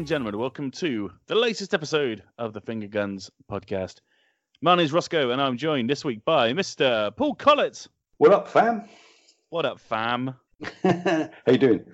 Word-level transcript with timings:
and 0.00 0.06
gentlemen, 0.06 0.38
welcome 0.38 0.70
to 0.70 1.10
the 1.26 1.34
latest 1.34 1.74
episode 1.74 2.22
of 2.38 2.54
the 2.54 2.60
Finger 2.62 2.86
Guns 2.86 3.30
podcast. 3.52 3.96
My 4.62 4.74
name 4.74 4.86
is 4.86 4.92
Rossko, 4.92 5.30
and 5.30 5.42
I'm 5.42 5.58
joined 5.58 5.90
this 5.90 6.06
week 6.06 6.24
by 6.24 6.54
Mr. 6.54 7.14
Paul 7.14 7.34
Collett. 7.34 7.86
What 8.16 8.32
up, 8.32 8.48
fam? 8.48 8.88
What 9.50 9.66
up, 9.66 9.78
fam? 9.78 10.34
How 10.82 11.28
you 11.48 11.58
doing? 11.58 11.84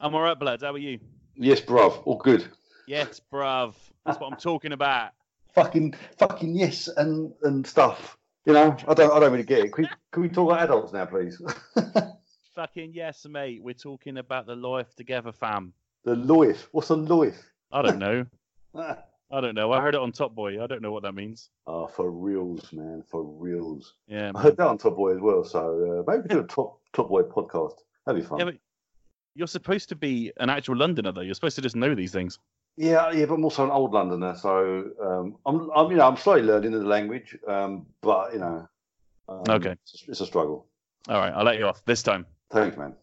I'm 0.00 0.14
all 0.14 0.22
right, 0.22 0.38
blood. 0.38 0.62
How 0.62 0.72
are 0.72 0.78
you? 0.78 0.98
Yes, 1.34 1.60
bruv. 1.60 2.00
All 2.06 2.16
good. 2.16 2.48
Yes, 2.88 3.20
bruv. 3.30 3.74
That's 4.06 4.18
what 4.18 4.32
I'm 4.32 4.38
talking 4.38 4.72
about. 4.72 5.10
Fucking, 5.54 5.92
fucking 6.16 6.56
yes, 6.56 6.88
and 6.88 7.34
and 7.42 7.66
stuff. 7.66 8.16
You 8.46 8.54
know, 8.54 8.74
I 8.88 8.94
don't, 8.94 9.12
I 9.12 9.20
don't 9.20 9.32
really 9.32 9.44
get 9.44 9.58
it. 9.58 9.74
Can 9.74 9.84
we, 9.84 9.90
can 10.10 10.22
we 10.22 10.30
talk 10.30 10.52
about 10.52 10.62
adults 10.62 10.94
now, 10.94 11.04
please? 11.04 11.38
Fucking 12.54 12.94
yes, 12.94 13.26
mate. 13.28 13.62
We're 13.62 13.74
talking 13.74 14.16
about 14.16 14.46
the 14.46 14.56
life 14.56 14.94
together, 14.94 15.32
fam. 15.32 15.74
The 16.06 16.14
life. 16.16 16.68
What's 16.72 16.88
a 16.90 16.94
life? 16.96 17.38
I 17.72 17.82
don't 17.82 17.98
know. 17.98 18.24
I 18.74 19.40
don't 19.40 19.56
know. 19.56 19.72
I 19.72 19.80
heard 19.80 19.96
it 19.96 20.00
on 20.00 20.12
Top 20.12 20.34
Boy. 20.36 20.62
I 20.62 20.68
don't 20.68 20.80
know 20.80 20.92
what 20.92 21.02
that 21.02 21.12
means. 21.14 21.50
Oh, 21.66 21.88
for 21.88 22.12
reals, 22.12 22.72
man, 22.72 23.02
for 23.10 23.24
reals. 23.24 23.94
Yeah, 24.06 24.30
I 24.34 24.40
heard 24.40 24.56
that 24.56 24.66
on 24.68 24.78
Top 24.78 24.94
Boy 24.96 25.16
as 25.16 25.20
well. 25.20 25.42
So 25.42 26.04
uh, 26.06 26.10
maybe 26.10 26.22
we 26.22 26.28
do 26.28 26.40
a 26.40 26.46
Top 26.46 26.78
Top 26.92 27.08
Boy 27.08 27.22
podcast. 27.22 27.74
That'd 28.06 28.22
be 28.22 28.26
fun. 28.26 28.38
Yeah, 28.38 28.50
you're 29.34 29.48
supposed 29.48 29.88
to 29.88 29.96
be 29.96 30.32
an 30.38 30.48
actual 30.48 30.76
Londoner, 30.76 31.10
though. 31.10 31.22
You're 31.22 31.34
supposed 31.34 31.56
to 31.56 31.62
just 31.62 31.74
know 31.74 31.94
these 31.94 32.12
things. 32.12 32.38
Yeah, 32.76 33.10
yeah, 33.10 33.24
but 33.26 33.34
I'm 33.34 33.44
also 33.44 33.64
an 33.64 33.70
old 33.70 33.92
Londoner, 33.92 34.36
so 34.36 34.84
um, 35.02 35.36
I'm, 35.44 35.70
I'm, 35.74 35.90
you 35.90 35.96
know, 35.96 36.06
I'm 36.06 36.16
slowly 36.16 36.42
learning 36.42 36.70
the 36.72 36.78
language, 36.78 37.36
um, 37.48 37.86
but 38.02 38.32
you 38.34 38.38
know, 38.38 38.68
um, 39.28 39.42
Okay. 39.48 39.72
it's, 39.72 40.04
it's 40.06 40.20
a 40.20 40.26
struggle. 40.26 40.66
All 41.08 41.18
right, 41.18 41.32
I'll 41.34 41.44
let 41.44 41.58
you 41.58 41.66
off 41.66 41.82
this 41.86 42.02
time. 42.02 42.26
Thanks, 42.50 42.76
man. 42.76 42.94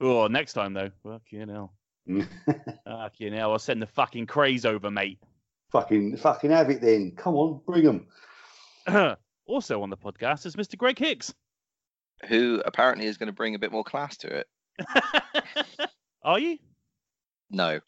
Oh, 0.00 0.26
next 0.26 0.54
time 0.54 0.72
though. 0.72 0.90
Fucking 1.04 1.48
hell. 1.48 1.74
Fucking 2.84 3.32
hell. 3.32 3.52
I'll 3.52 3.58
send 3.58 3.80
the 3.82 3.86
fucking 3.86 4.26
craze 4.26 4.64
over, 4.64 4.90
mate. 4.90 5.18
fucking, 5.70 6.16
fucking 6.16 6.50
have 6.50 6.70
it 6.70 6.80
then. 6.80 7.12
Come 7.16 7.34
on, 7.36 7.60
bring 7.66 7.84
them. 7.84 8.06
also 9.46 9.82
on 9.82 9.90
the 9.90 9.96
podcast 9.96 10.46
is 10.46 10.56
Mr. 10.56 10.76
Greg 10.76 10.98
Hicks. 10.98 11.32
who 12.28 12.62
apparently 12.64 13.06
is 13.06 13.16
going 13.16 13.28
to 13.28 13.32
bring 13.32 13.54
a 13.54 13.58
bit 13.58 13.72
more 13.72 13.84
class 13.84 14.16
to 14.18 14.28
it. 14.28 14.46
Are 16.22 16.38
you? 16.38 16.58
No. 17.50 17.80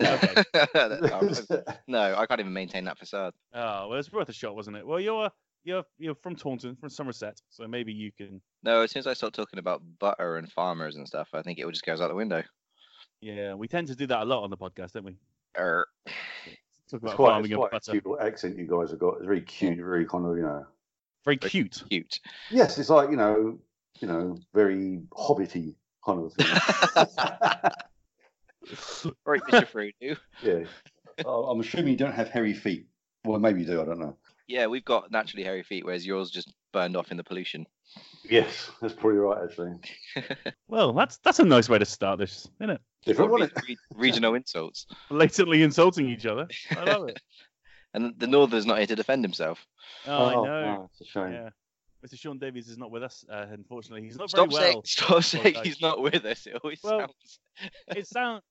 Okay. 0.00 0.42
No, 1.86 2.14
I 2.16 2.26
can't 2.26 2.40
even 2.40 2.52
maintain 2.52 2.84
that 2.86 2.98
facade. 2.98 3.32
Oh, 3.52 3.88
well, 3.88 3.98
it's 3.98 4.12
worth 4.12 4.28
a 4.28 4.32
shot, 4.32 4.56
wasn't 4.56 4.76
it? 4.76 4.86
Well, 4.86 4.98
you're 4.98 5.30
you're 5.62 5.84
you're 5.98 6.16
from 6.16 6.34
Taunton, 6.34 6.74
from 6.76 6.88
Somerset, 6.88 7.40
so 7.50 7.66
maybe 7.68 7.92
you 7.92 8.10
can. 8.10 8.40
No, 8.64 8.80
as 8.82 8.90
soon 8.90 9.00
as 9.00 9.06
I 9.06 9.14
start 9.14 9.34
talking 9.34 9.58
about 9.60 9.82
butter 10.00 10.36
and 10.36 10.50
farmers 10.50 10.96
and 10.96 11.06
stuff, 11.06 11.28
I 11.32 11.42
think 11.42 11.58
it 11.58 11.64
all 11.64 11.70
just 11.70 11.84
goes 11.86 12.00
out 12.00 12.08
the 12.08 12.14
window. 12.14 12.42
Yeah, 13.20 13.54
we 13.54 13.68
tend 13.68 13.88
to 13.88 13.94
do 13.96 14.06
that 14.08 14.22
a 14.22 14.24
lot 14.24 14.42
on 14.42 14.50
the 14.50 14.56
podcast, 14.56 14.92
don't 14.92 15.04
we? 15.04 15.16
Er, 15.58 15.86
Talk 16.06 16.14
It's 16.84 16.92
about 16.92 17.16
quite, 17.16 17.28
farming 17.28 17.44
it's 17.44 17.52
and 17.52 17.58
quite 17.60 17.68
a 17.68 17.72
butter. 17.72 17.92
cute 18.00 18.20
accent 18.20 18.58
you 18.58 18.66
guys 18.66 18.90
have 18.90 18.98
got. 18.98 19.16
It's 19.16 19.26
very 19.26 19.40
cute, 19.40 19.78
very 19.78 20.04
kind 20.06 20.26
of, 20.26 20.36
you 20.36 20.42
know. 20.42 20.66
Very 21.24 21.36
cute. 21.38 21.82
cute. 21.88 22.20
Yes, 22.50 22.76
it's 22.78 22.90
like 22.90 23.10
you 23.10 23.16
know, 23.16 23.58
you 24.00 24.08
know, 24.08 24.36
very 24.52 25.00
hobbity 25.12 25.74
kind 26.04 26.24
of 26.24 26.32
thing. 26.34 26.46
right, 29.24 29.40
Mr. 29.50 29.66
Frodo. 29.66 30.18
yeah. 30.42 30.64
Oh, 31.24 31.44
I'm 31.46 31.60
assuming 31.60 31.92
you 31.92 31.96
don't 31.96 32.14
have 32.14 32.28
hairy 32.28 32.52
feet. 32.52 32.86
Well, 33.24 33.38
maybe 33.38 33.60
you 33.60 33.66
do. 33.66 33.80
I 33.80 33.84
don't 33.84 34.00
know. 34.00 34.16
Yeah, 34.46 34.66
we've 34.66 34.84
got 34.84 35.10
naturally 35.10 35.44
hairy 35.44 35.62
feet, 35.62 35.86
whereas 35.86 36.06
yours 36.06 36.30
just 36.30 36.52
burned 36.72 36.96
off 36.96 37.10
in 37.10 37.16
the 37.16 37.24
pollution. 37.24 37.66
Yes, 38.28 38.70
that's 38.82 38.92
probably 38.92 39.18
right. 39.18 39.44
Actually, 39.44 39.74
Well, 40.68 40.92
that's 40.92 41.16
that's 41.18 41.38
a 41.38 41.44
nice 41.44 41.68
way 41.68 41.78
to 41.78 41.86
start 41.86 42.18
this, 42.18 42.48
isn't 42.60 42.70
it? 42.70 42.80
Different, 43.06 43.32
Re- 43.32 43.48
re- 43.68 43.76
regional 43.94 44.34
insults. 44.34 44.86
Blatantly 45.10 45.62
insulting 45.62 46.08
each 46.08 46.26
other. 46.26 46.46
I 46.76 46.84
love 46.84 47.08
it. 47.08 47.20
And 47.96 48.12
the 48.18 48.26
Norther's 48.26 48.66
not 48.66 48.78
here 48.78 48.88
to 48.88 48.96
defend 48.96 49.22
himself. 49.22 49.64
Oh, 50.04 50.26
I 50.26 50.34
know. 50.34 50.78
oh, 50.80 50.90
it's 50.90 51.00
a 51.00 51.04
shame. 51.04 51.32
Yeah. 51.32 51.50
Mr. 52.04 52.18
Sean 52.18 52.38
Davies 52.40 52.68
is 52.68 52.76
not 52.76 52.90
with 52.90 53.04
us, 53.04 53.24
uh, 53.30 53.46
unfortunately. 53.52 54.04
He's 54.04 54.16
not 54.18 54.32
very 54.32 54.50
saying, 54.50 54.74
well. 54.74 54.82
stop 54.84 55.22
saying 55.22 55.54
he's 55.62 55.80
not 55.80 56.02
with 56.02 56.24
us. 56.24 56.44
It 56.48 56.58
always 56.64 56.80
Well, 56.82 56.98
sounds 56.98 57.38
it 57.96 58.06
sound 58.16 58.42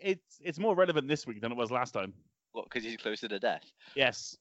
it's 0.00 0.38
it's 0.40 0.60
more 0.60 0.76
relevant 0.76 1.08
this 1.08 1.26
week 1.26 1.40
than 1.40 1.50
it 1.50 1.58
was 1.58 1.72
last 1.72 1.90
time. 1.90 2.12
what 2.52 2.66
because 2.66 2.84
he's 2.84 2.96
closer 2.96 3.26
to 3.26 3.40
death. 3.40 3.64
Yes. 3.96 4.36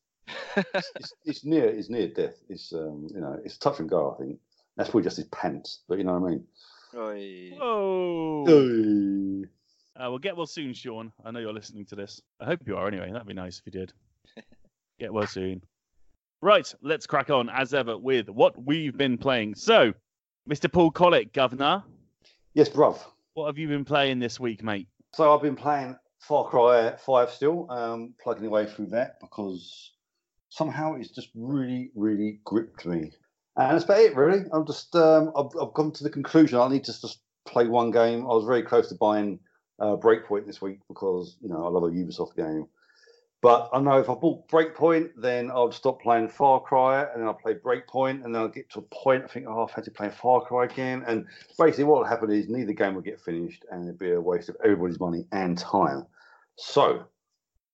It's, 0.55 1.13
it's 1.25 1.43
near. 1.43 1.65
It's 1.65 1.89
near 1.89 2.09
death. 2.09 2.35
It's 2.47 2.71
um, 2.71 3.07
you 3.11 3.19
know, 3.19 3.39
it's 3.43 3.57
touch 3.57 3.79
and 3.79 3.89
go. 3.89 4.13
I 4.15 4.21
think 4.21 4.39
that's 4.77 4.91
probably 4.91 5.05
just 5.05 5.17
his 5.17 5.25
pants. 5.29 5.81
But 5.89 5.97
you 5.97 6.03
know 6.03 6.19
what 6.19 6.27
I 6.27 6.31
mean. 6.31 6.43
Oi. 6.95 7.57
Whoa. 7.57 8.45
Hey. 8.45 9.49
Uh, 9.95 10.07
well, 10.09 10.17
get 10.19 10.35
well 10.37 10.45
soon, 10.45 10.73
Sean. 10.73 11.11
I 11.25 11.31
know 11.31 11.39
you're 11.39 11.53
listening 11.53 11.85
to 11.87 11.95
this. 11.95 12.21
I 12.39 12.45
hope 12.45 12.61
you 12.65 12.77
are 12.77 12.87
anyway. 12.87 13.11
That'd 13.11 13.27
be 13.27 13.33
nice 13.33 13.59
if 13.59 13.65
you 13.65 13.71
did. 13.79 13.93
get 14.99 15.13
well 15.13 15.27
soon. 15.27 15.61
Right, 16.41 16.73
let's 16.81 17.05
crack 17.05 17.29
on 17.29 17.49
as 17.49 17.73
ever 17.73 17.97
with 17.97 18.29
what 18.29 18.61
we've 18.63 18.97
been 18.97 19.17
playing. 19.17 19.55
So, 19.55 19.93
Mr. 20.49 20.71
Paul 20.71 20.91
Collett, 20.91 21.33
Governor, 21.33 21.83
Yes, 22.53 22.69
bruv. 22.69 22.97
what 23.33 23.45
have 23.47 23.57
you 23.57 23.67
been 23.67 23.85
playing 23.85 24.19
this 24.19 24.39
week, 24.39 24.63
mate? 24.63 24.87
So 25.13 25.33
I've 25.35 25.41
been 25.41 25.55
playing 25.55 25.97
Far 26.19 26.45
Cry 26.45 26.95
5 26.97 27.29
still, 27.29 27.69
um, 27.69 28.13
plugging 28.23 28.45
away 28.47 28.65
through 28.65 28.87
that 28.87 29.19
because 29.19 29.91
somehow 30.49 30.95
it's 30.95 31.09
just 31.09 31.29
really, 31.35 31.91
really 31.95 32.39
gripped 32.43 32.85
me. 32.85 33.11
And 33.57 33.73
that's 33.75 33.83
about 33.83 33.99
it, 33.99 34.15
really. 34.15 34.45
I'm 34.51 34.65
just, 34.65 34.95
um, 34.95 35.31
I've, 35.35 35.51
I've 35.61 35.73
come 35.75 35.91
to 35.91 36.03
the 36.03 36.09
conclusion 36.09 36.57
I 36.59 36.69
need 36.69 36.85
to 36.85 36.99
just 37.01 37.19
play 37.45 37.67
one 37.67 37.91
game. 37.91 38.21
I 38.23 38.29
was 38.33 38.45
very 38.45 38.63
close 38.63 38.89
to 38.89 38.95
buying 38.95 39.39
uh, 39.81 39.97
Breakpoint 39.97 40.45
this 40.45 40.61
week 40.61 40.79
because, 40.87 41.37
you 41.41 41.49
know, 41.49 41.65
I 41.65 41.69
love 41.69 41.83
a 41.83 41.87
Ubisoft 41.87 42.35
game. 42.35 42.67
But 43.41 43.69
I 43.73 43.79
know 43.79 43.99
if 43.99 44.07
I 44.07 44.13
bought 44.13 44.47
Breakpoint, 44.49 45.09
then 45.17 45.49
I'll 45.49 45.71
stop 45.71 45.99
playing 45.99 46.29
Far 46.29 46.59
Cry, 46.59 47.01
and 47.01 47.19
then 47.19 47.27
I'll 47.27 47.33
play 47.33 47.55
Breakpoint, 47.55 48.23
and 48.23 48.35
then 48.35 48.41
I'll 48.43 48.47
get 48.47 48.69
to 48.71 48.79
a 48.79 48.83
point 48.83 49.23
I 49.23 49.27
think, 49.27 49.47
oh, 49.49 49.65
had 49.65 49.83
to 49.85 49.91
play 49.91 50.09
Far 50.09 50.41
Cry 50.41 50.65
again. 50.65 51.03
And 51.07 51.25
basically, 51.57 51.85
what 51.85 52.01
will 52.01 52.05
happen 52.05 52.31
is 52.31 52.49
neither 52.49 52.73
game 52.73 52.93
will 52.93 53.01
get 53.01 53.19
finished, 53.19 53.65
and 53.71 53.87
it'll 53.87 53.97
be 53.97 54.11
a 54.11 54.21
waste 54.21 54.49
of 54.49 54.57
everybody's 54.63 54.99
money 54.99 55.25
and 55.31 55.57
time. 55.57 56.05
So 56.57 57.03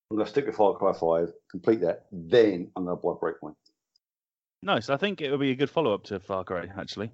I'm 0.10 0.16
going 0.16 0.26
to 0.26 0.32
stick 0.32 0.46
with 0.46 0.56
Far 0.56 0.74
Cry 0.76 0.94
5, 0.94 1.34
complete 1.52 1.82
that, 1.82 2.06
then 2.14 2.72
I'm 2.78 2.86
going 2.86 2.98
to 2.98 3.02
buy 3.02 3.10
Breakpoint. 3.10 3.56
Nice. 4.64 4.90
I 4.90 4.96
think 4.96 5.20
it 5.20 5.32
would 5.32 5.42
be 5.42 5.52
a 5.52 5.56
good 5.56 5.70
follow 5.70 5.94
up 5.94 6.06
to 6.06 6.20
Far 6.22 6.46
Cry, 6.46 6.70
actually. 6.78 7.12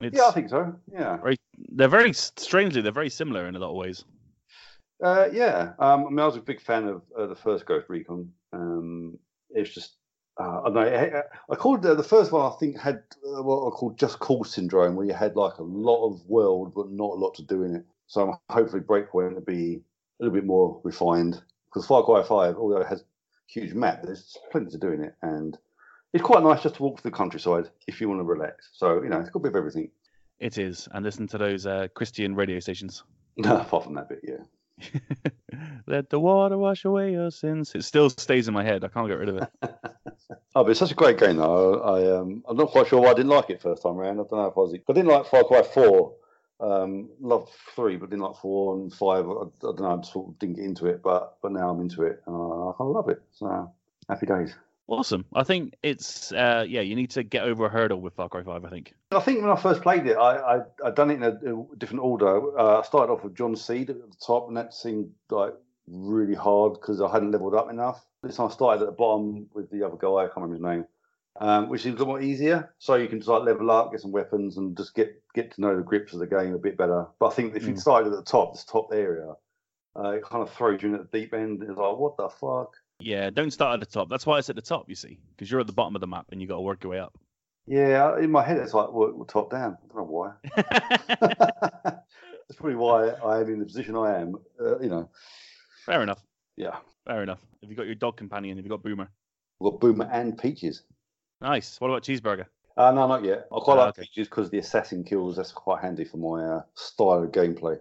It's 0.00 0.16
Yeah, 0.16 0.28
I 0.28 0.30
think 0.30 0.48
so. 0.48 0.74
Yeah. 0.90 1.18
very, 1.18 1.36
they're 1.72 1.88
very 1.88 2.14
strangely, 2.14 2.80
they're 2.80 2.90
very 2.90 3.10
similar 3.10 3.46
in 3.48 3.54
a 3.54 3.58
lot 3.58 3.70
of 3.70 3.76
ways. 3.76 4.06
Uh, 5.02 5.28
yeah, 5.32 5.72
um, 5.80 6.06
I 6.06 6.10
mean, 6.10 6.20
I 6.20 6.26
was 6.26 6.36
a 6.36 6.40
big 6.40 6.60
fan 6.60 6.86
of 6.86 7.02
uh, 7.18 7.26
the 7.26 7.34
first 7.34 7.66
Ghost 7.66 7.86
Recon. 7.88 8.32
Um, 8.52 9.18
it's 9.50 9.74
just, 9.74 9.96
uh, 10.38 10.60
I 10.60 10.64
don't 10.66 10.74
know. 10.74 10.80
I, 10.82 11.52
I 11.52 11.56
called 11.56 11.84
uh, 11.84 11.94
the 11.94 12.04
first 12.04 12.30
one. 12.30 12.50
I 12.50 12.54
think 12.60 12.78
had 12.78 13.02
uh, 13.26 13.42
what 13.42 13.66
I 13.66 13.70
called 13.70 13.98
Just 13.98 14.20
Cause 14.20 14.52
syndrome, 14.52 14.94
where 14.94 15.06
you 15.06 15.12
had 15.12 15.34
like 15.34 15.58
a 15.58 15.62
lot 15.64 16.06
of 16.06 16.24
world 16.26 16.72
but 16.74 16.90
not 16.90 17.10
a 17.10 17.14
lot 17.14 17.34
to 17.34 17.42
do 17.42 17.64
in 17.64 17.74
it. 17.74 17.84
So 18.06 18.30
I'm 18.30 18.38
hopefully 18.48 18.82
Breakpoint 18.82 19.34
will 19.34 19.40
be 19.40 19.82
a 20.20 20.24
little 20.24 20.34
bit 20.34 20.46
more 20.46 20.80
refined 20.84 21.42
because 21.68 21.86
Far 21.86 22.04
Cry 22.04 22.22
Five, 22.22 22.56
although 22.56 22.80
it 22.80 22.86
has 22.86 23.00
a 23.00 23.04
huge 23.48 23.74
map, 23.74 24.02
there's 24.04 24.36
plenty 24.52 24.70
to 24.70 24.78
do 24.78 24.92
in 24.92 25.02
it, 25.02 25.14
and 25.22 25.58
it's 26.12 26.22
quite 26.22 26.44
nice 26.44 26.62
just 26.62 26.76
to 26.76 26.82
walk 26.82 27.00
through 27.00 27.10
the 27.10 27.16
countryside 27.16 27.70
if 27.88 28.00
you 28.00 28.08
want 28.08 28.20
to 28.20 28.24
relax. 28.24 28.70
So 28.72 29.02
you 29.02 29.08
know, 29.08 29.18
it's 29.18 29.30
got 29.30 29.40
a 29.40 29.42
bit 29.42 29.52
of 29.52 29.56
everything. 29.56 29.90
It 30.38 30.58
is. 30.58 30.88
And 30.92 31.04
listen 31.04 31.26
to 31.28 31.38
those 31.38 31.66
uh, 31.66 31.88
Christian 31.94 32.34
radio 32.36 32.60
stations. 32.60 33.02
No, 33.36 33.56
apart 33.60 33.84
from 33.84 33.94
that 33.94 34.08
bit, 34.08 34.20
yeah. 34.22 34.44
Let 35.86 36.10
the 36.10 36.18
water 36.18 36.56
wash 36.58 36.84
away 36.84 37.12
your 37.12 37.30
sins. 37.30 37.72
It 37.74 37.84
still 37.84 38.10
stays 38.10 38.48
in 38.48 38.54
my 38.54 38.64
head. 38.64 38.84
I 38.84 38.88
can't 38.88 39.08
get 39.08 39.18
rid 39.18 39.28
of 39.28 39.36
it. 39.38 39.48
Oh, 40.54 40.62
but 40.64 40.70
it's 40.70 40.80
such 40.80 40.92
a 40.92 40.94
great 40.94 41.18
game 41.18 41.36
though. 41.36 41.80
I 41.80 42.18
um, 42.18 42.44
I'm 42.46 42.56
not 42.56 42.68
quite 42.68 42.86
sure 42.86 43.00
why 43.00 43.10
I 43.10 43.14
didn't 43.14 43.30
like 43.30 43.48
it 43.48 43.62
first 43.62 43.82
time 43.82 43.98
around. 43.98 44.20
I 44.20 44.24
don't 44.24 44.32
know 44.32 44.46
if 44.46 44.56
I 44.56 44.60
was. 44.60 44.74
I 44.74 44.92
didn't 44.92 45.10
like 45.10 45.26
Far 45.26 45.44
Cry 45.44 45.62
Four. 45.62 46.14
Um, 46.60 47.08
loved 47.20 47.50
three, 47.74 47.96
but 47.96 48.10
didn't 48.10 48.22
like 48.22 48.36
four 48.36 48.76
and 48.76 48.92
five. 48.92 49.26
I, 49.28 49.32
I 49.32 49.46
don't 49.62 49.80
know. 49.80 49.98
I 49.98 50.06
sort 50.06 50.28
of 50.28 50.38
didn't 50.38 50.56
get 50.56 50.64
into 50.66 50.86
it, 50.86 51.02
but 51.02 51.38
but 51.42 51.52
now 51.52 51.70
I'm 51.70 51.80
into 51.80 52.02
it. 52.02 52.22
And 52.26 52.36
I, 52.36 52.82
love 52.82 53.08
it. 53.08 53.22
So 53.32 53.72
happy 54.08 54.26
days. 54.26 54.54
Awesome. 54.88 55.24
I 55.34 55.44
think 55.44 55.74
it's 55.82 56.32
uh, 56.32 56.64
yeah. 56.68 56.80
You 56.80 56.96
need 56.96 57.10
to 57.12 57.22
get 57.22 57.44
over 57.44 57.66
a 57.66 57.68
hurdle 57.68 58.00
with 58.00 58.14
Far 58.14 58.28
Cry 58.28 58.42
Five. 58.42 58.64
I 58.64 58.70
think. 58.70 58.94
I 59.12 59.20
think 59.20 59.40
when 59.40 59.50
I 59.50 59.56
first 59.56 59.80
played 59.82 60.06
it, 60.06 60.16
I 60.16 60.56
I 60.56 60.60
I'd 60.84 60.94
done 60.94 61.10
it 61.10 61.14
in 61.14 61.22
a, 61.22 61.76
different 61.78 62.02
order. 62.02 62.58
Uh, 62.58 62.80
I 62.80 62.82
started 62.82 63.12
off 63.12 63.24
with 63.24 63.36
John 63.36 63.56
Seed 63.56 63.90
at 63.90 63.96
the 63.96 64.16
top, 64.24 64.48
and 64.48 64.56
that 64.56 64.74
seemed 64.74 65.10
like 65.30 65.54
really 65.86 66.34
hard 66.34 66.74
because 66.74 67.00
I 67.00 67.10
hadn't 67.10 67.30
leveled 67.30 67.54
up 67.54 67.70
enough. 67.70 68.04
This 68.22 68.36
time 68.36 68.48
I 68.48 68.50
started 68.50 68.82
at 68.82 68.86
the 68.86 68.92
bottom 68.92 69.46
with 69.54 69.70
the 69.70 69.84
other 69.86 69.96
guy. 69.96 70.08
I 70.08 70.24
can't 70.24 70.36
remember 70.36 70.54
his 70.54 70.62
name. 70.62 70.84
Um, 71.40 71.70
which 71.70 71.82
seems 71.82 71.98
a 71.98 72.04
lot 72.04 72.08
more 72.08 72.20
easier, 72.20 72.74
so 72.78 72.96
you 72.96 73.08
can 73.08 73.18
just 73.18 73.28
like 73.28 73.44
level 73.44 73.70
up, 73.70 73.90
get 73.90 74.02
some 74.02 74.12
weapons, 74.12 74.58
and 74.58 74.76
just 74.76 74.94
get 74.94 75.22
get 75.34 75.54
to 75.54 75.60
know 75.62 75.74
the 75.74 75.82
grips 75.82 76.12
of 76.12 76.18
the 76.18 76.26
game 76.26 76.52
a 76.52 76.58
bit 76.58 76.76
better. 76.76 77.06
But 77.18 77.28
I 77.28 77.30
think 77.30 77.56
if 77.56 77.66
you 77.66 77.72
Mm. 77.72 77.80
started 77.80 78.12
at 78.12 78.16
the 78.18 78.30
top, 78.30 78.52
this 78.52 78.64
top 78.64 78.90
area, 78.92 79.32
uh, 79.96 80.10
it 80.10 80.24
kind 80.24 80.42
of 80.42 80.50
throws 80.52 80.82
you 80.82 80.90
in 80.90 80.94
at 80.96 81.10
the 81.10 81.18
deep 81.20 81.32
end. 81.32 81.62
It's 81.62 81.70
like, 81.70 81.96
what 81.96 82.18
the 82.18 82.28
fuck? 82.28 82.74
Yeah. 83.02 83.30
Don't 83.30 83.50
start 83.50 83.74
at 83.74 83.80
the 83.80 83.92
top. 83.92 84.08
That's 84.08 84.26
why 84.26 84.38
it's 84.38 84.50
at 84.50 84.56
the 84.56 84.62
top. 84.62 84.88
You 84.88 84.94
see, 84.94 85.18
because 85.30 85.50
you're 85.50 85.60
at 85.60 85.66
the 85.66 85.72
bottom 85.72 85.94
of 85.94 86.00
the 86.00 86.06
map 86.06 86.26
and 86.32 86.40
you 86.40 86.48
got 86.48 86.56
to 86.56 86.60
work 86.62 86.82
your 86.84 86.92
way 86.92 86.98
up. 86.98 87.16
Yeah, 87.66 88.18
in 88.18 88.30
my 88.32 88.42
head, 88.42 88.56
it's 88.58 88.74
like, 88.74 88.92
well, 88.92 89.12
well, 89.14 89.24
top 89.24 89.50
down. 89.50 89.78
I 89.84 89.86
don't 89.86 89.96
know 89.98 90.02
why. 90.04 90.32
That's 91.84 92.56
probably 92.56 92.74
why 92.74 93.08
I 93.08 93.40
am 93.40 93.48
in 93.48 93.58
the 93.60 93.64
position 93.64 93.96
I 93.96 94.20
am. 94.20 94.34
Uh, 94.60 94.78
you 94.80 94.88
know, 94.88 95.08
Fair 95.86 96.02
enough. 96.02 96.22
Yeah. 96.56 96.76
Fair 97.06 97.22
enough. 97.22 97.40
Have 97.60 97.70
you 97.70 97.76
got 97.76 97.86
your 97.86 97.94
dog 97.94 98.16
companion? 98.16 98.56
Have 98.56 98.64
you 98.64 98.70
got 98.70 98.82
Boomer? 98.82 99.08
We've 99.60 99.70
got 99.72 99.80
Boomer 99.80 100.08
and 100.12 100.36
Peaches. 100.36 100.82
Nice. 101.40 101.80
What 101.80 101.88
about 101.88 102.02
Cheeseburger? 102.02 102.46
Uh, 102.76 102.90
no, 102.92 103.06
not 103.06 103.22
yet. 103.24 103.46
I 103.52 103.58
quite 103.60 103.74
Ah, 103.78 103.84
like 103.84 103.88
okay. 103.90 104.02
Peaches 104.02 104.28
because 104.28 104.50
the 104.50 104.58
assassin 104.58 105.04
kills. 105.04 105.36
That's 105.36 105.52
quite 105.52 105.82
handy 105.82 106.04
for 106.04 106.16
my 106.16 106.44
uh, 106.44 106.62
style 106.74 107.22
of 107.22 107.30
gameplay. 107.32 107.78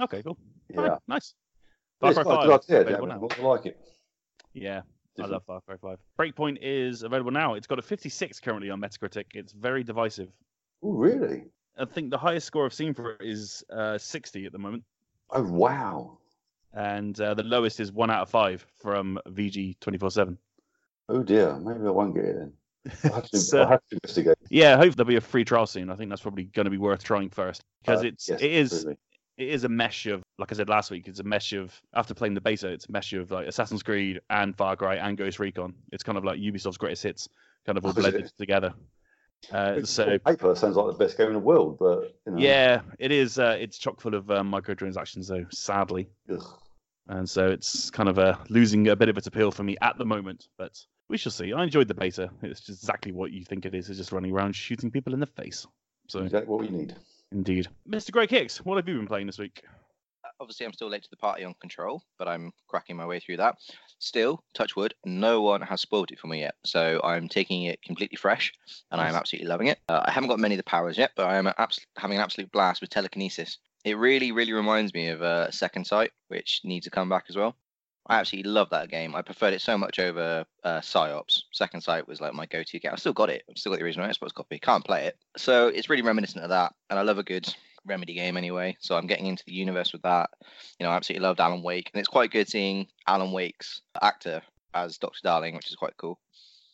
Okay, 0.00 0.22
cool. 0.22 0.38
Yeah. 0.68 0.76
Fine, 0.76 0.98
Nice. 1.08 1.34
Yeah, 2.02 2.12
Cry 2.12 2.22
quite 2.22 2.44
a 2.44 2.46
good 2.46 2.86
idea, 2.86 2.98
I 3.40 3.42
like 3.42 3.66
it. 3.66 3.80
Yeah, 4.60 4.82
I 5.20 5.26
love 5.26 5.42
Far 5.46 5.60
Cry 5.60 5.76
5. 5.76 5.98
Breakpoint 6.18 6.58
is 6.60 7.02
available 7.02 7.30
now. 7.30 7.54
It's 7.54 7.66
got 7.66 7.78
a 7.78 7.82
56 7.82 8.40
currently 8.40 8.70
on 8.70 8.80
Metacritic. 8.80 9.26
It's 9.34 9.52
very 9.52 9.82
divisive. 9.84 10.28
Oh, 10.82 10.92
really? 10.92 11.44
I 11.78 11.84
think 11.84 12.10
the 12.10 12.18
highest 12.18 12.46
score 12.46 12.64
I've 12.66 12.74
seen 12.74 12.94
for 12.94 13.12
it 13.12 13.20
is 13.20 13.62
uh, 13.72 13.98
60 13.98 14.46
at 14.46 14.52
the 14.52 14.58
moment, 14.58 14.82
Oh, 15.30 15.42
wow. 15.42 16.18
and 16.72 17.18
uh, 17.20 17.34
the 17.34 17.42
lowest 17.44 17.78
is 17.80 17.92
one 17.92 18.10
out 18.10 18.22
of 18.22 18.30
five 18.30 18.66
from 18.76 19.18
VG 19.28 19.78
24/7. 19.78 20.36
Oh 21.10 21.22
dear. 21.22 21.56
Maybe 21.58 21.86
I 21.86 21.90
won't 21.90 22.14
get 22.14 22.24
it 22.24 22.36
then. 22.36 22.52
I'll 23.04 23.12
have 23.16 23.30
to, 23.30 23.38
So- 23.38 23.66
have 23.66 23.80
to 23.90 23.96
investigate. 24.02 24.36
Yeah, 24.50 24.74
I 24.74 24.78
hope 24.78 24.94
there'll 24.96 25.08
be 25.08 25.16
a 25.16 25.20
free 25.20 25.44
trial 25.44 25.66
soon. 25.66 25.90
I 25.90 25.94
think 25.96 26.10
that's 26.10 26.22
probably 26.22 26.44
going 26.44 26.64
to 26.64 26.70
be 26.70 26.78
worth 26.78 27.02
trying 27.04 27.30
first 27.30 27.62
because 27.82 28.02
Uh, 28.02 28.08
it's 28.08 28.28
yes, 28.28 28.40
it 28.42 28.50
is. 28.50 28.86
It 29.38 29.48
is 29.48 29.64
a 29.64 29.68
mesh 29.68 30.06
of 30.06 30.22
like 30.38 30.52
I 30.52 30.54
said 30.56 30.68
last 30.68 30.90
week. 30.90 31.08
It's 31.08 31.20
a 31.20 31.24
mesh 31.24 31.52
of 31.52 31.80
after 31.94 32.12
playing 32.12 32.34
the 32.34 32.40
beta, 32.40 32.68
it's 32.68 32.86
a 32.86 32.92
mesh 32.92 33.12
of 33.12 33.30
like 33.30 33.46
Assassin's 33.46 33.82
Creed 33.82 34.20
and 34.28 34.56
Far 34.56 34.76
Cry 34.76 34.96
and 34.96 35.16
Ghost 35.16 35.38
Recon. 35.38 35.74
It's 35.92 36.02
kind 36.02 36.18
of 36.18 36.24
like 36.24 36.38
Ubisoft's 36.38 36.76
greatest 36.76 37.04
hits, 37.04 37.28
kind 37.64 37.78
of 37.78 37.86
all 37.86 37.92
blended 37.92 38.30
together. 38.36 38.74
Uh, 39.52 39.84
so 39.84 40.18
paper 40.18 40.54
sounds 40.56 40.74
like 40.74 40.86
the 40.88 41.04
best 41.04 41.16
game 41.16 41.28
in 41.28 41.34
the 41.34 41.38
world, 41.38 41.78
but 41.78 42.16
you 42.26 42.32
know, 42.32 42.38
yeah, 42.38 42.80
it 42.98 43.12
is. 43.12 43.38
Uh, 43.38 43.56
it's 43.58 43.78
chock 43.78 44.00
full 44.00 44.14
of 44.14 44.28
uh, 44.30 44.42
microtransactions, 44.42 45.28
though. 45.28 45.46
Sadly, 45.50 46.08
ugh. 46.30 46.44
and 47.06 47.30
so 47.30 47.46
it's 47.46 47.88
kind 47.88 48.08
of 48.08 48.18
uh, 48.18 48.36
losing 48.48 48.88
a 48.88 48.96
bit 48.96 49.08
of 49.08 49.16
its 49.16 49.28
appeal 49.28 49.52
for 49.52 49.62
me 49.62 49.76
at 49.80 49.96
the 49.96 50.04
moment. 50.04 50.48
But 50.58 50.84
we 51.08 51.16
shall 51.16 51.30
see. 51.30 51.52
I 51.52 51.62
enjoyed 51.62 51.86
the 51.86 51.94
beta. 51.94 52.30
It's 52.42 52.60
just 52.60 52.82
exactly 52.82 53.12
what 53.12 53.30
you 53.30 53.44
think 53.44 53.64
it 53.64 53.76
is. 53.76 53.88
It's 53.88 53.98
just 53.98 54.10
running 54.10 54.32
around 54.32 54.56
shooting 54.56 54.90
people 54.90 55.14
in 55.14 55.20
the 55.20 55.26
face. 55.26 55.64
So 56.08 56.24
exactly 56.24 56.50
what 56.50 56.60
we 56.60 56.68
need. 56.68 56.96
Indeed, 57.32 57.68
Mr. 57.88 58.10
Greg 58.10 58.30
Hicks, 58.30 58.64
what 58.64 58.76
have 58.76 58.88
you 58.88 58.96
been 58.96 59.06
playing 59.06 59.26
this 59.26 59.38
week? 59.38 59.62
Obviously, 60.40 60.66
I'm 60.66 60.72
still 60.72 60.88
late 60.88 61.02
to 61.02 61.10
the 61.10 61.16
party 61.16 61.44
on 61.44 61.54
Control, 61.60 62.02
but 62.16 62.28
I'm 62.28 62.52
cracking 62.68 62.96
my 62.96 63.04
way 63.04 63.18
through 63.18 63.38
that. 63.38 63.56
Still, 63.98 64.44
touch 64.54 64.76
wood, 64.76 64.94
no 65.04 65.42
one 65.42 65.60
has 65.62 65.80
spoiled 65.80 66.12
it 66.12 66.18
for 66.20 66.28
me 66.28 66.40
yet, 66.40 66.54
so 66.64 67.00
I'm 67.02 67.28
taking 67.28 67.64
it 67.64 67.82
completely 67.82 68.16
fresh, 68.16 68.52
and 68.92 69.00
I'm 69.00 69.14
absolutely 69.16 69.48
loving 69.48 69.66
it. 69.66 69.80
Uh, 69.88 70.02
I 70.04 70.12
haven't 70.12 70.28
got 70.28 70.38
many 70.38 70.54
of 70.54 70.58
the 70.58 70.64
powers 70.64 70.96
yet, 70.96 71.10
but 71.16 71.26
I 71.26 71.36
am 71.36 71.48
abs- 71.58 71.84
having 71.96 72.16
an 72.18 72.22
absolute 72.22 72.52
blast 72.52 72.80
with 72.80 72.90
telekinesis. 72.90 73.58
It 73.84 73.96
really, 73.98 74.30
really 74.32 74.52
reminds 74.52 74.94
me 74.94 75.08
of 75.08 75.22
uh, 75.22 75.50
Second 75.50 75.86
Sight, 75.86 76.12
which 76.28 76.60
needs 76.62 76.84
to 76.84 76.90
come 76.90 77.08
back 77.08 77.24
as 77.28 77.36
well. 77.36 77.56
I 78.08 78.18
absolutely 78.18 78.50
love 78.50 78.70
that 78.70 78.90
game. 78.90 79.14
I 79.14 79.22
preferred 79.22 79.52
it 79.52 79.60
so 79.60 79.76
much 79.76 79.98
over 79.98 80.46
uh, 80.64 80.80
Psi-Ops. 80.80 81.44
Second 81.52 81.82
Sight 81.82 82.08
was 82.08 82.20
like 82.20 82.32
my 82.32 82.46
go-to 82.46 82.78
game. 82.78 82.92
I've 82.92 83.00
still 83.00 83.12
got 83.12 83.28
it. 83.28 83.42
I've 83.50 83.58
still 83.58 83.70
got 83.72 83.78
the 83.78 83.84
original 83.84 84.08
Xbox 84.08 84.32
copy. 84.32 84.58
Can't 84.58 84.84
play 84.84 85.06
it, 85.06 85.18
so 85.36 85.68
it's 85.68 85.90
really 85.90 86.02
reminiscent 86.02 86.42
of 86.42 86.50
that. 86.50 86.74
And 86.88 86.98
I 86.98 87.02
love 87.02 87.18
a 87.18 87.22
good 87.22 87.52
Remedy 87.84 88.14
game 88.14 88.36
anyway. 88.36 88.76
So 88.80 88.96
I'm 88.96 89.06
getting 89.06 89.26
into 89.26 89.44
the 89.46 89.52
universe 89.52 89.92
with 89.92 90.02
that. 90.02 90.30
You 90.78 90.84
know, 90.84 90.90
I 90.90 90.96
absolutely 90.96 91.26
loved 91.26 91.40
Alan 91.40 91.62
Wake, 91.62 91.90
and 91.92 92.00
it's 92.00 92.08
quite 92.08 92.30
good 92.30 92.48
seeing 92.48 92.86
Alan 93.06 93.32
Wake's 93.32 93.82
actor 94.00 94.42
as 94.74 94.98
Doctor 94.98 95.20
Darling, 95.22 95.54
which 95.54 95.68
is 95.70 95.76
quite 95.76 95.96
cool. 95.96 96.18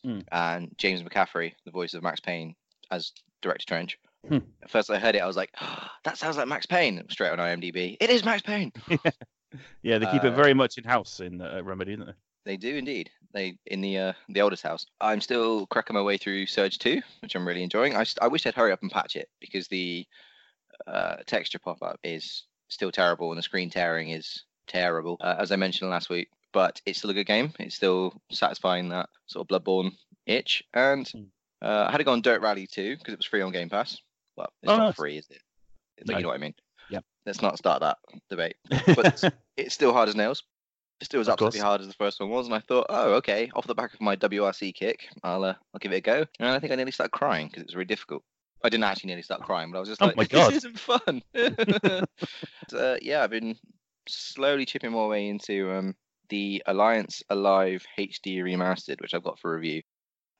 Hmm. 0.03 0.19
And 0.31 0.75
James 0.77 1.01
McCaffrey, 1.01 1.53
the 1.65 1.71
voice 1.71 1.93
of 1.93 2.03
Max 2.03 2.19
Payne, 2.19 2.55
as 2.91 3.11
Director 3.41 3.65
Trench. 3.65 3.97
Hmm. 4.27 4.39
At 4.63 4.69
first, 4.69 4.89
I 4.89 4.99
heard 4.99 5.15
it, 5.15 5.21
I 5.21 5.27
was 5.27 5.37
like, 5.37 5.53
"That 6.03 6.17
sounds 6.17 6.37
like 6.37 6.47
Max 6.47 6.65
Payne." 6.65 7.03
Straight 7.09 7.31
on 7.31 7.39
IMDb, 7.39 7.97
it 7.99 8.09
is 8.09 8.23
Max 8.23 8.41
Payne. 8.41 8.71
Yeah, 9.81 9.97
they 9.97 10.05
keep 10.07 10.23
it 10.23 10.33
Uh, 10.33 10.35
very 10.35 10.53
much 10.53 10.77
in 10.77 10.83
house 10.83 11.19
in 11.19 11.41
uh, 11.41 11.61
Remedy, 11.63 11.93
isn't 11.93 12.09
it? 12.09 12.15
They 12.45 12.57
do 12.57 12.75
indeed. 12.75 13.09
They 13.33 13.57
in 13.65 13.81
the 13.81 13.97
uh, 13.97 14.13
the 14.29 14.41
oldest 14.41 14.61
house. 14.63 14.85
I'm 15.01 15.19
still 15.21 15.65
cracking 15.67 15.95
my 15.95 16.01
way 16.03 16.17
through 16.17 16.45
Surge 16.45 16.77
2, 16.77 17.01
which 17.21 17.35
I'm 17.35 17.47
really 17.47 17.63
enjoying. 17.63 17.95
I, 17.95 18.05
I 18.21 18.27
wish 18.27 18.43
they'd 18.43 18.53
hurry 18.53 18.71
up 18.71 18.81
and 18.83 18.91
patch 18.91 19.15
it 19.15 19.29
because 19.39 19.67
the 19.67 20.05
uh, 20.87 21.17
texture 21.25 21.59
pop 21.59 21.81
up 21.81 21.99
is 22.03 22.43
still 22.67 22.91
terrible 22.91 23.31
and 23.31 23.37
the 23.37 23.43
screen 23.43 23.69
tearing 23.69 24.09
is 24.09 24.43
terrible, 24.67 25.17
uh, 25.21 25.35
as 25.39 25.51
I 25.51 25.55
mentioned 25.55 25.89
last 25.89 26.09
week. 26.09 26.29
But 26.53 26.81
it's 26.85 26.99
still 26.99 27.09
a 27.09 27.13
good 27.15 27.25
game. 27.27 27.51
It's 27.59 27.75
still 27.75 28.21
satisfying 28.31 28.89
that 28.89 29.09
sort 29.27 29.49
of 29.49 29.63
Bloodborne 29.63 29.91
itch. 30.25 30.63
And 30.73 31.07
Hmm. 31.09 31.23
uh, 31.61 31.85
I 31.87 31.91
had 31.91 31.97
to 31.97 32.03
go 32.03 32.11
on 32.13 32.21
Dirt 32.21 32.41
Rally 32.41 32.67
2 32.67 32.97
because 32.97 33.13
it 33.13 33.19
was 33.19 33.25
free 33.25 33.41
on 33.41 33.51
Game 33.51 33.69
Pass. 33.69 33.97
Well, 34.37 34.53
it's 34.63 34.71
Oh, 34.71 34.77
not 34.77 34.85
nice. 34.87 34.95
free, 34.95 35.17
is 35.17 35.27
it? 35.29 35.41
But 35.97 36.09
No. 36.09 36.17
you 36.17 36.23
know 36.23 36.29
what 36.29 36.35
I 36.35 36.39
mean. 36.39 36.53
Let's 37.25 37.41
not 37.41 37.57
start 37.57 37.81
that 37.81 37.97
debate. 38.29 38.55
But 38.69 39.23
it's 39.57 39.73
still 39.73 39.93
hard 39.93 40.09
as 40.09 40.15
nails. 40.15 40.43
It's 41.01 41.07
still 41.07 41.19
as 41.21 41.27
absolutely 41.27 41.59
hard 41.59 41.81
as 41.81 41.87
the 41.87 41.93
first 41.93 42.19
one 42.21 42.29
was, 42.29 42.45
and 42.45 42.55
I 42.55 42.59
thought, 42.59 42.85
oh, 42.89 43.13
okay, 43.15 43.51
off 43.53 43.67
the 43.67 43.75
back 43.75 43.93
of 43.93 43.99
my 43.99 44.15
WRC 44.15 44.73
kick, 44.73 45.09
I'll 45.23 45.43
uh, 45.43 45.55
I'll 45.73 45.79
give 45.79 45.91
it 45.91 45.97
a 45.97 46.01
go. 46.01 46.25
And 46.39 46.49
I 46.49 46.59
think 46.59 46.71
I 46.71 46.75
nearly 46.75 46.91
started 46.91 47.11
crying 47.11 47.47
because 47.47 47.61
it 47.61 47.67
was 47.67 47.73
very 47.73 47.85
difficult. 47.85 48.23
I 48.63 48.69
didn't 48.69 48.85
actually 48.85 49.07
nearly 49.07 49.21
start 49.21 49.41
crying, 49.41 49.71
but 49.71 49.77
I 49.77 49.79
was 49.81 49.89
just 49.89 50.01
Oh 50.01 50.05
like, 50.05 50.15
my 50.15 50.23
God. 50.29 50.53
this 50.53 50.63
isn't 50.63 50.79
fun. 50.79 51.21
uh, 52.73 52.95
yeah, 53.01 53.23
I've 53.23 53.29
been 53.29 53.55
slowly 54.07 54.65
chipping 54.65 54.91
my 54.91 55.05
way 55.05 55.27
into 55.27 55.71
um, 55.71 55.95
the 56.29 56.63
Alliance 56.65 57.23
Alive 57.29 57.85
HD 57.99 58.37
remastered, 58.37 59.01
which 59.01 59.13
I've 59.13 59.23
got 59.23 59.39
for 59.39 59.53
review. 59.53 59.81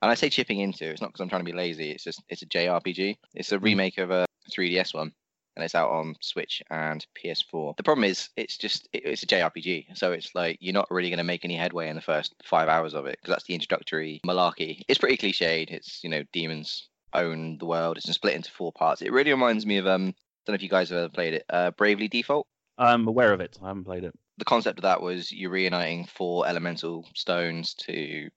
And 0.01 0.11
I 0.11 0.13
say 0.15 0.29
chipping 0.29 0.59
into, 0.59 0.85
it's 0.89 1.01
not 1.01 1.07
because 1.07 1.21
I'm 1.21 1.29
trying 1.29 1.41
to 1.45 1.51
be 1.51 1.57
lazy. 1.57 1.91
It's 1.91 2.03
just 2.03 2.23
it's 2.29 2.43
a 2.43 2.47
JRPG. 2.47 3.17
It's 3.33 3.51
a 3.51 3.59
remake 3.59 3.97
of 3.97 4.11
a 4.11 4.25
3DS 4.51 4.93
one, 4.93 5.11
and 5.56 5.63
it's 5.63 5.75
out 5.75 5.90
on 5.90 6.16
Switch 6.22 6.62
and 6.69 7.06
PS4. 7.22 7.78
The 7.78 7.84
problem 7.84 8.04
is, 8.04 8.30
it's 8.36 8.57
just 8.57 8.90
it, 8.94 9.04
it's 9.06 9.24
a 9.24 9.28
JRPG, 9.28 9.98
so 9.98 10.12
it's 10.12 10.34
like 10.36 10.57
you're 10.62 10.74
not 10.74 10.90
really 10.92 11.10
going 11.10 11.18
to 11.18 11.24
make 11.24 11.46
any 11.46 11.56
headway 11.56 11.90
in 11.90 11.96
the 11.96 12.02
first 12.02 12.36
five 12.44 12.69
hours 12.69 12.94
of 12.94 13.06
it 13.06 13.18
because 13.22 13.34
that's 13.34 13.46
the 13.46 13.54
introductory 13.54 14.22
malarkey. 14.25 14.84
It's 14.88 15.00
pretty 15.00 15.18
cliched. 15.18 15.72
It's 15.72 16.04
you 16.04 16.10
know 16.10 16.24
demons 16.34 16.90
own 17.13 17.57
the 17.57 17.66
world. 17.66 17.98
It's 17.98 18.12
split 18.12 18.36
into 18.36 18.52
four 18.52 18.72
parts. 18.72 19.02
It 19.02 19.12
really 19.12 19.31
reminds 19.31 19.66
me 19.66 19.78
of 19.78 19.88
um. 19.88 20.10
I 20.10 20.52
Don't 20.52 20.54
know 20.54 20.56
if 20.57 20.63
you 20.63 20.69
guys 20.69 20.90
have 20.90 21.00
ever 21.00 21.10
played 21.10 21.34
it. 21.34 21.46
Uh, 21.50 21.72
Bravely 21.72 22.07
Default. 22.07 22.46
I'm 22.78 23.07
aware 23.07 23.34
of 23.34 23.42
it. 23.42 23.57
I 23.63 23.69
haven't 23.69 23.86
played 23.86 24.04
it. 24.04 24.14
The 24.38 24.45
concept 24.45 24.78
of 24.78 24.83
that 24.83 25.02
was 25.02 25.31
you're 25.31 25.50
reuniting 25.50 26.06
four 26.06 26.45
elemental 26.45 27.07
stones 27.16 27.74
to 27.85 28.30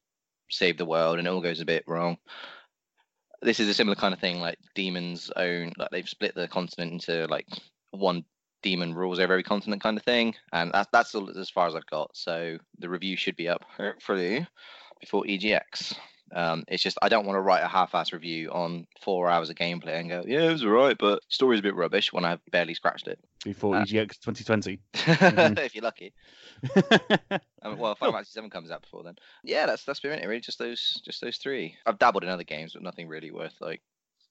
save 0.50 0.78
the 0.78 0.86
world, 0.86 1.18
and 1.18 1.26
it 1.26 1.30
all 1.30 1.42
goes 1.42 1.60
a 1.60 1.66
bit 1.66 1.84
wrong. 1.86 2.16
This 3.40 3.60
is 3.60 3.68
a 3.68 3.74
similar 3.74 3.94
kind 3.94 4.12
of 4.12 4.20
thing, 4.20 4.40
like 4.40 4.58
demons 4.74 5.30
own, 5.36 5.72
like 5.78 5.90
they've 5.90 6.08
split 6.08 6.34
the 6.34 6.48
continent 6.48 6.92
into 6.92 7.26
like 7.28 7.46
one 7.92 8.24
demon 8.62 8.94
rules 8.94 9.18
over 9.18 9.32
every 9.32 9.42
continent 9.42 9.82
kind 9.82 9.96
of 9.96 10.02
thing, 10.04 10.34
and 10.52 10.72
that's 10.72 10.88
that's 10.92 11.14
all 11.14 11.30
as 11.30 11.50
far 11.50 11.66
as 11.68 11.74
I've 11.74 11.86
got. 11.86 12.10
So 12.14 12.58
the 12.78 12.88
review 12.88 13.16
should 13.16 13.36
be 13.36 13.48
up 13.48 13.64
hopefully 13.76 14.46
before 15.00 15.24
EGX. 15.24 15.96
Um, 16.32 16.64
it's 16.68 16.82
just 16.82 16.98
I 17.00 17.08
don't 17.08 17.24
want 17.24 17.36
to 17.36 17.40
write 17.40 17.62
a 17.62 17.68
half-ass 17.68 18.12
review 18.12 18.50
on 18.50 18.86
four 19.00 19.28
hours 19.28 19.50
of 19.50 19.56
gameplay 19.56 19.98
and 19.98 20.08
go, 20.08 20.22
yeah, 20.26 20.42
it 20.42 20.52
was 20.52 20.64
alright, 20.64 20.96
but 20.98 21.22
story's 21.28 21.60
a 21.60 21.62
bit 21.62 21.74
rubbish 21.74 22.12
when 22.12 22.24
I've 22.24 22.40
barely 22.50 22.74
scratched 22.74 23.08
it. 23.08 23.18
Before 23.44 23.76
Uh, 23.76 23.84
EGX 23.84 24.18
2020. 24.20 24.78
if 24.94 25.74
you're 25.74 25.82
lucky. 25.82 26.12
I 26.74 27.38
mean, 27.64 27.78
well, 27.78 27.94
Final 27.94 28.12
Fantasy 28.12 28.32
Seven 28.32 28.50
comes 28.50 28.70
out 28.70 28.82
before 28.82 29.02
then. 29.02 29.16
Yeah, 29.42 29.66
that's 29.66 29.84
that's 29.84 30.00
been 30.00 30.12
it. 30.12 30.26
Really, 30.26 30.40
just 30.40 30.58
those 30.58 31.00
just 31.04 31.20
those 31.20 31.38
three. 31.38 31.76
I've 31.86 31.98
dabbled 31.98 32.24
in 32.24 32.30
other 32.30 32.44
games, 32.44 32.72
but 32.74 32.82
nothing 32.82 33.08
really 33.08 33.30
worth 33.30 33.54
like, 33.60 33.80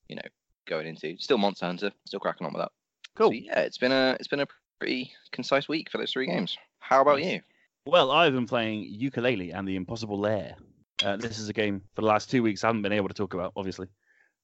you 0.07 0.15
know, 0.15 0.21
going 0.67 0.87
into. 0.87 1.17
Still 1.17 1.37
Monster 1.37 1.65
Hunter. 1.65 1.91
Still 2.05 2.19
cracking 2.19 2.45
on 2.45 2.53
with 2.53 2.61
that. 2.61 2.71
cool. 3.15 3.29
So, 3.29 3.33
yeah, 3.33 3.59
it's 3.61 3.77
been 3.77 3.91
a 3.91 4.17
it's 4.19 4.27
been 4.27 4.41
a 4.41 4.47
pretty 4.79 5.11
concise 5.31 5.67
week 5.67 5.89
for 5.89 5.97
those 5.97 6.11
three 6.11 6.27
games. 6.27 6.57
How 6.79 7.01
about 7.01 7.23
you? 7.23 7.41
Well, 7.85 8.11
I've 8.11 8.33
been 8.33 8.47
playing 8.47 8.97
Yooka-Laylee 8.99 9.57
and 9.57 9.65
the 9.65 9.77
Impossible 9.77 10.19
Lair. 10.19 10.55
Uh, 11.03 11.15
this 11.17 11.37
is 11.39 11.49
a 11.49 11.53
game 11.53 11.81
for 11.95 12.01
the 12.01 12.07
last 12.07 12.29
two 12.31 12.41
weeks 12.41 12.63
I 12.63 12.67
haven't 12.67 12.81
been 12.81 12.91
able 12.91 13.07
to 13.07 13.13
talk 13.13 13.33
about, 13.33 13.53
obviously. 13.55 13.87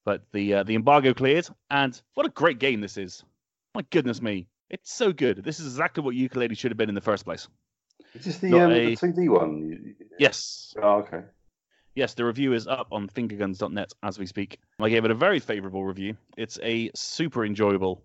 But 0.04 0.22
the 0.32 0.54
uh, 0.54 0.62
the 0.64 0.74
embargo 0.74 1.14
cleared, 1.14 1.48
and 1.70 2.00
what 2.14 2.26
a 2.26 2.30
great 2.30 2.58
game 2.58 2.80
this 2.80 2.96
is! 2.96 3.24
My 3.74 3.82
goodness 3.90 4.20
me, 4.22 4.46
it's 4.70 4.92
so 4.92 5.12
good. 5.12 5.42
This 5.42 5.58
is 5.60 5.66
exactly 5.66 6.02
what 6.04 6.14
Yooka-Laylee 6.14 6.56
should 6.58 6.70
have 6.70 6.76
been 6.78 6.90
in 6.90 6.94
the 6.94 7.00
first 7.00 7.24
place. 7.24 7.48
Is 8.14 8.24
this 8.26 8.38
the, 8.38 8.60
um, 8.60 8.70
a- 8.70 8.94
the 8.94 8.96
2D 8.96 9.28
one? 9.30 9.94
Yes, 10.18 10.74
Oh, 10.80 10.98
okay. 10.98 11.22
yes, 11.94 12.14
the 12.14 12.24
review 12.24 12.52
is 12.52 12.66
up 12.68 12.88
on 12.92 13.08
fingerguns.net 13.08 13.92
as 14.02 14.18
we 14.18 14.26
speak. 14.26 14.58
I 14.78 14.90
gave 14.90 15.04
it 15.04 15.10
a 15.10 15.14
very 15.14 15.40
favourable 15.40 15.84
review. 15.84 16.16
It's 16.36 16.58
a 16.62 16.90
super 16.94 17.44
enjoyable 17.44 18.04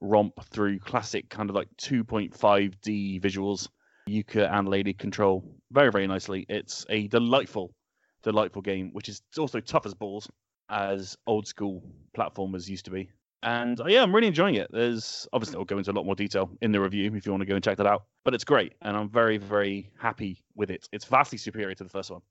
romp 0.00 0.42
through 0.46 0.78
classic 0.78 1.28
kind 1.28 1.50
of 1.50 1.56
like 1.56 1.68
2.5D 1.78 3.20
visuals, 3.20 3.68
Yooka 4.08 4.50
and 4.52 4.68
Laylee 4.68 4.96
control 4.96 5.44
very, 5.74 5.90
very 5.90 6.06
nicely. 6.06 6.46
It's 6.48 6.86
a 6.88 7.08
delightful, 7.08 7.74
delightful 8.22 8.62
game, 8.62 8.90
which 8.92 9.08
is 9.08 9.20
also 9.36 9.60
tough 9.60 9.86
as 9.86 9.94
balls, 9.94 10.30
as 10.70 11.16
old 11.26 11.46
school 11.46 11.82
platformers 12.16 12.68
used 12.68 12.86
to 12.86 12.90
be. 12.90 13.10
And 13.42 13.78
uh, 13.80 13.84
yeah, 13.88 14.02
I'm 14.02 14.14
really 14.14 14.28
enjoying 14.28 14.54
it. 14.54 14.68
There's 14.70 15.28
obviously 15.32 15.58
I'll 15.58 15.66
go 15.66 15.76
into 15.76 15.90
a 15.90 15.92
lot 15.92 16.06
more 16.06 16.14
detail 16.14 16.50
in 16.62 16.72
the 16.72 16.80
review 16.80 17.12
if 17.14 17.26
you 17.26 17.32
want 17.32 17.42
to 17.42 17.46
go 17.46 17.56
and 17.56 17.62
check 17.62 17.76
that 17.76 17.86
out. 17.86 18.04
But 18.24 18.34
it's 18.34 18.44
great, 18.44 18.72
and 18.80 18.96
I'm 18.96 19.10
very, 19.10 19.36
very 19.36 19.90
happy 19.98 20.42
with 20.54 20.70
it. 20.70 20.88
It's 20.92 21.04
vastly 21.04 21.36
superior 21.36 21.74
to 21.74 21.84
the 21.84 21.90
first 21.90 22.10
one. 22.10 22.22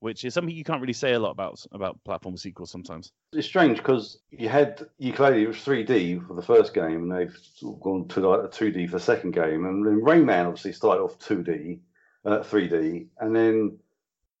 which 0.00 0.24
is 0.24 0.34
something 0.34 0.54
you 0.54 0.64
can't 0.64 0.80
really 0.80 0.92
say 0.94 1.12
a 1.12 1.18
lot 1.18 1.30
about 1.30 1.64
about 1.72 2.02
platform 2.04 2.36
sequels 2.36 2.70
sometimes. 2.70 3.12
It's 3.32 3.46
strange 3.46 3.78
because 3.78 4.18
you 4.30 4.48
had 4.48 4.82
Yooka-Laylee, 5.00 5.42
it 5.42 5.48
was 5.48 5.56
3D 5.58 6.26
for 6.26 6.34
the 6.34 6.42
first 6.42 6.74
game, 6.74 7.10
and 7.10 7.12
they've 7.12 7.38
gone 7.80 8.08
to 8.08 8.28
like 8.28 8.40
a 8.44 8.48
2D 8.48 8.86
for 8.90 8.96
the 8.96 9.00
second 9.04 9.32
game. 9.32 9.64
And 9.66 9.86
then 9.86 10.00
Rayman 10.02 10.46
obviously 10.46 10.72
started 10.72 11.02
off 11.02 11.18
2D, 11.18 11.78
uh, 12.24 12.38
3D, 12.40 13.06
and 13.20 13.34
then 13.34 13.78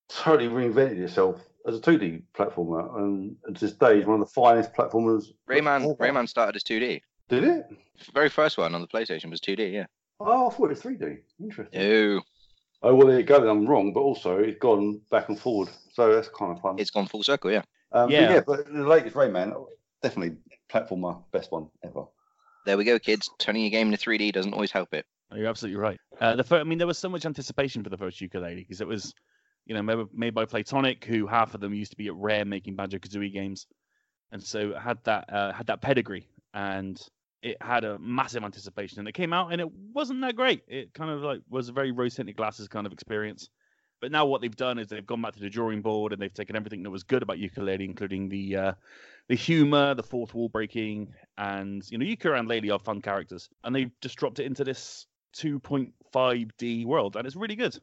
totally 0.08 0.48
reinvented 0.48 0.98
itself 0.98 1.40
as 1.66 1.76
a 1.76 1.80
2D 1.80 2.22
platformer. 2.34 2.96
And 2.98 3.36
to 3.46 3.52
this 3.66 3.72
day, 3.72 3.98
it's 3.98 4.06
one 4.06 4.20
of 4.20 4.26
the 4.26 4.32
finest 4.32 4.72
platformers. 4.72 5.26
Rayman 5.48 5.84
ever. 5.84 5.94
Rayman 5.94 6.28
started 6.28 6.56
as 6.56 6.64
2D. 6.64 7.02
Did 7.28 7.44
it? 7.44 7.66
Very 8.14 8.28
first 8.28 8.58
one 8.58 8.74
on 8.74 8.80
the 8.80 8.88
PlayStation 8.88 9.30
was 9.30 9.40
2D. 9.40 9.72
Yeah. 9.72 9.86
Oh, 10.18 10.48
I 10.48 10.52
thought 10.52 10.64
it 10.66 10.68
was 10.70 10.82
3D. 10.82 11.18
Interesting. 11.40 11.80
No, 11.80 12.22
Oh, 12.82 12.94
well, 12.94 13.08
there 13.08 13.18
you 13.18 13.24
go. 13.26 13.46
I'm 13.46 13.66
wrong, 13.66 13.92
but 13.92 14.00
also 14.00 14.38
it's 14.38 14.58
gone 14.58 15.02
back 15.10 15.28
and 15.28 15.38
forward. 15.38 15.68
So 15.92 16.14
that's 16.14 16.28
kind 16.28 16.52
of 16.52 16.62
fun. 16.62 16.76
it's 16.78 16.90
gone 16.90 17.06
full 17.06 17.22
circle. 17.22 17.50
Yeah. 17.50 17.58
Um, 17.92 18.08
but 18.08 18.10
Yeah. 18.10 18.32
yeah, 18.32 18.40
but 18.46 18.72
the 18.72 18.88
latest 18.88 19.14
Rayman, 19.14 19.54
definitely 20.02 20.36
platformer, 20.70 21.22
best 21.30 21.52
one 21.52 21.68
ever. 21.84 22.04
There 22.64 22.78
we 22.78 22.84
go, 22.84 22.98
kids. 22.98 23.28
Turning 23.38 23.62
your 23.62 23.70
game 23.70 23.92
into 23.92 23.98
3D 23.98 24.32
doesn't 24.32 24.54
always 24.54 24.70
help 24.70 24.94
it. 24.94 25.04
You're 25.34 25.48
absolutely 25.48 25.80
right. 25.80 25.98
Uh, 26.20 26.36
the 26.36 26.44
fir- 26.44 26.60
I 26.60 26.64
mean, 26.64 26.78
there 26.78 26.86
was 26.86 26.98
so 26.98 27.08
much 27.08 27.24
anticipation 27.24 27.82
for 27.84 27.90
the 27.90 27.96
first 27.96 28.20
Yooka-Laylee 28.20 28.56
because 28.56 28.80
it 28.80 28.86
was, 28.86 29.14
you 29.66 29.74
know, 29.74 30.08
made, 30.12 30.34
by 30.34 30.44
Playtonic, 30.44 31.04
who 31.04 31.26
half 31.26 31.54
of 31.54 31.60
them 31.60 31.72
used 31.72 31.92
to 31.92 31.96
be 31.96 32.08
at 32.08 32.14
Rare 32.14 32.44
making 32.44 32.74
Banjo 32.74 32.98
Kazooie 32.98 33.32
games, 33.32 33.66
and 34.32 34.42
so 34.42 34.74
had 34.74 34.98
that 35.04 35.32
uh, 35.32 35.52
had 35.52 35.66
that 35.68 35.80
pedigree, 35.80 36.26
and 36.52 37.00
it 37.42 37.56
had 37.62 37.84
a 37.84 37.98
massive 37.98 38.44
anticipation. 38.44 38.98
And 38.98 39.08
it 39.08 39.12
came 39.12 39.32
out, 39.32 39.52
and 39.52 39.60
it 39.60 39.70
wasn't 39.72 40.20
that 40.22 40.36
great. 40.36 40.62
It 40.66 40.92
kind 40.94 41.10
of 41.10 41.22
like 41.22 41.40
was 41.48 41.68
a 41.68 41.72
very 41.72 41.92
rose 41.92 42.16
tinted 42.16 42.36
glasses 42.36 42.68
kind 42.68 42.86
of 42.86 42.92
experience. 42.92 43.48
But 44.00 44.12
now 44.12 44.24
what 44.24 44.40
they've 44.40 44.56
done 44.56 44.78
is 44.78 44.88
they've 44.88 45.06
gone 45.06 45.20
back 45.20 45.34
to 45.34 45.40
the 45.40 45.50
drawing 45.50 45.82
board 45.82 46.12
and 46.12 46.22
they've 46.22 46.32
taken 46.32 46.56
everything 46.56 46.82
that 46.84 46.90
was 46.90 47.02
good 47.02 47.22
about 47.22 47.36
Yooka-Laylee, 47.36 47.84
including 47.84 48.30
the 48.30 48.56
uh, 48.56 48.72
the 49.28 49.34
humor, 49.34 49.94
the 49.94 50.02
fourth 50.02 50.34
wall 50.34 50.48
breaking, 50.48 51.12
and 51.36 51.82
you 51.90 51.98
know, 51.98 52.06
Yooka 52.06 52.38
and 52.38 52.48
Laylee 52.48 52.72
are 52.72 52.78
fun 52.78 53.02
characters, 53.02 53.48
and 53.62 53.76
they've 53.76 53.92
just 54.00 54.16
dropped 54.16 54.40
it 54.40 54.46
into 54.46 54.64
this 54.64 55.06
2.5D 55.34 56.86
world, 56.86 57.16
and 57.16 57.26
it's 57.26 57.36
really 57.36 57.56
good. 57.56 57.78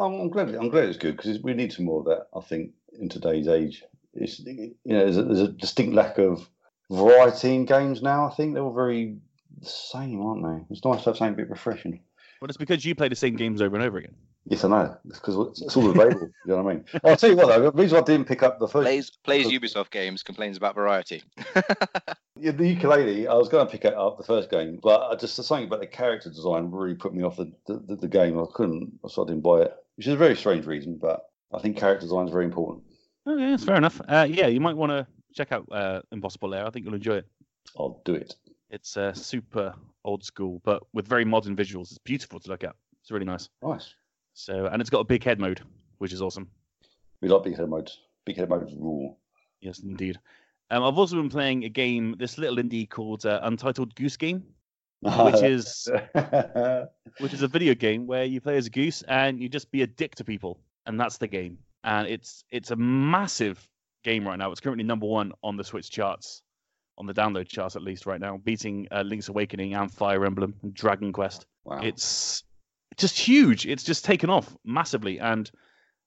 I'm, 0.00 0.14
I'm 0.14 0.30
glad. 0.30 0.54
I'm 0.54 0.68
glad 0.68 0.88
it's 0.88 0.98
good 0.98 1.16
because 1.16 1.40
we 1.40 1.54
need 1.54 1.72
some 1.72 1.84
more 1.84 2.00
of 2.00 2.06
that. 2.06 2.26
I 2.36 2.40
think 2.40 2.72
in 2.98 3.08
today's 3.08 3.48
age, 3.48 3.82
it's 4.14 4.38
you 4.38 4.74
know 4.84 5.04
there's 5.04 5.16
a, 5.16 5.22
there's 5.22 5.40
a 5.40 5.48
distinct 5.48 5.94
lack 5.94 6.18
of 6.18 6.48
variety 6.90 7.54
in 7.54 7.64
games 7.64 8.02
now. 8.02 8.28
I 8.28 8.34
think 8.34 8.54
they're 8.54 8.62
all 8.62 8.72
very 8.72 9.16
the 9.60 9.68
same, 9.68 10.20
aren't 10.22 10.44
they? 10.44 10.66
It's 10.70 10.84
nice 10.84 11.02
to 11.02 11.10
have 11.10 11.16
something 11.16 11.34
a 11.34 11.36
bit 11.36 11.50
refreshing. 11.50 12.00
But 12.40 12.50
it's 12.50 12.56
because 12.56 12.84
you 12.84 12.94
play 12.94 13.08
the 13.08 13.16
same 13.16 13.34
games 13.36 13.60
over 13.60 13.74
and 13.76 13.84
over 13.84 13.98
again. 13.98 14.14
Yes, 14.46 14.64
I 14.64 14.68
know. 14.68 14.96
It's 15.08 15.18
because 15.18 15.50
it's, 15.50 15.62
it's 15.62 15.76
all 15.76 15.90
available. 15.90 16.30
you 16.46 16.56
know 16.56 16.62
what 16.62 16.70
I 16.70 16.74
mean? 16.74 16.84
I'll 17.04 17.16
tell 17.16 17.30
you 17.30 17.36
what 17.36 17.48
though. 17.48 17.70
The 17.70 17.72
reason 17.72 17.98
I 17.98 18.02
didn't 18.02 18.26
pick 18.26 18.42
up 18.42 18.58
the 18.58 18.68
first 18.68 18.84
Plays 18.84 19.10
plays 19.10 19.46
Ubisoft 19.48 19.90
games, 19.90 20.22
complains 20.22 20.56
about 20.56 20.74
variety. 20.74 21.22
Yeah, 22.40 22.52
the 22.52 22.76
Yooka-Laylee, 22.76 23.26
I 23.28 23.34
was 23.34 23.48
going 23.48 23.66
to 23.66 23.70
pick 23.70 23.84
it 23.84 23.94
up 23.94 24.16
the 24.16 24.24
first 24.24 24.50
game, 24.50 24.78
but 24.82 25.10
I 25.10 25.16
just 25.16 25.36
the 25.36 25.42
something 25.42 25.66
about 25.66 25.80
the 25.80 25.86
character 25.86 26.30
design 26.30 26.70
really 26.70 26.94
put 26.94 27.14
me 27.14 27.22
off 27.22 27.36
the, 27.36 27.52
the, 27.66 27.96
the 27.96 28.08
game. 28.08 28.38
I 28.38 28.44
couldn't, 28.52 28.98
so 29.08 29.24
I 29.24 29.26
didn't 29.26 29.42
buy 29.42 29.62
it, 29.62 29.74
which 29.96 30.06
is 30.06 30.14
a 30.14 30.16
very 30.16 30.36
strange 30.36 30.66
reason, 30.66 30.96
but 30.96 31.30
I 31.52 31.58
think 31.58 31.76
character 31.76 32.06
design 32.06 32.26
is 32.26 32.32
very 32.32 32.44
important. 32.44 32.84
Okay, 33.26 33.50
that's 33.50 33.64
fair 33.64 33.76
enough. 33.76 34.00
Uh, 34.08 34.26
yeah, 34.28 34.46
you 34.46 34.60
might 34.60 34.76
want 34.76 34.90
to 34.90 35.06
check 35.34 35.52
out 35.52 35.66
uh, 35.70 36.00
Impossible 36.12 36.50
Lair. 36.50 36.66
I 36.66 36.70
think 36.70 36.84
you'll 36.84 36.94
enjoy 36.94 37.16
it. 37.16 37.26
I'll 37.78 38.00
do 38.04 38.14
it. 38.14 38.34
It's 38.70 38.96
uh, 38.96 39.12
super 39.12 39.74
old 40.04 40.24
school, 40.24 40.60
but 40.64 40.82
with 40.92 41.06
very 41.06 41.24
modern 41.24 41.56
visuals. 41.56 41.90
It's 41.90 41.98
beautiful 41.98 42.40
to 42.40 42.48
look 42.48 42.64
at. 42.64 42.74
It's 43.02 43.10
really 43.10 43.26
nice. 43.26 43.48
Nice. 43.62 43.94
So, 44.34 44.66
and 44.66 44.80
it's 44.80 44.90
got 44.90 45.00
a 45.00 45.04
big 45.04 45.24
head 45.24 45.40
mode, 45.40 45.60
which 45.98 46.12
is 46.12 46.22
awesome. 46.22 46.48
We 47.20 47.28
like 47.28 47.44
big 47.44 47.56
head 47.56 47.68
modes. 47.68 47.98
Big 48.24 48.36
head 48.36 48.48
modes 48.48 48.74
rule. 48.74 49.18
Yes, 49.60 49.80
indeed. 49.80 50.18
Um, 50.70 50.84
I've 50.84 50.98
also 50.98 51.16
been 51.16 51.30
playing 51.30 51.64
a 51.64 51.68
game, 51.68 52.14
this 52.18 52.36
little 52.36 52.56
indie 52.56 52.88
called 52.88 53.24
uh, 53.24 53.40
Untitled 53.42 53.94
Goose 53.94 54.16
Game, 54.16 54.44
which 55.00 55.42
is 55.42 55.88
which 57.18 57.32
is 57.32 57.42
a 57.42 57.48
video 57.48 57.74
game 57.74 58.06
where 58.06 58.24
you 58.24 58.40
play 58.40 58.56
as 58.56 58.66
a 58.66 58.70
goose 58.70 59.02
and 59.08 59.40
you 59.40 59.48
just 59.48 59.70
be 59.70 59.82
a 59.82 59.86
dick 59.86 60.14
to 60.16 60.24
people, 60.24 60.60
and 60.86 61.00
that's 61.00 61.18
the 61.18 61.28
game. 61.28 61.58
And 61.84 62.06
it's 62.06 62.44
it's 62.50 62.70
a 62.70 62.76
massive 62.76 63.66
game 64.04 64.26
right 64.26 64.38
now. 64.38 64.50
It's 64.50 64.60
currently 64.60 64.84
number 64.84 65.06
one 65.06 65.32
on 65.42 65.56
the 65.56 65.64
Switch 65.64 65.90
charts, 65.90 66.42
on 66.98 67.06
the 67.06 67.14
download 67.14 67.48
charts 67.48 67.76
at 67.76 67.82
least 67.82 68.04
right 68.04 68.20
now, 68.20 68.36
beating 68.36 68.88
uh, 68.90 69.02
Link's 69.02 69.28
Awakening 69.28 69.74
and 69.74 69.90
Fire 69.90 70.24
Emblem 70.26 70.54
and 70.62 70.74
Dragon 70.74 71.12
Quest. 71.12 71.46
wow. 71.64 71.80
It's 71.82 72.44
just 72.96 73.18
huge. 73.18 73.66
It's 73.66 73.84
just 73.84 74.04
taken 74.04 74.28
off 74.28 74.54
massively, 74.64 75.18
and 75.18 75.50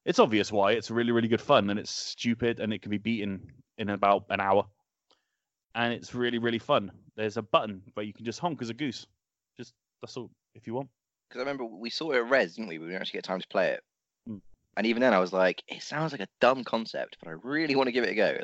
it's 0.05 0.19
obvious 0.19 0.51
why. 0.51 0.73
It's 0.73 0.91
really, 0.91 1.11
really 1.11 1.29
good 1.29 1.41
fun, 1.41 1.69
and 1.71 1.79
it's 1.79 1.91
stupid, 1.91 2.59
and 2.59 2.73
it 2.73 2.81
can 2.81 2.91
be 2.91 2.97
beaten 2.99 3.41
in 3.81 3.89
about 3.89 4.25
an 4.29 4.39
hour, 4.39 4.65
and 5.75 5.93
it's 5.93 6.13
really, 6.13 6.37
really 6.37 6.59
fun. 6.59 6.91
There's 7.17 7.37
a 7.37 7.41
button 7.41 7.81
where 7.95 8.05
you 8.05 8.13
can 8.13 8.25
just 8.25 8.39
honk 8.39 8.61
as 8.61 8.69
a 8.69 8.73
goose. 8.73 9.05
Just 9.57 9.73
that's 10.01 10.15
all 10.15 10.29
if 10.55 10.67
you 10.67 10.73
want. 10.73 10.89
Because 11.27 11.39
I 11.39 11.43
remember 11.43 11.65
we 11.65 11.89
saw 11.89 12.11
it 12.11 12.17
at 12.17 12.29
Rezzed, 12.29 12.55
didn't 12.55 12.67
we? 12.67 12.77
We 12.77 12.85
didn't 12.85 13.01
actually 13.01 13.17
get 13.17 13.23
time 13.23 13.41
to 13.41 13.47
play 13.47 13.69
it. 13.71 13.83
Hmm. 14.27 14.37
And 14.77 14.87
even 14.87 15.01
then, 15.01 15.13
I 15.13 15.19
was 15.19 15.33
like, 15.33 15.63
it 15.67 15.81
sounds 15.81 16.11
like 16.11 16.21
a 16.21 16.27
dumb 16.39 16.63
concept, 16.63 17.17
but 17.21 17.29
I 17.29 17.35
really 17.43 17.75
want 17.75 17.87
to 17.87 17.91
give 17.91 18.03
it 18.03 18.11
a 18.11 18.15
go. 18.15 18.37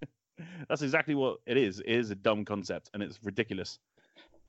That's 0.68 0.82
exactly 0.82 1.14
what 1.14 1.38
it 1.46 1.56
is. 1.56 1.80
It 1.80 1.92
is 1.92 2.10
a 2.10 2.14
dumb 2.14 2.44
concept, 2.44 2.90
and 2.92 3.02
it's 3.02 3.18
ridiculous. 3.22 3.78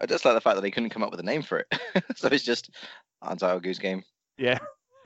I 0.01 0.05
just 0.05 0.25
like 0.25 0.33
the 0.33 0.41
fact 0.41 0.55
that 0.55 0.61
they 0.61 0.71
couldn't 0.71 0.89
come 0.89 1.03
up 1.03 1.11
with 1.11 1.19
a 1.19 1.23
name 1.23 1.41
for 1.41 1.59
it. 1.59 1.67
so 2.15 2.29
it's 2.29 2.43
just 2.43 2.69
Untitled 3.21 3.63
Goose 3.63 3.79
Game. 3.79 4.03
Yeah. 4.37 4.59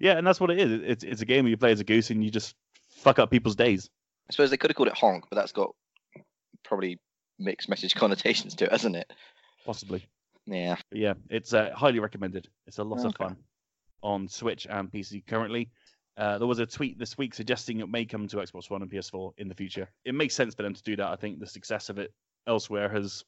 yeah, 0.00 0.18
and 0.18 0.26
that's 0.26 0.40
what 0.40 0.50
it 0.50 0.58
is. 0.58 0.80
It's 0.84 1.04
it's 1.04 1.22
a 1.22 1.24
game 1.24 1.44
where 1.44 1.50
you 1.50 1.56
play 1.56 1.72
as 1.72 1.80
a 1.80 1.84
goose 1.84 2.10
and 2.10 2.24
you 2.24 2.30
just 2.30 2.54
fuck 3.02 3.18
up 3.18 3.30
people's 3.30 3.56
days. 3.56 3.90
I 4.28 4.32
suppose 4.32 4.50
they 4.50 4.56
could 4.56 4.70
have 4.70 4.76
called 4.76 4.88
it 4.88 4.96
Honk, 4.96 5.24
but 5.28 5.36
that's 5.36 5.52
got 5.52 5.74
probably 6.64 6.98
mixed 7.38 7.68
message 7.68 7.94
connotations 7.96 8.54
to 8.56 8.64
it, 8.64 8.72
hasn't 8.72 8.96
it? 8.96 9.12
Possibly. 9.66 10.06
Yeah. 10.46 10.76
But 10.90 10.98
yeah, 10.98 11.14
it's 11.28 11.52
uh, 11.52 11.70
highly 11.74 11.98
recommended. 11.98 12.48
It's 12.66 12.78
a 12.78 12.84
lot 12.84 13.04
of 13.04 13.14
fun 13.16 13.36
on 14.02 14.28
Switch 14.28 14.66
and 14.68 14.90
PC 14.90 15.26
currently. 15.26 15.70
Uh, 16.16 16.38
there 16.38 16.46
was 16.46 16.58
a 16.58 16.66
tweet 16.66 16.98
this 16.98 17.16
week 17.16 17.34
suggesting 17.34 17.80
it 17.80 17.88
may 17.88 18.04
come 18.04 18.28
to 18.28 18.36
Xbox 18.36 18.68
One 18.68 18.82
and 18.82 18.90
PS4 18.90 19.32
in 19.38 19.48
the 19.48 19.54
future. 19.54 19.88
It 20.04 20.14
makes 20.14 20.34
sense 20.34 20.54
for 20.54 20.62
them 20.62 20.74
to 20.74 20.82
do 20.82 20.96
that. 20.96 21.06
I 21.06 21.16
think 21.16 21.38
the 21.38 21.46
success 21.46 21.88
of 21.88 21.98
it 21.98 22.12
elsewhere 22.46 22.88
has 22.90 23.24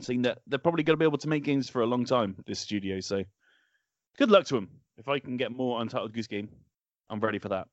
seen 0.00 0.22
that 0.22 0.38
they're 0.46 0.58
probably 0.58 0.82
going 0.82 0.94
to 0.94 0.98
be 0.98 1.06
able 1.06 1.18
to 1.18 1.28
make 1.28 1.44
games 1.44 1.68
for 1.68 1.82
a 1.82 1.86
long 1.86 2.04
time. 2.04 2.36
This 2.46 2.58
studio, 2.58 3.00
so 3.00 3.22
good 4.18 4.30
luck 4.30 4.46
to 4.46 4.54
them. 4.54 4.68
If 4.96 5.08
I 5.08 5.18
can 5.18 5.36
get 5.36 5.52
more 5.52 5.80
Untitled 5.80 6.12
Goose 6.12 6.26
Game, 6.26 6.48
I'm 7.10 7.20
ready 7.20 7.38
for 7.38 7.50
that. 7.50 7.68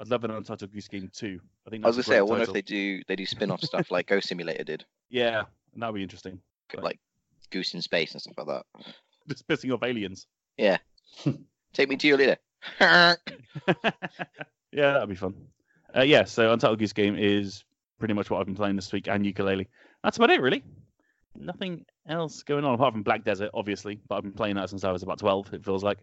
I'd 0.00 0.08
love 0.08 0.24
an 0.24 0.30
Untitled 0.30 0.72
Goose 0.72 0.88
Game 0.88 1.10
too. 1.12 1.40
I 1.66 1.70
think 1.70 1.84
I 1.84 1.88
was 1.88 1.96
gonna 1.96 2.04
say, 2.04 2.16
I 2.16 2.22
wonder 2.22 2.44
if 2.44 2.52
they 2.52 2.62
do 2.62 3.02
they 3.06 3.16
do 3.16 3.26
spin-off 3.26 3.60
stuff 3.60 3.90
like 3.90 4.06
Goat 4.06 4.24
Simulator 4.24 4.64
did, 4.64 4.84
Yeah, 5.10 5.42
that'd 5.76 5.94
be 5.94 6.02
interesting. 6.02 6.40
Right. 6.74 6.82
like 6.82 7.00
Goose 7.50 7.74
in 7.74 7.82
Space 7.82 8.12
and 8.12 8.22
stuff 8.22 8.38
like 8.38 8.46
that. 8.46 8.84
Just 9.28 9.46
pissing 9.46 9.74
off 9.74 9.82
aliens. 9.82 10.26
Yeah. 10.56 10.78
Take 11.74 11.88
me 11.88 11.96
to 11.96 12.06
your 12.06 12.16
leader. 12.16 12.36
yeah, 12.80 13.14
that'd 14.72 15.08
be 15.08 15.14
fun. 15.14 15.34
Uh, 15.94 16.02
yeah, 16.02 16.24
so 16.24 16.52
Untitled 16.52 16.78
Goose 16.78 16.92
Game 16.92 17.16
is 17.18 17.64
pretty 17.98 18.14
much 18.14 18.30
what 18.30 18.40
I've 18.40 18.46
been 18.46 18.54
playing 18.54 18.76
this 18.76 18.92
week, 18.92 19.08
and 19.08 19.24
Yooka-Laylee. 19.24 19.66
That's 20.02 20.16
about 20.16 20.30
it, 20.30 20.40
really. 20.40 20.64
Nothing 21.36 21.84
else 22.08 22.42
going 22.42 22.64
on 22.64 22.74
apart 22.74 22.94
from 22.94 23.02
Black 23.02 23.24
Desert, 23.24 23.50
obviously. 23.54 24.00
But 24.08 24.16
I've 24.16 24.22
been 24.22 24.32
playing 24.32 24.56
that 24.56 24.70
since 24.70 24.84
I 24.84 24.92
was 24.92 25.02
about 25.02 25.18
twelve. 25.18 25.52
It 25.52 25.64
feels 25.64 25.84
like. 25.84 25.98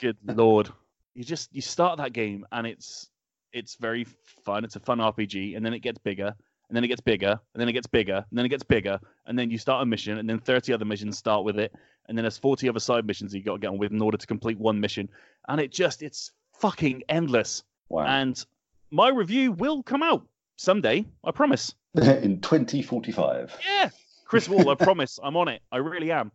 Good 0.00 0.16
lord, 0.24 0.70
you 1.16 1.24
just 1.24 1.52
you 1.52 1.62
start 1.62 1.98
that 1.98 2.12
game 2.12 2.46
and 2.52 2.66
it's 2.66 3.08
it's 3.52 3.76
very 3.76 4.04
fun. 4.44 4.64
It's 4.64 4.76
a 4.76 4.80
fun 4.80 4.98
RPG, 4.98 5.56
and 5.56 5.64
then 5.64 5.72
it 5.72 5.78
gets 5.78 5.98
bigger, 5.98 6.26
and 6.26 6.76
then 6.76 6.84
it 6.84 6.88
gets 6.88 7.00
bigger, 7.00 7.40
and 7.54 7.60
then 7.60 7.68
it 7.68 7.72
gets 7.72 7.86
bigger, 7.86 8.22
and 8.30 8.38
then 8.38 8.44
it 8.44 8.50
gets 8.50 8.62
bigger, 8.62 9.00
and 9.28 9.38
then 9.38 9.50
you 9.50 9.56
start 9.56 9.82
a 9.82 9.86
mission, 9.86 10.18
and 10.18 10.28
then 10.28 10.38
thirty 10.38 10.74
other 10.74 10.84
missions 10.84 11.16
start 11.16 11.42
with 11.44 11.58
it, 11.58 11.72
and 12.06 12.18
then 12.18 12.22
there's 12.22 12.36
forty 12.36 12.68
other 12.68 12.80
side 12.80 13.06
missions 13.06 13.34
you 13.34 13.42
got 13.42 13.54
to 13.54 13.58
get 13.58 13.68
on 13.68 13.78
with 13.78 13.92
in 13.92 14.02
order 14.02 14.18
to 14.18 14.26
complete 14.26 14.58
one 14.58 14.78
mission, 14.78 15.08
and 15.48 15.58
it 15.60 15.72
just 15.72 16.02
it's 16.02 16.32
fucking 16.60 17.02
endless. 17.08 17.64
wow. 17.88 18.04
And 18.04 18.44
my 18.90 19.08
review 19.08 19.52
will 19.52 19.82
come 19.82 20.02
out 20.02 20.26
someday, 20.56 21.04
I 21.24 21.30
promise. 21.30 21.74
In 21.94 22.40
2045. 22.40 23.58
Yeah, 23.66 23.88
Chris 24.26 24.48
Wall, 24.48 24.68
I 24.68 24.74
promise, 24.74 25.18
I'm 25.22 25.36
on 25.36 25.48
it. 25.48 25.62
I 25.72 25.78
really 25.78 26.12
am. 26.12 26.30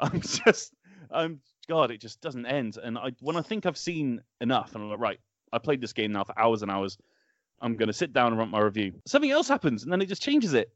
I'm 0.00 0.20
just, 0.44 0.72
I'm 1.10 1.40
God, 1.68 1.90
it 1.90 2.00
just 2.00 2.20
doesn't 2.20 2.46
end. 2.46 2.76
And 2.82 2.98
I, 2.98 3.12
when 3.20 3.36
I 3.36 3.42
think 3.42 3.66
I've 3.66 3.78
seen 3.78 4.22
enough, 4.40 4.74
and 4.74 4.84
I'm 4.84 4.90
like, 4.90 4.98
right, 4.98 5.20
I 5.52 5.58
played 5.58 5.80
this 5.80 5.92
game 5.92 6.12
now 6.12 6.24
for 6.24 6.38
hours 6.38 6.62
and 6.62 6.70
hours. 6.70 6.98
I'm 7.60 7.76
gonna 7.76 7.92
sit 7.92 8.12
down 8.12 8.28
and 8.28 8.38
write 8.38 8.48
my 8.48 8.60
review. 8.60 8.94
Something 9.06 9.30
else 9.30 9.48
happens, 9.48 9.84
and 9.84 9.92
then 9.92 10.02
it 10.02 10.06
just 10.06 10.22
changes 10.22 10.54
it. 10.54 10.72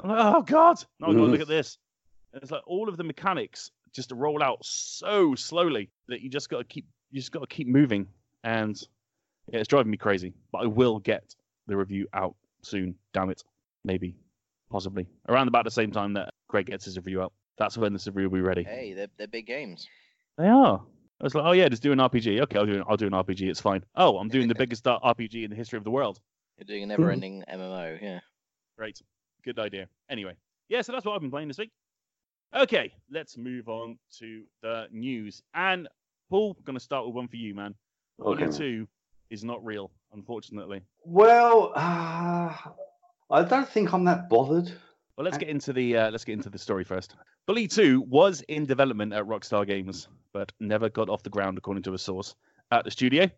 I'm 0.00 0.10
like, 0.10 0.18
oh 0.34 0.42
God, 0.42 0.78
oh, 0.80 0.86
now 0.98 1.06
I 1.06 1.14
gotta 1.14 1.26
look 1.26 1.38
mm. 1.38 1.42
at 1.42 1.48
this. 1.48 1.78
And 2.32 2.42
it's 2.42 2.50
like 2.50 2.62
all 2.66 2.88
of 2.88 2.96
the 2.96 3.04
mechanics 3.04 3.70
just 3.92 4.10
roll 4.12 4.42
out 4.42 4.58
so 4.62 5.34
slowly 5.34 5.90
that 6.08 6.20
you 6.20 6.28
just 6.28 6.50
gotta 6.50 6.64
keep, 6.64 6.84
you 7.10 7.20
just 7.20 7.32
gotta 7.32 7.46
keep 7.46 7.68
moving. 7.68 8.08
And 8.42 8.80
yeah, 9.52 9.60
it's 9.60 9.68
driving 9.68 9.90
me 9.90 9.96
crazy. 9.96 10.34
But 10.50 10.64
I 10.64 10.66
will 10.66 10.98
get 10.98 11.34
the 11.68 11.76
review 11.76 12.08
out 12.12 12.34
soon. 12.62 12.96
Damn 13.12 13.30
it, 13.30 13.44
maybe, 13.84 14.16
possibly 14.70 15.06
around 15.28 15.48
about 15.48 15.64
the 15.64 15.70
same 15.70 15.92
time 15.92 16.14
that 16.14 16.34
Greg 16.48 16.66
gets 16.66 16.84
his 16.84 16.96
review 16.96 17.22
out. 17.22 17.32
That's 17.56 17.78
when 17.78 17.92
this 17.92 18.06
review 18.08 18.28
will 18.28 18.36
be 18.36 18.42
ready. 18.42 18.64
Hey, 18.64 18.94
they're 18.94 19.08
they're 19.16 19.28
big 19.28 19.46
games. 19.46 19.86
They 20.38 20.48
are. 20.48 20.82
I 21.20 21.24
was 21.24 21.34
like, 21.34 21.44
oh 21.44 21.52
yeah, 21.52 21.68
just 21.68 21.82
do 21.82 21.92
an 21.92 21.98
RPG. 21.98 22.42
Okay, 22.42 22.58
I'll 22.58 22.66
do 22.66 22.74
an, 22.74 22.84
I'll 22.88 22.96
do 22.96 23.06
an 23.06 23.12
RPG. 23.12 23.48
It's 23.48 23.60
fine. 23.60 23.82
Oh, 23.94 24.18
I'm 24.18 24.28
doing 24.28 24.48
the 24.48 24.54
biggest 24.54 24.84
RPG 24.84 25.44
in 25.44 25.50
the 25.50 25.56
history 25.56 25.78
of 25.78 25.84
the 25.84 25.90
world. 25.90 26.20
You're 26.58 26.66
doing 26.66 26.82
a 26.82 26.86
never-ending 26.86 27.44
MMO, 27.52 28.00
yeah. 28.00 28.20
Great, 28.76 29.00
good 29.44 29.58
idea. 29.58 29.88
Anyway, 30.10 30.36
yeah, 30.68 30.82
so 30.82 30.92
that's 30.92 31.04
what 31.04 31.14
I've 31.14 31.20
been 31.20 31.30
playing 31.30 31.48
this 31.48 31.58
week. 31.58 31.70
Okay, 32.54 32.92
let's 33.10 33.36
move 33.36 33.68
on 33.68 33.98
to 34.18 34.42
the 34.62 34.86
news. 34.90 35.42
And 35.54 35.88
Paul, 36.30 36.56
going 36.64 36.76
to 36.76 36.84
start 36.84 37.06
with 37.06 37.14
one 37.14 37.28
for 37.28 37.36
you, 37.36 37.54
man. 37.54 37.74
Okay. 38.20 38.44
Bully 38.44 38.56
Two 38.56 38.88
is 39.30 39.44
not 39.44 39.64
real, 39.64 39.90
unfortunately. 40.12 40.82
Well, 41.04 41.72
uh, 41.74 42.54
I 43.30 43.42
don't 43.42 43.68
think 43.68 43.92
I'm 43.92 44.04
that 44.04 44.28
bothered. 44.28 44.70
Well, 45.16 45.24
let's 45.24 45.38
get 45.38 45.48
into 45.48 45.72
the 45.72 45.96
uh, 45.96 46.10
let's 46.10 46.24
get 46.24 46.34
into 46.34 46.50
the 46.50 46.58
story 46.58 46.84
first. 46.84 47.16
Bully 47.46 47.66
2 47.68 48.02
was 48.02 48.42
in 48.48 48.66
development 48.66 49.14
at 49.14 49.24
Rockstar 49.24 49.66
Games, 49.66 50.08
but 50.34 50.52
never 50.60 50.90
got 50.90 51.08
off 51.08 51.22
the 51.22 51.30
ground, 51.30 51.56
according 51.56 51.84
to 51.84 51.94
a 51.94 51.98
source 51.98 52.34
at 52.70 52.84
the 52.84 52.90
studio. 52.90 53.30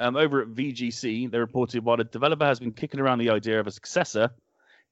Um, 0.00 0.16
over 0.16 0.42
at 0.42 0.48
VGC, 0.48 1.30
they 1.30 1.38
reported 1.38 1.84
while 1.84 1.98
the 1.98 2.04
developer 2.04 2.44
has 2.44 2.58
been 2.58 2.72
kicking 2.72 2.98
around 2.98 3.18
the 3.18 3.30
idea 3.30 3.60
of 3.60 3.68
a 3.68 3.70
successor, 3.70 4.30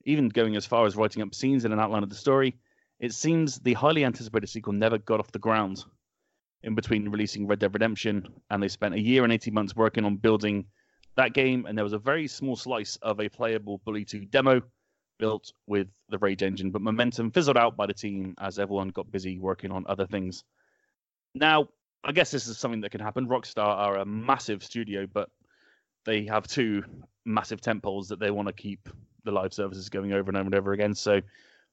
even 0.05 0.29
going 0.29 0.55
as 0.55 0.65
far 0.65 0.85
as 0.85 0.95
writing 0.95 1.21
up 1.23 1.35
scenes 1.35 1.65
and 1.65 1.73
an 1.73 1.79
outline 1.79 2.03
of 2.03 2.09
the 2.09 2.15
story, 2.15 2.55
it 3.01 3.13
seems 3.13 3.59
the 3.59 3.73
highly 3.73 4.05
anticipated 4.05 4.47
sequel 4.47 4.71
never 4.71 4.97
got 4.97 5.19
off 5.19 5.33
the 5.33 5.39
ground. 5.39 5.83
In 6.63 6.73
between 6.73 7.09
releasing 7.09 7.47
Red 7.47 7.59
Dead 7.59 7.73
Redemption, 7.73 8.27
and 8.49 8.63
they 8.63 8.67
spent 8.69 8.93
a 8.93 8.99
year 8.99 9.25
and 9.25 9.33
18 9.33 9.53
months 9.53 9.75
working 9.75 10.05
on 10.05 10.15
building 10.15 10.65
that 11.15 11.33
game, 11.33 11.65
and 11.65 11.77
there 11.77 11.83
was 11.83 11.93
a 11.93 11.99
very 11.99 12.27
small 12.27 12.55
slice 12.55 12.95
of 13.01 13.19
a 13.19 13.27
playable 13.27 13.81
Bully 13.83 14.05
2 14.05 14.25
demo 14.25 14.61
built 15.19 15.53
with 15.67 15.87
the 16.09 16.17
Rage 16.17 16.41
engine, 16.41 16.71
but 16.71 16.81
momentum 16.81 17.31
fizzled 17.31 17.57
out 17.57 17.77
by 17.77 17.85
the 17.85 17.93
team 17.93 18.33
as 18.39 18.57
everyone 18.57 18.89
got 18.89 19.11
busy 19.11 19.37
working 19.37 19.71
on 19.71 19.85
other 19.87 20.07
things. 20.07 20.43
Now, 21.35 21.69
I 22.03 22.11
guess 22.11 22.31
this 22.31 22.47
is 22.47 22.57
something 22.57 22.81
that 22.81 22.91
can 22.91 23.01
happen. 23.01 23.27
Rockstar 23.27 23.67
are 23.67 23.97
a 23.97 24.05
massive 24.05 24.63
studio, 24.63 25.05
but 25.11 25.29
they 26.05 26.25
have 26.25 26.47
two 26.47 26.83
massive 27.25 27.61
temples 27.61 28.07
that 28.09 28.19
they 28.19 28.31
want 28.31 28.47
to 28.47 28.53
keep 28.53 28.89
the 29.25 29.31
live 29.31 29.53
services 29.53 29.89
going 29.89 30.13
over 30.13 30.29
and 30.29 30.37
over 30.37 30.45
and 30.45 30.55
over 30.55 30.73
again. 30.73 30.95
So, 30.95 31.21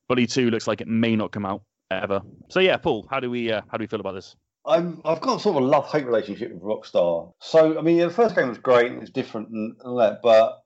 Bully 0.08 0.26
Two 0.26 0.50
looks 0.50 0.66
like 0.66 0.80
it 0.80 0.88
may 0.88 1.16
not 1.16 1.30
come 1.30 1.46
out 1.46 1.62
ever. 1.90 2.20
So, 2.48 2.60
yeah, 2.60 2.76
Paul, 2.76 3.06
how 3.08 3.20
do 3.20 3.30
we 3.30 3.52
uh, 3.52 3.62
how 3.68 3.78
do 3.78 3.82
we 3.82 3.86
feel 3.86 4.00
about 4.00 4.14
this? 4.14 4.36
I'm, 4.66 5.00
I've 5.04 5.20
got 5.20 5.40
sort 5.40 5.56
of 5.56 5.62
a 5.62 5.66
love 5.66 5.90
hate 5.92 6.06
relationship 6.06 6.52
with 6.52 6.60
Rockstar. 6.60 7.32
So, 7.40 7.78
I 7.78 7.82
mean, 7.82 7.98
the 7.98 8.10
first 8.10 8.34
game 8.34 8.48
was 8.48 8.58
great, 8.58 8.90
it 8.90 9.00
was 9.00 9.10
different 9.10 9.48
and 9.50 9.76
all 9.84 9.96
that, 9.98 10.22
but 10.22 10.64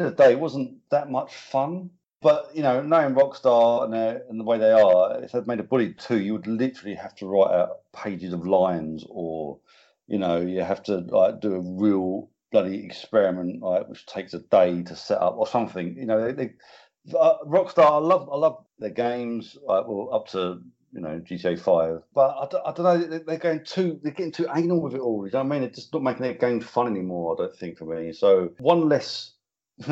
of 0.00 0.16
the 0.16 0.24
day, 0.24 0.32
it 0.32 0.40
wasn't 0.40 0.78
that 0.90 1.10
much 1.10 1.34
fun. 1.34 1.90
But, 2.22 2.50
you 2.54 2.62
know, 2.62 2.82
knowing 2.82 3.14
Rockstar 3.14 3.84
and, 3.84 3.92
their, 3.92 4.22
and 4.28 4.38
the 4.38 4.44
way 4.44 4.58
they 4.58 4.70
are, 4.70 5.22
if 5.22 5.32
they'd 5.32 5.46
made 5.46 5.60
a 5.60 5.64
Bully 5.64 5.94
2, 5.94 6.20
you 6.20 6.32
would 6.34 6.46
literally 6.46 6.94
have 6.94 7.14
to 7.16 7.26
write 7.26 7.52
out 7.52 7.80
pages 7.92 8.32
of 8.32 8.46
lines 8.46 9.04
or, 9.08 9.58
you 10.06 10.18
know, 10.18 10.40
you 10.40 10.62
have 10.62 10.82
to 10.84 10.98
like 10.98 11.40
do 11.40 11.54
a 11.54 11.60
real 11.60 12.30
bloody 12.52 12.84
experiment, 12.84 13.60
like 13.60 13.88
which 13.88 14.06
takes 14.06 14.34
a 14.34 14.38
day 14.38 14.82
to 14.84 14.94
set 14.94 15.20
up 15.20 15.36
or 15.36 15.46
something. 15.46 15.96
You 15.96 16.06
know, 16.06 16.24
they, 16.24 16.32
they 16.32 17.16
uh, 17.18 17.38
Rockstar, 17.44 17.90
I 17.90 17.98
love, 17.98 18.28
I 18.30 18.36
love 18.36 18.64
their 18.78 18.90
games, 18.90 19.58
like, 19.66 19.86
well, 19.88 20.10
up 20.12 20.28
to 20.28 20.62
you 20.92 21.00
know 21.00 21.20
GTA 21.20 21.58
Five. 21.58 22.02
But 22.14 22.36
I 22.38 22.46
don't, 22.50 22.66
I 22.66 22.72
don't 22.72 23.10
know. 23.10 23.18
They're 23.18 23.38
going 23.38 23.64
too. 23.64 23.98
They're 24.02 24.12
getting 24.12 24.32
too 24.32 24.46
anal 24.54 24.80
with 24.80 24.94
it 24.94 25.00
all. 25.00 25.26
You 25.26 25.32
know 25.32 25.42
what 25.42 25.46
I 25.46 25.58
mean? 25.58 25.62
It's 25.62 25.78
just 25.78 25.92
not 25.92 26.02
making 26.02 26.22
their 26.22 26.34
game 26.34 26.60
fun 26.60 26.86
anymore. 26.86 27.34
I 27.34 27.42
don't 27.42 27.56
think 27.56 27.78
for 27.78 27.86
me. 27.86 28.12
So 28.12 28.50
one 28.58 28.88
less, 28.88 29.32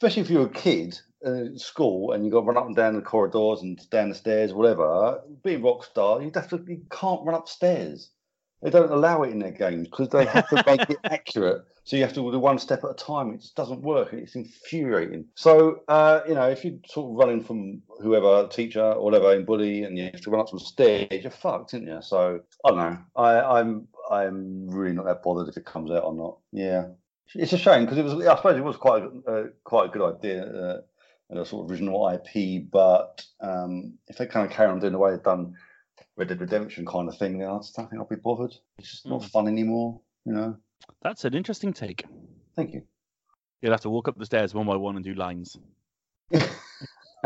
especially 0.00 0.22
if 0.22 0.30
you're 0.30 0.46
a 0.46 0.48
kid 0.48 0.98
uh, 1.26 1.44
school 1.56 2.12
and 2.12 2.24
you 2.24 2.30
got 2.30 2.40
to 2.40 2.46
run 2.46 2.56
up 2.56 2.66
and 2.66 2.74
down 2.74 2.94
the 2.94 3.02
corridors 3.02 3.60
and 3.60 3.78
down 3.90 4.08
the 4.08 4.14
stairs, 4.14 4.54
whatever. 4.54 5.20
Being 5.44 5.60
Rockstar, 5.60 6.24
you 6.24 6.30
definitely 6.30 6.76
you 6.76 6.82
can't 6.90 7.22
run 7.22 7.34
upstairs. 7.34 8.10
They 8.62 8.70
don't 8.70 8.90
allow 8.90 9.22
it 9.24 9.30
in 9.30 9.38
their 9.38 9.50
games 9.50 9.88
because 9.88 10.08
they 10.08 10.24
have 10.24 10.48
to 10.48 10.64
make 10.66 10.88
it 10.88 10.96
accurate. 11.04 11.64
So 11.84 11.96
you 11.96 12.02
have 12.02 12.14
to 12.14 12.30
do 12.30 12.38
one 12.38 12.58
step 12.58 12.82
at 12.84 12.90
a 12.90 12.94
time. 12.94 13.34
It 13.34 13.40
just 13.40 13.56
doesn't 13.56 13.82
work. 13.82 14.14
It's 14.14 14.36
infuriating. 14.36 15.26
So 15.34 15.80
uh, 15.88 16.20
you 16.26 16.34
know, 16.34 16.48
if 16.48 16.64
you're 16.64 16.78
sort 16.86 17.10
of 17.10 17.16
running 17.16 17.44
from 17.44 17.82
whoever 18.00 18.48
teacher 18.48 18.82
or 18.82 19.04
whatever 19.04 19.34
in 19.34 19.44
bully, 19.44 19.84
and 19.84 19.98
you 19.98 20.04
have 20.04 20.20
to 20.22 20.30
run 20.30 20.40
up 20.40 20.48
some 20.48 20.58
stairs, 20.58 21.08
you're 21.10 21.30
fucked, 21.30 21.74
isn't 21.74 21.86
you? 21.86 22.00
So 22.00 22.40
I 22.64 22.68
don't 22.70 22.78
know. 22.78 22.98
I, 23.16 23.40
I'm 23.58 23.88
I'm 24.10 24.68
really 24.70 24.94
not 24.94 25.04
that 25.06 25.22
bothered 25.22 25.48
if 25.48 25.58
it 25.58 25.66
comes 25.66 25.90
out 25.90 26.04
or 26.04 26.14
not. 26.14 26.38
Yeah, 26.52 26.86
it's 27.34 27.52
a 27.52 27.58
shame 27.58 27.84
because 27.84 27.98
it 27.98 28.04
was. 28.04 28.14
I 28.26 28.36
suppose 28.36 28.56
it 28.56 28.64
was 28.64 28.76
quite 28.76 29.02
a, 29.02 29.30
uh, 29.30 29.44
quite 29.64 29.90
a 29.90 29.92
good 29.92 30.16
idea. 30.16 30.44
Uh, 30.44 30.80
and 31.28 31.38
a 31.38 31.44
sort 31.46 31.64
of 31.64 31.70
original 31.70 32.08
IP, 32.08 32.68
but 32.72 33.24
um, 33.40 33.94
if 34.08 34.16
they 34.18 34.26
kind 34.26 34.44
of 34.44 34.50
carry 34.50 34.68
on 34.68 34.80
doing 34.80 34.92
the 34.92 34.98
way 34.98 35.12
they've 35.12 35.22
done 35.22 35.54
Red 36.16 36.26
Dead 36.26 36.40
Redemption 36.40 36.84
kind 36.84 37.08
of 37.08 37.16
thing, 37.16 37.38
then 37.38 37.48
I 37.48 37.56
just 37.58 37.76
don't 37.76 37.88
think 37.88 38.00
I'll 38.00 38.08
be 38.08 38.16
bothered. 38.16 38.52
It's 38.78 38.90
just 38.90 39.06
not 39.06 39.20
Mm. 39.22 39.30
fun 39.30 39.46
anymore, 39.46 40.00
you 40.24 40.32
know. 40.32 40.56
That's 41.02 41.24
an 41.24 41.34
interesting 41.34 41.72
take. 41.72 42.04
Thank 42.56 42.72
you. 42.74 42.82
You'll 43.62 43.70
have 43.70 43.82
to 43.82 43.90
walk 43.90 44.08
up 44.08 44.18
the 44.18 44.26
stairs 44.26 44.54
one 44.54 44.66
by 44.66 44.74
one 44.74 44.96
and 44.96 45.04
do 45.04 45.14
lines. 45.14 45.56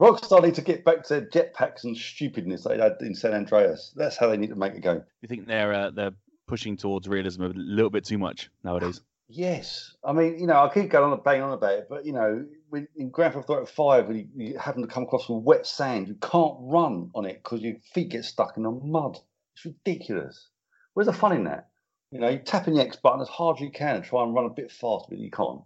Rockstar 0.00 0.42
need 0.42 0.54
to 0.56 0.62
get 0.62 0.84
back 0.84 1.04
to 1.04 1.22
jetpacks 1.22 1.84
and 1.84 1.96
stupidness 1.96 2.64
they 2.64 2.76
had 2.78 2.96
in 3.00 3.14
San 3.14 3.34
Andreas. 3.34 3.92
That's 3.96 4.16
how 4.16 4.26
they 4.28 4.36
need 4.36 4.50
to 4.50 4.56
make 4.56 4.74
a 4.74 4.80
game. 4.80 5.02
You 5.22 5.28
think 5.28 5.46
they're 5.46 5.72
uh, 5.72 5.90
they're 5.90 6.12
pushing 6.46 6.76
towards 6.76 7.08
realism 7.08 7.42
a 7.42 7.48
little 7.48 7.90
bit 7.90 8.04
too 8.04 8.18
much 8.18 8.50
nowadays? 8.64 9.00
Yes, 9.28 9.96
I 10.04 10.12
mean, 10.12 10.38
you 10.38 10.46
know, 10.46 10.62
I 10.62 10.72
keep 10.72 10.88
going 10.88 11.04
on 11.04 11.12
and 11.12 11.24
banging 11.24 11.42
on 11.42 11.52
about 11.52 11.72
it, 11.72 11.86
but 11.90 12.06
you 12.06 12.12
know, 12.12 12.46
when, 12.68 12.86
in 12.94 13.10
Grand 13.10 13.34
Theft 13.34 13.50
Auto 13.50 13.66
Five, 13.66 14.06
when 14.06 14.16
you, 14.18 14.28
you 14.36 14.58
happen 14.58 14.82
to 14.82 14.88
come 14.88 15.02
across 15.02 15.26
some 15.26 15.42
wet 15.42 15.66
sand, 15.66 16.06
you 16.06 16.14
can't 16.14 16.54
run 16.60 17.10
on 17.12 17.24
it 17.24 17.42
because 17.42 17.60
your 17.60 17.74
feet 17.92 18.10
get 18.10 18.24
stuck 18.24 18.56
in 18.56 18.62
the 18.62 18.70
mud. 18.70 19.18
It's 19.54 19.64
ridiculous. 19.64 20.48
Where's 20.94 21.06
the 21.06 21.12
fun 21.12 21.32
in 21.32 21.44
that? 21.44 21.70
You 22.12 22.20
know, 22.20 22.28
you 22.28 22.38
tap 22.38 22.68
in 22.68 22.74
the 22.74 22.82
X 22.82 22.96
button 22.96 23.20
as 23.20 23.28
hard 23.28 23.56
as 23.56 23.62
you 23.62 23.70
can 23.70 23.96
and 23.96 24.04
try 24.04 24.22
and 24.22 24.32
run 24.32 24.44
a 24.44 24.50
bit 24.50 24.70
faster, 24.70 25.08
but 25.10 25.18
you 25.18 25.30
can't. 25.30 25.62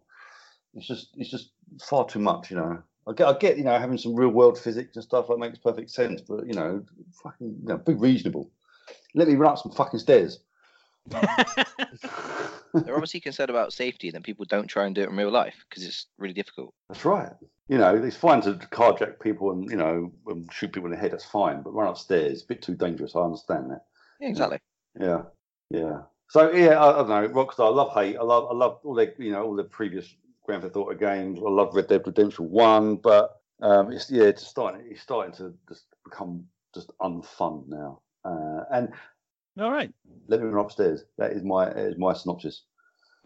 It's 0.75 0.87
just, 0.87 1.11
it's 1.17 1.31
just 1.31 1.51
far 1.83 2.07
too 2.07 2.19
much. 2.19 2.51
You 2.51 2.57
know, 2.57 2.83
I 3.07 3.13
get, 3.13 3.27
I 3.27 3.35
get, 3.35 3.59
you 3.59 3.65
know, 3.65 3.79
having 3.79 3.99
some 3.99 4.15
real 4.15 4.31
world 4.31 4.59
physics 4.59 4.97
and 4.97 5.05
stuff 5.05 5.29
that 5.29 5.39
makes 5.39 5.59
perfect 5.59 5.91
sense, 5.91 6.23
but 6.23 6.47
you 6.47 6.55
know, 6.55 6.83
fucking, 7.23 7.59
you 7.61 7.69
know, 7.69 7.77
be 7.77 7.93
reasonable. 7.93 8.51
Let 9.15 9.29
me 9.29 9.35
run 9.35 9.53
up 9.53 9.59
some 9.59 9.73
fucking 9.73 10.01
stairs. 10.01 10.39
They're 11.11 12.95
obviously 12.95 13.21
concerned 13.21 13.51
about 13.51 13.73
safety, 13.73 14.09
and 14.09 14.15
then 14.15 14.23
people 14.23 14.45
don't 14.45 14.69
try 14.69 14.87
and 14.87 14.95
do 14.95 15.03
it 15.03 15.11
in 15.11 15.17
real 15.17 15.31
life 15.31 15.65
because 15.69 15.85
it's 15.85 16.07
really 16.19 16.35
difficult. 16.35 16.75
That's 16.89 17.05
right. 17.05 17.33
You 17.69 17.79
know, 17.79 17.95
it's 17.95 18.17
fine 18.17 18.41
to 18.43 18.55
carjack 18.55 19.21
people 19.21 19.53
and 19.53 19.71
you 19.71 19.77
know 19.77 20.13
and 20.27 20.53
shoot 20.53 20.73
people 20.73 20.87
in 20.87 20.93
the 20.93 21.01
head. 21.01 21.13
That's 21.13 21.25
fine, 21.25 21.63
but 21.63 21.75
run 21.75 21.89
upstairs, 21.89 22.43
a 22.43 22.47
bit 22.47 22.63
too 22.63 22.75
dangerous. 22.75 23.17
I 23.17 23.21
understand 23.21 23.71
that. 23.71 23.85
Yeah, 24.21 24.29
exactly. 24.29 24.59
Yeah, 25.01 25.23
yeah. 25.71 26.03
So 26.29 26.53
yeah, 26.53 26.81
I, 26.81 26.91
I 26.91 26.97
don't 26.99 27.09
know. 27.09 27.29
Rockstar, 27.29 27.67
I 27.67 27.69
love 27.69 27.93
hate. 27.93 28.17
I 28.17 28.23
love, 28.23 28.49
I 28.51 28.55
love 28.55 28.79
all 28.85 28.95
their, 28.95 29.13
you 29.19 29.33
know, 29.33 29.45
all 29.45 29.57
the 29.57 29.65
previous 29.65 30.15
Grand 30.47 30.63
Theft 30.63 30.77
Auto 30.77 30.95
games. 30.95 31.41
I 31.45 31.51
love 31.51 31.75
Red 31.75 31.89
Dead 31.89 32.03
Redemption 32.07 32.51
One, 32.51 32.97
but 32.97 33.41
um, 33.63 33.93
it's 33.93 34.11
yeah, 34.11 34.25
it's 34.25 34.47
starting, 34.47 34.83
it's 34.89 35.03
starting 35.03 35.35
to 35.35 35.55
just 35.69 35.87
become 36.05 36.45
just 36.75 36.93
unfun 37.01 37.69
now. 37.69 38.01
Uh, 38.25 38.65
and 38.73 38.93
All 39.59 39.71
right. 39.71 39.93
let 40.29 40.41
me 40.41 40.47
run 40.47 40.65
upstairs. 40.65 41.05
That 41.19 41.33
is 41.33 41.43
my, 41.43 41.67
that 41.67 41.77
is 41.87 41.99
my 41.99 42.13
synopsis. 42.13 42.63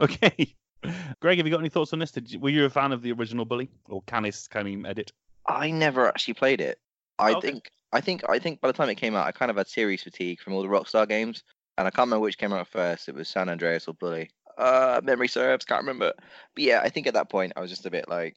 Okay. 0.01 0.55
Greg, 1.21 1.39
have 1.39 1.47
you 1.47 1.51
got 1.51 1.61
any 1.61 1.69
thoughts 1.69 1.93
on 1.93 1.99
this? 1.99 2.11
Did 2.11 2.31
you, 2.31 2.39
were 2.39 2.49
you 2.51 2.65
a 2.65 2.71
fan 2.71 2.93
of 2.93 3.03
the 3.03 3.13
original 3.13 3.45
Bully 3.45 3.71
or 3.89 4.03
Canis 4.07 4.49
Canem 4.49 4.85
Edit? 4.85 5.13
I 5.47 5.71
never 5.71 6.09
actually 6.09 6.35
played 6.35 6.61
it. 6.61 6.79
I 7.19 7.33
Okay. 7.35 7.49
think 7.51 7.71
I 7.93 8.01
think 8.01 8.29
I 8.29 8.39
think 8.39 8.61
by 8.61 8.69
the 8.69 8.75
time 8.75 8.89
it 8.89 8.97
came 8.97 9.15
out, 9.15 9.27
I 9.27 9.33
kind 9.33 9.51
of 9.51 9.57
had 9.57 9.69
series 9.69 10.03
fatigue 10.03 10.41
from 10.41 10.53
all 10.53 10.63
the 10.63 10.69
Rockstar 10.69 11.09
games, 11.09 11.45
and 11.79 11.87
I 11.87 11.91
can't 11.91 12.07
remember 12.07 12.23
which 12.25 12.39
came 12.39 12.53
out 12.53 12.67
first. 12.67 13.09
It 13.09 13.15
was 13.15 13.29
San 13.29 13.49
Andreas 13.49 13.87
or 13.87 13.95
Bully. 13.95 14.31
Uh, 14.59 15.01
memory 15.05 15.29
serves, 15.29 15.65
can't 15.65 15.83
remember. 15.83 16.13
But 16.55 16.65
yeah, 16.65 16.81
I 16.83 16.89
think 16.89 17.07
at 17.07 17.15
that 17.15 17.31
point 17.31 17.53
I 17.57 17.61
was 17.61 17.71
just 17.71 17.87
a 17.87 17.91
bit 17.91 18.09
like 18.09 18.37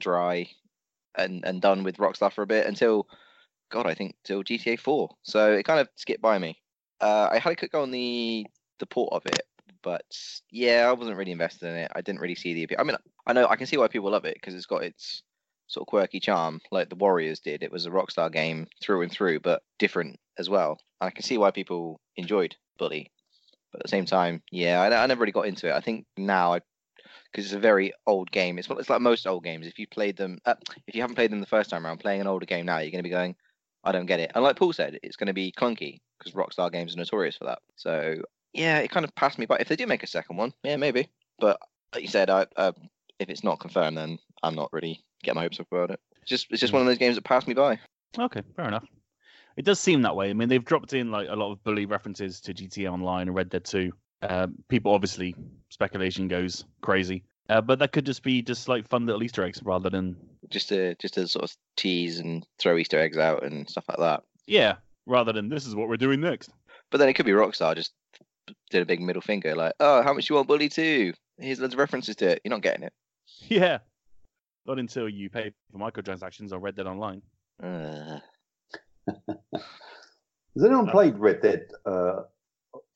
dry 0.00 0.48
and 1.14 1.44
and 1.44 1.62
done 1.62 1.84
with 1.84 1.98
Rockstar 1.98 2.32
for 2.32 2.42
a 2.42 2.46
bit 2.46 2.66
until 2.66 3.08
God, 3.70 3.86
I 3.86 3.94
think 3.94 4.16
till 4.24 4.42
GTA 4.42 4.78
4. 4.80 5.08
So 5.22 5.52
it 5.52 5.62
kind 5.64 5.80
of 5.80 5.88
skipped 5.94 6.22
by 6.22 6.38
me. 6.38 6.58
Uh, 7.00 7.28
I 7.30 7.38
had 7.38 7.52
a 7.52 7.56
quick 7.56 7.72
go 7.72 7.82
on 7.82 7.90
the 7.90 8.46
the 8.78 8.86
port 8.86 9.12
of 9.12 9.26
it, 9.26 9.42
but 9.82 10.04
yeah, 10.50 10.86
I 10.88 10.92
wasn't 10.92 11.16
really 11.16 11.32
invested 11.32 11.68
in 11.68 11.76
it. 11.76 11.92
I 11.94 12.00
didn't 12.00 12.20
really 12.20 12.34
see 12.34 12.54
the 12.54 12.64
appeal. 12.64 12.78
I 12.80 12.84
mean, 12.84 12.96
I 13.26 13.32
know 13.32 13.46
I 13.48 13.56
can 13.56 13.66
see 13.66 13.76
why 13.76 13.88
people 13.88 14.10
love 14.10 14.24
it 14.24 14.34
because 14.34 14.54
it's 14.54 14.66
got 14.66 14.84
its 14.84 15.22
sort 15.68 15.82
of 15.82 15.88
quirky 15.88 16.20
charm, 16.20 16.60
like 16.70 16.88
the 16.88 16.96
Warriors 16.96 17.40
did. 17.40 17.62
It 17.62 17.72
was 17.72 17.86
a 17.86 17.90
Rockstar 17.90 18.32
game 18.32 18.66
through 18.82 19.02
and 19.02 19.10
through, 19.12 19.40
but 19.40 19.62
different 19.78 20.18
as 20.38 20.48
well. 20.48 20.78
I 21.00 21.10
can 21.10 21.24
see 21.24 21.38
why 21.38 21.50
people 21.50 22.00
enjoyed 22.16 22.56
Bully. 22.78 23.10
But 23.72 23.80
at 23.80 23.82
the 23.84 23.90
same 23.90 24.06
time, 24.06 24.42
yeah, 24.50 24.80
I, 24.80 25.02
I 25.02 25.06
never 25.06 25.20
really 25.20 25.32
got 25.32 25.46
into 25.46 25.68
it. 25.68 25.74
I 25.74 25.80
think 25.80 26.06
now, 26.16 26.54
I 26.54 26.60
because 27.30 27.44
it's 27.44 27.54
a 27.54 27.58
very 27.58 27.92
old 28.06 28.30
game. 28.30 28.58
It's 28.58 28.68
it's 28.70 28.88
like 28.88 29.00
most 29.00 29.26
old 29.26 29.44
games. 29.44 29.66
If 29.66 29.78
you 29.78 29.86
played 29.86 30.16
them, 30.16 30.38
uh, 30.46 30.54
if 30.86 30.94
you 30.94 31.00
haven't 31.02 31.16
played 31.16 31.30
them 31.30 31.40
the 31.40 31.46
first 31.46 31.70
time 31.70 31.84
around, 31.84 31.98
playing 31.98 32.20
an 32.20 32.26
older 32.26 32.46
game 32.46 32.64
now, 32.66 32.78
you're 32.78 32.90
going 32.90 33.02
to 33.02 33.08
be 33.08 33.10
going, 33.10 33.36
I 33.86 33.92
don't 33.92 34.06
get 34.06 34.20
it. 34.20 34.32
And 34.34 34.42
like 34.42 34.56
Paul 34.56 34.72
said, 34.72 34.98
it's 35.02 35.16
going 35.16 35.28
to 35.28 35.32
be 35.32 35.52
clunky 35.52 36.00
because 36.18 36.32
Rockstar 36.32 36.72
games 36.72 36.94
are 36.94 36.98
notorious 36.98 37.36
for 37.36 37.44
that. 37.44 37.60
So 37.76 38.16
yeah, 38.52 38.78
it 38.78 38.90
kind 38.90 39.04
of 39.04 39.14
passed 39.14 39.38
me 39.38 39.46
by. 39.46 39.58
If 39.58 39.68
they 39.68 39.76
do 39.76 39.86
make 39.86 40.02
a 40.02 40.08
second 40.08 40.36
one, 40.36 40.52
yeah, 40.64 40.76
maybe. 40.76 41.08
But 41.38 41.60
like 41.94 42.02
you 42.02 42.08
said, 42.08 42.28
I, 42.28 42.46
uh, 42.56 42.72
if 43.20 43.30
it's 43.30 43.44
not 43.44 43.60
confirmed, 43.60 43.96
then 43.96 44.18
I'm 44.42 44.56
not 44.56 44.72
really 44.72 45.04
getting 45.22 45.36
my 45.36 45.42
hopes 45.42 45.60
up 45.60 45.68
about 45.70 45.92
it. 45.92 46.00
It's 46.22 46.30
just 46.30 46.48
it's 46.50 46.60
just 46.60 46.72
one 46.72 46.82
of 46.82 46.88
those 46.88 46.98
games 46.98 47.14
that 47.14 47.24
passed 47.24 47.46
me 47.46 47.54
by. 47.54 47.78
Okay, 48.18 48.42
fair 48.56 48.66
enough. 48.66 48.84
It 49.56 49.64
does 49.64 49.78
seem 49.78 50.02
that 50.02 50.16
way. 50.16 50.30
I 50.30 50.32
mean, 50.32 50.48
they've 50.48 50.64
dropped 50.64 50.92
in 50.92 51.10
like 51.10 51.28
a 51.30 51.36
lot 51.36 51.52
of 51.52 51.62
bully 51.62 51.86
references 51.86 52.40
to 52.42 52.52
GTA 52.54 52.92
Online 52.92 53.28
and 53.28 53.36
Red 53.36 53.48
Dead 53.48 53.64
2. 53.64 53.92
Um, 54.22 54.56
people 54.68 54.92
obviously 54.92 55.34
speculation 55.70 56.26
goes 56.26 56.64
crazy, 56.82 57.22
uh, 57.48 57.60
but 57.60 57.78
that 57.78 57.92
could 57.92 58.06
just 58.06 58.22
be 58.22 58.42
just 58.42 58.68
like 58.68 58.88
fun 58.88 59.06
little 59.06 59.22
Easter 59.22 59.44
eggs 59.44 59.60
rather 59.62 59.90
than 59.90 60.16
Just 60.50 60.68
to 60.70 60.94
just 60.96 61.14
to 61.14 61.26
sort 61.28 61.44
of 61.44 61.56
tease 61.76 62.18
and 62.18 62.46
throw 62.58 62.76
Easter 62.76 62.98
eggs 63.00 63.18
out 63.18 63.42
and 63.44 63.68
stuff 63.68 63.84
like 63.88 63.98
that. 63.98 64.22
yeah, 64.46 64.76
rather 65.06 65.32
than 65.32 65.48
this 65.48 65.66
is 65.66 65.74
what 65.74 65.88
we're 65.88 65.96
doing 65.96 66.20
next. 66.20 66.50
But 66.90 66.98
then 66.98 67.08
it 67.08 67.14
could 67.14 67.26
be 67.26 67.32
Rockstar 67.32 67.74
just 67.74 67.92
did 68.70 68.82
a 68.82 68.86
big 68.86 69.00
middle 69.00 69.22
finger, 69.22 69.54
like, 69.56 69.72
oh, 69.80 70.02
how 70.02 70.12
much 70.12 70.28
you 70.30 70.36
want 70.36 70.46
Bully 70.46 70.68
2? 70.68 71.12
Here's 71.38 71.58
loads 71.60 71.74
of 71.74 71.80
references 71.80 72.14
to 72.16 72.28
it. 72.30 72.40
You're 72.44 72.50
not 72.54 72.62
getting 72.62 72.84
it. 72.84 72.92
Yeah, 73.48 73.78
not 74.66 74.78
until 74.78 75.08
you 75.08 75.28
pay 75.30 75.52
for 75.70 75.78
microtransactions 75.78 76.52
on 76.52 76.60
Red 76.60 76.76
Dead 76.76 76.86
Online. 76.86 77.22
Uh, 77.62 78.20
Has 79.54 80.64
anyone 80.64 80.88
Uh, 80.88 80.92
played 80.92 81.18
Red 81.18 81.42
Dead 81.42 81.66
uh, 81.84 82.22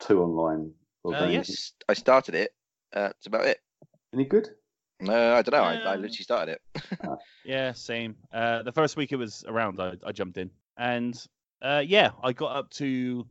2 0.01 0.23
online? 0.23 0.73
Or 1.05 1.15
uh, 1.15 1.29
yes, 1.29 1.73
I 1.89 1.95
started 1.95 2.35
it. 2.35 2.53
Uh, 2.93 3.09
that's 3.09 3.27
about 3.27 3.47
it. 3.47 3.59
Any 4.13 4.25
good? 4.25 4.49
No, 5.01 5.35
I 5.37 5.43
don't 5.43 5.53
know. 5.53 5.63
I, 5.65 5.75
I 5.77 5.95
Um, 5.95 6.03
literally 6.03 6.25
started 6.25 6.59
it. 6.75 6.89
Yeah, 7.45 7.73
same. 7.73 8.17
Uh, 8.33 8.63
the 8.63 8.73
first 8.73 8.97
week 8.97 9.13
it 9.13 9.17
was 9.17 9.45
around, 9.49 9.81
I, 9.81 9.95
I 10.05 10.13
jumped 10.13 10.37
in, 10.37 10.51
and 10.77 11.15
uh, 11.63 11.83
yeah, 11.85 12.11
I 12.23 12.33
got 12.33 12.55
up 12.55 12.71
to 12.73 13.27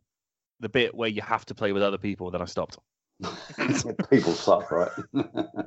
the 0.58 0.68
bit 0.68 0.94
where 0.94 1.08
you 1.08 1.22
have 1.22 1.46
to 1.46 1.54
play 1.54 1.72
with 1.72 1.82
other 1.82 1.96
people. 1.98 2.30
Then 2.30 2.42
I 2.42 2.46
stopped. 2.46 2.78
People 4.10 4.32
suck, 4.32 4.70
right? 4.72 4.90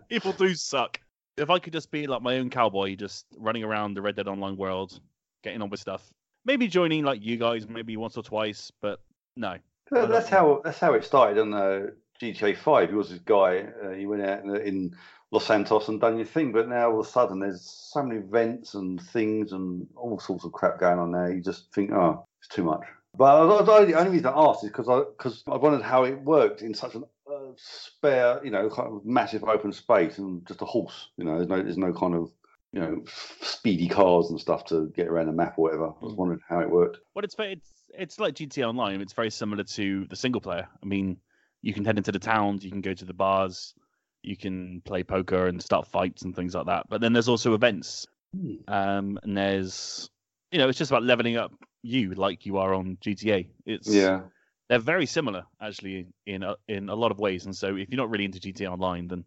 People 0.09 0.33
do 0.33 0.53
suck. 0.55 0.99
If 1.37 1.49
I 1.49 1.57
could 1.59 1.73
just 1.73 1.89
be 1.89 2.05
like 2.05 2.21
my 2.21 2.37
own 2.37 2.49
cowboy, 2.49 2.95
just 2.95 3.25
running 3.37 3.63
around 3.63 3.93
the 3.93 4.01
Red 4.01 4.15
Dead 4.17 4.27
Online 4.27 4.57
world, 4.57 4.99
getting 5.43 5.61
on 5.61 5.69
with 5.69 5.79
stuff, 5.79 6.07
maybe 6.45 6.67
joining 6.67 7.03
like 7.03 7.23
you 7.23 7.37
guys, 7.37 7.67
maybe 7.67 7.95
once 7.97 8.17
or 8.17 8.23
twice, 8.23 8.71
but 8.81 8.99
no. 9.37 9.55
Well, 9.89 10.07
that's 10.07 10.29
how 10.29 10.61
that's 10.63 10.79
how 10.79 10.93
it 10.93 11.03
started 11.05 11.39
on 11.39 11.53
uh, 11.53 11.87
GTA 12.21 12.57
Five. 12.57 12.89
He 12.89 12.95
was 12.95 13.09
this 13.09 13.19
guy. 13.19 13.65
Uh, 13.83 13.91
he 13.91 14.05
went 14.05 14.23
out 14.23 14.43
in, 14.43 14.55
in 14.57 14.95
Los 15.31 15.45
Santos 15.45 15.87
and 15.87 15.99
done 15.99 16.17
your 16.17 16.25
thing, 16.25 16.51
but 16.51 16.69
now 16.69 16.91
all 16.91 16.99
of 16.99 17.07
a 17.07 17.09
sudden 17.09 17.39
there's 17.39 17.61
so 17.61 18.03
many 18.03 18.19
events 18.19 18.75
and 18.75 19.01
things 19.01 19.51
and 19.51 19.87
all 19.95 20.19
sorts 20.19 20.45
of 20.45 20.51
crap 20.51 20.79
going 20.79 20.99
on 20.99 21.11
there. 21.11 21.33
You 21.33 21.41
just 21.41 21.73
think, 21.73 21.91
oh, 21.91 22.25
it's 22.39 22.47
too 22.47 22.63
much. 22.63 22.83
But 23.15 23.25
I, 23.25 23.59
I, 23.59 23.85
the 23.85 23.93
only 23.93 24.11
reason 24.11 24.27
I 24.27 24.33
asked 24.35 24.63
is 24.63 24.69
because 24.71 24.89
I 24.89 24.99
because 24.99 25.43
I 25.47 25.57
wondered 25.57 25.83
how 25.83 26.03
it 26.03 26.19
worked 26.21 26.61
in 26.61 26.73
such 26.73 26.95
a 26.95 26.99
uh, 26.99 27.51
spare, 27.55 28.41
you 28.43 28.51
know, 28.51 28.69
kind 28.69 28.87
of 28.91 29.05
massive 29.05 29.43
open 29.43 29.71
space 29.71 30.17
and 30.17 30.45
just 30.47 30.61
a 30.61 30.65
horse. 30.65 31.09
You 31.17 31.25
know, 31.25 31.35
there's 31.37 31.49
no 31.49 31.61
there's 31.61 31.77
no 31.77 31.93
kind 31.93 32.15
of 32.15 32.31
you 32.71 32.79
know 32.79 33.03
speedy 33.41 33.87
cars 33.87 34.31
and 34.31 34.39
stuff 34.39 34.65
to 34.65 34.91
get 34.95 35.07
around 35.07 35.27
the 35.27 35.31
map 35.31 35.55
or 35.57 35.63
whatever. 35.63 35.87
I 35.89 35.93
was 36.01 36.13
Mm. 36.13 36.17
wondering 36.17 36.39
how 36.47 36.59
it 36.59 36.69
worked. 36.69 36.97
What 37.13 37.23
it's 37.23 37.35
it's 37.37 37.69
it's 37.93 38.19
like 38.19 38.33
GTA 38.33 38.67
Online. 38.67 39.01
It's 39.01 39.13
very 39.13 39.29
similar 39.29 39.63
to 39.63 40.05
the 40.09 40.15
single 40.15 40.41
player. 40.41 40.67
I 40.81 40.85
mean, 40.85 41.17
you 41.63 41.73
can 41.73 41.85
head 41.85 41.97
into 41.97 42.11
the 42.11 42.19
towns, 42.19 42.63
you 42.63 42.69
can 42.69 42.81
go 42.81 42.93
to 42.93 43.05
the 43.05 43.13
bars, 43.13 43.73
you 44.21 44.37
can 44.37 44.81
play 44.81 45.03
poker 45.03 45.47
and 45.47 45.63
start 45.63 45.87
fights 45.87 46.21
and 46.21 46.35
things 46.35 46.53
like 46.53 46.67
that. 46.67 46.85
But 46.89 47.01
then 47.01 47.13
there's 47.13 47.29
also 47.29 47.55
events, 47.55 48.05
Hmm. 48.35 48.55
um, 48.67 49.19
and 49.23 49.35
there's 49.37 50.09
you 50.51 50.59
know 50.59 50.67
it's 50.69 50.77
just 50.77 50.91
about 50.91 51.03
leveling 51.03 51.37
up 51.37 51.51
you 51.81 52.13
like 52.13 52.45
you 52.45 52.57
are 52.57 52.73
on 52.73 52.97
GTA. 53.01 53.47
It's 53.65 53.87
Yeah. 53.87 54.21
they're 54.69 54.79
very 54.79 55.05
similar 55.05 55.43
actually 55.61 56.07
in 56.25 56.43
a, 56.43 56.55
in 56.67 56.89
a 56.89 56.95
lot 56.95 57.11
of 57.11 57.19
ways. 57.19 57.45
And 57.45 57.55
so 57.55 57.75
if 57.75 57.89
you're 57.89 57.97
not 57.97 58.09
really 58.09 58.25
into 58.25 58.39
GTA 58.39 58.71
Online, 58.71 59.07
then 59.07 59.25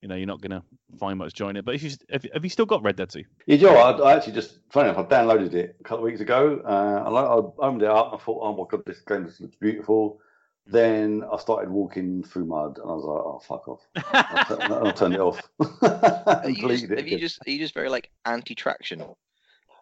you 0.00 0.08
know 0.08 0.14
you're 0.16 0.26
not 0.26 0.40
gonna 0.40 0.62
find 0.98 1.18
much 1.18 1.34
join 1.34 1.56
it. 1.56 1.64
But 1.64 1.74
if 1.76 1.82
you 1.82 1.90
have, 2.10 2.26
have 2.34 2.44
you 2.44 2.50
still 2.50 2.66
got 2.66 2.82
Red 2.82 2.96
Dead 2.96 3.10
2? 3.10 3.24
Yeah, 3.46 3.56
you 3.56 3.62
know, 3.66 3.76
I, 3.76 4.10
I 4.10 4.16
actually 4.16 4.32
just 4.34 4.58
funny 4.70 4.90
enough, 4.90 5.06
I 5.06 5.14
downloaded 5.14 5.54
it 5.54 5.76
a 5.80 5.84
couple 5.84 6.04
of 6.04 6.10
weeks 6.10 6.20
ago. 6.20 6.60
Uh, 6.64 7.02
I, 7.06 7.10
I 7.10 7.36
opened 7.36 7.82
it 7.82 7.88
up. 7.88 8.10
I 8.12 8.16
thought, 8.18 8.40
oh 8.42 8.56
my 8.56 8.64
god, 8.68 8.84
this 8.84 9.00
game 9.00 9.26
just 9.26 9.40
looks 9.40 9.56
beautiful. 9.56 10.20
Then 10.66 11.24
I 11.30 11.38
started 11.38 11.70
walking 11.70 12.22
through 12.22 12.46
mud, 12.46 12.78
and 12.78 12.88
I 12.88 12.94
was 12.94 13.04
like, 13.04 13.22
oh 13.24 13.40
fuck 13.40 13.68
off. 13.68 13.80
I, 13.96 14.44
tu- 14.46 14.88
I 14.88 14.90
turned 14.92 15.14
it 15.14 15.20
off. 15.20 15.42
Are 15.82 16.48
you 16.48 16.68
just, 16.68 16.84
it 16.84 17.08
you 17.08 17.18
just, 17.18 17.40
are 17.46 17.50
you 17.50 17.58
just 17.58 17.74
very 17.74 17.88
like 17.88 18.10
anti-traction? 18.24 19.04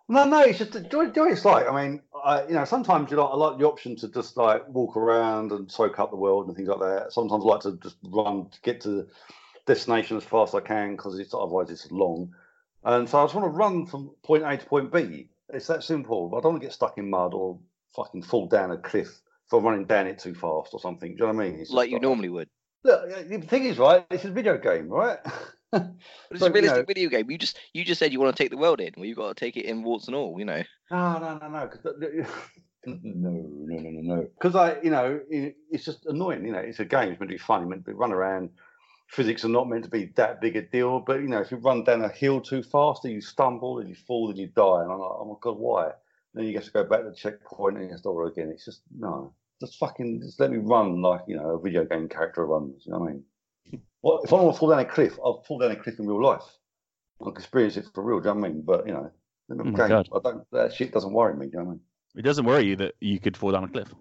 No, 0.09 0.25
no, 0.25 0.41
it's 0.41 0.59
just 0.59 0.73
do 0.73 1.03
you 1.03 1.13
know 1.15 1.25
it's 1.29 1.45
like. 1.45 1.69
I 1.69 1.87
mean, 1.87 2.01
I, 2.25 2.43
you 2.47 2.55
know, 2.55 2.65
sometimes 2.65 3.11
you 3.13 3.17
like 3.17 3.31
I 3.31 3.37
like 3.37 3.59
the 3.59 3.67
option 3.69 3.95
to 3.97 4.09
just 4.09 4.37
like 4.37 4.69
walk 4.69 4.97
around 4.97 5.53
and 5.53 5.71
soak 5.71 6.01
up 6.01 6.11
the 6.11 6.17
world 6.17 6.49
and 6.49 6.57
things 6.57 6.69
like 6.69 6.81
that. 6.81 7.13
Sometimes 7.13 7.45
I 7.45 7.47
like 7.47 7.61
to 7.61 7.79
just 7.81 7.97
run 8.03 8.49
to 8.51 8.61
get 8.63 8.81
to 8.81 8.89
the 8.89 9.09
destination 9.67 10.17
as 10.17 10.25
fast 10.25 10.53
as 10.55 10.63
I 10.63 10.67
can 10.67 10.97
because 10.97 11.17
it's 11.19 11.33
otherwise 11.33 11.71
it's 11.71 11.91
long. 11.93 12.35
And 12.83 13.09
so 13.09 13.21
I 13.21 13.25
just 13.25 13.37
want 13.37 13.45
to 13.45 13.57
run 13.57 13.87
from 13.87 14.11
point 14.25 14.43
A 14.45 14.57
to 14.57 14.67
point 14.67 14.93
B. 14.93 15.29
It's 15.51 15.69
that 15.69 15.85
simple. 15.85 16.33
I 16.37 16.41
don't 16.41 16.55
want 16.55 16.63
to 16.63 16.67
get 16.67 16.75
stuck 16.75 16.99
in 16.99 17.09
mud 17.09 17.33
or 17.33 17.61
fucking 17.95 18.23
fall 18.23 18.47
down 18.49 18.73
a 18.73 18.79
cliff 18.79 19.21
for 19.51 19.61
running 19.61 19.85
down 19.85 20.07
it 20.07 20.19
too 20.19 20.35
fast 20.35 20.71
or 20.73 20.81
something. 20.81 21.11
Do 21.17 21.25
you 21.27 21.33
know 21.33 21.37
what 21.39 21.45
I 21.47 21.51
mean? 21.51 21.67
Like 21.69 21.91
you 21.91 21.99
normally 22.01 22.29
would. 22.31 22.49
Look, 22.85 23.29
the 23.29 23.39
thing 23.43 23.65
is, 23.65 23.77
right? 23.77 24.09
This 24.09 24.25
is 24.25 24.31
a 24.31 24.33
video 24.33 24.57
game, 24.57 24.89
right? 24.89 25.19
But 25.73 25.93
it's 26.33 26.41
So, 26.41 26.47
a 26.47 26.49
you 26.49 26.55
realistic 26.55 26.79
know- 26.79 26.85
video 26.85 27.09
game. 27.11 27.31
You 27.31 27.39
just 27.39 27.57
you 27.73 27.85
just 27.85 28.01
said 28.01 28.13
you 28.13 28.19
want 28.19 28.37
to 28.37 28.43
take 28.43 28.51
the 28.51 28.57
world 28.57 28.81
in. 28.81 28.93
Well, 28.97 29.05
you've 29.07 29.17
got 29.17 29.29
to 29.29 29.39
take 29.39 29.57
it 29.57 29.67
in 29.67 29.85
warts 29.85 30.09
and 30.09 30.17
all. 30.17 30.37
You 30.37 30.45
know. 30.45 30.63
No, 30.91 31.19
no, 31.19 31.39
no, 31.39 31.49
no. 31.49 31.71
the- 31.85 32.27
no, 32.87 32.99
no, 33.05 33.31
no, 33.31 33.91
no, 33.91 34.15
no. 34.17 34.23
Because 34.37 34.57
I, 34.57 34.81
you 34.83 34.91
know, 34.91 35.21
it, 35.31 35.55
it's 35.71 35.85
just 35.85 36.07
annoying. 36.07 36.45
You 36.45 36.51
know, 36.53 36.59
it's 36.59 36.81
a 36.81 36.85
game. 36.85 37.11
It's 37.13 37.21
meant 37.21 37.31
to 37.31 37.35
be 37.37 37.39
fun. 37.39 37.63
It's 37.63 37.71
meant 37.71 37.85
to 37.85 37.91
be 37.93 37.97
run 37.97 38.11
around. 38.11 38.51
Physics 39.11 39.45
are 39.45 39.49
not 39.49 39.69
meant 39.69 39.85
to 39.85 39.91
be 39.91 40.07
that 40.17 40.41
big 40.41 40.57
a 40.57 40.63
deal. 40.63 40.99
But 40.99 41.21
you 41.21 41.29
know, 41.29 41.41
if 41.41 41.53
you 41.53 41.59
run 41.59 41.85
down 41.85 42.03
a 42.03 42.09
hill 42.09 42.41
too 42.41 42.65
fast, 42.65 43.05
and 43.05 43.15
you 43.15 43.21
stumble, 43.21 43.79
and 43.79 43.89
you 43.89 43.95
fall, 43.95 44.29
and 44.31 44.39
you 44.39 44.49
die, 44.49 44.83
and 44.83 44.91
I'm 44.91 44.99
like, 44.99 45.11
oh 45.21 45.25
my 45.25 45.35
god, 45.41 45.57
why? 45.57 45.93
Then 46.35 46.45
you 46.45 46.55
have 46.55 46.65
to 46.65 46.71
go 46.71 46.85
back 46.85 47.03
to 47.03 47.11
the 47.11 47.15
checkpoint 47.17 47.77
and 47.77 47.87
you 47.87 47.93
have 47.93 48.03
to 48.03 48.09
over 48.09 48.27
again. 48.27 48.51
It's 48.53 48.65
just 48.65 48.83
no. 48.97 49.35
Just 49.61 49.77
fucking, 49.79 50.23
just 50.23 50.41
let 50.41 50.51
me 50.51 50.59
run 50.59 51.03
like 51.03 51.23
you 51.27 51.37
know 51.37 51.51
a 51.51 51.61
video 51.61 51.85
game 51.85 52.09
character 52.09 52.47
runs. 52.47 52.83
You 52.87 52.93
know 52.93 52.99
what 53.01 53.11
I 53.11 53.13
mean? 53.13 53.25
What 54.03 54.23
if 54.25 54.33
I 54.33 54.37
want 54.37 54.55
to 54.55 54.59
fall 54.59 54.71
down 54.71 54.79
a 54.79 54.85
cliff? 54.87 55.19
I'll 55.23 55.43
fall 55.43 55.59
down 55.59 55.73
a 55.73 55.77
cliff 55.77 55.99
in 55.99 56.07
real 56.07 56.23
life. 56.25 56.45
I 57.21 57.25
can 57.25 57.33
experience 57.35 57.77
it 57.77 57.85
for 57.95 58.03
real. 58.03 58.19
Do 58.21 58.29
you 58.31 58.35
know 58.35 58.41
what 58.41 58.49
I 58.49 58.53
mean? 58.53 58.63
But 58.63 58.87
you 58.87 58.95
know, 58.95 59.11
in 59.51 59.59
the 59.59 59.65
Oh 59.65 59.71
game, 59.73 60.05
I 60.15 60.19
don't. 60.25 60.51
That 60.53 60.73
shit 60.73 60.93
doesn't 60.93 61.13
worry 61.13 61.35
me. 61.35 61.47
Do 61.47 61.53
you 61.53 61.59
know 61.59 61.65
what 61.65 61.71
I 61.71 61.75
mean? 61.75 61.81
It 62.17 62.23
doesn't 62.23 62.47
worry 62.47 62.65
you 62.65 62.77
that 62.77 62.95
you 63.01 63.21
could 63.21 63.37
fall 63.37 63.53
down 63.53 63.65
a 63.65 63.69
cliff. 63.69 63.93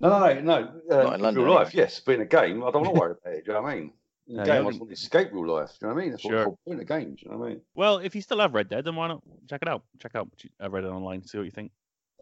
No, 0.00 0.08
no, 0.10 0.18
no, 0.18 0.40
no. 0.40 0.54
Uh, 0.90 1.02
Not 1.02 1.06
in 1.06 1.14
in 1.14 1.20
London, 1.22 1.44
real 1.44 1.54
life, 1.54 1.74
yes, 1.74 2.00
but 2.00 2.14
in 2.16 2.20
a 2.22 2.26
game, 2.26 2.62
I 2.62 2.70
don't 2.70 2.82
want 2.82 2.94
to 2.94 3.00
worry 3.00 3.12
about 3.12 3.32
it. 3.34 3.44
Do 3.44 3.52
you 3.52 3.54
know 3.54 3.62
what 3.62 3.72
I 3.72 3.74
mean? 3.76 3.92
No, 4.30 4.44
game, 4.44 4.66
I 4.66 4.68
just 4.70 4.80
want 4.80 4.90
to 4.90 4.94
escape 4.94 5.28
real 5.32 5.48
life. 5.56 5.70
Do 5.70 5.86
you 5.86 5.88
know 5.88 5.94
what 5.94 6.00
I 6.00 6.04
mean? 6.04 6.10
That's 6.12 6.24
what 6.24 6.30
Sure. 6.30 6.38
the 6.38 6.44
whole 6.44 6.58
point 6.66 6.80
of 6.80 6.86
games. 6.86 7.20
Do 7.20 7.26
you 7.26 7.32
know 7.32 7.38
what 7.38 7.46
I 7.46 7.48
mean? 7.50 7.60
Well, 7.74 7.98
if 7.98 8.14
you 8.14 8.22
still 8.22 8.38
have 8.38 8.54
Red 8.54 8.68
Dead, 8.68 8.84
then 8.84 8.94
why 8.94 9.08
not 9.08 9.22
check 9.48 9.62
it 9.62 9.68
out? 9.68 9.82
Check 9.98 10.14
out 10.14 10.28
uh, 10.62 10.70
Red 10.70 10.82
Dead 10.82 10.90
Online, 10.90 11.24
see 11.24 11.38
what 11.38 11.44
you 11.44 11.50
think. 11.50 11.72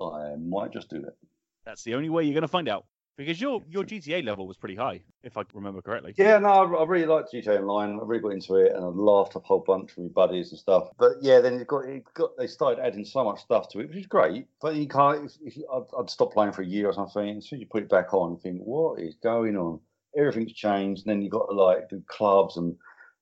I 0.00 0.34
might 0.36 0.72
just 0.72 0.88
do 0.88 1.00
that. 1.02 1.14
That's 1.64 1.82
the 1.82 1.94
only 1.94 2.08
way 2.08 2.24
you're 2.24 2.34
gonna 2.34 2.48
find 2.48 2.68
out. 2.68 2.86
Because 3.18 3.40
your 3.40 3.60
your 3.68 3.82
GTA 3.82 4.24
level 4.24 4.46
was 4.46 4.56
pretty 4.56 4.76
high, 4.76 5.02
if 5.24 5.36
I 5.36 5.42
remember 5.52 5.82
correctly. 5.82 6.14
Yeah, 6.16 6.38
no, 6.38 6.48
I, 6.48 6.82
I 6.82 6.84
really 6.84 7.04
liked 7.04 7.32
GTA 7.32 7.58
Online. 7.58 7.98
I 7.98 8.04
really 8.04 8.22
got 8.22 8.28
into 8.28 8.54
it, 8.54 8.72
and 8.72 8.84
I 8.84 8.86
laughed 8.86 9.34
a 9.34 9.40
whole 9.40 9.58
bunch 9.58 9.96
with 9.96 10.06
my 10.06 10.12
buddies 10.12 10.50
and 10.52 10.58
stuff. 10.58 10.90
But 11.00 11.14
yeah, 11.20 11.40
then 11.40 11.54
it 11.54 11.66
got, 11.66 11.80
it 11.86 12.04
got 12.14 12.36
they 12.38 12.46
started 12.46 12.80
adding 12.80 13.04
so 13.04 13.24
much 13.24 13.40
stuff 13.40 13.68
to 13.70 13.80
it, 13.80 13.88
which 13.88 13.98
is 13.98 14.06
great. 14.06 14.46
But 14.62 14.76
you 14.76 14.86
can't. 14.86 15.24
If, 15.24 15.32
if 15.44 15.56
you, 15.56 15.66
I'd, 15.68 16.00
I'd 16.00 16.08
stop 16.08 16.32
playing 16.32 16.52
for 16.52 16.62
a 16.62 16.66
year 16.66 16.86
or 16.86 16.92
something. 16.92 17.38
As 17.38 17.48
soon 17.48 17.56
as 17.56 17.60
you 17.60 17.66
put 17.66 17.82
it 17.82 17.88
back 17.88 18.14
on, 18.14 18.30
you 18.34 18.38
think, 18.38 18.62
what 18.62 19.00
is 19.00 19.16
going 19.16 19.56
on? 19.56 19.80
Everything's 20.18 20.52
changed. 20.52 21.06
And 21.06 21.10
then 21.14 21.22
you've 21.22 21.32
got 21.32 21.46
to 21.46 21.54
like 21.54 21.88
do 21.88 22.02
clubs 22.08 22.56
and. 22.56 22.76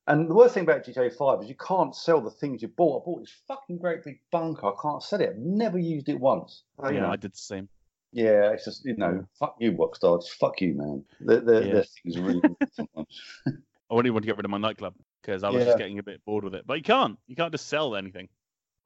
And 0.09 0.31
the 0.31 0.35
worst 0.37 0.55
thing 0.55 0.63
about 0.63 0.85
GTA 0.85 1.13
5 1.17 1.43
is 1.43 1.49
you 1.49 1.57
can't 1.57 1.93
sell 1.93 2.21
the 2.21 2.31
things 2.31 2.63
you 2.63 2.69
bought. 2.69 3.03
I 3.03 3.05
bought 3.07 3.21
this 3.23 3.35
fucking 3.49 3.79
great 3.79 4.05
big 4.05 4.21
bunker. 4.31 4.69
I 4.69 4.73
can't 4.81 5.03
sell 5.03 5.21
it. 5.21 5.31
I've 5.31 5.37
never 5.37 5.79
used 5.81 6.09
it 6.09 6.21
once. 6.21 6.63
So, 6.81 6.89
you 6.91 6.95
yeah, 6.95 7.01
know, 7.01 7.09
I 7.11 7.17
did 7.17 7.33
the 7.33 7.39
same. 7.39 7.69
yeah, 8.13 8.53
it's 8.53 8.65
just, 8.67 8.85
you 8.85 8.97
know, 8.97 9.27
fuck 9.37 9.57
you, 9.59 9.73
Rockstar. 9.73 10.21
Just 10.23 10.35
fuck 10.39 10.61
you, 10.61 10.75
man. 10.75 11.05
The, 11.23 11.41
the, 11.41 11.55
Yeah. 11.67 11.75
the 11.75 11.83
things 12.05 12.17
are 12.19 12.23
really 12.23 12.41
good 12.41 12.57
sometimes. 12.73 13.21
I 13.91 13.95
wouldn't 13.95 14.15
want 14.15 14.23
to 14.23 14.27
get 14.29 14.37
rid 14.37 14.45
of 14.45 14.51
my 14.53 14.59
nightclub 14.59 14.95
because 15.23 15.43
I 15.43 15.51
was 15.51 15.59
Yeah. 15.63 15.71
just 15.71 15.79
getting 15.79 15.99
a 15.99 16.05
bit 16.05 16.25
bored 16.25 16.45
with 16.45 16.55
it. 16.55 16.69
But 16.69 16.75
you 16.75 16.85
can't. 16.85 17.19
You 17.27 17.35
can't 17.35 17.51
just 17.51 17.67
sell 17.67 17.97
anything. 17.97 18.29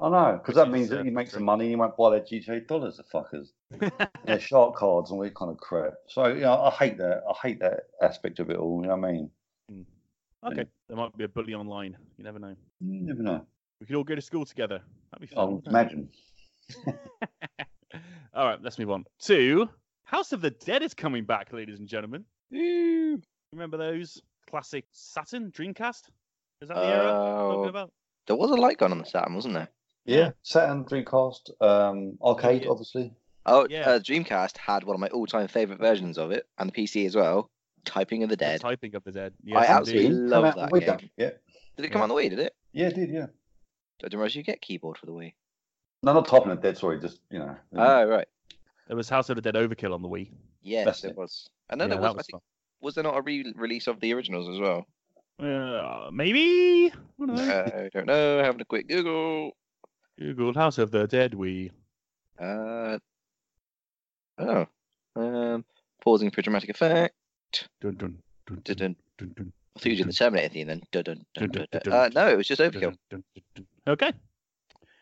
I 0.02 0.08
know, 0.08 0.38
because 0.38 0.54
that 0.54 0.70
means 0.70 0.84
is, 0.84 0.90
that 0.90 1.00
uh, 1.00 1.04
you 1.04 1.10
make 1.10 1.30
some 1.30 1.44
money 1.44 1.64
and 1.64 1.72
you 1.72 1.78
won't 1.78 1.96
buy 1.96 2.10
their 2.10 2.20
GTA 2.20 2.66
dollars, 2.66 2.96
the 2.96 3.04
fuckers. 3.04 3.48
Yeah, 4.26 4.38
shark 4.38 4.76
cards 4.76 5.10
and 5.10 5.18
all 5.18 5.24
that 5.24 5.34
kind 5.34 5.50
of 5.50 5.56
crap. 5.58 5.94
So, 6.06 6.28
you 6.28 6.40
know, 6.42 6.54
I 6.62 6.70
hate 6.70 6.98
that. 6.98 7.22
I 7.28 7.32
hate 7.46 7.60
that 7.60 7.84
aspect 8.02 8.38
of 8.38 8.50
it 8.50 8.56
all, 8.56 8.80
you 8.82 8.88
know 8.88 8.96
what 8.96 9.08
I 9.08 9.12
mean? 9.12 9.30
okay, 10.44 10.64
there 10.88 10.96
might 10.96 11.16
be 11.16 11.24
a 11.24 11.28
bully 11.28 11.54
online. 11.54 11.96
You 12.16 12.24
never 12.24 12.38
know. 12.38 12.54
You 12.80 13.02
never 13.02 13.22
know. 13.22 13.44
We 13.80 13.86
could 13.86 13.96
all 13.96 14.04
go 14.04 14.14
to 14.14 14.20
school 14.20 14.44
together. 14.44 14.80
That'd 15.10 15.28
be 15.28 15.34
I 15.34 15.40
fun. 15.40 15.46
would 15.46 15.54
wouldn't 15.66 15.68
imagine. 15.68 16.08
all 18.34 18.46
right, 18.46 18.58
let's 18.62 18.78
move 18.78 18.90
on 18.90 19.04
to 19.22 19.68
House 20.04 20.32
of 20.32 20.40
the 20.40 20.50
Dead 20.50 20.82
is 20.82 20.94
coming 20.94 21.24
back, 21.24 21.52
ladies 21.52 21.78
and 21.78 21.88
gentlemen. 21.88 22.24
Ooh. 22.54 23.20
Remember 23.52 23.76
those 23.76 24.20
classic 24.48 24.84
Saturn 24.92 25.50
Dreamcast? 25.50 26.02
Is 26.62 26.68
that 26.68 26.74
the 26.74 26.84
era 26.84 27.12
I'm 27.12 27.48
talking 27.48 27.64
Oh, 27.64 27.68
about? 27.68 27.92
there 28.26 28.36
was 28.36 28.50
a 28.50 28.54
light 28.54 28.78
gun 28.78 28.92
on 28.92 28.98
the 28.98 29.04
Saturn, 29.04 29.34
wasn't 29.34 29.54
there? 29.54 29.68
Yeah, 30.04 30.30
Saturn, 30.42 30.84
Dreamcast, 30.84 31.50
um, 31.62 32.18
arcade, 32.22 32.64
Yeah. 32.64 32.70
obviously. 32.70 33.12
Oh, 33.46 33.66
Yeah. 33.68 33.88
uh, 33.90 33.98
Dreamcast 33.98 34.56
had 34.56 34.84
one 34.84 34.94
of 34.94 35.00
my 35.00 35.08
all-time 35.08 35.48
favorite 35.48 35.78
versions 35.78 36.18
of 36.18 36.30
it, 36.30 36.46
and 36.58 36.68
the 36.68 36.72
PC 36.72 37.06
as 37.06 37.14
well. 37.16 37.50
Typing 37.84 38.22
of 38.22 38.28
the 38.28 38.34
The 38.36 38.44
Dead. 38.44 38.60
Typing 38.60 38.94
of 38.94 39.04
the 39.04 39.12
Dead. 39.12 39.32
I 39.54 39.64
absolutely 39.66 40.06
indeed. 40.06 40.18
love 40.30 40.54
that 40.54 40.70
with 40.70 40.84
game. 40.84 41.10
Yeah, 41.16 41.30
Did 41.76 41.86
it 41.86 41.88
come 41.90 42.02
on 42.02 42.08
the 42.08 42.14
Wii? 42.14 42.30
Did 42.30 42.38
it? 42.40 42.54
yeah, 42.72 42.88
it 42.88 42.94
did, 42.94 43.10
yeah. 43.10 43.24
I 43.26 44.04
didn't 44.08 44.18
realize 44.18 44.34
you 44.36 44.42
get 44.42 44.60
keyboard 44.60 44.98
for 44.98 45.06
the 45.06 45.12
Wii. 45.12 45.34
No, 46.02 46.12
not 46.14 46.26
typing 46.26 46.52
of 46.52 46.60
dead, 46.62 46.76
sorry, 46.78 47.00
just, 47.00 47.20
you 47.30 47.38
know. 47.38 47.56
Oh, 47.76 48.04
right. 48.04 48.26
There 48.88 48.96
was 48.96 49.08
House 49.08 49.28
of 49.30 49.36
the 49.36 49.42
Dead 49.42 49.54
Overkill 49.54 49.94
on 49.94 50.02
the 50.02 50.08
Wii. 50.08 50.30
Yes, 50.62 50.84
That's 50.84 51.04
it 51.04 51.10
it. 51.10 51.16
was. 51.16 51.48
And 51.70 51.80
then 51.80 51.88
yeah, 51.90 51.96
there 51.96 52.02
was, 52.02 52.08
that 52.10 52.14
I 52.14 52.16
was 52.16 52.26
think, 52.26 52.42
was 52.80 52.94
there 52.94 53.04
not 53.04 53.16
a 53.16 53.22
re-release 53.22 53.86
of 53.86 54.00
the 54.00 54.12
originals 54.14 54.48
as 54.48 54.58
well? 54.60 54.86
fun. 55.38 55.48
Uh, 55.50 56.10
maybe. 56.12 56.92
I 56.92 56.92
don't 57.18 57.34
know. 57.34 57.42
I 57.74 57.88
don't 57.92 58.06
know. 58.06 58.42
Having 58.42 58.60
a 58.60 58.64
quick 58.66 58.88
Google. 58.88 59.52
Google 60.20 60.52
House 60.52 60.76
of 60.76 60.90
the 60.90 61.06
Dead 61.06 61.32
Wii. 61.32 61.70
Uh, 62.38 62.98
oh, 64.38 64.66
um, 65.16 65.64
pausing 66.02 66.30
for 66.30 66.42
dramatic 66.42 66.68
effect. 66.68 67.14
Dun, 67.80 67.94
dun, 67.96 68.18
dun, 68.46 68.60
Dun, 68.64 68.76
dun. 68.76 68.96
dun, 69.18 69.32
dun, 69.36 69.52
I 69.76 69.78
thought 69.78 69.86
you 69.86 69.92
were 69.92 69.96
doing 69.96 70.06
the 70.08 70.12
Terminator 70.12 70.52
theme 70.52 70.66
then. 70.66 70.82
Dun, 70.92 71.02
dun, 71.04 71.24
dun, 71.34 71.50
Dun, 71.50 71.66
dun, 71.72 71.80
dun. 71.82 71.92
Uh, 71.92 72.08
no, 72.14 72.28
it 72.28 72.36
was 72.36 72.46
just 72.46 72.60
Overkill. 72.60 72.80
dun, 72.80 72.98
dun, 73.10 73.24
dun, 73.34 73.44
dun. 73.54 73.66
Okay. 73.88 74.12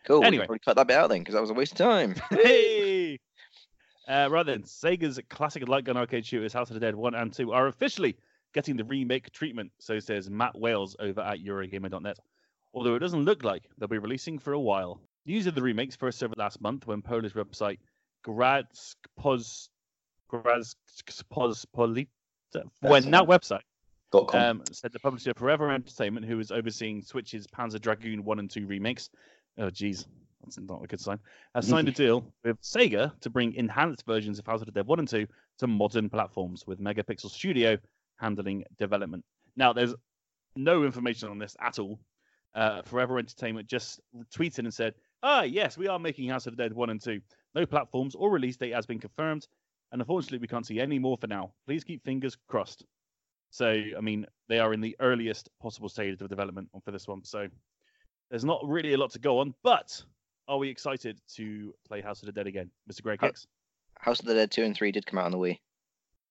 Cool. 0.07 0.25
Anyway. 0.25 0.47
Probably 0.47 0.61
cut 0.61 0.77
that 0.77 0.87
bit 0.87 0.97
out 0.97 1.11
then 1.11 1.19
because 1.19 1.35
that 1.35 1.41
was 1.41 1.51
a 1.51 1.55
waste 1.55 1.73
of 1.73 1.79
time. 1.79 2.15
hey. 2.31 3.19
Uh, 4.07 4.29
right 4.31 4.47
then, 4.47 4.63
Sega's 4.63 5.21
classic 5.29 5.67
light 5.69 5.85
gun 5.85 5.97
arcade 5.97 6.25
shooters 6.25 6.53
House 6.53 6.71
of 6.71 6.75
the 6.75 6.81
Dead 6.81 6.95
1 6.95 7.15
and 7.15 7.33
2 7.33 7.53
are 7.53 7.67
officially 7.67 8.17
getting 8.55 8.77
the 8.77 8.85
remake 8.85 9.31
treatment, 9.33 9.71
so 9.79 9.99
says 9.99 10.31
Matt 10.31 10.59
Wales 10.59 10.97
over 10.99 11.21
at 11.21 11.41
Eurogamer.net. 11.41 12.19
Although 12.79 12.95
it 12.95 13.01
doesn't 13.01 13.25
look 13.25 13.43
like 13.43 13.65
they'll 13.77 13.89
be 13.89 13.99
releasing 13.99 14.39
for 14.39 14.53
a 14.53 14.61
while. 14.61 15.01
News 15.27 15.49
of 15.49 15.57
the 15.57 15.63
remakes 15.63 15.97
first 15.97 16.17
surfaced 16.17 16.39
last 16.39 16.61
month 16.61 16.87
when 16.87 17.03
Polish 17.03 17.33
website 17.33 17.79
Gradskpoz 18.25 19.69
Gradskpozpolita 20.33 22.07
when 22.83 23.11
that 23.11 23.25
website 23.25 23.63
um, 24.33 24.63
said 24.71 24.93
the 24.93 25.01
publisher 25.01 25.35
Forever 25.35 25.73
Entertainment, 25.73 26.25
who 26.25 26.39
is 26.39 26.53
overseeing 26.53 27.03
Switch's 27.03 27.49
Panzer 27.49 27.81
Dragoon 27.81 28.23
1 28.23 28.39
and 28.39 28.49
2 28.49 28.65
remakes, 28.69 29.11
oh 29.59 29.71
geez, 29.71 30.07
that's 30.45 30.61
not 30.61 30.85
a 30.85 30.87
good 30.87 31.01
sign, 31.01 31.19
has 31.57 31.67
signed 31.67 31.89
a 31.89 31.93
deal 32.05 32.33
with 32.45 32.63
Sega 32.63 33.13
to 33.23 33.29
bring 33.29 33.55
enhanced 33.55 34.07
versions 34.07 34.39
of 34.39 34.47
House 34.47 34.61
of 34.61 34.67
the 34.67 34.73
Dead 34.73 34.87
1 34.87 35.01
and 35.01 35.09
2 35.09 35.27
to 35.59 35.67
modern 35.67 36.09
platforms, 36.09 36.65
with 36.65 36.79
Megapixel 36.79 37.29
Studio 37.29 37.77
handling 38.19 38.63
development. 38.79 39.25
Now, 39.57 39.73
there's 39.73 39.97
no 40.55 40.85
information 40.85 41.29
on 41.29 41.41
this 41.41 41.57
at 41.61 41.81
all. 41.81 41.99
Uh, 42.55 42.83
Forever 42.83 43.19
Entertainment 43.19 43.69
just 43.69 44.01
tweeted 44.35 44.61
and 44.61 44.75
said, 44.75 44.95
Ah, 45.23 45.43
yes, 45.43 45.77
we 45.77 45.89
are 45.89 45.99
making 45.99 46.29
House 46.29 46.47
of 46.47 46.57
the 46.57 46.63
Dead 46.63 46.73
1 46.73 46.91
and 46.91 47.01
2. 47.01 47.21
No 47.55 47.67
platforms 47.67 48.15
or 48.15 48.31
release 48.31 48.57
date 48.57 48.75
has 48.75 48.87
been 48.87 49.01
confirmed, 49.01 49.47
and 49.93 50.01
unfortunately, 50.01 50.39
we 50.39 50.47
can't 50.47 50.67
see 50.67 50.81
any 50.81 50.99
more 50.99 51.17
for 51.17 51.27
now. 51.27 51.53
Please 51.67 51.85
keep 51.85 52.05
fingers 52.05 52.37
crossed. 52.49 52.85
So, 53.51 53.69
I 53.97 54.01
mean, 54.01 54.27
they 54.49 54.59
are 54.59 54.73
in 54.73 54.81
the 54.81 54.97
earliest 55.01 55.49
possible 55.61 55.89
stage 55.89 56.21
of 56.21 56.29
development 56.29 56.69
for 56.85 56.91
this 56.91 57.09
one. 57.09 57.25
So, 57.25 57.49
there's 58.31 58.45
not 58.45 58.61
really 58.65 58.93
a 58.93 58.99
lot 58.99 59.11
to 59.13 59.19
go 59.19 59.39
on. 59.39 59.55
But 59.63 60.03
are 60.47 60.59
we 60.59 60.69
excited 60.69 61.21
to 61.37 61.75
play 61.87 62.01
House 62.01 62.23
of 62.23 62.27
the 62.27 62.33
Dead 62.33 62.47
again, 62.47 62.71
Mr. 62.91 63.03
Greg 63.03 63.21
Hicks? 63.21 63.47
House 63.99 64.21
of 64.21 64.27
the 64.27 64.35
Dead 64.35 64.51
2 64.51 64.63
and 64.65 64.77
3 64.77 64.93
did 64.93 65.07
come 65.07 65.19
out 65.19 65.27
on 65.27 65.33
the 65.33 65.39
Wii. 65.39 65.59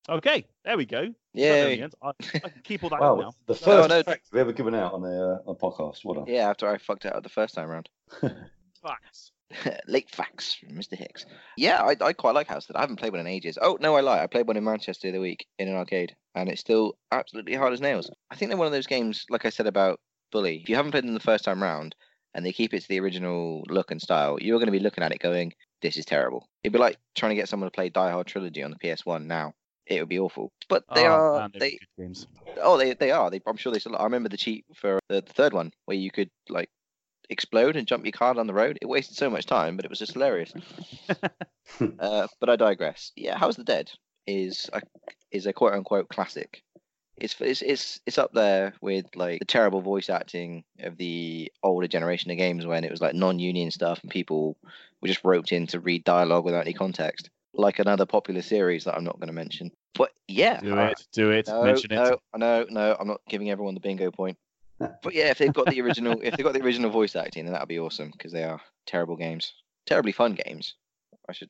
Okay, 0.10 0.45
there 0.63 0.77
we 0.77 0.86
go. 0.86 1.13
Got 1.38 1.43
there 1.43 1.69
in 1.69 1.69
the 1.69 1.76
Yay. 1.76 1.84
end. 1.84 1.95
I, 2.02 2.12
I 2.45 2.50
keep 2.63 2.84
all 2.84 2.89
that 2.89 3.02
in 3.02 3.19
now. 3.19 3.34
The 3.45 3.56
first 3.56 3.89
no. 3.89 4.04
fact 4.04 4.28
we've 4.32 4.41
ever 4.41 4.54
given 4.54 4.76
out 4.76 4.93
on 4.93 5.02
the, 5.02 5.41
uh, 5.45 5.50
on 5.50 5.56
podcast. 5.56 6.04
What 6.04 6.17
a 6.17 6.32
Yeah, 6.32 6.50
after 6.50 6.67
I 6.67 6.78
fucked 6.78 7.06
it 7.06 7.15
out 7.15 7.23
the 7.23 7.30
first 7.30 7.56
time 7.56 7.69
round. 7.69 7.89
Facts. 8.82 9.32
Late 9.88 10.10
facts 10.10 10.56
from 10.56 10.69
Mr. 10.69 10.97
Hicks. 10.97 11.26
Yeah, 11.56 11.82
I, 11.82 11.95
I 12.02 12.13
quite 12.13 12.36
like 12.36 12.47
House 12.47 12.65
of 12.65 12.67
the 12.67 12.73
Dead. 12.73 12.80
I 12.80 12.82
haven't 12.82 12.97
played 12.97 13.13
one 13.13 13.21
in 13.21 13.28
ages. 13.28 13.58
Oh, 13.62 13.78
no, 13.80 13.95
I 13.95 14.02
lie. 14.02 14.21
I 14.21 14.28
played 14.28 14.47
one 14.47 14.58
in 14.58 14.63
Manchester 14.63 15.08
the 15.08 15.13
other 15.13 15.21
week 15.21 15.47
in 15.58 15.69
an 15.69 15.76
arcade, 15.76 16.15
and 16.36 16.50
it's 16.50 16.60
still 16.60 16.97
absolutely 17.12 17.56
hard 17.56 17.73
as 17.73 17.82
nails. 17.82 18.12
I 18.30 18.36
think 18.36 18.50
they're 18.50 18.58
one 18.58 18.67
of 18.67 18.73
those 18.73 18.88
games, 18.88 19.26
like 19.30 19.45
I 19.45 19.50
said 19.50 19.67
about 19.67 20.00
Bully. 20.32 20.58
If 20.62 20.69
you 20.69 20.76
haven't 20.76 20.91
played 20.91 21.06
them 21.06 21.13
the 21.13 21.19
first 21.21 21.45
time 21.45 21.63
round, 21.63 21.95
and 22.34 22.45
they 22.45 22.52
keep 22.52 22.73
it 22.73 22.82
to 22.82 22.88
the 22.88 23.00
original 23.00 23.63
look 23.69 23.89
and 23.91 24.02
style, 24.02 24.38
you're 24.41 24.60
going 24.60 24.67
to 24.67 24.71
be 24.71 24.80
looking 24.80 25.04
at 25.04 25.12
it 25.12 25.19
going, 25.19 25.54
this 25.82 25.97
is 25.97 26.06
terrible. 26.06 26.47
It'd 26.63 26.73
be 26.73 26.80
like 26.80 26.97
trying 27.15 27.32
to 27.32 27.36
get 27.36 27.50
someone 27.50 27.67
to 27.67 27.76
play 27.76 27.89
Die 27.89 28.12
Hard 28.12 28.28
Trilogy 28.28 28.63
on 28.63 28.71
the 28.71 28.78
PS1 28.78 29.26
now. 29.26 29.54
It 29.89 30.00
would 30.00 30.10
be 30.10 30.19
awful. 30.19 30.52
But 30.67 30.84
they 30.93 31.06
Oh, 31.06 31.12
are. 31.12 31.38
man, 31.39 31.52
good 31.52 31.80
games. 31.97 32.28
Oh, 32.62 32.78
they 32.78 32.93
they 32.93 33.12
are. 33.12 33.30
They, 33.30 33.41
I'm 33.47 33.58
sure 33.58 33.71
they 33.71 33.80
still. 33.80 33.95
I 33.97 34.04
remember 34.04 34.30
the 34.30 34.38
cheat 34.38 34.65
for 34.76 35.00
the, 35.10 35.21
the 35.21 35.34
third 35.34 35.54
one 35.54 35.71
where 35.86 35.97
you 35.97 36.12
could 36.12 36.30
like 36.50 36.69
explode 37.30 37.76
and 37.76 37.88
jump 37.88 38.06
your 38.06 38.12
car 38.12 38.34
down 38.34 38.47
the 38.47 38.54
road. 38.54 38.78
It 38.82 38.88
wasted 38.88 39.17
so 39.17 39.30
much 39.30 39.45
time, 39.45 39.76
but 39.76 39.86
it 39.86 39.89
was 39.89 40.00
just 40.00 40.13
hilarious. 40.13 40.54
uh, 42.00 42.28
but 42.39 42.50
I 42.50 42.56
digress. 42.56 43.12
Yeah, 43.15 43.38
How's 43.38 43.56
the 43.56 43.63
Dead 43.63 43.91
is 44.26 44.69
a 44.73 44.82
is 45.32 45.45
a 45.45 45.54
quote 45.54 45.73
unquote 45.73 46.10
classic. 46.10 46.63
It's 47.17 47.36
it's 47.39 47.62
it's 47.62 48.00
it's 48.06 48.17
up 48.17 48.32
there 48.34 48.73
with 48.82 49.06
like 49.15 49.39
the 49.39 49.45
terrible 49.45 49.82
voice 49.82 50.10
acting 50.10 50.63
of 50.80 50.97
the 50.97 51.52
older 51.63 51.88
generation 51.88 52.30
of 52.32 52.38
games 52.38 52.65
when 52.65 52.84
it 52.84 52.91
was 52.91 53.02
like 53.02 53.15
non-union 53.15 53.71
stuff 53.71 54.00
and 54.02 54.12
people 54.12 54.56
were 55.02 55.08
just 55.08 55.23
roped 55.23 55.52
in 55.52 55.65
to 55.67 55.80
read 55.80 56.04
dialogue 56.04 56.45
without 56.45 56.65
any 56.65 56.73
context, 56.73 57.30
like 57.58 57.80
another 57.80 58.06
popular 58.06 58.41
series 58.41 58.84
that 58.86 58.96
I'm 58.96 59.04
not 59.04 59.20
going 59.20 59.28
to 59.28 59.34
mention. 59.34 59.72
But 59.96 60.12
yeah, 60.28 60.60
Do 60.62 60.78
I- 60.78 60.89
it. 60.89 61.08
Do 61.12 61.32
it. 61.32 61.48
no, 61.48 61.63
Mention 61.63 61.91
it. 61.91 61.96
no, 61.96 62.17
no, 62.36 62.65
no. 62.70 62.96
I'm 63.00 63.08
not 63.08 63.22
giving 63.28 63.50
everyone 63.50 63.74
the 63.74 63.80
bingo 63.82 64.12
point. 64.12 64.38
But 64.80 65.15
yeah, 65.15 65.30
if 65.32 65.39
they've 65.39 65.52
got 65.54 65.65
the 65.67 65.82
original, 65.82 66.22
if 66.22 66.36
they've 66.38 66.43
got 66.46 66.54
the 66.54 66.62
original 66.63 66.91
voice 66.91 67.15
acting, 67.15 67.46
then 67.46 67.54
that'd 67.54 67.67
be 67.67 67.80
awesome 67.80 68.12
because 68.12 68.32
they 68.32 68.43
are 68.43 68.62
terrible 68.86 69.15
games, 69.15 69.54
terribly 69.88 70.12
fun 70.12 70.36
games. 70.46 70.76
I 71.28 71.34
should 71.34 71.50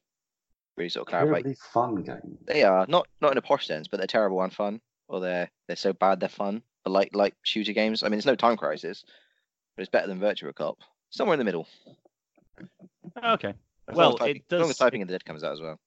really 0.77 0.87
sort 0.89 1.07
of 1.07 1.09
clarify. 1.09 1.33
terribly 1.41 1.55
fun 1.73 1.95
game. 2.03 2.37
They 2.45 2.63
are 2.63 2.85
not 2.87 3.05
not 3.19 3.33
in 3.33 3.37
a 3.37 3.41
posh 3.41 3.67
sense, 3.67 3.89
but 3.89 3.97
they're 3.97 4.07
terrible 4.07 4.41
and 4.41 4.53
fun, 4.53 4.79
or 5.09 5.19
they're 5.19 5.51
they're 5.67 5.75
so 5.75 5.91
bad 5.91 6.21
they're 6.21 6.29
fun. 6.29 6.61
But 6.85 6.91
like 6.91 7.09
like 7.13 7.35
shooter 7.43 7.73
games. 7.73 8.01
I 8.01 8.07
mean, 8.07 8.17
it's 8.17 8.25
no 8.25 8.35
Time 8.35 8.55
Crisis, 8.55 9.03
but 9.75 9.81
it's 9.81 9.91
better 9.91 10.07
than 10.07 10.21
Virtua 10.21 10.55
Cop. 10.55 10.77
Somewhere 11.09 11.33
in 11.33 11.39
the 11.39 11.43
middle. 11.45 11.67
Okay. 13.23 13.53
As 13.89 13.95
Well, 13.95 14.09
long 14.11 14.13
as 14.15 14.19
typing, 14.19 14.35
it 14.49 14.53
as 14.55 14.61
long 14.61 14.69
as 14.69 14.77
typing 14.77 15.01
in 15.01 15.07
the 15.07 15.13
dead 15.13 15.25
comes 15.25 15.43
out 15.43 15.53
as 15.53 15.61
well. 15.61 15.79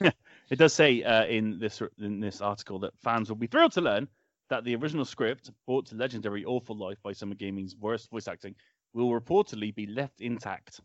It 0.48 0.60
does 0.60 0.72
say 0.72 1.02
uh, 1.02 1.24
in 1.24 1.58
this 1.58 1.82
in 1.98 2.20
this 2.20 2.40
article 2.40 2.78
that 2.80 2.96
fans 3.02 3.28
will 3.28 3.36
be 3.36 3.48
thrilled 3.48 3.72
to 3.72 3.80
learn 3.80 4.06
that 4.48 4.64
the 4.64 4.76
original 4.76 5.04
script, 5.04 5.50
brought 5.66 5.86
to 5.86 5.96
legendary 5.96 6.44
Awful 6.44 6.76
Life 6.76 6.98
by 7.02 7.12
Summer 7.12 7.34
Gaming's 7.34 7.74
worst 7.76 8.10
voice 8.10 8.28
acting, 8.28 8.54
will 8.92 9.10
reportedly 9.10 9.74
be 9.74 9.86
left 9.86 10.20
intact. 10.20 10.80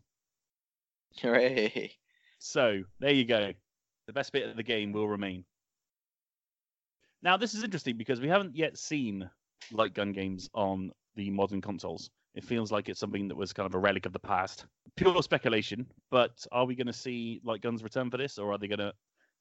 Hooray! 1.20 1.92
So 2.40 2.82
there 2.98 3.12
you 3.12 3.24
go. 3.24 3.52
The 4.08 4.12
best 4.12 4.32
bit 4.32 4.48
of 4.48 4.56
the 4.56 4.64
game 4.64 4.90
will 4.90 5.06
remain. 5.06 5.44
Now 7.22 7.36
this 7.36 7.54
is 7.54 7.62
interesting 7.62 7.96
because 7.96 8.20
we 8.20 8.28
haven't 8.28 8.56
yet 8.56 8.76
seen 8.76 9.30
light 9.70 9.94
gun 9.94 10.12
games 10.12 10.50
on 10.54 10.90
the 11.14 11.30
modern 11.30 11.60
consoles. 11.60 12.10
It 12.34 12.44
feels 12.44 12.72
like 12.72 12.88
it's 12.88 12.98
something 13.00 13.28
that 13.28 13.36
was 13.36 13.52
kind 13.52 13.66
of 13.66 13.74
a 13.74 13.78
relic 13.78 14.06
of 14.06 14.12
the 14.12 14.18
past. 14.18 14.64
Pure 14.96 15.22
speculation, 15.22 15.86
but 16.10 16.44
are 16.52 16.64
we 16.64 16.74
going 16.74 16.86
to 16.86 16.92
see 16.92 17.40
like 17.44 17.60
guns 17.62 17.82
return 17.82 18.10
for 18.10 18.16
this, 18.16 18.38
or 18.38 18.52
are 18.52 18.58
they 18.58 18.68
going 18.68 18.78
to 18.78 18.92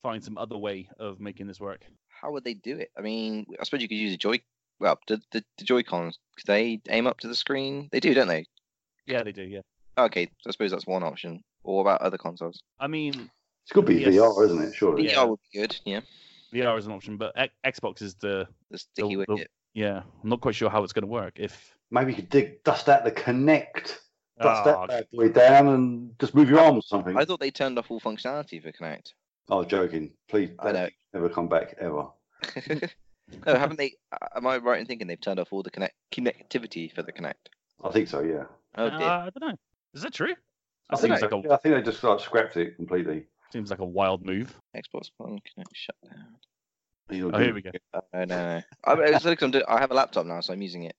find 0.04 0.23
some 0.23 0.38
other 0.38 0.58
way 0.58 0.89
of 0.99 1.19
making 1.19 1.47
this 1.47 1.60
work? 1.60 1.86
How 2.10 2.32
would 2.32 2.43
they 2.43 2.54
do 2.54 2.77
it? 2.77 2.89
I 2.97 3.01
mean, 3.01 3.45
I 3.60 3.63
suppose 3.63 3.82
you 3.82 3.88
could 3.88 3.97
use 3.97 4.13
a 4.13 4.17
Joy. 4.17 4.39
Well, 4.80 4.97
the 5.08 5.21
the, 5.32 5.43
the 5.58 5.63
Joy 5.65 5.84
Cons, 5.84 6.19
they 6.45 6.82
aim 6.89 7.08
up 7.08 7.19
to 7.19 7.27
the 7.27 7.36
screen? 7.36 7.88
They 7.91 7.99
do, 7.99 8.13
don't 8.13 8.27
they? 8.27 8.45
Yeah, 9.06 9.23
they 9.23 9.32
do. 9.32 9.43
Yeah. 9.43 9.62
Okay, 9.97 10.25
so 10.41 10.49
I 10.49 10.51
suppose 10.51 10.71
that's 10.71 10.88
one 10.88 11.04
option. 11.04 11.43
Or 11.63 11.82
about 11.82 12.01
other 12.01 12.17
consoles? 12.17 12.63
I 12.80 12.88
mean, 12.88 13.13
it 13.13 13.73
could 13.73 13.86
be 13.86 13.95
Yes. 13.99 14.15
VR, 14.15 14.45
isn't 14.45 14.62
it? 14.63 14.73
Surely. 14.73 15.06
Yeah. 15.06 15.15
VR 15.15 15.30
would 15.30 15.39
be 15.54 15.60
good. 15.60 15.77
Yeah, 15.86 15.99
VR 16.54 16.77
is 16.80 16.88
an 16.88 16.93
option, 16.93 17.17
but 17.17 17.34
X- 17.38 17.80
Xbox 17.80 18.01
is 18.01 18.15
the 18.15 18.47
the 18.71 18.77
sticky 18.80 19.15
the- 19.15 19.25
wicket. 19.27 19.51
yeah. 19.73 20.01
I'm 20.23 20.30
not 20.30 20.41
quite 20.41 20.56
sure 20.56 20.69
how 20.69 20.84
it's 20.84 20.93
going 20.93 21.04
to 21.04 21.08
work. 21.12 21.34
If 21.39 21.75
Maybe 21.91 22.12
you 22.12 22.15
could 22.15 22.30
dig, 22.30 22.63
dust 22.63 22.88
out 22.89 23.04
the 23.04 23.12
Kinect, 23.12 23.84
dust 23.84 23.99
Ah, 24.41 24.63
that 24.63 24.88
bad 24.88 25.08
boy 25.12 25.30
down, 25.30 25.67
and 25.67 26.19
just 26.19 26.34
move 26.34 26.49
your 26.49 26.60
arm 26.60 26.77
or 26.77 26.82
something. 26.82 27.17
I 27.17 27.25
thought 27.25 27.39
they 27.41 27.51
turned 27.51 27.77
off 27.77 27.91
all 27.91 27.99
functionality 27.99 28.62
for 28.63 28.71
Kinect. 28.71 29.12
Oh, 29.49 29.63
joking. 29.65 30.12
Please, 30.30 30.51
I 30.60 30.71
know. 30.71 30.73
don't 30.84 30.93
never 31.13 31.30
come 31.30 31.49
back 31.49 31.75
ever. 31.80 32.08
no, 33.45 33.54
haven't 33.56 33.77
they? 33.77 33.93
uh, 34.13 34.27
Am 34.38 34.47
I 34.47 34.58
right 34.58 34.80
in 34.80 34.86
thinking 34.86 35.08
they've 35.08 35.19
turned 35.19 35.39
off 35.39 35.51
all 35.51 35.63
the 35.63 35.71
Kinect 35.71 35.91
connectivity 36.13 36.93
for 36.93 37.04
the 37.04 37.12
Kinect? 37.12 37.49
I 37.84 37.91
think 37.91 38.08
so. 38.08 38.21
Yeah. 38.21 38.45
Oh 38.77 38.86
uh. 38.86 38.89
I 39.25 39.30
don't 39.38 39.49
know. 39.49 39.56
Is 39.93 40.04
that 40.04 40.13
true? 40.13 40.34
I 40.89 40.95
That 40.95 41.01
think, 41.01 41.17
so. 41.17 41.25
like 41.25 41.34
a 41.45 41.47
Yeah, 41.49 41.54
I 41.54 41.58
think 41.58 41.75
they 41.75 41.82
just 41.82 42.04
like 42.04 42.19
scrapped 42.21 42.56
it 42.58 42.75
completely. 42.77 43.25
seems 43.51 43.69
like 43.69 43.80
a 43.80 43.86
wild 43.86 44.25
move. 44.25 44.56
Xbox 44.75 45.10
One 45.17 45.39
Kinect 45.39 45.65
shut 45.73 45.95
down. 46.06 46.36
You 47.10 47.30
know, 47.30 47.38
Oh, 47.38 47.40
here 47.42 47.54
we 47.54 47.62
go. 47.62 47.72
Oh 47.94 48.02
no, 48.14 48.26
no. 48.26 48.62
I, 48.86 48.94
it's 48.94 49.26
like 49.26 49.42
I'm 49.42 49.52
doing, 49.52 49.64
I 49.68 49.80
have 49.80 49.92
a 49.92 49.94
laptop 49.94 50.26
now, 50.26 50.40
so 50.42 50.54
I'm 50.54 50.62
using 50.62 50.84
it. 50.84 50.96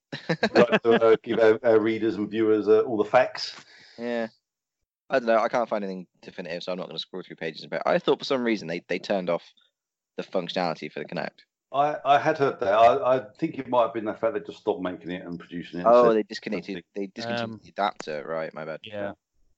like 0.55 0.83
to 0.83 0.93
uh, 1.13 1.17
give 1.23 1.39
our, 1.39 1.59
our 1.63 1.81
readers 1.81 2.17
and 2.17 2.29
viewers 2.31 2.69
uh, 2.69 2.81
all 2.81 2.97
the 2.99 3.05
facts. 3.05 3.55
Yeah. 3.99 4.27
I 5.09 5.19
don't 5.19 5.27
know. 5.27 5.39
I 5.39 5.49
can't 5.49 5.69
find 5.69 5.85
anything 5.85 6.07
definitive, 6.23 6.63
so 6.63 6.73
I'm 6.73 6.79
not 6.79 6.87
going 6.89 6.97
to 6.97 7.01
scroll 7.03 7.23
through 7.23 7.37
pages. 7.37 7.67
But 7.67 7.83
I 7.87 7.99
thought 7.99 8.19
for 8.19 8.25
some 8.25 8.43
reason 8.45 8.69
they, 8.69 8.83
they 8.89 8.99
turned 8.99 9.31
off 9.31 9.43
the 10.17 10.23
functionality 10.23 10.91
for 10.93 11.01
the 11.01 11.07
Kinect. 11.07 11.31
I, 11.73 11.97
I 12.05 12.19
had 12.19 12.37
heard 12.37 12.61
that. 12.61 12.73
I, 12.73 13.17
I 13.17 13.21
think 13.39 13.59
it 13.59 13.69
might 13.69 13.83
have 13.85 13.95
been 13.95 14.05
the 14.05 14.13
fact 14.15 14.35
they 14.35 14.41
just 14.41 14.59
stopped 14.61 14.83
making 14.83 15.11
it 15.11 15.25
and 15.25 15.39
producing 15.39 15.81
it. 15.81 15.87
Oh, 15.89 16.09
said- 16.09 16.17
they 16.17 16.23
disconnected. 16.25 16.85
They 16.95 17.07
discontinued 17.15 17.51
Um, 17.55 17.61
the 17.63 17.71
adapter. 17.71 18.25
Right, 18.27 18.53
my 18.53 18.65
bad. 18.67 18.81
Yeah. 18.83 19.13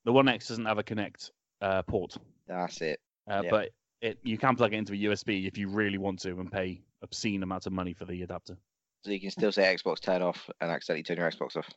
The 0.05 0.13
One 0.13 0.29
X 0.29 0.49
doesn't 0.49 0.67
have 0.67 0.79
a 0.79 0.85
Kinect 0.85 1.31
uh, 1.63 1.83
port, 1.83 2.17
That's 2.47 2.81
it. 2.83 3.01
uh, 3.29 3.41
Yeah. 3.45 3.51
but 3.51 3.71
it 4.05 4.19
you 4.23 4.37
can 4.39 4.55
plug 4.55 4.73
it 4.75 4.77
into 4.77 4.93
a 4.93 4.97
USB 4.97 5.47
if 5.47 5.57
you 5.57 5.69
really 5.69 5.99
want 5.99 6.21
to 6.21 6.39
and 6.39 6.53
pay 6.53 6.83
obscene 7.03 7.43
amounts 7.43 7.67
of 7.67 7.73
money 7.73 7.95
for 7.95 8.05
the 8.05 8.23
adapter. 8.23 8.57
So 9.03 9.11
you 9.11 9.21
can 9.21 9.31
still 9.31 9.53
say 9.53 9.75
Xbox 9.75 10.01
turn 10.01 10.23
off 10.23 10.49
and 10.61 10.71
accidentally 10.71 11.03
turn 11.03 11.17
your 11.19 11.31
Xbox 11.31 11.57
off. 11.57 11.69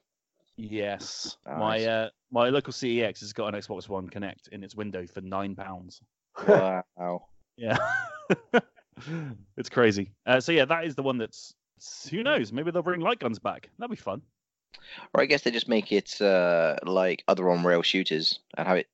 Yes, 0.57 1.37
Ah, 1.45 1.57
my 1.57 1.85
uh, 1.85 2.09
my 2.31 2.49
local 2.49 2.73
CEX 2.73 3.19
has 3.19 3.31
got 3.31 3.53
an 3.53 3.59
Xbox 3.59 3.87
One 3.87 4.09
Kinect 4.09 4.47
in 4.51 4.63
its 4.63 4.75
window 4.75 5.05
for 5.05 5.21
nine 5.21 5.55
pounds. 5.55 6.01
Wow. 6.47 6.83
Yeah. 7.59 7.77
it's 9.57 9.69
crazy. 9.69 10.11
Uh, 10.27 10.39
so 10.39 10.51
yeah, 10.51 10.65
that 10.65 10.85
is 10.85 10.93
the 10.93 11.01
one 11.01 11.17
that's. 11.17 11.55
Who 12.11 12.21
knows? 12.21 12.53
Maybe 12.53 12.69
they'll 12.69 12.83
bring 12.83 13.01
light 13.01 13.17
guns 13.17 13.39
back. 13.39 13.71
That'd 13.79 13.89
be 13.89 13.95
fun. 13.95 14.21
Or 15.15 15.21
I 15.21 15.25
guess 15.25 15.41
they 15.41 15.49
just 15.49 15.67
make 15.67 15.91
it 15.91 16.21
uh, 16.21 16.75
like 16.83 17.23
other 17.27 17.49
on 17.49 17.63
rail 17.63 17.81
shooters 17.81 18.39
and 18.55 18.67
have 18.67 18.77
it 18.77 18.85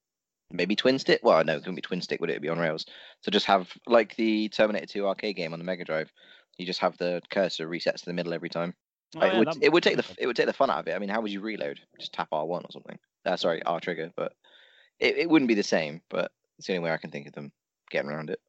maybe 0.53 0.75
twin 0.75 0.99
stick. 0.99 1.19
Well, 1.23 1.43
no, 1.43 1.55
it 1.55 1.59
couldn't 1.59 1.75
be 1.75 1.81
twin 1.81 2.01
stick, 2.01 2.21
would 2.21 2.29
it? 2.29 2.33
It'd 2.33 2.41
be 2.41 2.49
on 2.49 2.59
rails. 2.59 2.85
So 3.21 3.31
just 3.31 3.45
have 3.47 3.71
like 3.87 4.15
the 4.15 4.49
Terminator 4.49 4.85
2 4.85 5.07
arcade 5.07 5.35
game 5.35 5.51
on 5.53 5.59
the 5.59 5.65
Mega 5.65 5.83
Drive. 5.83 6.11
You 6.57 6.65
just 6.65 6.79
have 6.79 6.97
the 6.97 7.21
cursor 7.29 7.67
resets 7.67 8.01
to 8.01 8.05
the 8.05 8.13
middle 8.13 8.33
every 8.33 8.49
time. 8.49 8.75
Oh, 9.15 9.19
Like, 9.19 9.33
yeah, 9.33 9.37
it, 9.37 9.39
would, 9.39 9.63
it 9.63 9.71
would 9.73 9.83
take 9.83 9.97
the 9.97 10.05
it 10.17 10.27
would 10.27 10.35
take 10.35 10.45
the 10.45 10.53
fun 10.53 10.69
out 10.69 10.79
of 10.79 10.87
it. 10.87 10.95
I 10.95 10.99
mean, 10.99 11.09
how 11.09 11.21
would 11.21 11.31
you 11.31 11.41
reload? 11.41 11.79
Just 11.99 12.13
tap 12.13 12.29
R 12.31 12.45
one 12.45 12.63
or 12.63 12.71
something. 12.71 12.97
Uh, 13.25 13.35
sorry, 13.35 13.61
R 13.63 13.79
trigger. 13.79 14.11
But 14.15 14.33
it, 14.99 15.17
it 15.17 15.29
wouldn't 15.29 15.49
be 15.49 15.55
the 15.55 15.63
same. 15.63 16.01
But 16.09 16.31
it's 16.57 16.67
the 16.67 16.75
only 16.75 16.85
way 16.85 16.93
I 16.93 16.97
can 16.97 17.11
think 17.11 17.27
of 17.27 17.33
them 17.33 17.51
getting 17.89 18.09
around 18.09 18.29
it. 18.29 18.39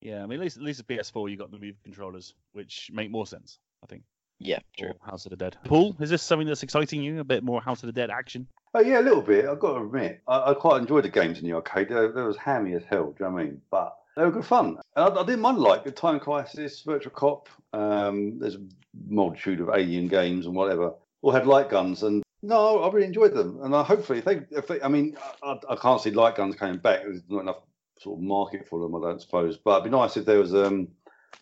Yeah, 0.00 0.22
I 0.22 0.26
mean, 0.26 0.38
at 0.38 0.42
least 0.42 0.56
at 0.56 0.62
least 0.62 0.86
the 0.86 0.94
PS4 0.94 1.30
you 1.30 1.36
got 1.36 1.50
the 1.50 1.58
Move 1.58 1.76
controllers, 1.84 2.34
which 2.52 2.90
make 2.92 3.10
more 3.10 3.26
sense, 3.26 3.58
I 3.82 3.86
think. 3.86 4.02
Yeah, 4.40 4.58
true. 4.76 4.94
House 5.02 5.26
of 5.26 5.30
the 5.30 5.36
Dead. 5.36 5.56
Paul, 5.64 5.94
is 6.00 6.08
this 6.08 6.22
something 6.22 6.48
that's 6.48 6.62
exciting 6.62 7.02
you? 7.02 7.20
A 7.20 7.24
bit 7.24 7.44
more 7.44 7.60
House 7.60 7.82
of 7.82 7.86
the 7.88 7.92
Dead 7.92 8.10
action? 8.10 8.46
Oh 8.74 8.80
yeah, 8.80 9.00
a 9.00 9.02
little 9.02 9.20
bit. 9.20 9.44
I've 9.44 9.60
got 9.60 9.74
to 9.74 9.84
admit, 9.84 10.22
I, 10.26 10.50
I 10.50 10.54
quite 10.54 10.80
enjoyed 10.80 11.04
the 11.04 11.10
games 11.10 11.38
in 11.38 11.44
the 11.44 11.52
arcade. 11.52 11.88
They, 11.88 11.94
they 11.94 12.22
was 12.22 12.38
hammy 12.38 12.72
as 12.72 12.82
hell. 12.88 13.10
Do 13.10 13.16
you 13.20 13.26
know 13.26 13.32
what 13.32 13.40
I 13.40 13.44
mean? 13.44 13.60
But 13.70 13.96
they 14.16 14.24
were 14.24 14.30
good 14.30 14.46
fun. 14.46 14.78
And 14.96 15.18
I, 15.18 15.20
I 15.20 15.26
didn't 15.26 15.40
mind 15.40 15.58
like 15.58 15.84
the 15.84 15.90
Time 15.90 16.18
Crisis, 16.18 16.82
Virtual 16.82 17.12
Cop. 17.12 17.48
Um, 17.72 18.38
there's 18.38 18.54
a 18.54 18.62
multitude 19.08 19.60
of 19.60 19.68
alien 19.68 20.08
games 20.08 20.46
and 20.46 20.54
whatever. 20.54 20.94
All 21.22 21.32
had 21.32 21.46
light 21.46 21.68
guns, 21.68 22.02
and 22.02 22.22
no, 22.42 22.82
I 22.82 22.90
really 22.90 23.06
enjoyed 23.06 23.34
them. 23.34 23.60
And 23.62 23.76
I 23.76 23.82
hopefully, 23.82 24.20
if 24.20 24.24
they, 24.24 24.40
if 24.52 24.66
they, 24.66 24.80
I 24.80 24.88
mean, 24.88 25.18
I, 25.42 25.58
I 25.68 25.76
can't 25.76 26.00
see 26.00 26.12
light 26.12 26.36
guns 26.36 26.56
coming 26.56 26.78
back. 26.78 27.02
There's 27.02 27.20
not 27.28 27.42
enough 27.42 27.60
sort 27.98 28.18
of 28.18 28.22
market 28.24 28.66
for 28.66 28.80
them, 28.80 28.94
I 28.94 29.00
don't 29.00 29.20
suppose. 29.20 29.58
But 29.58 29.80
it'd 29.80 29.84
be 29.84 29.90
nice 29.90 30.16
if 30.16 30.24
there 30.24 30.38
was 30.38 30.54
um, 30.54 30.88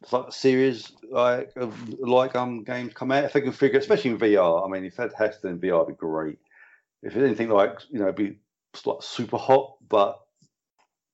it's 0.02 0.12
like 0.12 0.28
a 0.28 0.32
series 0.32 0.92
like 1.10 1.52
of 1.56 1.88
light 1.98 2.32
gun 2.32 2.62
games 2.62 2.92
come 2.94 3.10
out. 3.12 3.24
If 3.24 3.32
they 3.32 3.40
can 3.40 3.52
figure, 3.52 3.78
especially 3.78 4.10
in 4.10 4.18
VR. 4.18 4.64
I 4.64 4.70
mean, 4.70 4.84
if 4.84 4.96
that 4.96 5.12
has 5.14 5.38
to 5.40 5.48
in 5.48 5.58
VR, 5.58 5.82
it'd 5.82 5.88
be 5.88 5.94
great 5.94 6.38
if 7.02 7.14
it's 7.14 7.24
anything 7.24 7.48
like 7.48 7.78
you 7.90 7.98
know, 7.98 8.06
it'd 8.06 8.16
be 8.16 8.38
like 8.84 8.98
Superhot, 8.98 9.74
but 9.88 10.20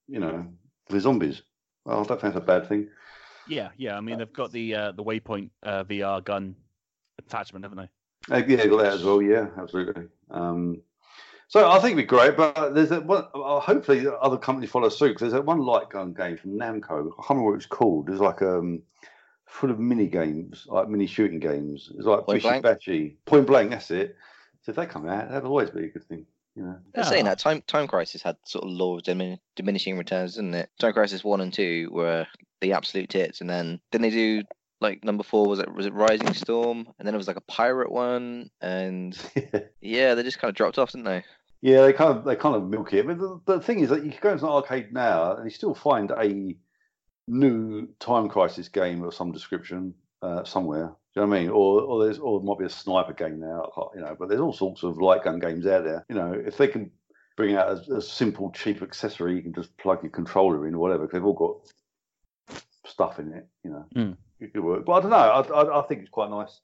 you 0.08 0.20
know, 0.20 0.46
the 0.88 1.00
zombies. 1.00 1.42
Well, 1.84 2.00
I 2.00 2.04
don't 2.04 2.20
think 2.20 2.34
that's 2.34 2.36
a 2.36 2.46
bad 2.46 2.68
thing. 2.68 2.88
Yeah, 3.46 3.70
yeah. 3.76 3.96
I 3.96 4.00
mean, 4.00 4.18
they've 4.18 4.32
got 4.32 4.52
the 4.52 4.74
uh, 4.74 4.92
the 4.92 5.04
Farpoint 5.04 5.50
uh, 5.62 5.84
VR 5.84 6.24
gun 6.24 6.56
attachment, 7.18 7.64
haven't 7.64 7.78
they? 7.78 8.34
Uh, 8.34 8.42
yeah, 8.46 8.66
got 8.66 8.82
that 8.82 8.92
as 8.94 9.04
well. 9.04 9.20
Yeah, 9.20 9.48
absolutely. 9.58 10.04
Um, 10.30 10.80
so 11.48 11.70
I 11.70 11.74
think 11.74 11.92
it'd 11.92 11.96
be 11.98 12.04
great, 12.04 12.36
but 12.36 12.74
there's 12.74 12.90
a, 12.90 13.00
one, 13.00 13.24
uh, 13.34 13.60
hopefully 13.60 14.06
other 14.20 14.36
companies 14.36 14.70
follow 14.70 14.88
suit 14.88 15.08
because 15.08 15.20
there's 15.20 15.32
that 15.32 15.44
one 15.44 15.60
light 15.60 15.90
gun 15.90 16.12
game 16.12 16.36
from 16.36 16.58
Namco. 16.58 17.12
I 17.12 17.22
can't 17.22 17.30
remember 17.30 17.50
what 17.50 17.56
it's 17.56 17.66
called. 17.66 18.06
There's 18.06 18.20
like 18.20 18.42
um, 18.42 18.82
full 19.46 19.70
of 19.70 19.78
mini 19.78 20.06
games, 20.06 20.66
like 20.68 20.88
mini 20.88 21.06
shooting 21.06 21.38
games. 21.38 21.90
It's 21.94 22.06
like 22.06 22.26
Point 22.26 22.42
Bishy 22.42 22.62
Blank? 22.62 23.24
Point 23.24 23.46
blank. 23.46 23.70
That's 23.70 23.90
it. 23.90 24.16
So 24.62 24.70
if 24.70 24.76
they 24.76 24.86
come 24.86 25.08
out, 25.08 25.28
that'd 25.28 25.44
always 25.44 25.70
be 25.70 25.84
a 25.84 25.88
good 25.88 26.04
thing. 26.04 26.26
You 26.56 26.62
know. 26.62 26.78
They're 26.94 27.04
saying 27.04 27.24
that 27.26 27.38
time 27.38 27.62
time 27.66 27.86
crisis 27.86 28.22
had 28.22 28.36
sort 28.46 28.64
of 28.64 28.70
law 28.70 28.96
of 28.96 29.02
dimin- 29.02 29.40
diminishing 29.56 29.98
returns, 29.98 30.36
didn't 30.36 30.54
it? 30.54 30.70
Time 30.78 30.92
crisis 30.92 31.24
one 31.24 31.40
and 31.40 31.52
two 31.52 31.88
were 31.92 32.26
the 32.60 32.72
absolute 32.72 33.10
tits, 33.10 33.40
and 33.40 33.50
then 33.50 33.80
then 33.92 34.02
they 34.02 34.10
do 34.10 34.42
like 34.84 35.02
number 35.02 35.24
four 35.24 35.46
was 35.46 35.58
it 35.58 35.72
was 35.74 35.86
it 35.86 35.94
Razing 35.94 36.34
Storm, 36.34 36.86
and 36.98 37.06
then 37.06 37.14
it 37.14 37.18
was 37.18 37.26
like 37.26 37.36
a 37.36 37.42
pirate 37.42 37.90
one, 37.90 38.50
and 38.60 39.18
yeah, 39.80 40.14
they 40.14 40.22
just 40.22 40.38
kind 40.38 40.50
of 40.50 40.54
dropped 40.54 40.78
off, 40.78 40.92
didn't 40.92 41.06
they? 41.06 41.24
Yeah, 41.62 41.80
they 41.82 41.92
kind 41.94 42.16
of 42.16 42.24
they 42.24 42.36
kind 42.36 42.54
of 42.54 42.68
milk 42.68 42.92
it. 42.92 43.06
But 43.06 43.18
the, 43.18 43.40
the 43.46 43.60
thing 43.60 43.80
is 43.80 43.88
that 43.88 44.04
you 44.04 44.10
can 44.10 44.20
go 44.20 44.32
into 44.32 44.44
an 44.44 44.52
arcade 44.52 44.92
now 44.92 45.34
and 45.34 45.44
you 45.44 45.50
still 45.50 45.74
find 45.74 46.10
a 46.10 46.54
new 47.26 47.88
Time 47.98 48.28
Crisis 48.28 48.68
game 48.68 49.02
of 49.02 49.14
some 49.14 49.32
description 49.32 49.94
uh, 50.20 50.44
somewhere. 50.44 50.94
Do 51.14 51.20
you 51.20 51.26
know 51.26 51.28
what 51.30 51.36
I 51.36 51.40
mean? 51.40 51.48
Or 51.48 51.80
or 51.80 52.04
there's 52.04 52.18
or 52.18 52.38
it 52.38 52.44
might 52.44 52.58
be 52.58 52.66
a 52.66 52.70
sniper 52.70 53.14
game 53.14 53.40
now. 53.40 53.90
You 53.94 54.02
know, 54.02 54.14
but 54.18 54.28
there's 54.28 54.40
all 54.40 54.52
sorts 54.52 54.82
of 54.82 54.98
light 54.98 55.24
gun 55.24 55.38
games 55.38 55.66
out 55.66 55.84
there. 55.84 56.04
You 56.10 56.16
know, 56.16 56.32
if 56.34 56.58
they 56.58 56.68
can 56.68 56.90
bring 57.36 57.56
out 57.56 57.68
a, 57.88 57.94
a 57.94 58.02
simple, 58.02 58.50
cheap 58.52 58.82
accessory, 58.82 59.34
you 59.34 59.42
can 59.42 59.54
just 59.54 59.76
plug 59.78 60.02
your 60.02 60.10
controller 60.10 60.68
in 60.68 60.74
or 60.74 60.78
whatever. 60.78 61.04
Because 61.04 61.14
they've 61.14 61.24
all 61.24 61.32
got 61.32 62.60
stuff 62.86 63.18
in 63.18 63.32
it. 63.32 63.46
You 63.64 63.70
know, 63.70 63.86
Mm. 63.96 64.16
It 64.44 64.54
could 64.54 64.64
work. 64.64 64.84
But 64.84 64.92
I 64.92 65.00
don't 65.00 65.10
know. 65.10 65.16
I, 65.16 65.40
I, 65.62 65.80
I 65.80 65.86
think 65.86 66.02
it's 66.02 66.10
quite 66.10 66.30
nice. 66.30 66.60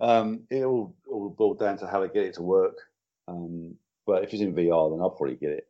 Um, 0.00 0.40
it 0.50 0.64
all 0.64 0.94
all 1.10 1.30
boiled 1.30 1.60
down 1.60 1.78
to 1.78 1.86
how 1.86 2.00
they 2.00 2.08
get 2.08 2.24
it 2.24 2.34
to 2.34 2.42
work. 2.42 2.76
Um, 3.28 3.74
but 4.06 4.22
if 4.22 4.32
it's 4.32 4.42
in 4.42 4.54
VR, 4.54 4.90
then 4.90 5.00
I'll 5.00 5.10
probably 5.10 5.36
get 5.36 5.50
it 5.50 5.66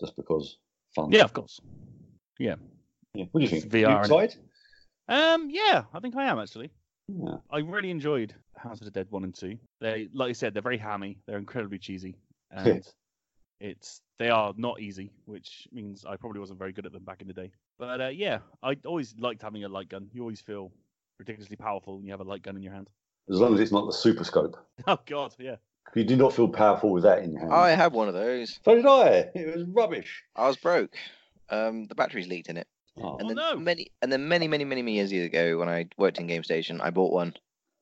just 0.00 0.16
because 0.16 0.58
fun. 0.94 1.10
Yeah, 1.10 1.22
of 1.22 1.32
course. 1.32 1.60
Yeah. 2.38 2.56
Yeah. 3.14 3.24
What 3.30 3.40
do 3.40 3.46
you 3.46 3.56
It's 3.56 3.64
think? 3.66 3.72
VR, 3.72 3.90
You 3.90 3.98
excited? 3.98 4.36
Um, 5.08 5.48
yeah, 5.50 5.84
I 5.92 6.00
think 6.00 6.16
I 6.16 6.24
am 6.24 6.38
actually. 6.38 6.70
Yeah. 7.08 7.36
I 7.50 7.58
really 7.58 7.90
enjoyed 7.90 8.34
House 8.56 8.80
of 8.80 8.86
the 8.86 8.90
Dead 8.90 9.06
one 9.10 9.24
and 9.24 9.34
two. 9.34 9.58
They, 9.80 10.08
like 10.14 10.28
you 10.28 10.34
said, 10.34 10.54
they're 10.54 10.62
very 10.62 10.78
hammy. 10.78 11.18
They're 11.26 11.38
incredibly 11.38 11.78
cheesy, 11.78 12.16
and 12.50 12.82
it's 13.60 14.00
they 14.18 14.30
are 14.30 14.54
not 14.56 14.80
easy, 14.80 15.10
which 15.26 15.68
means 15.72 16.04
I 16.04 16.16
probably 16.16 16.40
wasn't 16.40 16.58
very 16.58 16.72
good 16.72 16.86
at 16.86 16.92
them 16.92 17.04
back 17.04 17.20
in 17.20 17.28
the 17.28 17.34
day. 17.34 17.52
But 17.78 18.00
uh, 18.00 18.08
yeah, 18.08 18.38
I 18.62 18.76
always 18.86 19.14
liked 19.18 19.42
having 19.42 19.64
a 19.64 19.68
light 19.68 19.88
gun. 19.88 20.08
You 20.12 20.22
always 20.22 20.40
feel 20.40 20.72
ridiculously 21.18 21.56
powerful 21.56 21.96
when 21.96 22.04
you 22.04 22.12
have 22.12 22.20
a 22.20 22.24
light 22.24 22.42
gun 22.42 22.56
in 22.56 22.62
your 22.62 22.72
hand. 22.72 22.90
As 23.30 23.38
long 23.40 23.54
as 23.54 23.60
it's 23.60 23.72
not 23.72 23.86
the 23.86 23.92
super 23.92 24.24
scope. 24.24 24.56
Oh 24.86 24.98
God, 25.06 25.34
yeah. 25.38 25.56
You 25.94 26.04
do 26.04 26.16
not 26.16 26.32
feel 26.34 26.48
powerful 26.48 26.90
with 26.90 27.04
that 27.04 27.22
in 27.22 27.32
your 27.32 27.40
hand. 27.40 27.52
I 27.52 27.70
had 27.70 27.92
one 27.92 28.08
of 28.08 28.14
those. 28.14 28.58
So 28.64 28.74
did 28.74 28.86
I. 28.86 29.30
It 29.34 29.54
was 29.56 29.64
rubbish. 29.68 30.22
I 30.34 30.48
was 30.48 30.56
broke. 30.56 30.96
Um, 31.48 31.86
the 31.86 31.94
batteries 31.94 32.26
leaked 32.26 32.48
in 32.48 32.56
it, 32.56 32.66
Oh. 32.98 33.16
and 33.18 33.22
Oh, 33.24 33.28
then 33.28 33.36
no. 33.36 33.56
many 33.56 33.92
and 34.02 34.10
then 34.10 34.26
many 34.28 34.48
many 34.48 34.64
many 34.64 34.82
many 34.82 34.94
years 34.96 35.12
ago 35.12 35.58
when 35.58 35.68
I 35.68 35.86
worked 35.96 36.18
in 36.18 36.26
Game 36.26 36.42
Station, 36.42 36.80
I 36.80 36.90
bought 36.90 37.12
one 37.12 37.34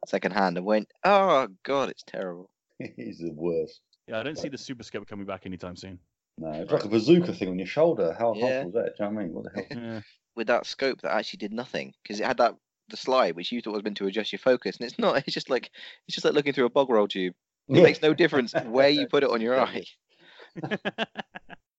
second 0.06 0.32
hand 0.32 0.56
and 0.58 0.66
went, 0.66 0.88
oh 1.04 1.48
god, 1.62 1.88
it's 1.90 2.02
terrible. 2.06 2.50
He's 2.96 3.18
the 3.18 3.32
worst. 3.32 3.80
Yeah, 4.08 4.18
I 4.20 4.22
don't 4.24 4.38
see 4.38 4.48
the 4.48 4.58
super 4.58 4.82
scope 4.82 5.06
coming 5.08 5.26
back 5.26 5.46
anytime 5.46 5.76
soon. 5.76 5.98
No, 6.38 6.50
it's 6.52 6.72
like 6.72 6.84
a 6.84 6.88
bazooka 6.88 7.32
thing 7.32 7.48
on 7.48 7.58
your 7.58 7.68
shoulder. 7.68 8.14
How 8.18 8.34
Yeah. 8.34 8.62
horrible 8.64 8.68
is 8.68 8.74
that? 8.74 8.96
Do 8.96 9.04
you 9.04 9.10
know 9.10 9.14
what 9.14 9.20
I 9.20 9.24
mean? 9.24 9.32
What 9.34 9.44
the 9.44 9.50
hell? 9.78 9.92
Yeah. 9.94 10.00
with 10.34 10.46
that 10.48 10.66
scope 10.66 11.00
that 11.02 11.12
actually 11.12 11.38
did 11.38 11.52
nothing 11.52 11.94
because 12.02 12.18
it 12.20 12.26
had 12.26 12.38
that 12.38 12.56
the 12.88 12.96
slide 12.96 13.36
which 13.36 13.50
you 13.52 13.60
thought 13.62 13.72
was 13.74 13.82
meant 13.84 13.96
to 13.96 14.06
adjust 14.06 14.32
your 14.32 14.38
focus 14.38 14.76
and 14.78 14.86
it's 14.88 14.98
not 14.98 15.16
it's 15.26 15.32
just 15.34 15.48
like 15.50 15.70
it's 16.06 16.14
just 16.14 16.24
like 16.24 16.34
looking 16.34 16.52
through 16.52 16.66
a 16.66 16.70
bog 16.70 16.90
roll 16.90 17.08
tube 17.08 17.34
it 17.68 17.82
makes 17.82 18.02
no 18.02 18.12
difference 18.12 18.52
where 18.66 18.88
you 18.88 19.06
put 19.06 19.22
it 19.22 19.30
on 19.30 19.40
your 19.40 19.58
eye 19.58 19.82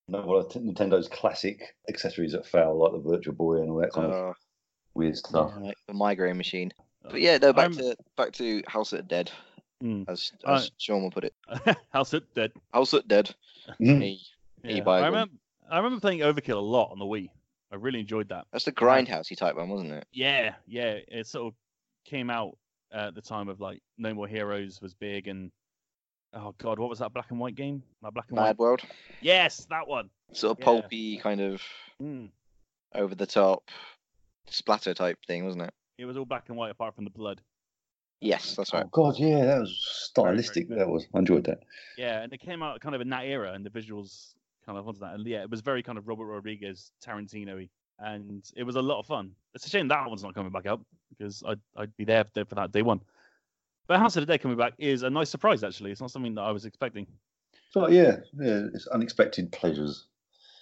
No, 0.07 0.21
well, 0.25 0.43
Nintendo's 0.53 1.07
classic 1.07 1.75
accessories 1.89 2.33
that 2.33 2.45
fail, 2.45 2.77
like 2.77 2.91
the 2.91 3.09
Virtual 3.09 3.33
Boy 3.33 3.61
and 3.61 3.69
all 3.71 3.77
that 3.77 3.91
kind 3.93 4.11
of 4.11 4.29
uh, 4.29 4.33
weird 4.95 5.15
stuff. 5.17 5.53
like 5.61 5.77
the 5.87 5.93
migraine 5.93 6.37
machine 6.37 6.71
but 7.09 7.19
yeah 7.21 7.37
no 7.37 7.51
back 7.53 7.63
I'm- 7.63 7.73
to 7.77 7.95
back 8.17 8.31
to 8.33 8.61
house 8.67 8.93
at 8.93 9.07
dead 9.07 9.31
Mm. 9.83 10.05
as, 10.07 10.31
Uh, 10.45 10.53
as 10.53 10.71
sean 10.77 11.01
will 11.03 11.11
put 11.11 11.25
it 11.25 11.33
House 11.91 12.13
of 12.13 12.23
Dead. 12.33 12.53
house 12.73 12.93
at 12.93 13.05
dead 13.09 13.35
Mhm. 13.81 13.99
hey, 13.99 14.17
hey, 14.63 14.75
Yeah. 14.77 14.83
buy 14.83 14.99
I 15.01 15.07
remember, 15.07 15.33
I 15.69 15.77
remember 15.77 15.99
playing 15.99 16.19
Overkill 16.19 16.55
a 16.55 16.59
lot 16.61 16.89
on 16.91 16.99
the 16.99 17.05
Wii. 17.05 17.29
I 17.73 17.75
really 17.77 17.99
enjoyed 17.99 18.29
that. 18.29 18.45
that's 18.51 18.65
the 18.65 18.71
grindhousey 18.71 19.35
type 19.35 19.55
one 19.55 19.67
wasn't 19.67 19.91
it 19.93 20.05
Yeah, 20.13 20.53
yeah. 20.67 20.97
It 21.07 21.25
sort 21.25 21.47
of 21.47 21.55
came 22.05 22.29
out 22.29 22.55
at 22.91 23.15
the 23.15 23.21
time 23.21 23.49
of 23.49 23.59
like 23.59 23.81
No 23.97 24.13
More 24.13 24.27
Heroes 24.27 24.79
was 24.79 24.93
big 24.93 25.27
and 25.27 25.51
oh 26.35 26.53
god, 26.59 26.77
what 26.77 26.89
was 26.89 26.99
that 26.99 27.13
black 27.13 27.31
and 27.31 27.39
white 27.39 27.55
game? 27.55 27.81
My 28.01 28.11
black 28.11 28.25
and 28.29 28.35
mad 28.35 28.43
white. 28.45 28.59
world 28.59 28.81
Yes, 29.21 29.65
that 29.71 29.87
one. 29.87 30.09
sort 30.33 30.51
of 30.51 30.59
Yeah. 30.59 30.65
pulpy 30.65 31.17
kind 31.17 31.41
of 31.41 31.61
Mm. 32.01 32.29
over 32.93 33.15
the 33.15 33.25
top 33.25 33.69
splatter 34.47 34.93
type 34.93 35.17
thing 35.25 35.43
wasn't 35.45 35.63
it 35.63 35.73
It 35.97 36.05
was 36.05 36.15
all 36.17 36.25
black 36.25 36.49
and 36.49 36.57
white 36.57 36.69
apart 36.71 36.93
from 36.93 37.05
the 37.05 37.09
blood. 37.09 37.41
yes 38.21 38.55
that's 38.55 38.71
right 38.71 38.85
Oh 38.85 38.89
God, 38.91 39.17
yeah, 39.17 39.45
that 39.45 39.59
was 39.61 40.11
Very, 40.15 40.35
very 40.35 40.43
stylistic. 40.43 40.69
that 40.69 40.87
was. 40.89 41.07
I 41.15 41.19
enjoyed 41.19 41.45
that. 41.45 41.63
Yeah, 41.97 42.21
and 42.21 42.31
it 42.33 42.39
came 42.39 42.61
out 42.61 42.79
kind 42.81 42.93
of 42.93 43.01
in 43.01 43.09
that 43.09 43.25
era, 43.25 43.53
and 43.53 43.65
the 43.65 43.69
visuals 43.71 44.33
kind 44.65 44.77
of 44.77 44.87
onto 44.87 44.99
that. 45.01 45.13
And 45.15 45.25
yeah, 45.27 45.41
it 45.41 45.49
was 45.49 45.61
very 45.61 45.83
kind 45.83 45.97
of 45.97 46.07
Robert 46.07 46.25
Rodriguez, 46.25 46.91
Tarantino-y, 47.05 47.69
and 47.99 48.43
it 48.55 48.63
was 48.63 48.75
a 48.75 48.81
lot 48.81 48.99
of 48.99 49.05
fun. 49.05 49.31
It's 49.53 49.65
a 49.65 49.69
shame 49.69 49.87
that 49.89 50.07
one's 50.07 50.23
not 50.23 50.33
coming 50.35 50.51
back 50.51 50.65
out 50.65 50.81
because 51.09 51.43
I'd 51.47 51.59
I'd 51.75 51.95
be 51.97 52.05
there 52.05 52.25
there 52.33 52.45
for 52.45 52.55
that 52.55 52.71
day 52.71 52.81
one. 52.81 53.01
But 53.87 53.99
House 53.99 54.15
of 54.15 54.21
the 54.25 54.31
Dead 54.31 54.41
coming 54.41 54.57
back 54.57 54.73
is 54.77 55.03
a 55.03 55.09
nice 55.09 55.29
surprise. 55.29 55.63
Actually, 55.63 55.91
it's 55.91 56.01
not 56.01 56.11
something 56.11 56.35
that 56.35 56.41
I 56.41 56.51
was 56.51 56.65
expecting. 56.65 57.05
So 57.71 57.89
yeah, 57.89 58.17
yeah, 58.39 58.67
it's 58.73 58.87
unexpected 58.87 59.51
pleasures. 59.51 60.07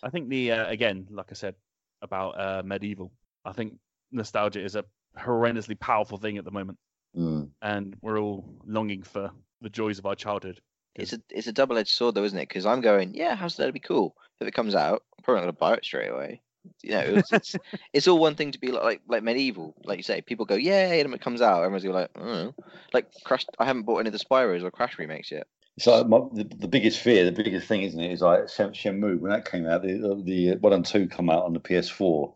I 0.04 0.10
think 0.10 0.30
the 0.30 0.52
uh, 0.54 0.68
again, 0.68 1.08
like 1.12 1.28
I 1.30 1.34
said 1.36 1.56
about 2.02 2.32
uh, 2.40 2.64
MediEvil, 2.64 3.12
I 3.46 3.52
think 3.54 3.74
nostalgia 4.12 4.64
is 4.64 4.76
a 4.76 4.84
horrendously 5.20 5.80
powerful 5.80 6.18
thing 6.18 6.38
at 6.38 6.46
the 6.46 6.52
moment, 6.52 6.78
Mm. 7.16 7.50
and 7.62 7.96
we're 8.02 8.20
all 8.20 8.46
longing 8.66 9.04
for 9.04 9.32
the 9.60 9.70
joys 9.70 10.00
of 10.00 10.06
our 10.06 10.16
childhood. 10.16 10.62
It's 10.96 11.14
a 11.14 11.22
it's 11.30 11.48
a 11.48 11.54
double 11.54 11.78
edged 11.78 11.90
sword 11.90 12.16
though, 12.16 12.24
isn't 12.24 12.38
it? 12.38 12.48
Because 12.50 12.66
I'm 12.66 12.82
going, 12.82 13.14
yeah, 13.14 13.36
how's 13.36 13.56
that 13.58 13.74
be 13.74 13.80
cool? 13.80 14.16
If 14.40 14.48
it 14.48 14.54
comes 14.54 14.76
out, 14.76 15.04
I'm 15.18 15.24
probably 15.24 15.42
not 15.42 15.46
gonna 15.46 15.72
buy 15.72 15.74
it 15.76 15.86
straight 15.86 16.10
away. 16.10 16.42
You 16.84 16.92
know, 16.92 17.00
it's 17.02 17.32
it's, 17.32 17.56
it's 17.94 18.08
all 18.08 18.20
one 18.20 18.36
thing 18.36 18.52
to 18.52 18.60
be 18.60 18.72
like, 18.72 19.02
like 19.08 19.24
MediEvil, 19.24 19.74
like 19.86 19.98
you 19.98 20.04
say. 20.04 20.22
People 20.22 20.46
go, 20.46 20.56
yeah, 20.56 20.92
and 20.94 21.10
when 21.10 21.14
it 21.16 21.22
comes 21.22 21.42
out, 21.42 21.64
everyone's 21.64 21.84
gonna 21.84 22.08
be 22.14 22.22
like, 22.22 22.54
I. 22.54 22.54
Like 22.94 23.08
Crash, 23.24 23.46
I 23.58 23.66
haven't 23.66 23.84
bought 23.84 24.00
any 24.00 24.10
of 24.10 24.14
the 24.14 24.20
Spyros 24.20 24.64
or 24.64 24.72
Crash 24.72 25.00
remakes 25.00 25.32
yet. 25.32 25.48
It's 25.78 25.88
like 25.88 26.08
my, 26.08 26.20
the, 26.34 26.44
the 26.44 26.68
biggest 26.68 27.00
fear, 27.00 27.24
the 27.24 27.32
biggest 27.32 27.68
thing, 27.68 27.84
isn't 27.84 28.00
it? 28.00 28.12
Is 28.12 28.22
like 28.22 28.50
Shen- 28.50 28.72
Shenmue 28.72 29.20
when 29.20 29.32
that 29.32 29.50
came 29.50 29.66
out, 29.66 29.84
the 29.84 30.22
the 30.24 30.56
one 30.58 30.74
and 30.74 30.86
two 30.86 31.08
come 31.08 31.30
out 31.30 31.46
on 31.46 31.54
the 31.54 31.60
PS4. 31.60 32.34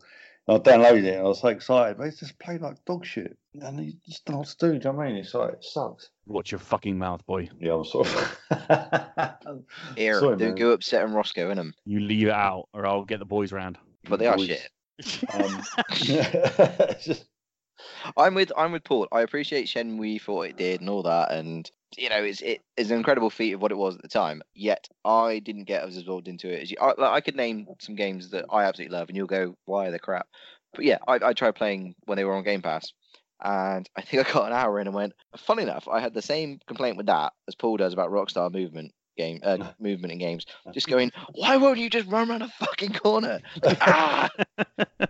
And 0.48 0.56
I 0.56 0.60
downloaded 0.60 1.04
it 1.04 1.14
and 1.14 1.20
I 1.20 1.28
was 1.28 1.40
so 1.40 1.48
excited, 1.48 1.98
but 1.98 2.06
it's 2.06 2.20
just 2.20 2.38
played 2.38 2.62
like 2.62 2.82
dog 2.84 3.04
shit. 3.04 3.36
And 3.62 3.84
you 3.84 3.92
just 4.06 4.24
don't 4.24 4.34
know 4.34 4.38
what 4.40 4.48
to 4.48 4.56
do. 4.58 4.66
Do 4.68 4.74
you 4.74 4.80
know 4.80 4.92
what 4.98 5.06
I 5.06 5.08
mean? 5.08 5.16
It's 5.16 5.34
like 5.34 5.52
it 5.54 5.64
sucks. 5.64 6.10
Watch 6.26 6.52
your 6.52 6.58
fucking 6.58 6.98
mouth, 6.98 7.24
boy. 7.26 7.48
Yeah, 7.60 7.74
I'm 7.74 7.84
sort 7.84 8.08
of. 8.08 8.38
Here, 9.96 10.18
Sorry, 10.20 10.36
don't 10.36 10.48
man. 10.48 10.54
go 10.56 10.70
upsetting 10.72 11.14
Rossko 11.14 11.50
in 11.50 11.56
them. 11.56 11.74
You 11.84 12.00
leave 12.00 12.28
it 12.28 12.32
out, 12.32 12.68
or 12.72 12.86
I'll 12.86 13.04
get 13.04 13.18
the 13.18 13.24
boys 13.24 13.52
round. 13.52 13.78
But 14.08 14.18
they 14.18 14.26
are 14.26 14.36
Boys. 14.36 14.48
shit. 14.48 14.70
Um, 15.34 15.62
just- 17.00 17.26
I'm 18.16 18.34
with 18.34 18.50
I'm 18.56 18.72
with 18.72 18.84
Paul. 18.84 19.06
I 19.12 19.20
appreciate 19.20 19.66
Shenmue 19.66 20.20
for 20.20 20.36
what 20.36 20.50
it 20.50 20.56
did 20.56 20.80
and 20.80 20.88
all 20.88 21.02
that, 21.02 21.30
and 21.32 21.70
you 21.98 22.08
know, 22.08 22.22
it's 22.22 22.40
it 22.40 22.62
is 22.76 22.90
an 22.90 22.96
incredible 22.96 23.28
feat 23.30 23.52
of 23.52 23.60
what 23.60 23.72
it 23.72 23.76
was 23.76 23.96
at 23.96 24.02
the 24.02 24.08
time. 24.08 24.40
Yet 24.54 24.88
I 25.04 25.40
didn't 25.40 25.64
get 25.64 25.82
as 25.84 25.96
absorbed 25.98 26.28
into 26.28 26.48
it 26.50 26.62
as 26.62 26.70
you. 26.70 26.78
I, 26.80 26.86
like, 26.98 26.98
I 27.12 27.20
could 27.20 27.36
name 27.36 27.66
some 27.80 27.94
games 27.94 28.30
that 28.30 28.46
I 28.50 28.64
absolutely 28.64 28.96
love, 28.96 29.08
and 29.08 29.16
you'll 29.16 29.26
go, 29.26 29.56
"Why 29.66 29.88
are 29.88 29.90
they 29.90 29.98
crap?" 29.98 30.26
But 30.74 30.84
yeah, 30.86 30.98
I, 31.06 31.18
I 31.22 31.32
tried 31.34 31.54
playing 31.56 31.94
when 32.06 32.16
they 32.16 32.24
were 32.24 32.34
on 32.34 32.44
Game 32.44 32.62
Pass, 32.62 32.92
and 33.42 33.88
I 33.96 34.02
think 34.02 34.26
I 34.28 34.32
got 34.32 34.46
an 34.46 34.52
hour 34.52 34.80
in 34.80 34.86
and 34.86 34.94
went. 34.96 35.12
Funny 35.36 35.62
enough, 35.62 35.88
I 35.88 36.00
had 36.00 36.14
the 36.14 36.22
same 36.22 36.60
complaint 36.66 36.96
with 36.96 37.06
that 37.06 37.32
as 37.48 37.54
Paul 37.54 37.76
does 37.76 37.92
about 37.92 38.10
Rockstar 38.10 38.52
movement 38.52 38.92
game 39.16 39.40
uh, 39.42 39.72
movement 39.80 40.12
in 40.12 40.18
games. 40.18 40.44
Just 40.72 40.88
going, 40.88 41.10
why 41.32 41.56
won't 41.56 41.78
you 41.78 41.88
just 41.90 42.06
run 42.08 42.30
around 42.30 42.42
a 42.42 42.48
fucking 42.48 42.92
corner? 42.94 43.40
Like, 43.62 43.78
ah! 43.80 44.28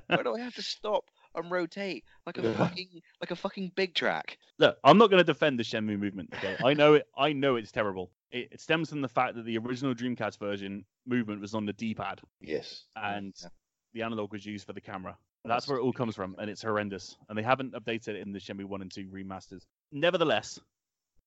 Why 0.09 0.23
do 0.23 0.35
I 0.35 0.41
have 0.41 0.55
to 0.55 0.63
stop 0.63 1.05
and 1.35 1.51
rotate 1.51 2.05
like 2.25 2.39
a 2.39 2.43
Yeah. 2.43 2.53
fucking 2.57 2.89
like 3.21 3.31
a 3.31 3.37
fucking 3.37 3.73
Big 3.75 3.95
Trak? 3.95 4.37
Look, 4.59 4.79
I'm 4.85 4.97
not 4.99 5.11
going 5.11 5.19
to 5.21 5.25
defend 5.25 5.59
the 5.59 5.65
Shenmue 5.65 5.99
movement. 5.99 6.31
Okay, 6.35 6.57
I 6.65 6.73
know 6.75 6.95
it. 6.95 7.07
I 7.17 7.33
know 7.33 7.57
it's 7.57 7.73
terrible. 7.73 8.11
It, 8.31 8.49
it 8.53 8.61
stems 8.61 8.91
from 8.91 9.01
the 9.03 9.09
fact 9.09 9.35
that 9.37 9.45
the 9.45 9.59
original 9.59 9.95
Dreamcast 9.95 10.39
version 10.39 10.85
movement 11.07 11.41
was 11.41 11.55
on 11.55 11.67
the 11.67 11.73
D-pad, 11.73 12.21
yes. 12.41 12.85
and 12.97 13.35
Yeah. 13.43 13.49
the 13.93 14.03
analog 14.03 14.33
was 14.33 14.45
used 14.47 14.67
for 14.67 14.73
the 14.73 14.81
camera. 14.81 15.17
That's 15.47 15.69
where 15.69 15.79
it 15.79 15.83
all 15.83 15.93
comes 15.93 16.15
from, 16.17 16.37
and 16.39 16.51
it's 16.51 16.63
horrendous. 16.63 17.17
And 17.29 17.39
they 17.39 17.43
haven't 17.43 17.73
updated 17.75 18.09
it 18.09 18.17
in 18.17 18.33
the 18.33 18.39
Shenmue 18.41 18.65
One 18.65 18.83
and 18.83 18.91
Two 18.91 19.07
remasters. 19.07 19.63
Nevertheless, 19.93 20.59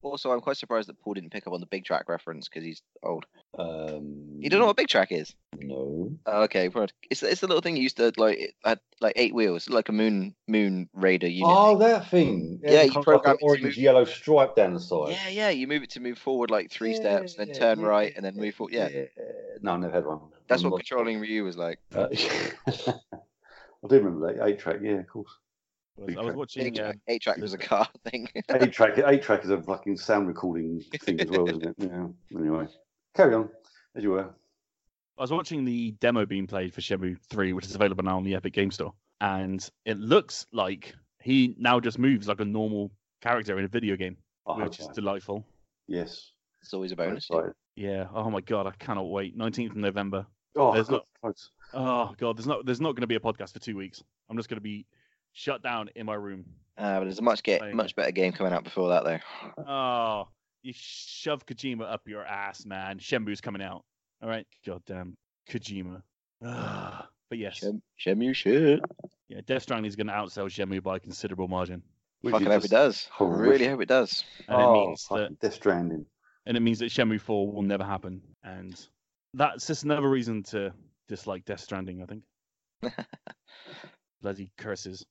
Also, 0.02 0.32
I'm 0.32 0.40
quite 0.40 0.56
surprised 0.56 0.88
that 0.88 0.98
Paul 1.02 1.14
didn't 1.16 1.32
pick 1.32 1.46
up 1.46 1.52
on 1.52 1.60
the 1.60 1.66
Big 1.66 1.84
Trak 1.84 2.08
reference 2.08 2.48
because 2.48 2.64
he's 2.64 2.82
old. 3.04 3.26
Um, 3.58 4.38
You 4.40 4.50
don't 4.50 4.62
know 4.62 4.66
what 4.68 4.78
Big 4.78 4.88
Trak 4.88 5.08
is? 5.12 5.36
No. 5.58 6.12
Oh, 6.26 6.44
okay, 6.44 6.70
right. 6.70 6.92
It's 7.10 7.22
it's 7.22 7.42
the 7.42 7.48
little 7.48 7.62
thing 7.62 7.76
you 7.76 7.84
used 7.84 7.98
to 7.98 8.14
like 8.16 8.38
it 8.38 8.54
had 8.64 8.80
like 9.02 9.14
eight 9.18 9.34
wheels, 9.36 9.68
like 9.70 9.90
a 9.90 9.92
moon 9.92 10.36
moon 10.48 10.88
raider 10.94 11.28
unit. 11.28 11.54
Oh, 11.54 11.78
that 11.80 12.08
thing. 12.10 12.62
Yeah, 12.64 12.84
you 12.84 12.92
kind 12.92 12.98
of 13.00 13.04
program 13.04 13.24
like 13.24 13.28
it 13.28 13.32
an 13.34 13.38
to 13.40 13.46
orange 13.46 13.64
move- 13.64 13.78
yellow 13.78 14.06
stripe 14.06 14.56
down 14.56 14.74
the 14.74 14.80
side. 14.80 15.10
yeah, 15.10 15.28
yeah. 15.30 15.50
You 15.50 15.68
move 15.68 15.84
it 15.84 15.90
to 15.92 16.00
move 16.00 16.18
forward 16.18 16.50
like 16.50 16.72
three 16.72 16.94
steps, 16.96 17.36
and 17.36 17.50
then 17.50 17.56
turn 17.56 17.80
Yeah, 17.82 17.86
right, 17.88 18.14
and 18.16 18.24
then 18.24 18.36
yeah, 18.36 18.42
move 18.42 18.56
forward. 18.56 18.74
Yeah, 18.74 18.90
No, 19.62 19.74
I 19.74 19.78
never 19.78 19.94
had 19.94 20.06
one. 20.06 20.20
that's 20.48 20.64
I'm 20.64 20.70
what 20.70 20.78
not- 20.78 20.86
controlling 20.88 21.20
Ryu 21.20 21.44
was 21.44 21.58
like. 21.58 21.80
Uh, 21.94 22.08
I 23.84 23.88
do 23.88 23.96
remember 23.96 24.34
that 24.34 24.46
eight 24.46 24.60
track. 24.60 24.78
Yeah, 24.82 25.00
of 25.00 25.08
course. 25.08 25.32
I 25.98 26.02
was, 26.02 26.08
Big 26.08 26.18
I 26.18 26.22
was 26.22 26.26
track. 26.28 26.38
watching. 26.38 26.66
Eight 26.66 26.76
track, 26.76 26.96
um, 26.96 27.02
eight 27.08 27.22
track 27.22 27.38
was 27.38 27.54
a 27.54 27.58
car 27.58 27.88
thing. 28.10 28.30
Eight 28.50 28.72
track. 28.72 28.98
Eight 29.06 29.22
track 29.22 29.44
is 29.44 29.50
a 29.50 29.62
fucking 29.62 29.98
sound 29.98 30.28
recording 30.28 30.82
thing 31.02 31.20
as 31.20 31.30
well, 31.30 31.48
isn't 31.50 31.66
it? 31.66 31.76
Yeah. 31.78 32.08
Anyway, 32.38 32.68
carry 33.16 33.36
on 33.36 33.50
as 33.96 34.04
you 34.04 34.12
were. 34.12 34.30
I 35.18 35.22
was 35.22 35.32
watching 35.32 35.66
the 35.66 35.92
demo 36.00 36.26
being 36.26 36.48
played 36.48 36.74
for 36.74 36.80
Shenmue 36.80 37.18
3, 37.30 37.52
which 37.52 37.66
is 37.66 37.76
available 37.76 38.04
now 38.06 38.16
on 38.16 38.24
the 38.24 38.36
Epic 38.36 38.54
Game 38.54 38.72
Store, 38.72 38.94
and 39.20 39.68
it 39.86 40.00
looks 40.00 40.46
like 40.54 40.96
he 41.22 41.56
now 41.58 41.82
just 41.82 42.00
moves 42.00 42.30
like 42.30 42.40
a 42.40 42.46
normal 42.46 42.92
character 43.22 43.60
in 43.60 43.66
a 43.66 43.68
video 43.68 43.98
game, 43.98 44.16
I 44.48 44.54
hope 44.54 44.64
which 44.64 44.80
is 44.80 44.88
delightful. 44.88 45.46
Yes. 45.90 46.32
It's 46.62 46.74
always 46.74 46.94
a 46.94 46.96
bonus. 46.96 47.30
Yeah. 47.76 48.08
Oh 48.14 48.30
my 48.30 48.40
god, 48.42 48.68
I 48.68 48.72
cannot 48.80 49.10
wait. 49.10 49.38
19th 49.38 49.72
of 49.72 49.76
November. 49.76 50.26
Oh, 50.60 50.74
There's 50.74 50.88
God, 50.88 50.94
not- 50.98 51.06
close. 51.22 51.52
Oh 51.74 52.16
god, 52.18 52.38
there's 52.38 52.48
not 52.48 52.66
there's 52.66 52.82
not 52.82 52.94
going 52.96 53.02
to 53.02 53.08
be 53.08 53.16
a 53.16 53.20
podcast 53.20 53.54
for 53.54 53.60
two 53.60 53.78
weeks. 53.78 54.02
I'm 54.30 54.36
just 54.38 54.50
going 54.50 54.58
to 54.58 54.62
be 54.62 54.86
shut 55.34 55.62
down 55.62 55.90
in 55.96 56.06
my 56.06 56.16
room. 56.16 56.46
Uh, 56.78 56.98
but 57.00 57.04
there's 57.06 57.20
a 57.20 57.22
much 57.22 57.44
get 57.44 57.76
much 57.76 57.96
better 57.96 58.12
game 58.12 58.32
coming 58.34 58.54
out 58.54 58.64
before 58.64 58.90
that 58.90 59.04
though. 59.04 59.64
Oh, 59.64 60.28
you 60.64 60.74
shove 60.76 61.46
Kojima 61.46 61.84
up 61.92 62.08
your 62.08 62.26
ass, 62.26 62.66
man. 62.66 62.98
Shenmue's 63.00 63.40
coming 63.42 63.62
out. 63.62 63.84
All 64.22 64.28
right, 64.30 64.48
goddamn 64.66 65.16
Kojima. 65.50 66.02
Ah, 66.44 67.08
but 67.30 67.38
yes, 67.38 67.58
Shem, 67.58 67.82
Shemu 68.04 68.34
shit. 68.34 68.80
yeah, 69.28 69.42
Death 69.46 69.62
Stranding 69.64 69.88
is 69.90 69.96
going 69.96 70.08
to 70.08 70.14
outsell 70.14 70.46
Shenmue 70.48 70.82
by 70.82 70.96
a 70.96 71.00
considerable 71.00 71.48
margin, 71.48 71.84
Which 72.22 72.32
Fucking 72.32 72.48
is 72.48 72.54
hope 72.54 72.58
it 72.60 72.70
just 72.70 72.72
does. 72.72 73.10
Really 73.20 73.68
hope 73.68 73.82
it 73.82 73.90
does. 73.90 74.24
and 74.48 74.58
oh, 74.58 74.82
it 74.84 74.88
means 74.88 75.08
that 75.12 75.40
Death 75.40 75.54
Stranding. 75.54 76.06
and 76.48 76.58
it 76.58 76.62
means 76.62 76.80
that 76.80 76.92
Shenmue 76.92 77.22
4 77.22 77.52
will 77.52 77.62
never 77.62 77.84
happen, 77.84 78.22
and 78.44 78.74
that's 79.34 79.68
just 79.68 79.84
another 79.84 80.10
reason 80.10 80.44
to 80.44 80.74
dislike 81.08 81.46
Death 81.46 81.60
Stranding. 81.62 82.02
I 82.02 82.06
think. 82.06 82.24
Bloody 84.22 84.52
curses. 84.58 85.06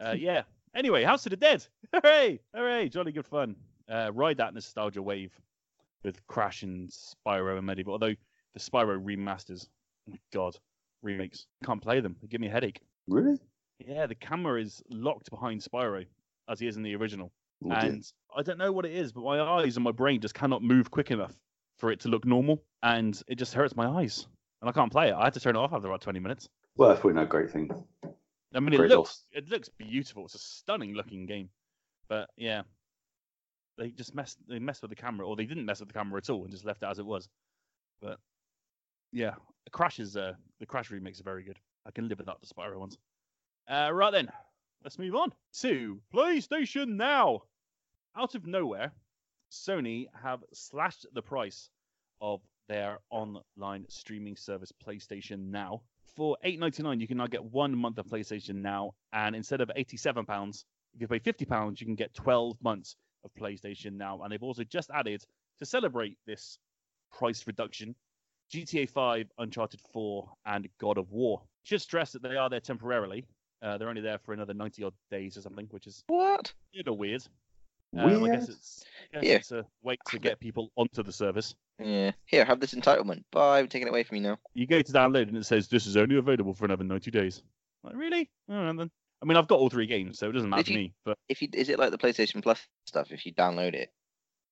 Uh, 0.00 0.14
yeah. 0.18 0.42
Anyway, 0.74 1.02
House 1.04 1.24
of 1.26 1.30
the 1.30 1.36
Dead. 1.36 1.66
Hooray! 1.94 2.40
Hooray! 2.54 2.88
Jolly 2.88 3.12
good 3.12 3.26
fun. 3.26 3.56
Uh, 3.88 4.10
ride 4.12 4.36
that 4.38 4.52
nostalgia 4.52 5.00
wave 5.00 5.32
with 6.02 6.24
Crash 6.26 6.62
and 6.62 6.90
Spyro 6.90 7.58
and 7.58 7.66
MediEvil. 7.66 7.88
Although 7.88 8.14
the 8.54 8.60
Spyro 8.60 9.02
remasters, 9.02 9.66
oh 10.08 10.12
my 10.12 10.18
God, 10.32 10.56
remakes, 11.02 11.46
can't 11.64 11.80
play 11.80 12.00
them. 12.00 12.16
They 12.20 12.28
give 12.28 12.40
me 12.40 12.48
a 12.48 12.50
headache. 12.50 12.80
Really? 13.06 13.38
Yeah, 13.78 14.06
the 14.06 14.14
camera 14.14 14.60
is 14.60 14.82
locked 14.90 15.30
behind 15.30 15.62
Spyro 15.62 16.04
as 16.48 16.60
he 16.60 16.66
is 16.66 16.76
in 16.76 16.82
the 16.82 16.94
original. 16.96 17.32
Oh, 17.64 17.70
dear. 17.70 17.90
and 17.90 18.12
I 18.36 18.42
don't 18.42 18.58
know 18.58 18.72
what 18.72 18.84
it 18.84 18.92
is, 18.92 19.12
but 19.12 19.24
my 19.24 19.40
eyes 19.40 19.76
and 19.76 19.84
my 19.84 19.92
brain 19.92 20.20
just 20.20 20.34
cannot 20.34 20.62
move 20.62 20.90
quick 20.90 21.10
enough 21.10 21.34
for 21.78 21.90
it 21.90 22.00
to 22.00 22.08
look 22.08 22.24
normal, 22.24 22.62
and 22.82 23.20
it 23.28 23.36
just 23.36 23.54
hurts 23.54 23.76
my 23.76 23.86
eyes, 23.86 24.26
and 24.60 24.68
I 24.68 24.72
can't 24.72 24.90
play 24.92 25.08
it. 25.08 25.14
I 25.14 25.24
had 25.24 25.34
to 25.34 25.40
turn 25.40 25.56
it 25.56 25.58
off 25.58 25.72
after 25.72 25.88
about 25.88 26.00
20 26.00 26.18
minutes. 26.20 26.48
well, 26.76 26.88
that's 26.88 27.00
probably 27.00 27.20
no 27.20 27.26
great 27.26 27.50
thing. 27.50 27.70
I 28.54 28.60
mean, 28.60 28.72
it 28.72 28.88
looks 28.88 29.24
it 29.32 29.48
looks 29.48 29.68
beautiful. 29.68 30.24
It's 30.24 30.34
a 30.34 30.38
stunning 30.38 30.94
looking 30.94 31.26
game, 31.26 31.50
but 32.08 32.30
yeah, 32.36 32.62
they 33.76 33.90
just 33.90 34.14
messed 34.14 34.38
they 34.48 34.58
messed 34.58 34.82
with 34.82 34.90
the 34.90 34.96
camera, 34.96 35.26
or 35.26 35.36
they 35.36 35.44
didn't 35.44 35.66
mess 35.66 35.80
with 35.80 35.88
the 35.88 35.94
camera 35.94 36.18
at 36.18 36.30
all 36.30 36.42
and 36.44 36.52
just 36.52 36.64
left 36.64 36.82
it 36.82 36.86
as 36.86 36.98
it 36.98 37.04
was. 37.04 37.28
But 38.00 38.18
yeah, 39.12 39.34
the 39.64 39.70
Crash 39.70 39.98
is 39.98 40.16
uh, 40.16 40.34
the 40.60 40.66
Crash 40.66 40.90
remakes 40.90 41.20
are 41.20 41.24
very 41.24 41.42
good. 41.42 41.58
I 41.86 41.90
can 41.90 42.08
live 42.08 42.18
without 42.18 42.40
the 42.40 42.46
Spyro 42.46 42.78
ones. 42.78 42.96
Uh, 43.68 43.90
right 43.92 44.12
then, 44.12 44.30
let's 44.82 44.98
move 44.98 45.14
on 45.14 45.32
to 45.60 46.00
PlayStation 46.14 46.96
Now. 46.96 47.42
Out 48.16 48.34
of 48.34 48.46
nowhere, 48.46 48.92
Sony 49.50 50.06
have 50.22 50.40
slashed 50.52 51.06
the 51.12 51.22
price 51.22 51.70
of 52.20 52.40
their 52.68 52.98
online 53.10 53.84
streaming 53.88 54.36
service 54.36 54.72
PlayStation 54.84 55.50
Now. 55.50 55.82
For 56.16 56.36
eight 56.42 56.58
ninety 56.58 56.82
nine, 56.82 57.00
you 57.00 57.06
can 57.06 57.18
now 57.18 57.26
get 57.26 57.44
one 57.44 57.76
month 57.76 57.98
of 57.98 58.06
PlayStation 58.06 58.56
Now, 58.56 58.94
and 59.12 59.36
instead 59.36 59.60
of 59.60 59.70
eighty 59.76 59.96
seven 59.96 60.24
pounds, 60.24 60.64
if 60.94 61.00
you 61.00 61.08
pay 61.08 61.18
fifty 61.18 61.44
pounds, 61.44 61.80
you 61.80 61.86
can 61.86 61.94
get 61.94 62.14
twelve 62.14 62.56
months 62.62 62.96
of 63.24 63.30
PlayStation 63.34 63.92
Now. 63.92 64.22
And 64.22 64.32
they've 64.32 64.42
also 64.42 64.64
just 64.64 64.90
added 64.90 65.22
to 65.58 65.66
celebrate 65.66 66.16
this 66.26 66.58
price 67.12 67.46
reduction, 67.46 67.94
GTA 68.52 68.88
Five, 68.88 69.26
Uncharted 69.38 69.80
Four, 69.92 70.30
and 70.46 70.68
God 70.80 70.96
of 70.98 71.12
War. 71.12 71.42
Should 71.64 71.82
stress 71.82 72.12
that 72.12 72.22
they 72.22 72.36
are 72.36 72.48
there 72.48 72.60
temporarily. 72.60 73.26
Uh, 73.62 73.78
they're 73.78 73.88
only 73.88 74.02
there 74.02 74.18
for 74.18 74.32
another 74.32 74.54
ninety 74.54 74.82
odd 74.84 74.94
days 75.10 75.36
or 75.36 75.42
something, 75.42 75.66
which 75.70 75.86
is 75.86 76.02
What? 76.06 76.52
a 76.74 76.78
little 76.78 76.96
weird. 76.96 77.22
Um, 77.96 78.24
I 78.24 78.28
guess 78.28 78.48
it's, 78.48 78.84
I 79.14 79.20
guess 79.20 79.24
Yeah. 79.24 79.34
it's 79.36 79.52
a 79.52 79.64
way 79.82 79.96
to 80.08 80.18
get 80.18 80.40
people 80.40 80.70
onto 80.76 81.02
the 81.02 81.12
service. 81.12 81.54
Yeah. 81.78 82.12
Here, 82.26 82.44
have 82.44 82.60
this 82.60 82.74
entitlement. 82.74 83.22
Bye. 83.32 83.60
I'm 83.60 83.68
taking 83.68 83.86
it 83.88 83.90
away 83.90 84.02
from 84.02 84.16
you 84.16 84.22
now. 84.22 84.38
You 84.54 84.66
go 84.66 84.80
to 84.82 84.92
download 84.92 85.28
and 85.28 85.36
it 85.36 85.44
says 85.46 85.68
this 85.68 85.86
is 85.86 85.96
only 85.96 86.16
available 86.16 86.54
for 86.54 86.64
another 86.64 86.84
90 86.84 87.10
days. 87.10 87.42
Like, 87.84 87.94
really? 87.96 88.30
Oh, 88.48 88.72
then. 88.72 88.90
I 89.22 89.24
mean, 89.26 89.36
I've 89.36 89.48
got 89.48 89.58
all 89.58 89.70
three 89.70 89.86
games, 89.86 90.18
so 90.18 90.28
it 90.28 90.32
doesn't 90.32 90.50
matter 90.50 90.60
If 90.60 90.66
to 90.66 90.72
you- 90.72 90.78
me. 90.78 90.94
But 91.04 91.18
If 91.28 91.40
you 91.40 91.48
is 91.52 91.68
it 91.68 91.78
like 91.78 91.90
the 91.90 91.98
PlayStation 91.98 92.42
Plus 92.42 92.60
stuff? 92.86 93.10
If 93.12 93.24
you 93.24 93.32
download 93.34 93.74
it, 93.74 93.90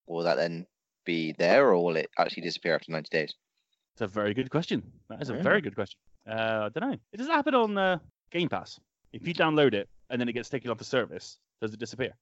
will 0.06 0.22
that 0.24 0.36
then 0.36 0.66
be 1.04 1.32
there, 1.32 1.68
or 1.68 1.84
will 1.84 1.96
it 1.96 2.08
actually 2.18 2.42
disappear 2.44 2.74
after 2.74 2.90
90 2.92 3.08
days? 3.10 3.34
it's 3.92 4.00
a 4.02 4.06
very 4.06 4.32
good 4.34 4.50
question. 4.50 4.82
That 5.08 5.20
is 5.22 5.30
a 5.30 5.34
Yeah. 5.34 5.42
very 5.42 5.60
good 5.60 5.74
question. 5.74 5.98
Uh, 6.26 6.68
I 6.74 6.78
don't 6.80 6.90
know. 6.90 6.98
It 7.12 7.18
does 7.18 7.28
happen 7.28 7.54
on 7.54 7.76
uh, 7.78 7.98
Game 8.30 8.48
Pass. 8.48 8.80
If 9.12 9.26
you 9.28 9.34
download 9.34 9.74
it 9.74 9.88
and 10.10 10.20
then 10.20 10.28
it 10.28 10.32
gets 10.32 10.48
taken 10.48 10.70
off 10.70 10.78
the 10.78 10.84
service, 10.84 11.38
does 11.60 11.72
it 11.74 11.78
disappear? 11.78 12.16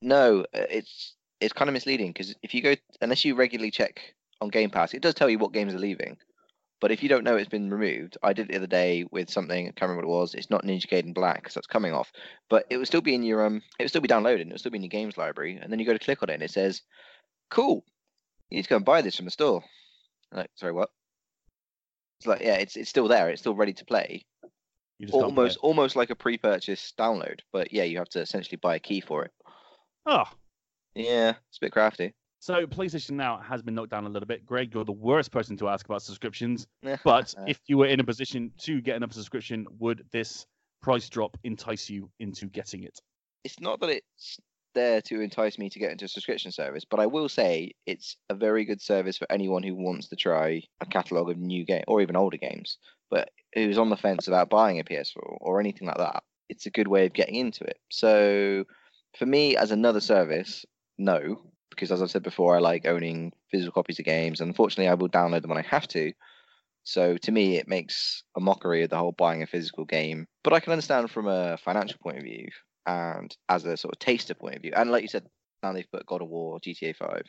No, 0.00 0.40
uh, 0.54 0.66
it's 0.70 1.14
it's 1.40 1.52
kind 1.52 1.68
of 1.68 1.72
misleading 1.72 2.08
because 2.08 2.34
if 2.42 2.54
you 2.54 2.62
go 2.62 2.74
unless 3.00 3.24
you 3.24 3.34
regularly 3.34 3.70
check 3.70 4.14
on 4.40 4.48
Game 4.48 4.70
Pass, 4.70 4.94
it 4.94 5.02
does 5.02 5.14
tell 5.14 5.28
you 5.28 5.38
what 5.38 5.52
games 5.52 5.74
are 5.74 5.78
leaving. 5.78 6.16
But 6.80 6.92
if 6.92 7.02
you 7.02 7.08
don't 7.08 7.24
know 7.24 7.36
it's 7.36 7.48
been 7.48 7.70
removed, 7.70 8.16
I 8.22 8.32
did 8.32 8.42
it 8.46 8.52
the 8.52 8.58
other 8.58 8.68
day 8.68 9.04
with 9.10 9.30
something. 9.30 9.66
I 9.66 9.70
can't 9.72 9.82
remember 9.88 10.06
what 10.06 10.14
it 10.14 10.20
was. 10.20 10.34
It's 10.34 10.50
not 10.50 10.62
Ninja 10.64 10.86
Gaiden 10.86 11.12
Black 11.12 11.42
because 11.42 11.54
that's 11.54 11.66
coming 11.66 11.92
off, 11.92 12.12
but 12.48 12.66
it 12.70 12.76
would 12.76 12.86
still 12.86 13.00
be 13.00 13.14
in 13.14 13.24
your 13.24 13.44
um. 13.44 13.62
It 13.78 13.84
would 13.84 13.90
still 13.90 14.00
be 14.00 14.08
downloaded. 14.08 14.42
and 14.42 14.50
It 14.50 14.54
would 14.54 14.60
still 14.60 14.70
be 14.70 14.76
in 14.78 14.84
your 14.84 14.90
games 14.90 15.16
library, 15.16 15.58
and 15.60 15.72
then 15.72 15.80
you 15.80 15.86
go 15.86 15.92
to 15.92 15.98
click 15.98 16.22
on 16.22 16.30
it, 16.30 16.34
and 16.34 16.42
it 16.42 16.52
says, 16.52 16.82
"Cool, 17.50 17.84
you 18.50 18.56
need 18.56 18.62
to 18.62 18.68
go 18.68 18.76
and 18.76 18.84
buy 18.84 19.02
this 19.02 19.16
from 19.16 19.24
the 19.24 19.32
store." 19.32 19.64
I'm 20.30 20.38
like, 20.38 20.50
sorry, 20.54 20.72
what? 20.72 20.90
It's 22.20 22.26
like, 22.26 22.42
yeah, 22.42 22.54
it's 22.54 22.76
it's 22.76 22.90
still 22.90 23.08
there. 23.08 23.28
It's 23.30 23.40
still 23.40 23.54
ready 23.54 23.72
to 23.72 23.84
play. 23.84 24.24
You 24.98 25.06
just 25.06 25.12
play 25.12 25.22
Almost 25.22 25.58
almost 25.58 25.96
like 25.96 26.10
a 26.10 26.16
pre-purchase 26.16 26.92
download, 26.98 27.40
but 27.52 27.72
yeah, 27.72 27.84
you 27.84 27.98
have 27.98 28.08
to 28.10 28.20
essentially 28.20 28.58
buy 28.60 28.76
a 28.76 28.80
key 28.80 29.00
for 29.00 29.24
it. 29.24 29.32
Oh, 30.08 30.24
Yeah, 30.94 31.34
it's 31.48 31.58
a 31.58 31.60
bit 31.60 31.72
crafty. 31.72 32.14
So 32.40 32.66
PlayStation 32.66 33.10
Now 33.10 33.38
has 33.38 33.62
been 33.62 33.74
knocked 33.74 33.90
down 33.90 34.06
a 34.06 34.08
little 34.08 34.26
bit. 34.26 34.46
Greg, 34.46 34.72
you're 34.72 34.84
the 34.84 34.92
worst 34.92 35.30
person 35.30 35.56
to 35.58 35.68
ask 35.68 35.84
about 35.84 36.02
subscriptions. 36.02 36.66
But 37.04 37.34
if 37.46 37.60
you 37.66 37.76
were 37.76 37.86
in 37.86 38.00
a 38.00 38.04
position 38.04 38.52
to 38.60 38.80
get 38.80 38.96
another 38.96 39.12
subscription, 39.12 39.66
would 39.78 40.04
this 40.12 40.46
price 40.80 41.08
drop 41.08 41.36
entice 41.44 41.90
you 41.90 42.10
into 42.20 42.46
getting 42.46 42.84
it? 42.84 42.98
it's 43.44 43.60
not 43.60 43.80
that 43.80 43.90
it's 43.90 44.38
there 44.74 45.00
to 45.00 45.20
entice 45.20 45.58
me 45.58 45.70
to 45.70 45.78
get 45.78 45.90
into 45.90 46.04
a 46.04 46.08
subscription 46.08 46.52
service, 46.52 46.84
but 46.84 47.00
I 47.00 47.06
will 47.06 47.28
say 47.28 47.72
it's 47.86 48.16
a 48.28 48.34
very 48.34 48.64
good 48.64 48.80
service 48.80 49.16
for 49.16 49.26
anyone 49.30 49.62
who 49.62 49.74
wants 49.74 50.08
to 50.08 50.16
try 50.16 50.62
a 50.80 50.86
catalogue 50.86 51.30
of 51.30 51.38
new 51.38 51.64
game 51.64 51.84
or 51.88 52.00
even 52.02 52.16
older 52.16 52.36
games, 52.36 52.78
but 53.10 53.30
who's 53.54 53.78
on 53.78 53.90
the 53.90 53.96
fence 53.96 54.28
about 54.28 54.50
buying 54.50 54.78
a 54.78 54.84
PS4 54.84 55.16
or 55.16 55.60
anything 55.60 55.88
like 55.88 55.96
that. 55.96 56.22
It's 56.48 56.66
a 56.66 56.70
good 56.70 56.88
way 56.88 57.06
of 57.06 57.12
getting 57.12 57.36
into 57.36 57.64
it. 57.64 57.78
So 57.90 58.64
for 59.18 59.26
me, 59.26 59.56
as 59.56 59.70
another 59.70 60.00
service, 60.00 60.64
no, 60.96 61.42
because 61.70 61.92
as 61.92 62.02
I've 62.02 62.10
said 62.10 62.22
before, 62.22 62.56
I 62.56 62.60
like 62.60 62.86
owning 62.86 63.32
physical 63.50 63.72
copies 63.72 63.98
of 63.98 64.04
games. 64.04 64.40
and 64.40 64.48
Unfortunately, 64.48 64.88
I 64.88 64.94
will 64.94 65.08
download 65.08 65.42
them 65.42 65.50
when 65.50 65.58
I 65.58 65.68
have 65.68 65.88
to. 65.88 66.12
So 66.84 67.16
to 67.18 67.32
me, 67.32 67.56
it 67.56 67.68
makes 67.68 68.22
a 68.36 68.40
mockery 68.40 68.82
of 68.82 68.90
the 68.90 68.96
whole 68.96 69.12
buying 69.12 69.42
a 69.42 69.46
physical 69.46 69.84
game. 69.84 70.26
But 70.42 70.54
I 70.54 70.60
can 70.60 70.72
understand 70.72 71.10
from 71.10 71.26
a 71.26 71.58
financial 71.58 71.98
point 72.02 72.18
of 72.18 72.24
view 72.24 72.48
and 72.86 73.36
as 73.48 73.64
a 73.64 73.76
sort 73.76 73.94
of 73.94 73.98
taster 73.98 74.34
point 74.34 74.56
of 74.56 74.62
view. 74.62 74.72
And 74.74 74.90
like 74.90 75.02
you 75.02 75.08
said, 75.08 75.26
now 75.62 75.72
they've 75.72 75.90
put 75.92 76.06
God 76.06 76.22
of 76.22 76.28
War, 76.28 76.58
GTA 76.60 76.96
Five, 76.96 77.24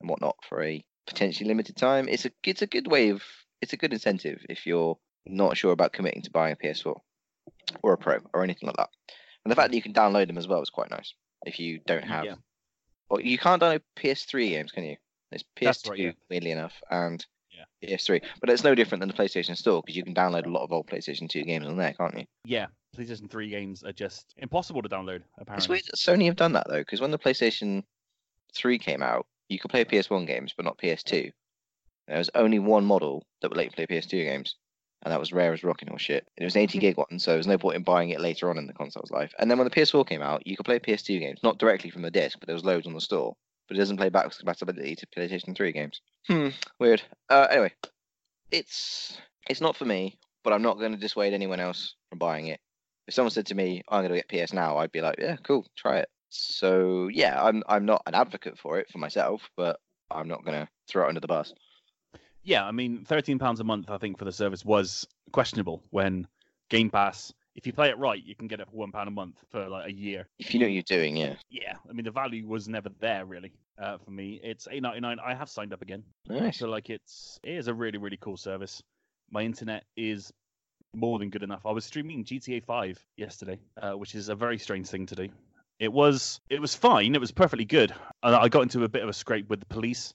and 0.00 0.08
whatnot 0.08 0.36
for 0.48 0.62
a 0.62 0.84
potentially 1.06 1.48
limited 1.48 1.76
time. 1.76 2.08
It's 2.08 2.26
a 2.26 2.30
it's 2.44 2.62
a 2.62 2.66
good 2.66 2.88
way 2.88 3.08
of 3.08 3.22
it's 3.60 3.72
a 3.72 3.76
good 3.76 3.92
incentive 3.92 4.44
if 4.48 4.66
you're 4.66 4.96
not 5.26 5.56
sure 5.56 5.72
about 5.72 5.92
committing 5.92 6.22
to 6.22 6.30
buying 6.30 6.52
a 6.52 6.56
PS4 6.56 6.94
or 7.82 7.92
a 7.92 7.98
Pro 7.98 8.18
or 8.32 8.44
anything 8.44 8.66
like 8.66 8.76
that. 8.76 8.90
And 9.44 9.50
the 9.50 9.56
fact 9.56 9.70
that 9.70 9.76
you 9.76 9.82
can 9.82 9.92
download 9.92 10.26
them 10.26 10.38
as 10.38 10.46
well 10.46 10.62
is 10.62 10.70
quite 10.70 10.90
nice. 10.90 11.14
If 11.46 11.58
you 11.58 11.80
don't 11.86 12.04
have, 12.04 12.24
Yeah. 12.24 12.34
well, 13.08 13.20
you 13.20 13.38
can't 13.38 13.62
download 13.62 13.82
PS3 13.96 14.50
games, 14.50 14.72
can 14.72 14.84
you? 14.84 14.96
It's 15.32 15.44
PS2, 15.56 15.64
That's 15.64 15.88
right, 15.88 15.98
yeah. 15.98 16.12
weirdly 16.28 16.50
enough, 16.50 16.74
and 16.90 17.24
Yeah. 17.50 17.64
PS3. 17.82 18.20
But 18.40 18.50
it's 18.50 18.64
no 18.64 18.74
different 18.74 19.00
than 19.00 19.08
the 19.08 19.14
PlayStation 19.14 19.56
Store 19.56 19.82
because 19.82 19.96
you 19.96 20.04
can 20.04 20.14
download 20.14 20.46
a 20.46 20.50
lot 20.50 20.62
of 20.64 20.72
old 20.72 20.86
PlayStation 20.86 21.28
2 21.28 21.42
games 21.44 21.66
on 21.66 21.76
there, 21.76 21.92
can't 21.94 22.16
you? 22.18 22.26
Yeah, 22.44 22.66
PlayStation 22.96 23.30
3 23.30 23.48
games 23.48 23.82
are 23.82 23.92
just 23.92 24.34
impossible 24.38 24.82
to 24.82 24.88
download, 24.88 25.22
apparently. 25.38 25.56
It's 25.62 25.68
weird 25.68 25.84
that 25.86 25.96
Sony 25.96 26.26
have 26.26 26.36
done 26.36 26.52
that 26.52 26.66
though, 26.68 26.80
because 26.80 27.00
when 27.00 27.10
the 27.10 27.18
PlayStation 27.18 27.84
3 28.54 28.78
came 28.78 29.02
out, 29.02 29.26
you 29.48 29.58
could 29.58 29.70
play 29.70 29.84
PS1 29.84 30.26
games, 30.26 30.52
but 30.56 30.64
not 30.64 30.78
PS2. 30.78 31.32
There 32.06 32.18
was 32.18 32.30
only 32.34 32.58
one 32.58 32.84
model 32.84 33.24
that 33.40 33.48
would 33.50 33.56
let 33.56 33.66
you 33.66 33.70
play 33.72 33.86
PS2 33.86 34.24
games, 34.24 34.56
and 35.02 35.12
that 35.12 35.20
was 35.20 35.32
rare 35.32 35.52
as 35.52 35.64
rocking 35.64 35.90
or 35.90 35.98
shit. 35.98 36.26
It 36.36 36.44
was 36.44 36.54
an 36.56 36.62
80 36.62 36.78
gig 36.78 36.96
one, 36.96 37.18
so 37.18 37.30
there 37.30 37.38
was 37.38 37.46
no 37.46 37.58
point 37.58 37.76
in 37.76 37.82
buying 37.82 38.10
it 38.10 38.20
later 38.20 38.50
on 38.50 38.58
in 38.58 38.66
the 38.66 38.72
console's 38.72 39.10
life. 39.10 39.32
And 39.38 39.50
then 39.50 39.58
when 39.58 39.66
the 39.66 39.74
PS4 39.74 40.06
came 40.06 40.22
out, 40.22 40.46
you 40.46 40.56
could 40.56 40.66
play 40.66 40.78
PS2 40.78 41.18
games, 41.20 41.40
not 41.42 41.58
directly 41.58 41.90
from 41.90 42.02
the 42.02 42.10
disc, 42.10 42.38
but 42.38 42.46
there 42.46 42.54
was 42.54 42.64
loads 42.64 42.86
on 42.86 42.94
the 42.94 43.00
store. 43.00 43.34
But 43.68 43.76
it 43.76 43.80
doesn't 43.80 43.98
play 43.98 44.08
backwards 44.08 44.38
compatibility 44.38 44.96
to 44.96 45.06
PlayStation 45.06 45.56
3 45.56 45.72
games. 45.72 46.00
Hmm, 46.26 46.48
weird. 46.78 47.02
Uh, 47.28 47.46
anyway, 47.50 47.72
it's 48.50 49.16
it's 49.48 49.60
not 49.60 49.76
for 49.76 49.84
me, 49.84 50.18
but 50.42 50.52
I'm 50.52 50.62
not 50.62 50.78
going 50.78 50.92
to 50.92 50.98
dissuade 50.98 51.34
anyone 51.34 51.60
else 51.60 51.94
from 52.10 52.18
buying 52.18 52.48
it 52.48 52.60
if 53.10 53.14
someone 53.14 53.32
said 53.32 53.46
to 53.46 53.56
me, 53.56 53.82
"I'm 53.88 54.06
going 54.06 54.20
to 54.20 54.26
get 54.28 54.46
PS 54.46 54.52
now," 54.52 54.78
I'd 54.78 54.92
be 54.92 55.00
like, 55.00 55.16
"Yeah, 55.18 55.36
cool, 55.42 55.66
try 55.76 55.98
it." 55.98 56.08
So 56.28 57.08
yeah, 57.08 57.42
I'm 57.42 57.64
I'm 57.68 57.84
not 57.84 58.02
an 58.06 58.14
advocate 58.14 58.56
for 58.56 58.78
it 58.78 58.88
for 58.88 58.98
myself, 58.98 59.50
but 59.56 59.80
I'm 60.12 60.28
not 60.28 60.44
going 60.44 60.60
to 60.60 60.68
throw 60.88 61.06
it 61.06 61.08
under 61.08 61.20
the 61.20 61.26
bus. 61.26 61.52
Yeah, 62.42 62.64
I 62.64 62.72
mean, 62.72 63.04
thirteen 63.04 63.38
pounds 63.38 63.60
a 63.60 63.64
month, 63.64 63.90
I 63.90 63.98
think, 63.98 64.18
for 64.18 64.24
the 64.24 64.32
service 64.32 64.64
was 64.64 65.06
questionable 65.32 65.82
when 65.90 66.26
Game 66.68 66.90
Pass. 66.90 67.32
If 67.56 67.66
you 67.66 67.72
play 67.72 67.88
it 67.88 67.98
right, 67.98 68.22
you 68.24 68.34
can 68.34 68.46
get 68.46 68.60
it 68.60 68.68
for 68.68 68.76
one 68.76 68.92
pound 68.92 69.08
a 69.08 69.10
month 69.10 69.36
for 69.50 69.68
like 69.68 69.88
a 69.88 69.92
year. 69.92 70.28
If 70.38 70.54
you 70.54 70.60
know 70.60 70.66
what 70.66 70.72
you're 70.72 70.82
doing, 70.82 71.16
yeah. 71.16 71.34
Yeah, 71.50 71.74
I 71.88 71.92
mean, 71.92 72.04
the 72.04 72.10
value 72.10 72.46
was 72.46 72.68
never 72.68 72.88
there 73.00 73.26
really 73.26 73.52
uh, 73.78 73.98
for 73.98 74.10
me. 74.10 74.40
It's 74.42 74.68
eight 74.70 74.82
ninety 74.82 75.00
nine. 75.00 75.18
I 75.24 75.34
have 75.34 75.50
signed 75.50 75.72
up 75.72 75.82
again. 75.82 76.04
Nice. 76.28 76.58
feel 76.58 76.68
like 76.68 76.90
it's 76.90 77.38
it 77.42 77.56
is 77.56 77.68
a 77.68 77.74
really 77.74 77.98
really 77.98 78.18
cool 78.18 78.36
service. 78.36 78.82
My 79.30 79.42
internet 79.42 79.84
is 79.96 80.32
more 80.94 81.18
than 81.18 81.30
good 81.30 81.42
enough. 81.42 81.66
I 81.66 81.70
was 81.70 81.84
streaming 81.84 82.24
GTA 82.24 82.64
5 82.64 82.98
yesterday, 83.16 83.58
uh, 83.80 83.92
which 83.92 84.14
is 84.14 84.28
a 84.28 84.34
very 84.34 84.58
strange 84.58 84.88
thing 84.88 85.06
to 85.06 85.14
do. 85.14 85.28
It 85.78 85.92
was 85.92 86.40
it 86.50 86.60
was 86.60 86.74
fine. 86.74 87.14
It 87.14 87.20
was 87.20 87.32
perfectly 87.32 87.64
good. 87.64 87.94
And 88.22 88.34
I 88.34 88.48
got 88.48 88.62
into 88.62 88.84
a 88.84 88.88
bit 88.88 89.02
of 89.02 89.08
a 89.08 89.14
scrape 89.14 89.48
with 89.48 89.60
the 89.60 89.66
police, 89.66 90.14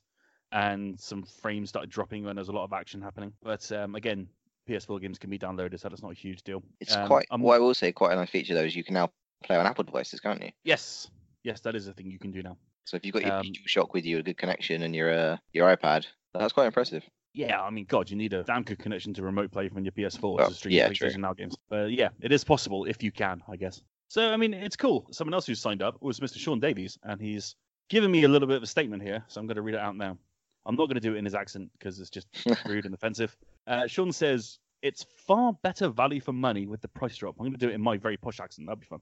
and 0.52 1.00
some 1.00 1.24
frames 1.24 1.70
started 1.70 1.89
dropping 1.89 2.24
when 2.24 2.36
there's 2.36 2.50
a 2.50 2.54
lot 2.54 2.64
of 2.64 2.74
action 2.74 3.02
happening. 3.02 3.34
But 3.43 3.70
um, 3.72 3.96
again, 3.96 4.28
PS4 4.70 5.02
games 5.02 5.18
can 5.20 5.30
be 5.30 5.38
downloaded, 5.39 5.80
so 5.80 5.89
that's 5.89 6.02
not 6.02 6.12
a 6.12 6.16
huge 6.16 6.41
deal. 6.43 6.64
It's 6.80 6.96
Um, 6.96 7.08
quite. 7.08 7.28
I'm- 7.32 7.41
What 7.41 7.56
I 7.56 7.60
will 7.60 7.74
say, 7.74 7.91
quite 7.91 8.14
a 8.14 8.16
nice 8.16 8.30
feature 8.30 8.54
though, 8.54 8.64
is 8.64 8.76
you 8.76 8.84
can 8.84 8.93
now 8.93 9.12
play 9.43 9.58
on 9.58 9.66
Apple 9.66 9.84
devices, 9.84 10.20
can't 10.20 10.41
you? 10.41 10.52
Yes, 10.64 11.10
yes, 11.43 11.60
that 11.62 11.76
is 11.76 11.88
a 11.88 11.93
thing 11.93 12.10
you 12.10 12.20
can 12.20 12.32
do 12.32 12.41
now. 12.41 12.58
So 12.86 12.98
if 12.98 13.06
you've 13.06 13.14
got 13.14 13.24
your 13.24 13.34
Um, 13.34 13.52
Shock 13.66 13.93
with 13.93 14.06
you, 14.06 14.20
a 14.20 14.24
good 14.24 14.38
connection, 14.38 14.84
and 14.84 14.96
your 14.96 15.12
uh, 15.12 15.38
your 15.54 15.76
iPad, 15.76 16.06
that's 16.34 16.54
quite 16.54 16.68
impressive. 16.68 17.04
Yeah, 17.34 17.62
I 17.62 17.70
mean, 17.70 17.84
God, 17.86 18.10
you 18.10 18.16
need 18.16 18.32
a 18.34 18.43
damn 18.43 18.64
good 18.64 18.80
connection 18.80 19.14
to 19.16 19.22
remote 19.24 19.52
play 19.52 19.68
from 19.68 19.84
your 19.84 19.91
PS4 19.91 20.38
Well, 20.38 20.48
to 20.48 20.54
stream 20.54 20.74
yeah, 20.76 20.88
PlayStation. 20.88 21.18
Now 21.20 21.34
games. 21.34 21.58
But 21.68 21.91
yeah, 21.91 22.10
it 22.22 22.32
is 22.32 22.46
possible 22.46 22.86
if 22.86 23.04
you 23.04 23.12
can, 23.12 23.43
I 23.50 23.58
guess. 23.58 23.82
So 24.08 24.32
I 24.32 24.38
mean, 24.38 24.54
it's 24.54 24.78
cool. 24.78 25.06
Someone 25.12 25.34
else 25.34 25.46
who's 25.46 25.60
signed 25.60 25.82
up 25.82 26.02
was 26.02 26.20
Mr. 26.22 26.38
Sean 26.38 26.60
Davies, 26.60 26.98
and 27.04 27.20
he's 27.20 27.56
given 27.89 28.10
me 28.10 28.24
a 28.24 28.28
little 28.30 28.48
bit 28.48 28.56
of 28.58 28.64
a 28.64 28.68
statement 28.68 29.04
here, 29.04 29.24
so 29.28 29.41
I'm 29.41 29.48
going 29.48 29.56
to 29.58 29.62
read 29.62 29.76
it 29.76 29.82
out 29.82 29.96
now. 29.98 30.18
I'm 30.66 30.76
not 30.76 30.88
going 30.88 30.95
to 30.95 31.01
do 31.01 31.16
it 31.16 31.18
in 31.18 31.26
his 31.26 31.36
accent 31.36 31.70
because 31.78 31.99
it's 31.99 32.09
just 32.09 32.28
rude 32.66 32.86
and 32.86 32.93
offensive. 32.93 33.36
Uh, 33.68 33.88
Sean 33.88 34.11
says 34.11 34.59
it's 34.82 35.05
far 35.28 35.53
better 35.63 35.89
value 35.89 36.22
for 36.22 36.34
money 36.34 36.66
with 36.66 36.82
the 36.82 36.88
price 36.88 37.18
drop. 37.18 37.36
I'm 37.39 37.45
going 37.45 37.53
to 37.53 37.57
do 37.57 37.70
it 37.70 37.76
in 37.76 37.82
my 37.82 37.97
very 37.97 38.18
posh 38.18 38.39
accent. 38.39 38.68
That'll 38.68 38.80
be 38.80 38.86
fun. 38.86 39.01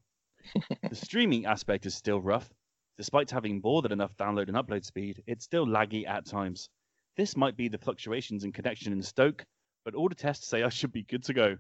the 0.90 0.96
streaming 0.96 1.46
aspect 1.46 1.86
is 1.86 1.96
still 1.96 2.22
rough. 2.22 2.50
Despite 2.98 3.32
having 3.32 3.62
more 3.64 3.82
than 3.82 3.92
enough 3.92 4.16
download 4.18 4.50
and 4.50 4.58
upload 4.58 4.86
speed, 4.86 5.24
it's 5.26 5.46
still 5.46 5.66
laggy 5.66 6.08
at 6.08 6.26
times. 6.26 6.70
This 7.16 7.36
might 7.36 7.58
be 7.58 7.68
the 7.68 7.78
fluctuations 7.78 8.44
in 8.44 8.52
connection 8.52 8.94
in 8.94 9.02
Stoke, 9.02 9.46
but 9.86 9.96
all 9.96 10.10
the 10.10 10.16
tests 10.16 10.48
say 10.48 10.64
I 10.64 10.70
should 10.70 10.92
be 10.92 11.04
good 11.04 11.24
to 11.24 11.34
go. 11.34 11.58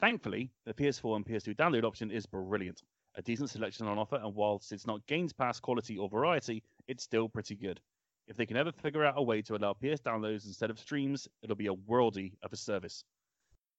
Thankfully, 0.00 0.50
the 0.64 0.74
PS4 0.74 1.16
and 1.16 1.26
PS2 1.26 1.56
download 1.56 1.84
option 1.84 2.10
is 2.10 2.26
brilliant. 2.26 2.82
A 3.16 3.22
decent 3.22 3.50
selection 3.50 3.86
on 3.86 3.98
offer, 3.98 4.16
and 4.16 4.34
whilst 4.34 4.72
it's 4.72 4.86
not 4.86 5.06
Games 5.06 5.32
Pass 5.32 5.58
quality 5.58 5.98
or 5.98 6.08
variety, 6.08 6.62
it's 6.86 7.02
still 7.02 7.28
pretty 7.28 7.56
good. 7.56 7.80
If 8.28 8.36
they 8.36 8.46
can 8.46 8.56
ever 8.56 8.72
figure 8.72 9.04
out 9.04 9.14
a 9.16 9.22
way 9.22 9.42
to 9.42 9.56
allow 9.56 9.72
PS 9.72 10.00
downloads 10.00 10.44
instead 10.46 10.70
of 10.70 10.78
streams, 10.78 11.26
it'll 11.42 11.56
be 11.56 11.66
a 11.68 11.74
worldy 11.74 12.32
of 12.42 12.52
a 12.52 12.56
service. 12.56 13.02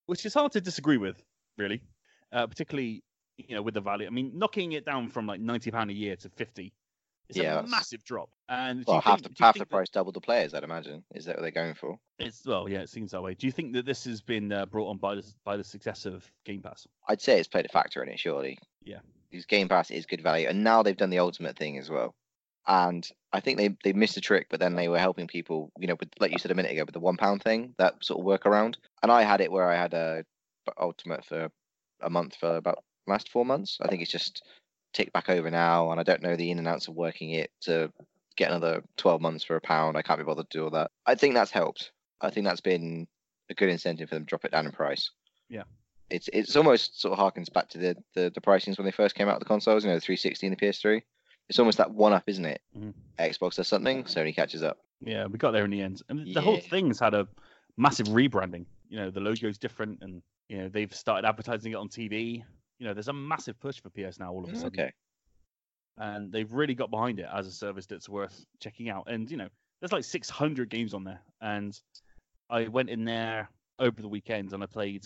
Which 0.08 0.26
is 0.26 0.34
hard 0.34 0.52
to 0.54 0.62
disagree 0.62 0.98
with, 0.98 1.24
really. 1.58 1.82
Uh, 2.32 2.48
particularly, 2.48 3.04
you 3.38 3.56
know, 3.56 3.62
with 3.62 3.76
the 3.76 3.82
value. 3.82 4.08
I 4.08 4.10
mean, 4.10 4.32
knocking 4.34 4.72
it 4.74 4.86
down 4.86 5.10
from 5.10 5.28
like 5.28 5.40
ninety 5.40 5.70
pound 5.72 5.92
a 5.92 5.94
year 5.94 6.16
to 6.16 6.30
fifty 6.30 6.74
is 7.30 7.38
Yeah, 7.38 7.60
a 7.60 7.68
massive 7.68 8.04
drop. 8.04 8.30
And 8.48 8.84
Well, 8.88 8.98
you 8.98 9.02
half 9.02 9.22
think- 9.22 9.38
the 9.38 9.44
half 9.44 9.54
the 9.54 9.60
that- 9.60 9.70
price, 9.70 9.90
double 9.90 10.12
the 10.12 10.20
players. 10.22 10.56
I'd 10.56 10.64
imagine. 10.64 11.04
Is 11.14 11.26
that 11.26 11.36
what 11.36 11.44
they're 11.44 11.52
going 11.52 11.76
for? 11.76 12.00
It's 12.18 12.44
well, 12.46 12.68
yeah, 12.68 12.80
it 12.82 12.90
seems 12.90 13.12
that 13.12 13.22
way. 13.22 13.36
Do 13.36 13.46
you 13.46 13.52
think 13.52 13.74
that 13.74 13.86
this 13.86 14.04
has 14.06 14.20
been 14.22 14.52
uh, 14.52 14.66
brought 14.66 14.90
on 14.90 14.98
by 14.98 15.14
the 15.16 15.34
by 15.44 15.58
the 15.58 15.64
success 15.64 16.08
of 16.08 16.28
Game 16.44 16.62
Pass? 16.64 16.88
I'd 17.08 17.22
say 17.22 17.38
it's 17.40 17.48
played 17.48 17.66
a 17.66 17.70
factor 17.70 18.02
in 18.02 18.10
it, 18.10 18.20
surely. 18.20 18.58
Yeah. 18.84 19.00
Because 19.30 19.46
Game 19.46 19.68
Pass 19.70 19.92
is 19.92 20.08
good 20.08 20.22
value, 20.22 20.48
and 20.48 20.64
now 20.64 20.82
they've 20.82 20.98
done 20.98 21.12
the 21.12 21.20
ultimate 21.20 21.56
thing 21.56 21.78
as 21.78 21.88
well. 21.88 22.16
And 22.70 23.06
I 23.34 23.40
think 23.40 23.58
they 23.58 23.76
they 23.84 23.94
missed 23.94 24.16
a 24.16 24.22
trick, 24.22 24.48
but 24.50 24.60
then 24.60 24.76
they 24.76 24.88
were 24.88 25.00
helping 25.00 25.28
people, 25.28 25.72
you 25.80 25.88
know, 25.88 25.96
with 26.00 26.10
like 26.20 26.32
you 26.32 26.38
said 26.38 26.52
a 26.52 26.56
minute 26.56 26.72
ago, 26.72 26.84
with 26.86 26.94
the 26.94 27.00
one 27.00 27.18
pound 27.18 27.42
thing, 27.44 27.74
that 27.80 27.96
sort 28.06 28.20
of 28.20 28.26
workaround. 28.26 28.76
And 29.04 29.12
I 29.12 29.24
had 29.24 29.42
it 29.42 29.52
where 29.52 29.68
I 29.70 29.76
had 29.76 29.94
a 29.94 30.24
ultimate 30.80 31.26
for 31.26 31.50
a 32.02 32.10
month 32.10 32.36
for 32.40 32.56
about 32.58 32.84
last 33.08 33.30
four 33.30 33.44
months. 33.44 33.80
I 33.82 33.88
think 33.88 34.04
it's 34.04 34.12
just 34.12 34.44
ticked 34.94 35.14
back 35.14 35.30
over 35.30 35.50
now, 35.50 35.90
and 35.92 36.00
I 36.00 36.04
don't 36.04 36.22
know 36.22 36.36
the 36.36 36.52
in 36.52 36.60
and 36.60 36.68
outs 36.68 36.88
of 36.88 36.94
working 36.96 37.32
it 37.32 37.50
to 37.62 37.92
get 38.38 38.52
another 38.52 38.84
twelve 38.98 39.20
months 39.20 39.44
for 39.44 39.56
a 39.56 39.62
pound. 39.62 39.98
I 39.98 40.04
can't 40.04 40.20
be 40.20 40.24
bothered 40.26 40.50
to 40.52 40.58
do 40.58 40.64
all 40.66 40.70
that. 40.72 40.92
I 41.08 41.16
think 41.16 41.34
that's 41.34 41.52
helped. 41.52 41.92
I 42.22 42.30
think 42.30 42.46
that's 42.46 42.62
been 42.62 43.08
a 43.50 43.56
good 43.56 43.70
incentive 43.70 44.10
for 44.10 44.16
them 44.16 44.26
to 44.26 44.30
drop 44.30 44.46
it 44.46 44.52
down 44.52 44.68
in 44.68 44.72
price 44.72 45.10
Yeah. 45.50 45.64
it's 46.12 46.30
it's 46.32 46.56
almost 46.56 47.02
sort 47.02 47.18
of 47.18 47.20
harkens 47.20 47.52
back 47.52 47.68
to 47.70 47.78
the, 47.80 47.96
the 48.14 48.30
the 48.30 48.42
pricings 48.42 48.78
when 48.78 48.86
they 48.86 48.92
first 48.92 49.16
came 49.16 49.28
out 49.28 49.36
of 49.36 49.40
the 49.40 49.46
consoles, 49.46 49.84
you 49.84 49.90
know, 49.90 49.96
the 49.96 50.02
360 50.02 50.46
and 50.48 50.56
the 50.56 50.66
PS3. 50.66 51.02
It's 51.50 51.60
almost 51.60 51.78
that 51.80 51.92
one 51.92 52.14
up, 52.14 52.24
isn't 52.28 52.46
it? 52.46 52.62
Mhm. 52.78 52.94
Xbox 53.18 53.56
does 53.56 53.68
something, 53.68 54.04
Sony 54.04 54.36
catches 54.36 54.62
up. 54.64 54.78
Yeah, 55.02 55.26
we 55.26 55.38
got 55.38 55.52
there 55.52 55.66
in 55.66 55.72
the 55.72 55.82
end. 55.82 56.02
And 56.10 56.34
the 56.34 56.42
whole 56.42 56.60
thing's 56.60 57.00
had 57.00 57.14
a 57.14 57.28
massive 57.78 58.08
rebranding. 58.08 58.66
You 58.90 58.98
know, 58.98 59.10
the 59.12 59.20
logo's 59.20 59.58
different, 59.58 60.00
and 60.02 60.22
you 60.48 60.58
know 60.58 60.70
they've 60.70 60.94
started 60.94 61.28
advertising 61.28 61.72
it 61.72 61.76
on 61.76 61.90
TV. 61.90 62.44
You 62.80 62.86
know, 62.88 62.94
there's 62.94 63.08
a 63.08 63.14
massive 63.14 63.60
push 63.60 63.80
for 63.82 63.90
PS 63.90 64.20
now 64.20 64.32
all 64.32 64.44
of 64.44 64.52
a 64.52 64.56
sudden, 64.56 64.80
Okay. 64.80 64.94
and 65.98 66.32
they've 66.32 66.52
really 66.52 66.76
got 66.76 66.92
behind 66.92 67.20
it 67.20 67.28
as 67.34 67.48
a 67.48 67.52
service 67.52 67.86
that's 67.86 68.08
worth 68.10 68.46
checking 68.60 68.90
out. 68.90 69.06
And 69.08 69.30
you 69.30 69.38
know, 69.38 69.50
there's 69.80 69.92
like 69.92 70.04
600 70.04 70.70
games 70.70 70.94
on 70.94 71.04
there, 71.04 71.22
and 71.42 71.80
I 72.50 72.68
went 72.68 72.90
in 72.90 73.06
there 73.06 73.50
over 73.80 74.02
the 74.02 74.08
weekend 74.08 74.54
and 74.54 74.62
I 74.62 74.66
played 74.66 75.06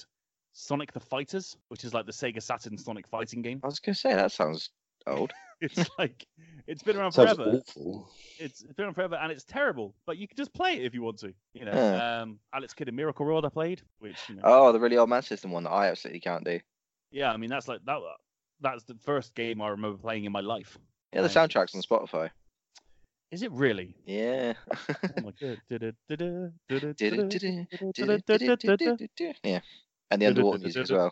Sonic 0.54 0.92
the 0.94 1.00
Fighters, 1.00 1.58
which 1.70 1.84
is 1.84 1.94
like 1.94 2.06
the 2.06 2.12
Sega 2.12 2.42
Saturn 2.42 2.78
Sonic 2.78 3.08
fighting 3.08 3.42
game. 3.42 3.60
I 3.64 3.68
was 3.68 3.80
gonna 3.80 3.96
say 3.96 4.14
that 4.14 4.32
sounds 4.32 4.70
old. 5.08 5.32
it's 5.62 5.90
like 5.98 6.26
it's 6.68 6.84
been 6.84 6.98
around 6.98 7.12
forever. 7.12 7.62
Awful. 7.68 8.10
It's, 8.40 8.62
it's 8.62 8.74
been 8.74 8.86
around 8.86 8.96
forever 8.96 9.16
and 9.16 9.32
it's 9.32 9.44
terrible. 9.44 9.94
But 10.06 10.18
you 10.18 10.28
can 10.28 10.38
just 10.38 10.54
play 10.54 10.74
it 10.74 10.86
if 10.86 10.94
you 10.94 11.02
want 11.02 11.20
to. 11.20 11.34
You 11.54 11.66
know, 11.66 11.74
yeah. 11.74 12.22
um, 12.22 12.40
Alex 12.54 12.74
Kidd 12.74 12.90
in 12.90 12.96
Miracle 12.96 13.26
World 13.26 13.46
I 13.46 13.50
played, 13.50 13.82
which 14.00 14.18
you 14.30 14.36
know, 14.36 14.42
oh, 14.44 14.72
the 14.72 14.80
really 14.80 14.98
old 14.98 15.10
Man 15.10 15.22
System 15.22 15.52
one 15.52 15.64
that 15.64 15.72
I 15.72 15.88
absolutely 15.88 16.22
can't 16.22 16.44
do. 16.44 16.60
Yeah, 17.12 17.32
I 17.32 17.38
mean 17.38 17.50
that's 17.50 17.68
like 17.68 17.82
that. 17.86 18.00
That's 18.62 18.84
the 18.86 18.96
first 19.04 19.36
game 19.36 19.62
I 19.62 19.70
remember 19.70 19.98
playing 19.98 20.26
in 20.26 20.32
my 20.32 20.42
life. 20.42 20.78
Yeah, 21.14 21.22
the 21.22 21.28
um, 21.28 21.48
soundtrack's 21.48 21.76
on 21.76 21.82
Spotify. 21.82 22.30
Is 23.32 23.42
it 23.42 23.52
really? 23.52 23.96
Yeah. 24.06 24.54
oh 24.80 25.22
my 25.24 25.34
god. 25.42 25.62
yeah, 29.44 29.60
and 30.12 30.22
the 30.22 30.28
underwater 30.28 30.60
music 30.60 30.84
as 30.84 30.92
well. 30.92 31.12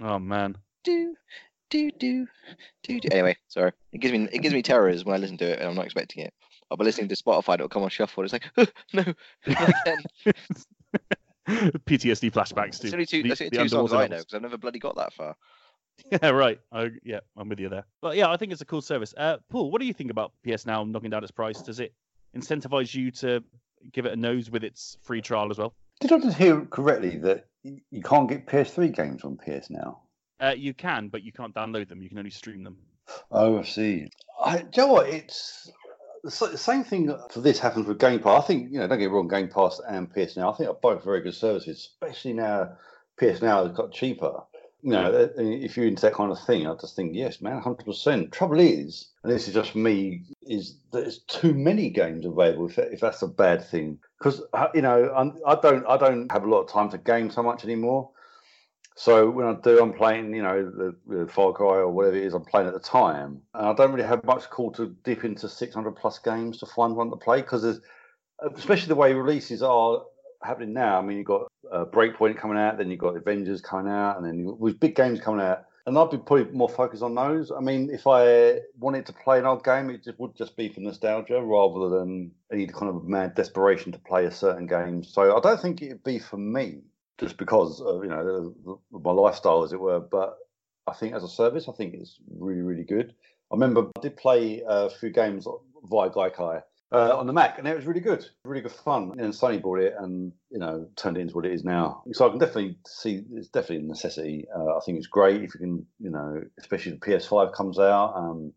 Oh 0.00 0.18
man. 0.18 0.56
Do, 0.84 1.14
do 1.70 1.90
do 1.92 2.26
do 2.82 3.00
do. 3.00 3.08
Anyway, 3.10 3.36
sorry. 3.48 3.72
It 3.92 3.98
gives 4.00 4.12
me 4.12 4.28
it 4.32 4.38
gives 4.42 4.54
me 4.54 4.62
terrors 4.62 5.04
when 5.04 5.14
I 5.14 5.18
listen 5.18 5.36
to 5.38 5.44
it 5.52 5.58
and 5.58 5.68
I'm 5.68 5.74
not 5.74 5.84
expecting 5.86 6.24
it. 6.24 6.32
I'll 6.70 6.76
be 6.76 6.84
listening 6.84 7.08
to 7.08 7.16
Spotify, 7.16 7.54
it'll 7.54 7.68
come 7.68 7.82
on 7.82 7.90
shuffle. 7.90 8.24
It's 8.24 8.32
like, 8.32 8.44
no, 8.92 9.04
not 9.46 9.72
again. 9.86 10.02
PTSD 11.48 12.32
flashbacks 12.32 12.78
to 12.78 12.82
That's 12.84 12.94
only 12.94 13.06
two, 13.06 13.22
the- 13.22 13.28
that's 13.28 13.40
only 13.42 13.50
the 13.50 13.56
two 13.58 13.68
songs 13.68 13.92
underwater 13.92 13.96
I 14.04 14.08
know 14.08 14.18
because 14.22 14.34
I've 14.34 14.42
never 14.42 14.56
bloody 14.58 14.78
got 14.78 14.96
that 14.96 15.12
far. 15.12 15.36
Yeah, 16.10 16.30
right. 16.30 16.58
I, 16.72 16.90
yeah, 17.04 17.20
I'm 17.36 17.48
with 17.48 17.60
you 17.60 17.68
there. 17.68 17.84
But 18.02 18.16
yeah, 18.16 18.28
I 18.28 18.36
think 18.36 18.50
it's 18.50 18.60
a 18.60 18.64
cool 18.64 18.82
service. 18.82 19.14
Uh, 19.16 19.36
Paul, 19.48 19.70
what 19.70 19.80
do 19.80 19.86
you 19.86 19.92
think 19.92 20.10
about 20.10 20.32
PS 20.44 20.66
Now 20.66 20.82
knocking 20.82 21.10
down 21.10 21.22
its 21.22 21.30
price? 21.30 21.62
Does 21.62 21.78
it 21.78 21.94
incentivize 22.36 22.92
you 22.96 23.12
to 23.12 23.44
give 23.92 24.04
it 24.04 24.12
a 24.12 24.16
nose 24.16 24.50
with 24.50 24.64
its 24.64 24.98
free 25.04 25.20
trial 25.22 25.52
as 25.52 25.58
well? 25.58 25.72
Did 26.00 26.10
I 26.12 26.18
just 26.18 26.36
hear 26.36 26.62
correctly 26.62 27.16
that 27.18 27.46
you 27.62 28.02
can't 28.02 28.28
get 28.28 28.46
PS3 28.48 28.92
games 28.92 29.22
on 29.22 29.36
PS 29.36 29.70
now? 29.70 30.00
Uh, 30.44 30.50
you 30.50 30.74
can, 30.74 31.08
but 31.08 31.22
you 31.22 31.32
can't 31.32 31.54
download 31.54 31.88
them. 31.88 32.02
You 32.02 32.08
can 32.08 32.18
only 32.18 32.30
stream 32.30 32.64
them. 32.64 32.76
Oh, 33.30 33.58
I 33.58 33.62
see. 33.62 34.08
I, 34.44 34.58
do 34.58 34.64
you 34.74 34.86
know 34.86 34.92
what? 34.92 35.08
It's 35.08 35.70
the 36.22 36.30
same 36.30 36.84
thing 36.84 37.14
for 37.30 37.40
this 37.40 37.58
happens 37.58 37.86
with 37.86 37.98
Game 37.98 38.20
Pass. 38.20 38.44
I 38.44 38.46
think, 38.46 38.72
you 38.72 38.78
know, 38.78 38.86
don't 38.86 38.98
get 38.98 39.06
me 39.06 39.14
wrong, 39.14 39.28
Game 39.28 39.48
Pass 39.48 39.80
and 39.88 40.12
PS 40.12 40.36
Now, 40.36 40.52
I 40.52 40.56
think 40.56 40.68
are 40.68 40.74
both 40.74 41.04
very 41.04 41.22
good 41.22 41.34
services, 41.34 41.78
especially 41.78 42.34
now 42.34 42.76
PS 43.18 43.40
Now 43.40 43.64
has 43.64 43.74
got 43.76 43.92
cheaper. 43.92 44.40
You 44.82 44.90
know, 44.90 45.12
uh, 45.12 45.28
if 45.38 45.78
you're 45.78 45.86
into 45.86 46.02
that 46.02 46.12
kind 46.12 46.30
of 46.30 46.38
thing, 46.44 46.66
I 46.66 46.74
just 46.74 46.94
think, 46.94 47.14
yes, 47.14 47.40
man, 47.40 47.62
100%. 47.62 48.30
Trouble 48.30 48.60
is, 48.60 49.12
and 49.22 49.32
this 49.32 49.48
is 49.48 49.54
just 49.54 49.74
me, 49.74 50.24
is 50.42 50.76
that 50.92 51.02
there's 51.02 51.20
too 51.20 51.54
many 51.54 51.88
games 51.88 52.26
available, 52.26 52.68
if, 52.68 52.76
if 52.76 53.00
that's 53.00 53.22
a 53.22 53.28
bad 53.28 53.64
thing. 53.64 53.98
Because, 54.18 54.42
you 54.74 54.82
know, 54.82 55.10
I'm, 55.16 55.38
I 55.46 55.54
don't 55.54 55.86
I 55.86 55.96
don't 55.96 56.30
have 56.30 56.44
a 56.44 56.50
lot 56.50 56.64
of 56.64 56.70
time 56.70 56.90
to 56.90 56.98
game 56.98 57.30
so 57.30 57.42
much 57.42 57.64
anymore. 57.64 58.10
So 58.96 59.28
when 59.28 59.46
I 59.46 59.54
do, 59.54 59.80
I'm 59.80 59.92
playing, 59.92 60.32
you 60.34 60.42
know, 60.42 60.64
the, 60.64 60.94
the 61.06 61.26
Far 61.26 61.52
Cry 61.52 61.78
or 61.78 61.90
whatever 61.90 62.16
it 62.16 62.24
is 62.24 62.32
I'm 62.32 62.44
playing 62.44 62.68
at 62.68 62.74
the 62.74 62.80
time, 62.80 63.42
and 63.52 63.66
I 63.66 63.74
don't 63.74 63.92
really 63.92 64.06
have 64.06 64.24
much 64.24 64.48
call 64.50 64.70
to 64.72 64.94
dip 65.02 65.24
into 65.24 65.48
600 65.48 65.92
plus 65.96 66.20
games 66.20 66.58
to 66.58 66.66
find 66.66 66.94
one 66.94 67.10
to 67.10 67.16
play 67.16 67.40
because 67.40 67.80
especially 68.54 68.88
the 68.88 68.94
way 68.94 69.12
releases 69.12 69.62
are 69.62 70.02
happening 70.44 70.72
now. 70.72 70.98
I 70.98 71.02
mean, 71.02 71.18
you've 71.18 71.26
got 71.26 71.50
uh, 71.72 71.86
Breakpoint 71.86 72.36
coming 72.36 72.58
out, 72.58 72.78
then 72.78 72.90
you've 72.90 73.00
got 73.00 73.16
Avengers 73.16 73.60
coming 73.60 73.92
out, 73.92 74.16
and 74.16 74.24
then 74.24 74.38
you, 74.38 74.56
with 74.58 74.78
big 74.78 74.94
games 74.94 75.20
coming 75.20 75.44
out, 75.44 75.64
and 75.86 75.98
I'd 75.98 76.10
be 76.10 76.18
probably 76.18 76.52
more 76.52 76.68
focused 76.68 77.02
on 77.02 77.16
those. 77.16 77.50
I 77.50 77.60
mean, 77.60 77.90
if 77.90 78.06
I 78.06 78.60
wanted 78.78 79.06
to 79.06 79.12
play 79.12 79.38
an 79.38 79.46
old 79.46 79.64
game, 79.64 79.90
it 79.90 80.04
just 80.04 80.18
would 80.20 80.36
just 80.36 80.56
be 80.56 80.68
for 80.68 80.80
nostalgia 80.80 81.42
rather 81.42 81.88
than 81.88 82.30
any 82.52 82.68
kind 82.68 82.88
of 82.88 83.04
mad 83.04 83.34
desperation 83.34 83.92
to 83.92 83.98
play 83.98 84.24
a 84.26 84.30
certain 84.30 84.66
game. 84.66 85.02
So 85.02 85.36
I 85.36 85.40
don't 85.40 85.60
think 85.60 85.82
it'd 85.82 86.04
be 86.04 86.18
for 86.18 86.38
me 86.38 86.82
just 87.18 87.36
because 87.36 87.80
of 87.80 88.04
you 88.04 88.10
know 88.10 88.80
my 88.90 89.12
lifestyle, 89.12 89.62
as 89.62 89.72
it 89.72 89.80
were. 89.80 90.00
But 90.00 90.36
I 90.86 90.92
think 90.94 91.14
as 91.14 91.24
a 91.24 91.28
service, 91.28 91.68
I 91.68 91.72
think 91.72 91.94
it's 91.94 92.18
really 92.38 92.62
really 92.62 92.84
good. 92.84 93.14
I 93.52 93.56
remember 93.56 93.88
I 93.96 94.00
did 94.00 94.16
play 94.16 94.62
a 94.66 94.90
few 94.90 95.10
games 95.10 95.46
via 95.84 96.10
Gaikai 96.10 96.62
uh, 96.92 97.16
on 97.16 97.26
the 97.26 97.32
Mac, 97.32 97.58
and 97.58 97.66
it 97.66 97.76
was 97.76 97.86
really 97.86 98.00
good, 98.00 98.24
really 98.44 98.62
good 98.62 98.72
fun. 98.72 99.12
And 99.18 99.32
Sony 99.32 99.60
bought 99.60 99.80
it, 99.80 99.94
and 99.98 100.32
you 100.50 100.58
know 100.58 100.86
turned 100.96 101.16
it 101.16 101.20
into 101.20 101.34
what 101.34 101.46
it 101.46 101.52
is 101.52 101.64
now. 101.64 102.02
So 102.12 102.26
I 102.26 102.30
can 102.30 102.38
definitely 102.38 102.78
see 102.86 103.22
it's 103.32 103.48
definitely 103.48 103.84
a 103.84 103.88
necessity. 103.88 104.46
Uh, 104.54 104.76
I 104.76 104.80
think 104.84 104.98
it's 104.98 105.06
great 105.06 105.42
if 105.42 105.54
you 105.54 105.60
can, 105.60 105.86
you 105.98 106.10
know, 106.10 106.42
especially 106.58 106.92
the 106.92 106.98
PS5 106.98 107.52
comes 107.52 107.78
out. 107.78 108.14
Um, 108.16 108.52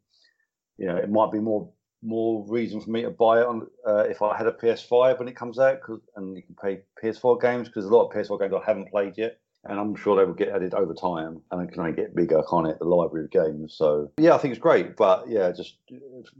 you 0.78 0.86
know, 0.86 0.95
it 0.95 1.10
might 1.10 1.32
be 1.32 1.39
more 1.39 1.72
more 2.04 2.45
reason 2.48 2.80
for 2.80 2.89
me 2.89 3.02
to 3.04 3.10
buy 3.10 3.41
it 3.41 3.48
on 3.48 3.68
uh, 3.88 4.04
if 4.08 4.22
I 4.22 4.38
had 4.38 4.48
a 4.48 4.52
PS5 4.52 5.20
when 5.20 5.28
it 5.28 5.36
comes 5.36 5.60
out, 5.60 5.82
'cause- 5.82 6.02
and 6.16 6.36
you 6.36 6.43
can 6.43 6.56
play 6.56 6.82
PS4 7.02 7.38
games 7.39 7.68
because 7.68 7.86
a 7.86 7.89
lot 7.89 8.06
of 8.08 8.12
PS4 8.14 8.39
games 8.39 8.54
I 8.54 8.64
haven't 8.66 8.89
played 8.91 9.18
yet, 9.18 9.39
and 9.64 9.80
I'm 9.80 9.95
sure 9.95 10.16
they 10.16 10.26
will 10.26 10.34
get 10.34 10.50
added 10.50 10.74
over 10.74 10.93
time, 10.93 11.41
and 11.52 11.62
it 11.68 11.72
can 11.74 11.82
only 11.82 11.93
get 11.93 12.16
bigger, 12.16 12.41
can't 12.50 12.68
it? 12.68 12.80
The 12.80 12.86
library 12.86 13.26
of 13.26 13.32
games. 13.32 13.74
So 13.76 14.12
yeah, 14.18 14.36
I 14.36 14.38
think 14.38 14.54
it's 14.54 14.62
great, 14.62 14.95
but 14.95 15.28
yeah, 15.28 15.52
just 15.52 15.78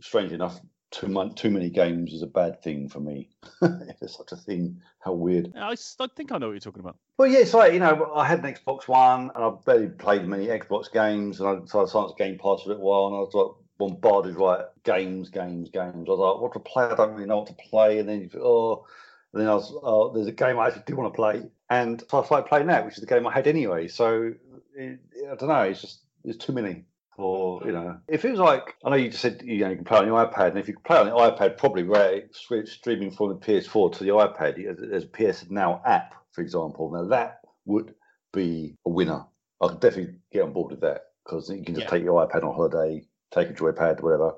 strange 0.02 0.32
enough, 0.32 0.60
too 0.92 1.08
much, 1.08 1.36
too 1.36 1.50
many 1.50 1.70
games 1.70 2.14
is 2.14 2.22
a 2.22 2.28
bad 2.28 2.62
thing 2.62 2.88
for 2.88 3.00
me. 3.00 3.30
if 3.62 4.00
there's 4.00 4.16
such 4.16 4.32
a 4.32 4.38
thing, 4.38 4.80
how 5.00 5.14
weird. 5.14 5.52
I 5.56 5.76
think 5.76 6.32
I 6.32 6.38
know 6.38 6.48
what 6.48 6.54
you're 6.54 6.60
talking 6.60 6.80
about. 6.82 6.98
Well, 7.18 7.28
yeah, 7.28 7.40
it's 7.40 7.54
like 7.54 7.74
you 7.74 7.80
know, 7.80 8.12
I 8.16 8.26
had 8.26 8.46
an 8.46 8.54
Xbox 8.54 8.88
One, 8.88 9.32
and 9.34 9.44
I 9.44 9.52
barely 9.66 9.88
played 9.90 10.26
many 10.28 10.48
Xbox 10.48 10.92
games, 10.92 11.42
and 11.42 11.50
I 11.50 11.66
so 11.66 11.80
I 11.80 11.84
up 11.84 12.16
to 12.16 12.24
Game 12.24 12.38
Pass 12.38 12.62
for 12.62 12.70
a 12.70 12.74
little 12.74 12.84
while, 12.86 13.08
and 13.08 13.16
I 13.16 13.20
was 13.20 13.34
like 13.34 13.67
bombarded 13.78 14.36
like 14.38 14.62
games, 14.84 15.30
games, 15.30 15.70
games. 15.70 16.08
I 16.08 16.12
was 16.12 16.20
like, 16.20 16.42
what 16.42 16.54
to 16.54 16.60
play? 16.60 16.86
I 16.86 16.96
don't 16.96 17.14
really 17.14 17.28
know 17.28 17.38
what 17.38 17.48
to 17.48 17.54
play, 17.54 18.00
and 18.00 18.08
then 18.10 18.22
you 18.22 18.30
think, 18.30 18.44
oh, 18.44 18.86
and 19.34 19.42
then 19.42 19.50
I 19.50 19.56
was, 19.56 19.74
oh, 19.84 20.14
there's 20.14 20.28
a 20.28 20.32
game 20.32 20.58
I 20.60 20.68
actually 20.68 20.84
do 20.88 20.96
want 20.96 21.14
to 21.14 21.16
play, 21.16 21.44
and 21.70 22.04
so 22.10 22.22
I 22.22 22.26
started 22.26 22.48
playing 22.48 22.68
that, 22.68 22.86
which 22.86 22.96
is 22.96 23.02
the 23.02 23.08
game 23.08 23.28
I 23.28 23.34
had 23.34 23.48
anyway. 23.48 23.88
So 23.88 24.34
it, 24.76 25.00
I 25.32 25.36
don't 25.36 25.50
know, 25.50 25.62
it's 25.62 25.82
just 25.82 26.02
there's 26.24 26.38
too 26.38 26.54
many. 26.54 26.84
Or 27.18 27.64
you 27.66 27.72
know, 27.72 27.98
if 28.08 28.26
it 28.26 28.30
was 28.30 28.40
like 28.40 28.76
I 28.86 28.92
know 28.92 28.96
you 28.96 29.10
just 29.10 29.24
said 29.24 29.42
you 29.44 29.58
know 29.62 29.72
you 29.72 29.76
can 29.76 29.86
play 29.86 29.98
on 29.98 30.06
your 30.06 30.24
iPad, 30.24 30.50
and 30.50 30.60
if 30.60 30.68
you 30.68 30.76
can 30.76 30.84
play 30.84 30.98
on 30.98 31.08
the 31.08 31.14
iPad, 31.14 31.58
probably 31.58 31.82
where 31.82 32.14
it's 32.14 32.72
streaming 32.72 33.10
from 33.10 33.30
the 33.30 33.36
PS4 33.36 33.94
to 33.94 34.04
the 34.04 34.12
iPad, 34.12 34.78
there's 34.80 35.04
a 35.04 35.08
PS 35.08 35.50
Now 35.50 35.82
app, 35.84 36.14
for 36.32 36.42
example. 36.42 36.92
Now 36.92 37.06
that 37.06 37.40
would 37.66 37.96
be 38.34 38.76
a 38.86 38.90
winner. 38.90 39.26
I 39.60 39.68
could 39.70 39.80
definitely 39.80 40.14
get 40.32 40.44
on 40.44 40.54
board 40.54 40.70
with 40.70 40.82
that 40.82 41.06
because 41.26 41.50
you 41.50 41.64
can 41.64 41.74
just 41.74 41.86
Yeah. 41.86 41.90
take 41.90 42.04
your 42.04 42.28
iPad 42.28 42.44
on 42.44 42.54
holiday, 42.54 43.04
take 43.32 43.50
a 43.50 43.54
joypad, 43.54 44.02
whatever, 44.02 44.36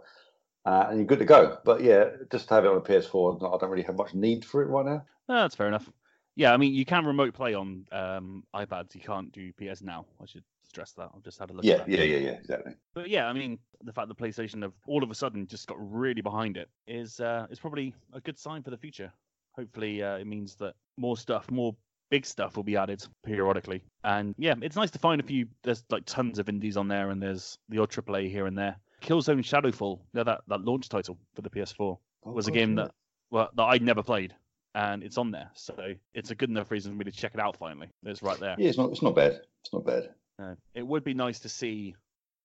uh, 0.66 0.88
and 0.90 0.98
you're 0.98 1.08
good 1.08 1.20
to 1.20 1.26
go. 1.26 1.58
But 1.64 1.84
yeah, 1.84 2.06
just 2.32 2.48
to 2.48 2.54
have 2.56 2.66
it 2.66 2.70
on 2.72 2.78
a 2.78 2.82
PS4, 2.82 3.38
I 3.38 3.58
don't 3.58 3.70
really 3.70 3.84
have 3.84 3.98
much 3.98 4.14
need 4.14 4.46
for 4.46 4.62
it 4.62 4.68
right 4.68 4.86
now. 4.86 5.06
Ah, 5.28 5.42
that's 5.42 5.56
fair 5.56 5.68
enough. 5.68 5.90
Yeah, 6.36 6.54
I 6.54 6.58
mean, 6.58 6.74
you 6.74 6.86
can 6.86 7.06
remote 7.06 7.34
play 7.34 7.54
on 7.54 7.86
um, 7.92 8.44
iPads. 8.56 8.96
You 8.96 9.02
can't 9.02 9.32
do 9.32 9.52
PS 9.54 9.82
Now. 9.82 10.06
I 10.22 10.26
should 10.26 10.44
stress 10.64 10.92
that. 10.94 11.10
I've 11.14 11.24
just 11.24 11.40
had 11.40 11.50
a 11.50 11.54
look 11.54 11.66
Yeah, 11.66 11.84
yeah, 11.88 12.04
yeah, 12.04 12.18
yeah, 12.18 12.32
exactly. 12.32 12.74
But 12.94 13.10
yeah, 13.10 13.28
I 13.28 13.34
mean, 13.34 13.60
the 13.84 13.92
fact 13.92 14.08
that 14.08 14.18
PlayStation 14.18 14.62
have 14.62 14.74
all 14.88 15.04
of 15.04 15.12
a 15.12 15.16
sudden 15.16 15.48
just 15.48 15.68
got 15.68 15.78
really 15.80 16.22
behind 16.22 16.58
it 16.58 16.70
is 16.88 17.20
uh, 17.20 17.48
is 17.50 17.60
probably 17.60 17.94
a 18.14 18.22
good 18.22 18.38
sign 18.38 18.64
for 18.64 18.70
the 18.70 18.78
future. 18.78 19.12
Hopefully, 19.54 20.02
uh, 20.02 20.18
it 20.18 20.28
means 20.28 20.56
that 20.56 20.76
more 20.98 21.18
stuff, 21.18 21.50
more 21.52 21.76
big 22.10 22.26
stuff, 22.26 22.56
will 22.56 22.64
be 22.64 22.78
added 22.78 23.04
periodically. 23.24 23.84
And 24.04 24.36
yeah, 24.38 24.56
it's 24.62 24.76
nice 24.76 24.92
to 24.92 25.00
find 25.00 25.20
a 25.22 25.24
few. 25.24 25.48
There's 25.64 25.84
like 25.90 26.04
tons 26.06 26.40
of 26.40 26.50
indies 26.50 26.78
on 26.78 26.88
there, 26.88 27.10
and 27.10 27.22
there's 27.22 27.58
the 27.70 27.80
odd 27.80 27.90
AAA 27.92 28.30
here 28.32 28.46
and 28.46 28.58
there. 28.58 28.76
Killzone 29.02 29.40
Shadowfall, 29.40 30.00
yeah, 30.14 30.24
that 30.24 30.42
that 30.48 30.62
launch 30.62 30.90
title 30.90 31.18
for 31.36 31.42
the 31.42 31.50
PS4 31.50 31.98
Oh, 32.26 32.32
was 32.32 32.48
a 32.48 32.52
game 32.52 32.76
that 32.76 32.92
well 33.32 33.50
that 33.56 33.64
I'd 33.64 33.82
never 33.82 34.04
played, 34.04 34.36
and 34.76 35.04
it's 35.04 35.18
on 35.18 35.32
there, 35.32 35.50
so 35.54 35.94
it's 36.14 36.32
a 36.32 36.36
good 36.36 36.50
enough 36.50 36.70
reason 36.72 36.92
for 36.92 36.98
me 36.98 37.06
to 37.06 37.12
check 37.12 37.34
it 37.34 37.40
out. 37.40 37.56
Finally, 37.58 37.90
it's 38.04 38.22
right 38.22 38.40
there. 38.40 38.56
Yeah, 38.58 38.70
it's 38.70 38.78
not. 38.78 38.92
It's 38.92 39.02
not 39.02 39.16
bad. 39.16 39.40
It's 39.64 39.72
not 39.74 39.86
bad. 39.86 40.10
Uh, 40.42 40.56
it 40.74 40.86
would 40.86 41.04
be 41.04 41.14
nice 41.14 41.40
to 41.42 41.50
see, 41.50 41.96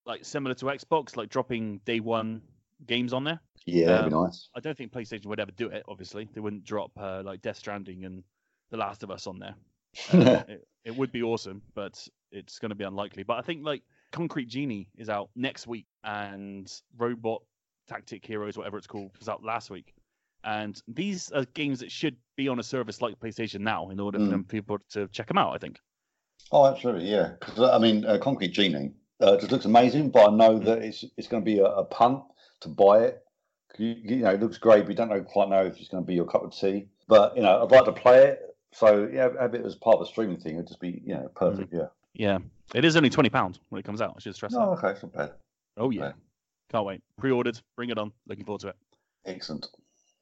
like 0.05 0.23
similar 0.23 0.55
to 0.55 0.65
Xbox, 0.65 1.17
like 1.17 1.29
dropping 1.29 1.79
day 1.85 1.99
one 1.99 2.41
games 2.87 3.11
on 3.13 3.23
there. 3.25 3.39
Yeah, 3.65 3.87
that'd 3.87 4.09
be 4.11 4.15
Um, 4.15 4.23
nice. 4.25 4.49
I 4.55 4.59
don't 4.59 4.77
think 4.77 4.91
PlayStation 4.93 5.25
would 5.25 5.39
ever 5.39 5.51
do 5.51 5.67
it. 5.69 5.83
Obviously, 5.87 6.29
they 6.33 6.39
wouldn't 6.41 6.63
drop 6.63 6.91
uh, 6.97 7.21
like 7.25 7.41
Death 7.41 7.57
Stranding 7.57 8.05
and 8.05 8.23
The 8.71 8.77
Last 8.77 9.03
of 9.03 9.11
Us 9.11 9.27
on 9.27 9.39
there. 9.39 9.55
Uh, 10.11 10.43
it, 10.47 10.67
it 10.83 10.95
would 10.95 11.11
be 11.11 11.23
awesome, 11.23 11.61
but 11.73 12.05
it's 12.31 12.59
going 12.59 12.69
to 12.69 12.75
be 12.75 12.83
unlikely. 12.83 13.23
But 13.23 13.37
I 13.37 13.41
think 13.41 13.63
like 13.63 13.83
Concrete 14.11 14.47
Genie 14.47 14.89
is 14.97 15.09
out 15.09 15.29
next 15.35 15.67
week, 15.67 15.85
and 16.03 16.71
Robot 16.97 17.41
Tactic 17.87 18.25
Heroes, 18.25 18.57
whatever 18.57 18.77
it's 18.77 18.87
called, 18.87 19.11
was 19.19 19.29
out 19.29 19.43
last 19.43 19.69
week. 19.69 19.93
And 20.43 20.79
these 20.87 21.31
are 21.31 21.45
games 21.53 21.79
that 21.79 21.91
should 21.91 22.17
be 22.35 22.47
on 22.47 22.59
a 22.59 22.63
service 22.63 23.01
like 23.01 23.19
PlayStation 23.19 23.61
now 23.61 23.89
in 23.89 23.99
order 23.99 24.19
for 24.19 24.25
Mm. 24.25 24.29
them 24.29 24.43
people 24.43 24.77
to 24.91 25.07
check 25.07 25.27
them 25.27 25.37
out. 25.37 25.53
I 25.53 25.57
think. 25.57 25.79
Oh, 26.51 26.65
absolutely, 26.65 27.09
yeah. 27.09 27.33
Because 27.39 27.59
I 27.59 27.79
mean, 27.79 28.05
uh, 28.05 28.19
Concrete 28.19 28.49
Genie 28.49 28.91
uh, 29.21 29.37
just 29.37 29.51
looks 29.51 29.65
amazing, 29.65 30.11
but 30.11 30.31
I 30.31 30.35
know 30.35 30.59
that 30.59 30.83
it's 30.83 31.03
it's 31.17 31.27
going 31.27 31.41
to 31.43 31.45
be 31.45 31.59
a, 31.59 31.65
a 31.65 31.83
punt 31.85 32.21
to 32.61 32.69
buy 32.69 32.99
it. 33.05 33.23
You, 33.77 33.95
you 34.03 34.15
know, 34.17 34.29
it 34.31 34.39
looks 34.39 34.57
great, 34.57 34.83
but 34.83 34.89
you 34.89 34.95
don't 34.95 35.09
know, 35.09 35.21
quite 35.21 35.49
know 35.49 35.65
if 35.65 35.77
it's 35.79 35.89
going 35.89 36.03
to 36.03 36.07
be 36.07 36.13
your 36.13 36.25
cup 36.25 36.43
of 36.43 36.55
tea. 36.55 36.87
But 37.07 37.35
you 37.35 37.41
know, 37.41 37.63
I'd 37.63 37.71
like 37.71 37.85
to 37.85 37.91
play 37.91 38.25
it. 38.25 38.54
So 38.75 39.09
yeah, 39.11 39.29
have 39.39 39.55
it 39.55 39.65
as 39.65 39.73
part 39.75 39.95
of 39.95 39.99
the 40.01 40.05
streaming 40.05 40.37
thing. 40.37 40.55
It'd 40.55 40.67
just 40.67 40.81
be 40.81 41.01
you 41.05 41.13
know 41.13 41.29
perfect. 41.33 41.73
Yeah. 41.73 41.87
Yeah, 42.13 42.39
it 42.73 42.83
is 42.83 42.95
only 42.97 43.09
twenty 43.09 43.29
pounds 43.29 43.59
when 43.69 43.79
it 43.79 43.83
comes 43.83 44.01
out. 44.01 44.13
I 44.17 44.19
should 44.19 44.35
stress 44.35 44.53
that. 44.53 44.59
okay, 44.59 44.89
it's 44.89 45.03
not 45.03 45.13
bad. 45.13 45.31
Oh 45.77 45.91
yeah, 45.91 46.07
okay. 46.07 46.15
can't 46.71 46.85
wait. 46.85 47.01
Pre-ordered, 47.17 47.59
bring 47.77 47.89
it 47.89 47.97
on. 47.97 48.11
Looking 48.27 48.45
forward 48.45 48.61
to 48.61 48.67
it. 48.69 48.75
Excellent. 49.25 49.67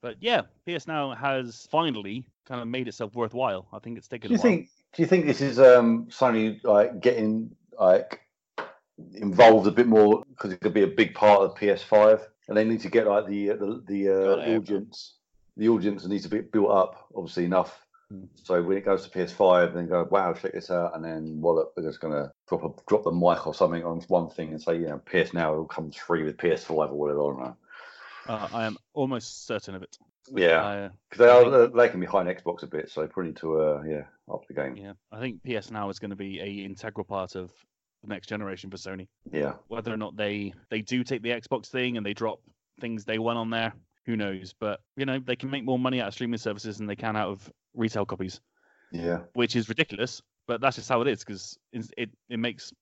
But 0.01 0.17
yeah, 0.19 0.41
PS 0.67 0.85
Now 0.85 1.15
has 1.15 1.67
finally 1.71 2.25
kind 2.45 2.61
of 2.61 2.67
made 2.67 2.87
itself 2.87 3.15
worthwhile. 3.15 3.67
I 3.73 3.79
think 3.79 3.97
it's 3.97 4.07
taken 4.07 4.29
Do 4.29 4.33
you 4.33 4.37
a 4.37 4.41
while. 4.41 4.51
think? 4.51 4.69
Do 4.93 5.01
you 5.01 5.07
think 5.07 5.25
this 5.25 5.41
is 5.41 5.59
um, 5.59 6.05
Sony 6.11 6.63
like 6.63 6.99
getting 6.99 7.55
like 7.79 8.21
involved 9.15 9.65
a 9.65 9.71
bit 9.71 9.87
more 9.87 10.23
because 10.29 10.51
it 10.51 10.59
could 10.61 10.73
be 10.73 10.83
a 10.83 10.87
big 10.87 11.15
part 11.15 11.41
of 11.41 11.55
PS5, 11.55 12.21
and 12.47 12.57
they 12.57 12.65
need 12.65 12.81
to 12.81 12.89
get 12.89 13.07
like 13.07 13.25
the 13.27 13.51
uh, 13.51 13.55
the 13.55 13.83
the 13.87 14.09
uh, 14.09 14.57
audience. 14.57 15.15
The 15.57 15.69
audience 15.69 16.05
needs 16.05 16.23
to 16.23 16.29
be 16.29 16.41
built 16.41 16.71
up, 16.71 17.07
obviously 17.15 17.45
enough. 17.45 17.83
Hmm. 18.09 18.25
So 18.43 18.61
when 18.61 18.77
it 18.77 18.85
goes 18.85 19.07
to 19.07 19.09
PS5, 19.09 19.73
then 19.73 19.87
go, 19.87 20.07
wow, 20.09 20.33
check 20.33 20.53
this 20.53 20.69
out, 20.71 20.95
and 20.95 21.03
then 21.03 21.39
Wallop 21.41 21.73
they're 21.75 21.85
just 21.85 21.99
gonna 21.99 22.31
drop 22.47 22.63
a 22.63 22.69
drop 22.87 23.03
the 23.03 23.11
mic 23.11 23.47
or 23.47 23.53
something 23.53 23.83
on 23.83 24.01
one 24.07 24.29
thing 24.29 24.49
and 24.49 24.61
say, 24.61 24.75
you 24.75 24.87
know, 24.87 24.99
PS 25.05 25.33
Now 25.33 25.53
it 25.53 25.57
all 25.57 25.65
comes 25.65 25.95
free 25.95 26.23
with 26.23 26.37
PS5 26.37 26.69
or 26.69 26.87
whatever. 26.93 27.19
I 27.19 27.23
don't 27.23 27.39
know. 27.39 27.57
Uh, 28.27 28.47
I 28.53 28.65
am 28.65 28.77
almost 28.93 29.45
certain 29.47 29.75
of 29.75 29.83
it. 29.83 29.97
Yeah, 30.33 30.63
Uh, 30.63 30.89
because 31.09 31.25
they 31.25 31.29
are 31.29 31.49
they're 31.49 31.67
lagging 31.67 31.99
behind 31.99 32.29
Xbox 32.29 32.63
a 32.63 32.67
bit, 32.67 32.89
so 32.89 33.01
they 33.01 33.07
probably 33.07 33.31
need 33.31 33.37
to 33.37 33.59
uh, 33.61 33.83
yeah 33.85 34.03
up 34.31 34.47
the 34.47 34.53
game. 34.53 34.75
yeah, 34.77 34.93
I 35.11 35.19
think 35.19 35.43
PS 35.43 35.71
Now 35.71 35.89
is 35.89 35.99
going 35.99 36.11
to 36.11 36.15
be 36.15 36.39
a 36.39 36.65
integral 36.65 37.03
part 37.03 37.35
of 37.35 37.51
the 38.01 38.07
next 38.07 38.27
generation 38.27 38.69
for 38.69 38.77
Sony. 38.77 39.07
Yeah, 39.31 39.53
Whether 39.67 39.93
or 39.93 39.97
not 39.97 40.15
they 40.15 40.53
they 40.69 40.81
do 40.81 41.03
take 41.03 41.21
the 41.23 41.29
Xbox 41.31 41.67
thing 41.67 41.97
and 41.97 42.05
they 42.05 42.13
drop 42.13 42.39
things 42.79 43.03
they 43.03 43.19
want 43.19 43.37
on 43.37 43.49
there, 43.49 43.73
who 44.05 44.15
knows? 44.15 44.53
But 44.57 44.79
you 44.95 45.05
know, 45.05 45.19
they 45.19 45.35
can 45.35 45.49
make 45.49 45.65
more 45.65 45.79
money 45.79 45.99
out 45.99 46.07
of 46.07 46.13
streaming 46.13 46.37
services 46.37 46.77
than 46.77 46.87
they 46.87 46.95
can 46.95 47.17
out 47.17 47.29
of 47.29 47.51
retail 47.75 48.05
copies, 48.05 48.41
yeah, 48.91 49.19
which 49.33 49.55
is 49.55 49.69
ridiculous. 49.69 50.21
But 50.47 50.59
that's 50.61 50.75
just 50.75 50.89
how 50.89 51.01
it 51.01 51.07
is 51.07 51.23
because 51.23 51.57
it 51.71 52.09
it 52.29 52.37
makes 52.39 52.73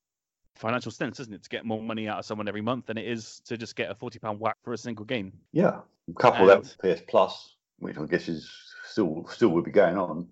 financial 0.55 0.91
sense, 0.91 1.17
doesn't 1.17 1.33
it, 1.33 1.43
to 1.43 1.49
get 1.49 1.65
more 1.65 1.81
money 1.81 2.07
out 2.07 2.19
of 2.19 2.25
someone 2.25 2.47
every 2.47 2.61
month 2.61 2.87
than 2.87 2.97
it 2.97 3.07
is 3.07 3.41
to 3.45 3.57
just 3.57 3.75
get 3.75 3.89
a 3.91 3.95
forty 3.95 4.19
pound 4.19 4.39
whack 4.39 4.57
for 4.63 4.73
a 4.73 4.77
single 4.77 5.05
game. 5.05 5.31
yeah. 5.51 5.81
Couple 6.17 6.47
that 6.47 6.57
And- 6.57 6.75
with 6.81 6.97
PS 6.99 7.03
Plus, 7.07 7.55
which 7.79 7.97
I 7.97 8.05
guess 8.05 8.27
is 8.27 8.51
still 8.85 9.25
still 9.29 9.49
would 9.49 9.63
be 9.63 9.71
going 9.71 9.97
on. 9.97 10.27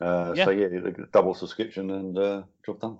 Uh, 0.00 0.32
Yeah. 0.36 0.44
So 0.46 0.50
yeah, 0.50 0.66
you 0.66 0.80
get 0.80 0.98
a 0.98 1.06
double 1.12 1.34
subscription 1.34 1.90
and 1.90 2.18
uh, 2.18 2.42
job 2.66 2.80
done. 2.80 2.98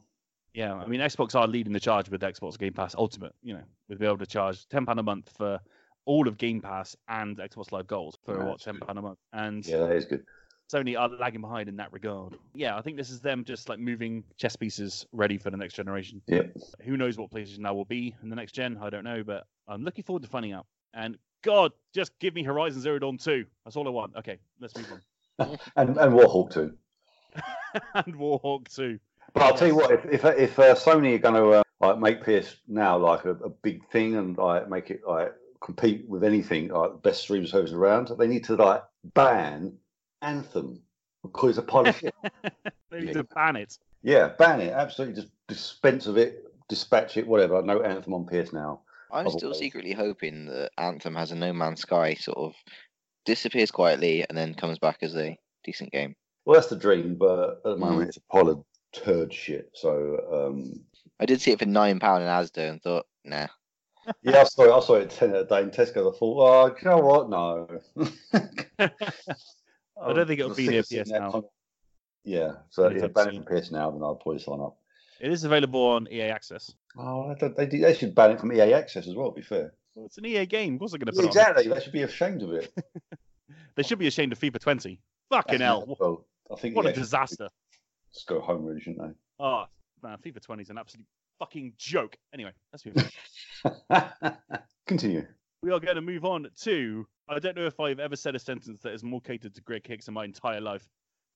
Yeah, 0.55 0.75
I 0.75 0.87
mean, 0.87 1.01
Xbox 1.01 1.35
are 1.35 1.47
leading 1.47 1.73
the 1.73 1.81
charge 1.81 2.09
with 2.09 2.21
Xbox 2.23 2.59
Game 2.59 2.73
Pass 2.73 2.95
Ultimate. 2.97 3.35
You 3.43 3.55
know, 3.55 3.63
with 3.89 3.99
be 3.99 4.07
able 4.07 4.19
to 4.19 4.27
charge 4.27 4.67
ten 4.69 4.87
pound 4.87 4.99
a 4.99 5.03
month 5.03 5.31
for 5.37 5.61
all 6.07 6.27
of 6.27 6.39
Game 6.39 6.61
Pass 6.61 6.97
and 7.09 7.37
Xbox 7.37 7.71
Live 7.73 7.87
Gold 7.87 8.17
for 8.25 8.37
Right. 8.39 8.47
what 8.49 8.61
ten 8.61 8.79
pound 8.79 8.99
a 8.99 9.03
month, 9.03 9.19
and 9.33 9.67
Yeah, 9.67 9.79
that 9.79 9.93
is 9.93 10.07
good. 10.07 10.25
Sony 10.71 10.99
are 10.99 11.09
lagging 11.09 11.41
behind 11.41 11.69
in 11.69 11.77
that 11.77 11.93
regard. 11.93 12.37
Yeah, 12.55 12.77
I 12.77 12.83
think 12.83 12.97
this 12.97 13.11
is 13.11 13.21
them 13.21 13.45
just 13.45 13.69
like 13.69 13.79
moving 13.79 14.23
chess 14.37 14.55
pieces 14.55 15.07
ready 15.13 15.37
for 15.37 15.51
the 15.51 15.57
next 15.57 15.75
generation. 15.75 16.23
Yep. 16.29 16.57
Who 16.83 16.97
knows 16.97 17.19
what 17.19 17.31
PlayStation 17.31 17.59
Now 17.59 17.75
will 17.75 17.85
be 17.85 18.15
in 18.23 18.31
the 18.31 18.37
next 18.37 18.53
gen? 18.53 18.79
I 18.81 18.91
don't 18.91 19.05
know, 19.05 19.25
but 19.25 19.47
I'm 19.67 19.83
looking 19.83 20.05
forward 20.05 20.23
to 20.23 20.29
finding 20.29 20.53
out. 20.53 20.67
And 20.95 21.19
God, 21.43 21.73
just 21.93 22.17
give 22.21 22.35
me 22.35 22.45
Horizon 22.45 22.81
Zero 22.81 22.99
Dawn 22.99 23.19
2. 23.19 23.45
That's 23.65 23.77
all 23.77 23.87
I 23.87 23.91
want. 23.91 24.15
Okay, 24.17 24.39
let's 24.61 24.77
move 24.77 24.93
on. 24.93 25.01
And 25.77 25.97
and 25.97 26.13
Warhawk 26.13 26.53
too. 26.53 26.75
and 27.95 28.15
Warhawk 28.15 28.69
2. 28.69 28.99
But 29.33 29.43
I'll 29.43 29.57
tell 29.57 29.69
you 29.69 29.75
what, 29.75 29.91
if 29.91 30.05
if, 30.05 30.25
if 30.25 30.59
uh, 30.59 30.75
Sony 30.75 31.15
are 31.15 31.19
going 31.19 31.35
to 31.35 31.51
uh, 31.51 31.63
like 31.81 31.99
make 31.99 32.23
PS 32.23 32.57
now 32.69 32.99
like 32.99 33.25
a, 33.25 33.31
a 33.31 33.49
big 33.49 33.89
thing 33.89 34.17
and 34.17 34.37
like 34.37 34.69
make 34.69 34.91
it 34.91 35.01
like 35.07 35.33
compete 35.63 36.07
with 36.07 36.25
anything 36.25 36.69
like 36.69 36.93
the 36.93 36.99
best 36.99 37.23
stream 37.23 37.47
service 37.47 37.73
around, 37.73 38.11
they 38.19 38.27
need 38.27 38.45
to 38.45 38.57
like 38.57 38.83
ban 39.15 39.73
Anthem 40.23 40.83
because 41.23 41.51
it's 41.51 41.59
a 41.59 41.63
pile 41.63 41.87
of 41.89 41.97
shit. 41.97 42.15
they 42.91 43.01
need 43.01 43.09
Yeah. 43.09 43.13
to 43.15 43.25
ban 43.25 43.57
it. 43.57 43.79
Yeah, 44.03 44.29
ban 44.29 44.61
it. 44.61 44.73
Absolutely, 44.73 45.21
just 45.23 45.33
dispense 45.49 46.07
of 46.07 46.17
it, 46.17 46.45
dispatch 46.69 47.17
it, 47.17 47.27
whatever. 47.27 47.61
No 47.63 47.83
Anthem 47.83 48.15
on 48.15 48.27
PS 48.27 48.53
now. 48.53 48.81
I'm 49.13 49.29
still 49.31 49.53
secretly 49.55 49.93
hoping 49.93 50.47
that 50.47 50.71
Anthem 50.79 51.15
has 51.17 51.33
a 51.33 51.35
No 51.35 51.53
Man's 51.53 51.81
Sky 51.81 52.15
sort 52.15 52.39
of 52.39 52.55
disappears 53.27 53.71
quietly 53.71 54.25
and 54.29 54.39
then 54.39 54.55
comes 54.55 54.79
back 54.79 54.99
as 55.03 55.15
a 55.17 55.37
decent 55.65 55.91
game. 55.93 56.15
Well, 56.45 56.55
that's 56.55 56.69
the 56.71 56.77
dream, 56.77 57.17
but 57.17 57.57
at 57.57 57.63
the 57.65 57.77
moment 57.77 58.03
Mm. 58.05 58.09
it's 58.09 58.17
a 58.17 58.21
pile 58.33 58.49
of 58.49 58.65
turd 58.93 59.35
shit. 59.35 59.71
So 59.75 60.47
um, 60.49 60.81
I 61.19 61.27
did 61.27 61.41
see 61.41 61.51
it 61.51 61.59
for 61.59 61.67
nine 61.67 61.99
pound 62.01 62.23
in 62.23 62.29
Asda 62.29 62.71
and 62.71 62.81
thought, 62.83 63.07
nah. 63.25 63.49
yeah, 64.23 64.41
I 64.41 64.45
saw 64.45 64.63
it. 64.65 64.71
I 64.71 64.81
saw 64.81 64.95
it 64.95 65.03
at 65.03 65.11
ten 65.11 65.35
a 65.35 65.45
day 65.45 65.61
in 65.63 65.71
Tesco. 65.71 66.15
I 66.15 66.17
thought, 66.17 66.23
oh, 66.23 66.67
you 66.83 66.89
know 66.89 66.99
what? 66.99 67.29
No. 67.29 68.89
I 70.03 70.13
don't 70.13 70.27
think 70.27 70.41
it'll 70.41 70.55
be 70.55 70.69
near 70.69 70.83
PS 70.83 71.09
Now. 71.11 71.45
Yeah, 72.25 72.53
so 72.69 72.85
yeah, 72.85 72.91
Anytime 72.91 73.13
ban 73.13 73.29
it 73.29 73.45
from 73.47 73.59
PS 73.61 73.71
Now, 73.71 73.91
then 73.91 74.03
I'll 74.03 74.15
probably 74.17 74.41
sign 74.41 74.61
up. 74.61 74.77
It 75.21 75.31
is 75.33 75.45
available 75.45 75.83
on 75.87 76.09
EA 76.11 76.23
Access. 76.31 76.75
Oh, 76.99 77.35
they, 77.35 77.67
they 77.67 77.95
should 77.95 78.15
ban 78.15 78.33
it 78.33 78.41
from 78.41 78.53
EA 78.53 78.73
Access 78.73 79.07
as 79.07 79.15
well. 79.15 79.31
To 79.31 79.35
be 79.35 79.43
fair, 79.43 79.73
Well, 79.95 80.07
it's 80.07 80.19
an 80.19 80.27
EA 80.27 80.47
game. 80.47 80.79
Course, 80.79 80.93
they're 80.93 80.99
going 80.99 81.15
to 81.15 81.23
yeah, 81.23 81.29
put 81.29 81.37
it 81.37 81.39
on. 81.39 81.51
exactly. 81.51 81.73
They 81.73 81.81
should 81.81 81.93
be 81.93 82.03
ashamed 82.03 82.43
of 82.43 82.53
it. 82.53 82.73
They 83.77 83.83
should 83.83 83.99
be 83.99 84.07
ashamed 84.07 84.33
of 84.33 84.39
FIFA 84.39 84.61
20. 84.61 85.01
Fucking 85.31 85.59
That's 85.59 85.63
hell. 85.63 85.85
Well, 86.01 86.27
I 86.53 86.57
think 86.57 86.77
What 86.77 86.87
a 86.87 86.93
disaster. 86.93 87.49
Just 88.13 88.27
go 88.27 88.41
home, 88.41 88.65
really, 88.65 88.81
shouldn't 88.81 89.01
they? 89.03 89.15
Oh, 89.39 89.65
man, 90.03 90.19
FIFA 90.19 90.43
20 90.43 90.63
is 90.63 90.71
an 90.71 90.79
absolute 90.79 91.07
fucking 91.39 91.73
joke. 91.79 92.17
Anyway, 92.35 92.53
let's 92.73 92.85
move 92.85 92.97
on. 93.91 94.03
Continue. 94.87 95.27
We 95.63 95.73
are 95.73 95.81
going 95.81 95.97
to 95.97 96.01
move 96.01 96.25
on 96.25 96.49
to. 96.63 97.07
I 97.29 97.39
don't 97.39 97.55
know 97.55 97.67
if 97.67 97.79
I've 97.79 98.01
ever 98.01 98.17
said 98.17 98.35
a 98.35 98.39
sentence 98.39 98.81
that 98.81 98.95
is 98.95 99.05
more 99.05 99.21
catered 99.21 99.55
to 99.55 99.61
Greg 99.61 99.87
Hicks 99.87 100.09
in 100.09 100.15
my 100.15 100.25
entire 100.25 100.61
life, 100.61 100.89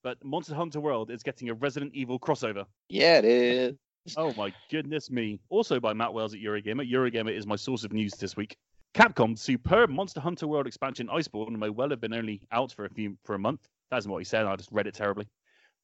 but 0.02 0.16
Monster 0.24 0.54
Hunter 0.54 0.80
World 0.80 1.10
is 1.10 1.22
getting 1.22 1.50
a 1.50 1.54
Resident 1.54 1.92
Evil 1.94 2.18
crossover. 2.18 2.64
Yeah, 2.88 3.18
it 3.18 3.24
is. 3.26 3.74
Oh 4.18 4.34
my 4.34 4.52
goodness 4.70 5.10
me. 5.10 5.40
Also 5.48 5.80
by 5.80 5.94
Matt 5.94 6.12
Wales 6.12 6.34
at 6.34 6.40
Eurogamer. 6.40 6.90
Eurogamer 6.90 7.34
is 7.34 7.46
my 7.46 7.56
source 7.56 7.84
of 7.84 7.92
news 7.94 8.12
this 8.12 8.36
week. 8.36 8.54
Capcom's 8.94 9.40
superb 9.40 9.88
Monster 9.88 10.20
Hunter 10.20 10.46
World 10.46 10.66
expansion 10.66 11.08
Iceborne 11.08 11.58
may 11.58 11.70
well 11.70 11.88
have 11.88 12.02
been 12.02 12.12
only 12.12 12.42
out 12.52 12.70
for 12.70 12.84
a 12.84 12.90
few 12.90 13.16
for 13.24 13.34
a 13.34 13.38
month. 13.38 13.66
That 13.90 13.96
isn't 13.98 14.10
what 14.10 14.18
he 14.18 14.26
said, 14.26 14.44
I 14.44 14.56
just 14.56 14.70
read 14.72 14.86
it 14.86 14.94
terribly. 14.94 15.26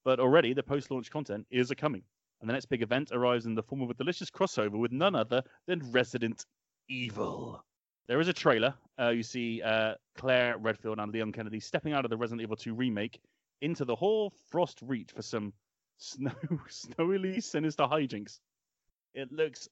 But 0.04 0.20
already 0.20 0.52
the 0.52 0.62
post-launch 0.62 1.10
content 1.10 1.46
is 1.50 1.70
a 1.70 1.74
coming. 1.74 2.02
And 2.42 2.48
the 2.48 2.52
next 2.52 2.66
big 2.66 2.82
event 2.82 3.10
arrives 3.10 3.46
in 3.46 3.54
the 3.54 3.62
form 3.62 3.80
of 3.80 3.88
a 3.88 3.94
delicious 3.94 4.30
crossover 4.30 4.78
with 4.78 4.92
none 4.92 5.14
other 5.14 5.42
than 5.66 5.90
Resident 5.90 6.44
Evil. 6.90 7.64
There 8.10 8.20
is 8.20 8.26
a 8.26 8.32
trailer. 8.32 8.74
Uh, 8.98 9.10
you 9.10 9.22
see 9.22 9.62
uh, 9.62 9.94
Claire 10.16 10.58
Redfield 10.58 10.98
and 10.98 11.12
Leon 11.12 11.30
Kennedy 11.30 11.60
stepping 11.60 11.92
out 11.92 12.04
of 12.04 12.10
the 12.10 12.16
Resident 12.16 12.42
Evil 12.42 12.56
2 12.56 12.74
remake 12.74 13.20
into 13.62 13.84
the 13.84 13.94
Hall 13.94 14.32
Frost 14.48 14.80
Reach 14.82 15.12
for 15.12 15.22
some 15.22 15.52
snow, 15.96 16.32
snowily 16.68 17.40
sinister 17.40 17.84
hijinks. 17.84 18.40
It 19.14 19.30
looks 19.30 19.68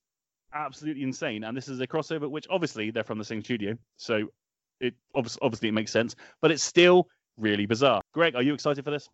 absolutely 0.55 1.03
insane, 1.03 1.43
and 1.43 1.57
this 1.57 1.66
is 1.66 1.80
a 1.80 1.86
crossover 1.89 2.30
which 2.30 2.47
obviously 2.49 2.93
they're 2.93 3.03
from 3.03 3.18
the 3.18 3.24
same 3.24 3.43
studio, 3.43 3.76
so 3.97 4.28
it 4.78 4.95
obviously 5.16 5.70
it 5.70 5.72
makes 5.72 5.91
sense, 5.91 6.14
but 6.41 6.53
it's 6.53 6.62
still 6.62 7.09
really 7.39 7.66
bizarre. 7.66 8.03
Greg, 8.14 8.36
are 8.36 8.43
you 8.43 8.55
excited 8.55 8.84
for 8.84 8.93
this? 8.93 9.09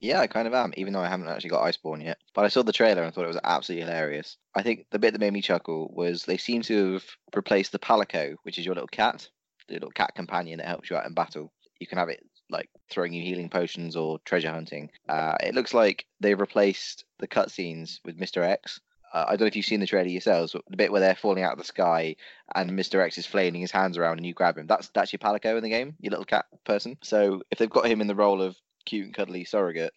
Yeah, 0.00 0.20
I 0.20 0.26
kind 0.26 0.46
of 0.46 0.54
am, 0.54 0.74
even 0.76 0.92
though 0.92 1.00
I 1.00 1.08
haven't 1.08 1.28
actually 1.28 1.50
got 1.50 1.64
Iceborne 1.64 2.04
yet. 2.04 2.18
But 2.34 2.44
I 2.44 2.48
saw 2.48 2.62
the 2.62 2.72
trailer 2.72 3.02
and 3.02 3.14
thought 3.14 3.24
it 3.24 3.28
was 3.28 3.38
absolutely 3.42 3.86
hilarious. 3.86 4.36
I 4.54 4.62
think 4.62 4.86
the 4.90 4.98
bit 4.98 5.12
that 5.12 5.20
made 5.20 5.32
me 5.32 5.40
chuckle 5.40 5.90
was 5.94 6.24
they 6.24 6.36
seem 6.36 6.62
to 6.62 6.94
have 6.94 7.04
replaced 7.34 7.72
the 7.72 7.78
Palico, 7.78 8.36
which 8.42 8.58
is 8.58 8.66
your 8.66 8.74
little 8.74 8.88
cat, 8.88 9.28
the 9.68 9.74
little 9.74 9.90
cat 9.90 10.14
companion 10.14 10.58
that 10.58 10.68
helps 10.68 10.90
you 10.90 10.96
out 10.96 11.06
in 11.06 11.14
battle. 11.14 11.52
You 11.80 11.86
can 11.86 11.98
have 11.98 12.10
it 12.10 12.20
like 12.50 12.68
throwing 12.90 13.12
you 13.12 13.22
healing 13.22 13.48
potions 13.48 13.96
or 13.96 14.18
treasure 14.20 14.50
hunting. 14.50 14.90
Uh, 15.08 15.36
it 15.40 15.54
looks 15.54 15.72
like 15.72 16.04
they've 16.20 16.38
replaced 16.38 17.04
the 17.18 17.28
cutscenes 17.28 18.00
with 18.04 18.18
Mr. 18.18 18.42
X. 18.42 18.80
Uh, 19.12 19.24
I 19.28 19.30
don't 19.32 19.42
know 19.42 19.46
if 19.46 19.56
you've 19.56 19.64
seen 19.64 19.80
the 19.80 19.86
trailer 19.86 20.08
yourselves, 20.08 20.52
but 20.52 20.62
the 20.68 20.76
bit 20.76 20.90
where 20.90 21.00
they're 21.00 21.14
falling 21.14 21.44
out 21.44 21.52
of 21.52 21.58
the 21.58 21.64
sky 21.64 22.16
and 22.54 22.70
Mr. 22.72 23.00
X 23.00 23.16
is 23.16 23.26
flailing 23.26 23.60
his 23.60 23.70
hands 23.70 23.96
around 23.96 24.18
and 24.18 24.26
you 24.26 24.34
grab 24.34 24.58
him. 24.58 24.66
That's 24.66 24.88
that's 24.88 25.12
your 25.12 25.20
Palico 25.20 25.56
in 25.56 25.62
the 25.62 25.70
game, 25.70 25.94
your 26.00 26.10
little 26.10 26.24
cat 26.24 26.46
person. 26.64 26.98
So 27.02 27.42
if 27.50 27.58
they've 27.58 27.70
got 27.70 27.86
him 27.86 28.00
in 28.00 28.08
the 28.08 28.14
role 28.14 28.42
of 28.42 28.56
cute 28.84 29.06
and 29.06 29.14
cuddly 29.14 29.44
surrogate, 29.44 29.92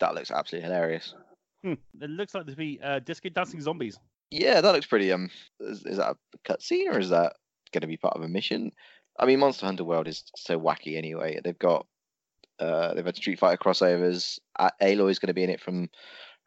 that 0.00 0.14
looks 0.14 0.30
absolutely 0.30 0.68
hilarious. 0.68 1.14
Hmm. 1.62 1.74
It 2.00 2.10
looks 2.10 2.34
like 2.34 2.44
there's 2.46 2.56
be 2.56 2.78
uh, 2.82 3.00
disco 3.00 3.28
dancing 3.28 3.60
zombies. 3.60 3.98
Yeah, 4.30 4.60
that 4.60 4.72
looks 4.72 4.86
pretty. 4.86 5.12
Um, 5.12 5.30
is, 5.60 5.84
is 5.84 5.96
that 5.98 6.16
a 6.16 6.38
cutscene 6.48 6.92
or 6.92 6.98
is 6.98 7.10
that 7.10 7.34
going 7.72 7.82
to 7.82 7.86
be 7.86 7.96
part 7.96 8.14
of 8.16 8.22
a 8.22 8.28
mission? 8.28 8.72
I 9.18 9.26
mean, 9.26 9.38
Monster 9.38 9.66
Hunter 9.66 9.84
World 9.84 10.08
is 10.08 10.24
so 10.36 10.60
wacky 10.60 10.96
anyway. 10.96 11.40
They've 11.42 11.58
got, 11.58 11.86
uh, 12.58 12.94
they've 12.94 13.06
had 13.06 13.16
Street 13.16 13.38
Fighter 13.38 13.56
crossovers. 13.56 14.38
Aloy's 14.80 15.18
going 15.18 15.28
to 15.28 15.34
be 15.34 15.44
in 15.44 15.50
it 15.50 15.60
from 15.60 15.88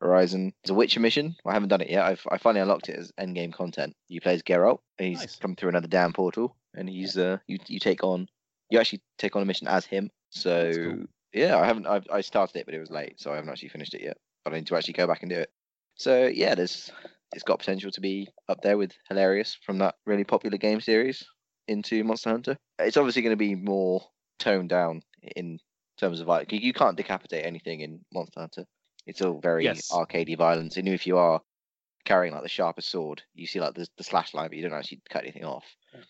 Horizon. 0.01 0.53
It's 0.63 0.69
a 0.69 0.73
Witcher 0.73 0.99
mission. 0.99 1.36
I 1.45 1.53
haven't 1.53 1.69
done 1.69 1.82
it 1.82 1.89
yet. 1.89 2.05
I've 2.05 2.25
I 2.32 2.38
finally 2.38 2.61
unlocked 2.61 2.89
it 2.89 2.97
as 2.97 3.11
endgame 3.19 3.51
content. 3.51 3.95
You 4.07 4.21
play 4.21 4.36
as 4.36 4.43
Geralt. 4.43 4.80
He's 4.97 5.19
Nice. 5.19 5.36
come 5.38 5.55
through 5.55 5.69
another 5.69 5.88
damn 5.88 6.13
portal, 6.13 6.55
and 6.73 6.88
he's 6.88 7.17
uh, 7.17 7.38
you 7.47 7.57
you 7.67 7.80
take 7.80 8.03
on, 8.03 8.27
you 8.69 8.80
actually 8.80 9.01
take 9.17 9.36
on 9.36 9.41
a 9.41 9.45
mission 9.45 9.67
as 9.67 9.86
him. 9.86 10.09
So 10.30 10.71
cool. 10.73 11.05
Yeah, 11.34 11.57
I 11.57 11.65
haven't. 11.65 11.88
I 11.88 12.01
I 12.11 12.21
started 12.21 12.57
it, 12.59 12.65
but 12.65 12.75
it 12.75 12.80
was 12.80 12.91
late, 12.91 13.19
so 13.19 13.32
I 13.32 13.36
haven't 13.36 13.49
actually 13.49 13.69
finished 13.69 13.93
it 13.93 14.01
yet. 14.01 14.17
But 14.43 14.53
I 14.53 14.57
need 14.57 14.67
to 14.67 14.75
actually 14.75 14.93
go 14.93 15.07
back 15.07 15.21
and 15.21 15.30
do 15.30 15.38
it. 15.38 15.51
So 15.95 16.27
yeah, 16.27 16.55
there's 16.55 16.91
it's 17.34 17.43
got 17.43 17.59
potential 17.59 17.91
to 17.91 18.01
be 18.01 18.27
up 18.47 18.61
there 18.61 18.77
with 18.77 18.93
Hilarious 19.09 19.57
from 19.65 19.77
that 19.80 19.95
really 20.05 20.23
popular 20.23 20.57
game 20.57 20.82
series 20.82 21.23
into 21.67 22.03
Monster 22.03 22.32
Hunter. 22.32 22.57
It's 22.80 22.97
obviously 22.97 23.21
going 23.21 23.34
to 23.34 23.38
be 23.38 23.53
more 23.55 24.03
toned 24.39 24.69
down 24.69 25.03
in 25.36 25.59
terms 25.97 26.19
of 26.21 26.27
like 26.27 26.51
you- 26.51 26.59
you 26.59 26.73
can't 26.73 26.97
decapitate 26.97 27.45
anything 27.45 27.82
in 27.82 28.03
Monster 28.13 28.39
Hunter. 28.39 28.65
It's 29.05 29.21
all 29.21 29.39
very 29.39 29.65
Yes. 29.65 29.89
arcadey 29.91 30.38
violence. 30.38 30.77
And 30.77 30.88
if 30.88 31.05
you 31.05 31.17
are 31.17 31.41
carrying 32.05 32.34
like 32.34 32.43
the 32.43 32.49
sharpest 32.49 32.89
sword, 32.89 33.21
you 33.36 33.45
see 33.45 33.59
like 33.59 33.75
the, 33.75 33.88
the 33.97 34.03
slash 34.03 34.34
line, 34.34 34.47
but 34.47 34.57
you 34.57 34.63
don't 34.63 34.77
actually 34.77 35.01
cut 35.09 35.23
anything 35.23 35.43
off. 35.43 35.65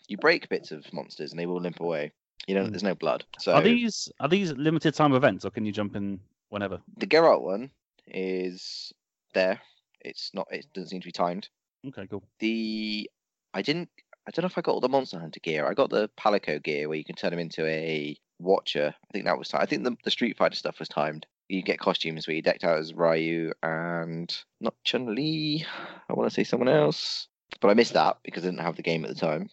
You 0.08 0.16
break 0.16 0.48
bits 0.48 0.70
of 0.70 0.90
monsters 0.92 1.32
and 1.32 1.38
they 1.38 1.46
will 1.46 1.60
limp 1.60 1.80
away. 1.80 2.12
You 2.46 2.54
know, 2.54 2.64
Mm. 2.64 2.70
there's 2.70 2.82
no 2.82 2.94
blood. 2.94 3.24
So 3.38 3.52
Are 3.52 3.62
these 3.62 4.08
are 4.20 4.28
these 4.28 4.52
limited 4.52 4.94
time 4.94 5.12
events, 5.14 5.44
or 5.44 5.50
can 5.50 5.64
you 5.64 5.72
jump 5.72 5.94
in 5.96 6.20
whenever? 6.48 6.80
the 6.96 7.06
Geralt 7.06 7.42
one 7.42 7.70
is 8.06 8.92
there. 9.34 9.60
It's 10.00 10.32
not. 10.34 10.48
It 10.50 10.66
doesn't 10.74 10.88
seem 10.90 11.00
to 11.00 11.06
be 11.08 11.12
timed. 11.12 11.48
Okay, 11.86 12.06
cool. 12.08 12.22
the 12.40 13.08
I 13.54 13.62
didn't 13.62 13.88
I 14.26 14.30
don't 14.30 14.42
know 14.42 14.46
if 14.48 14.58
I 14.58 14.60
got 14.60 14.72
all 14.72 14.80
the 14.80 14.88
Monster 14.88 15.18
Hunter 15.18 15.40
gear. 15.40 15.66
I 15.66 15.74
got 15.74 15.90
the 15.90 16.08
Palico 16.18 16.62
gear 16.62 16.88
where 16.88 16.98
you 16.98 17.04
can 17.04 17.16
turn 17.16 17.32
him 17.32 17.38
into 17.38 17.66
a 17.66 18.16
Watcher. 18.38 18.94
I 19.08 19.12
think 19.12 19.24
that 19.24 19.38
was 19.38 19.48
timed. 19.48 19.62
I 19.62 19.66
think 19.66 19.84
the, 19.84 19.96
the 20.04 20.10
Street 20.10 20.36
Fighter 20.36 20.56
stuff 20.56 20.78
was 20.78 20.88
timed. 20.88 21.26
You 21.48 21.62
get 21.62 21.80
costumes 21.80 22.26
where 22.28 22.36
you 22.36 22.42
decked 22.42 22.64
out 22.64 22.78
as 22.78 22.94
Ryu 22.94 23.52
and 23.62 24.32
not 24.60 24.74
Chun 24.84 25.14
Li. 25.14 25.64
I 26.08 26.12
want 26.12 26.30
to 26.30 26.34
say 26.34 26.44
someone 26.44 26.68
else, 26.68 27.28
but 27.60 27.68
I 27.70 27.74
missed 27.74 27.94
that 27.94 28.18
because 28.22 28.44
I 28.44 28.48
didn't 28.48 28.60
have 28.60 28.76
the 28.76 28.82
game 28.82 29.04
at 29.04 29.08
the 29.10 29.16
time. 29.16 29.50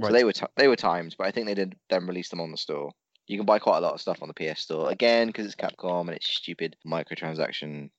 So 0.00 0.12
they 0.12 0.24
were 0.24 0.32
ti 0.32 0.46
they 0.56 0.68
were 0.68 0.76
timed, 0.76 1.14
but 1.18 1.26
I 1.26 1.30
think 1.30 1.46
they 1.46 1.54
did 1.54 1.76
then 1.90 2.06
release 2.06 2.28
them 2.28 2.40
on 2.40 2.50
the 2.50 2.56
store. 2.56 2.92
You 3.26 3.36
can 3.38 3.46
buy 3.46 3.58
quite 3.58 3.78
a 3.78 3.80
lot 3.80 3.94
of 3.94 4.00
stuff 4.00 4.22
on 4.22 4.28
the 4.28 4.34
PS 4.34 4.62
Store 4.62 4.90
again 4.90 5.28
because 5.28 5.46
it's 5.46 5.54
Capcom 5.54 6.02
and 6.02 6.10
it's 6.10 6.26
stupid 6.26 6.76
microtransaction 6.86 7.90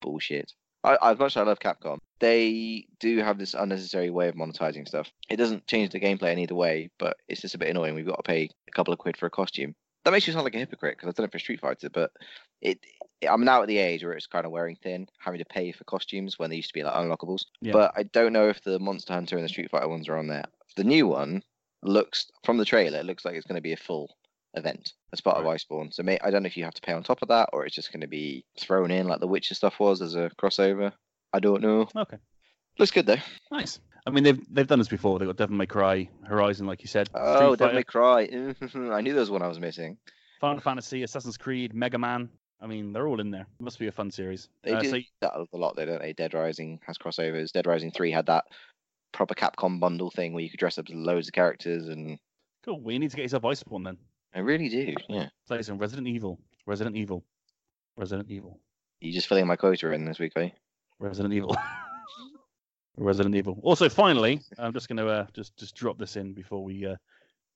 bullshit. 0.00 0.52
I, 0.84 0.96
as 1.02 1.18
much 1.18 1.36
as 1.36 1.36
I 1.36 1.42
love 1.42 1.60
Capcom, 1.60 1.98
they 2.18 2.86
do 2.98 3.18
have 3.18 3.38
this 3.38 3.54
unnecessary 3.54 4.10
way 4.10 4.28
of 4.28 4.34
monetizing 4.34 4.86
stuff. 4.86 5.10
It 5.28 5.36
doesn't 5.36 5.66
change 5.66 5.92
the 5.92 6.00
gameplay 6.00 6.32
in 6.32 6.40
either 6.40 6.54
way, 6.54 6.90
but 6.98 7.16
it's 7.28 7.40
just 7.40 7.54
a 7.54 7.58
bit 7.58 7.68
annoying. 7.68 7.94
We've 7.94 8.06
got 8.06 8.16
to 8.16 8.22
pay 8.22 8.48
a 8.68 8.72
couple 8.72 8.92
of 8.92 8.98
quid 8.98 9.16
for 9.16 9.26
a 9.26 9.30
costume. 9.30 9.74
That 10.04 10.10
makes 10.10 10.26
you 10.26 10.32
sound 10.32 10.44
like 10.44 10.56
a 10.56 10.58
hypocrite 10.58 10.96
because 10.96 11.08
I've 11.08 11.14
done 11.14 11.26
it 11.26 11.32
for 11.32 11.38
Street 11.38 11.60
Fighter, 11.60 11.88
but 11.88 12.10
it. 12.60 12.80
I'm 13.28 13.44
now 13.44 13.62
at 13.62 13.68
the 13.68 13.78
age 13.78 14.02
where 14.02 14.14
it's 14.14 14.26
kind 14.26 14.44
of 14.44 14.50
wearing 14.50 14.74
thin, 14.74 15.06
having 15.18 15.38
to 15.38 15.44
pay 15.44 15.70
for 15.70 15.84
costumes 15.84 16.40
when 16.40 16.50
they 16.50 16.56
used 16.56 16.70
to 16.70 16.74
be 16.74 16.82
like 16.82 16.94
unlockables. 16.94 17.44
Yeah. 17.60 17.72
But 17.72 17.92
I 17.96 18.02
don't 18.02 18.32
know 18.32 18.48
if 18.48 18.62
the 18.62 18.80
Monster 18.80 19.12
Hunter 19.12 19.36
and 19.36 19.44
the 19.44 19.48
Street 19.48 19.70
Fighter 19.70 19.88
ones 19.88 20.08
are 20.08 20.16
on 20.16 20.26
there. 20.26 20.44
The 20.74 20.84
new 20.84 21.06
one 21.06 21.42
looks 21.82 22.30
from 22.44 22.58
the 22.58 22.64
trailer, 22.64 22.98
it 23.00 23.06
looks 23.06 23.24
like 23.24 23.34
it's 23.34 23.46
going 23.46 23.56
to 23.56 23.62
be 23.62 23.72
a 23.72 23.76
full 23.76 24.16
event 24.54 24.92
as 25.12 25.20
part 25.20 25.38
of 25.38 25.44
Right. 25.44 25.58
Iceborne. 25.58 25.92
So 25.92 26.02
may, 26.02 26.18
I 26.22 26.30
don't 26.30 26.42
know 26.42 26.46
if 26.46 26.56
you 26.56 26.64
have 26.64 26.74
to 26.74 26.82
pay 26.82 26.92
on 26.92 27.02
top 27.02 27.22
of 27.22 27.28
that 27.28 27.48
or 27.52 27.64
it's 27.64 27.74
just 27.74 27.92
going 27.92 28.02
to 28.02 28.06
be 28.06 28.44
thrown 28.60 28.90
in 28.90 29.08
like 29.08 29.20
the 29.20 29.26
Witcher 29.26 29.54
stuff 29.54 29.80
was 29.80 30.02
as 30.02 30.14
a 30.14 30.30
crossover. 30.40 30.92
I 31.32 31.40
don't 31.40 31.62
know. 31.62 31.88
Okay. 31.96 32.18
Looks 32.78 32.90
good 32.92 33.06
though. 33.06 33.16
Nice. 33.50 33.80
I 34.06 34.10
mean, 34.10 34.24
they've 34.24 34.40
they've 34.52 34.66
done 34.66 34.78
this 34.80 34.88
before. 34.88 35.18
They've 35.18 35.28
got 35.28 35.36
Devil 35.36 35.56
May 35.56 35.66
Cry, 35.66 36.08
Horizon, 36.26 36.66
like 36.66 36.82
you 36.82 36.88
said. 36.88 37.08
Oh, 37.14 37.54
Devil 37.54 37.74
May 37.76 37.82
Cry. 37.84 38.22
I 38.74 39.00
knew 39.00 39.12
there 39.12 39.20
was 39.20 39.30
one 39.30 39.42
I 39.42 39.46
was 39.48 39.60
missing. 39.60 39.96
Final 40.40 40.60
Fantasy, 40.60 41.02
Assassin's 41.04 41.36
Creed, 41.36 41.72
Mega 41.72 41.98
Man. 41.98 42.28
I 42.60 42.66
mean, 42.66 42.92
they're 42.92 43.06
all 43.06 43.20
in 43.20 43.30
there. 43.30 43.46
Must 43.60 43.78
be 43.78 43.86
a 43.86 43.92
fun 43.92 44.10
series. 44.10 44.48
They 44.64 44.72
Uh, 44.72 44.80
do 44.80 44.88
so 44.90 44.98
that 45.20 45.32
a 45.52 45.56
lot, 45.56 45.76
though, 45.76 45.84
don't 45.86 46.00
they? 46.00 46.12
Dead 46.12 46.34
Rising 46.34 46.80
has 46.86 46.98
crossovers. 46.98 47.52
Dead 47.52 47.66
Rising 47.66 47.90
3 47.92 48.10
had 48.10 48.26
that 48.26 48.44
proper 49.12 49.34
Capcom 49.34 49.78
bundle 49.78 50.10
thing 50.10 50.32
where 50.32 50.42
you 50.42 50.50
could 50.50 50.60
dress 50.60 50.78
up 50.78 50.86
as 50.88 50.94
loads 50.94 51.28
of 51.28 51.34
characters, 51.34 51.88
and 51.88 52.18
cool. 52.64 52.80
We 52.80 52.98
need 52.98 53.10
to 53.10 53.16
get 53.16 53.22
yourself 53.22 53.42
Iceborne 53.44 53.84
then. 53.84 53.98
I 54.34 54.40
really 54.40 54.68
do. 54.68 54.94
Yeah. 55.08 55.28
Play 55.46 55.62
some 55.62 55.78
Resident 55.78 56.08
Evil, 56.08 56.40
Resident 56.66 56.96
Evil, 56.96 57.24
Resident 57.96 58.30
Evil, 58.30 58.58
You 59.00 59.12
just 59.12 59.26
filling 59.26 59.46
my 59.46 59.56
quota 59.56 59.90
in 59.92 60.04
this 60.04 60.18
week, 60.18 60.32
are 60.36 60.44
you? 60.44 60.50
Resident 60.98 61.34
Evil, 61.34 61.56
Resident 62.96 63.34
Evil. 63.34 63.58
Also, 63.62 63.88
finally, 63.88 64.40
I'm 64.58 64.72
just 64.72 64.88
gonna 64.88 65.06
uh, 65.06 65.26
just 65.34 65.56
just 65.56 65.74
drop 65.74 65.98
this 65.98 66.16
in 66.16 66.32
before 66.32 66.64
we 66.64 66.86
uh, 66.86 66.96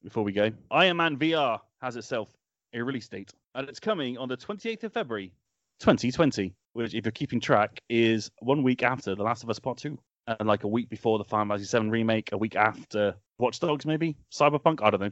before 0.03 0.25
we 0.25 0.33
go. 0.33 0.51
Iron 0.71 0.99
Man 0.99 1.17
VR 1.17 1.59
has 1.81 1.97
itself 1.97 2.29
a 2.75 2.83
release 2.83 3.09
date, 3.09 3.33
and 3.55 3.69
it's 3.69 3.81
coming 3.81 4.19
on 4.19 4.29
the 4.29 4.37
28th 4.37 4.85
of 4.85 4.93
February, 4.93 5.33
2020. 5.81 6.55
Which, 6.73 6.95
if 6.95 7.07
you're 7.07 7.13
keeping 7.13 7.41
track, 7.41 7.81
is 7.89 8.31
one 8.41 8.63
week 8.63 8.83
after 8.83 9.15
The 9.15 9.23
Last 9.23 9.43
of 9.43 9.49
Us 9.49 9.59
Part 9.59 9.79
Two, 9.79 9.99
and 10.27 10.49
like 10.49 10.65
a 10.65 10.69
week 10.69 10.89
before 10.89 11.19
the 11.19 11.25
Final 11.25 11.47
Fantasy 11.47 11.69
7 11.69 11.91
remake, 11.91 12.31
a 12.33 12.39
week 12.39 12.57
after 12.57 13.15
Watch 13.39 13.61
Dogs, 13.61 13.87
maybe 13.87 14.17
Cyberpunk. 14.33 14.83
I 14.83 14.91
don't 14.91 15.01
know. 15.01 15.11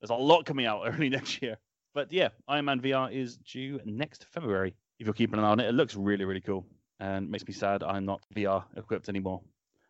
There's 0.00 0.10
a 0.10 0.14
lot 0.14 0.46
coming 0.46 0.66
out 0.66 0.82
early 0.86 1.08
next 1.08 1.42
year. 1.42 1.58
But 1.94 2.12
yeah, 2.12 2.28
Iron 2.48 2.64
Man 2.64 2.80
VR 2.80 3.12
is 3.12 3.36
due 3.36 3.80
next 3.84 4.26
February. 4.30 4.74
If 4.98 5.06
you're 5.06 5.14
keeping 5.14 5.38
an 5.38 5.44
eye 5.44 5.48
on 5.48 5.60
it, 5.60 5.68
it 5.68 5.74
looks 5.74 5.94
really, 5.94 6.24
really 6.24 6.40
cool 6.40 6.66
and 7.00 7.28
makes 7.28 7.46
me 7.46 7.52
sad 7.52 7.82
I'm 7.82 8.04
not 8.04 8.22
VR 8.34 8.64
equipped 8.76 9.08
anymore. 9.08 9.42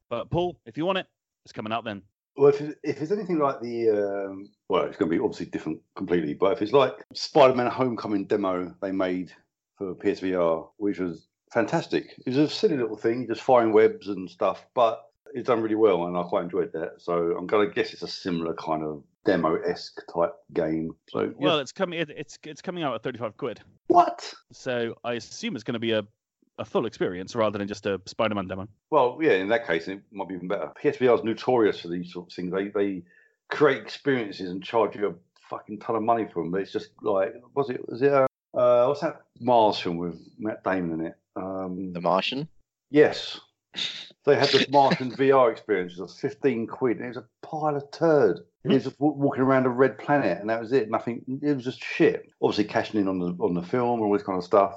But 0.08 0.30
Paul, 0.30 0.58
if 0.66 0.76
you 0.76 0.86
want 0.86 0.98
it, 0.98 1.06
it's 1.44 1.52
coming 1.52 1.72
out 1.72 1.84
then. 1.84 2.02
Well, 2.36 2.48
if, 2.48 2.60
if 2.82 3.02
it's 3.02 3.12
anything 3.12 3.38
like 3.38 3.60
the, 3.60 3.90
um, 3.90 4.50
well, 4.68 4.84
it's 4.84 4.96
going 4.96 5.10
to 5.10 5.16
be 5.16 5.22
obviously 5.22 5.46
different 5.46 5.80
completely, 5.94 6.32
but 6.32 6.52
if 6.52 6.62
it's 6.62 6.72
like 6.72 7.04
Spider-Man 7.12 7.70
Homecoming 7.70 8.24
demo 8.24 8.74
they 8.80 8.90
made 8.90 9.32
for 9.76 9.94
PSVR, 9.94 10.68
which 10.78 10.98
was 10.98 11.28
fantastic. 11.52 12.14
It 12.24 12.30
was 12.30 12.38
a 12.38 12.48
silly 12.48 12.76
little 12.76 12.96
thing, 12.96 13.26
just 13.26 13.42
firing 13.42 13.72
webs 13.72 14.08
and 14.08 14.28
stuff, 14.30 14.64
but 14.74 15.04
it's 15.34 15.46
done 15.46 15.62
really 15.62 15.74
well, 15.74 16.06
and 16.06 16.16
I 16.16 16.22
quite 16.22 16.44
enjoyed 16.44 16.72
that. 16.72 16.94
So 16.98 17.36
I'm 17.36 17.46
going 17.46 17.68
to 17.68 17.74
guess 17.74 17.92
it's 17.92 18.02
a 18.02 18.08
similar 18.08 18.54
kind 18.54 18.82
of 18.82 19.02
demo-esque 19.24 20.00
type 20.12 20.34
game. 20.52 20.94
So 21.08 21.22
yeah. 21.22 21.30
Well, 21.38 21.58
it's 21.60 21.72
coming. 21.72 22.00
It, 22.00 22.10
it's 22.10 22.38
it's 22.44 22.62
coming 22.62 22.82
out 22.82 22.94
at 22.94 23.02
35 23.02 23.36
quid. 23.36 23.60
what? 23.88 24.32
So 24.52 24.94
I 25.04 25.14
assume 25.14 25.54
it's 25.54 25.64
going 25.64 25.74
to 25.74 25.80
be 25.80 25.92
a, 25.92 26.02
a 26.58 26.64
full 26.64 26.86
experience 26.86 27.34
rather 27.34 27.58
than 27.58 27.68
just 27.68 27.86
a 27.86 28.00
Spider-Man 28.06 28.48
demo. 28.48 28.68
Well, 28.90 29.18
yeah, 29.20 29.32
in 29.32 29.48
that 29.48 29.66
case, 29.66 29.88
it 29.88 30.00
might 30.10 30.28
be 30.28 30.34
even 30.34 30.48
better. 30.48 30.70
PSVR 30.82 31.18
is 31.18 31.24
notorious 31.24 31.80
for 31.80 31.88
these 31.88 32.12
sorts 32.12 32.34
of 32.34 32.36
things. 32.36 32.52
They 32.52 32.68
they 32.68 33.02
create 33.50 33.82
experiences 33.82 34.50
and 34.50 34.62
charge 34.62 34.96
you 34.96 35.08
a 35.08 35.14
fucking 35.48 35.78
ton 35.80 35.96
of 35.96 36.02
money 36.02 36.26
for 36.32 36.42
them. 36.42 36.50
But 36.50 36.62
it's 36.62 36.72
just 36.72 36.90
like, 37.02 37.34
was 37.54 37.70
it? 37.70 37.88
Was 37.88 38.02
it? 38.02 38.12
Uh, 38.12 38.26
uh, 38.54 38.84
what's 38.86 39.00
that 39.00 39.22
Mars 39.40 39.78
film 39.78 39.96
with 39.96 40.20
Matt 40.38 40.62
Damon 40.62 41.00
in 41.00 41.06
it? 41.06 41.14
Um, 41.36 41.92
The 41.92 42.00
Martian. 42.00 42.48
yes, 42.90 43.40
they 44.24 44.36
had 44.36 44.48
this 44.50 44.68
Martian 44.68 45.10
VR 45.12 45.50
experience. 45.50 45.94
It 45.98 46.02
was 46.02 46.18
fifteen 46.18 46.66
quid. 46.66 46.98
And 46.98 47.06
it 47.06 47.08
was 47.08 47.16
a 47.18 47.46
pile 47.46 47.76
of 47.76 47.90
turd. 47.90 48.40
It 48.64 48.68
was 48.68 48.84
just 48.84 49.00
wa- 49.00 49.12
walking 49.12 49.42
around 49.42 49.66
a 49.66 49.70
red 49.70 49.98
planet, 49.98 50.38
and 50.40 50.50
that 50.50 50.60
was 50.60 50.72
it. 50.72 50.90
Nothing. 50.90 51.22
It 51.42 51.54
was 51.56 51.64
just 51.64 51.82
shit. 51.82 52.30
Obviously, 52.40 52.64
cashing 52.64 53.00
in 53.00 53.08
on 53.08 53.18
the 53.18 53.34
on 53.42 53.54
the 53.54 53.62
film 53.62 54.00
and 54.00 54.02
all 54.06 54.12
this 54.12 54.22
kind 54.22 54.38
of 54.38 54.44
stuff. 54.44 54.74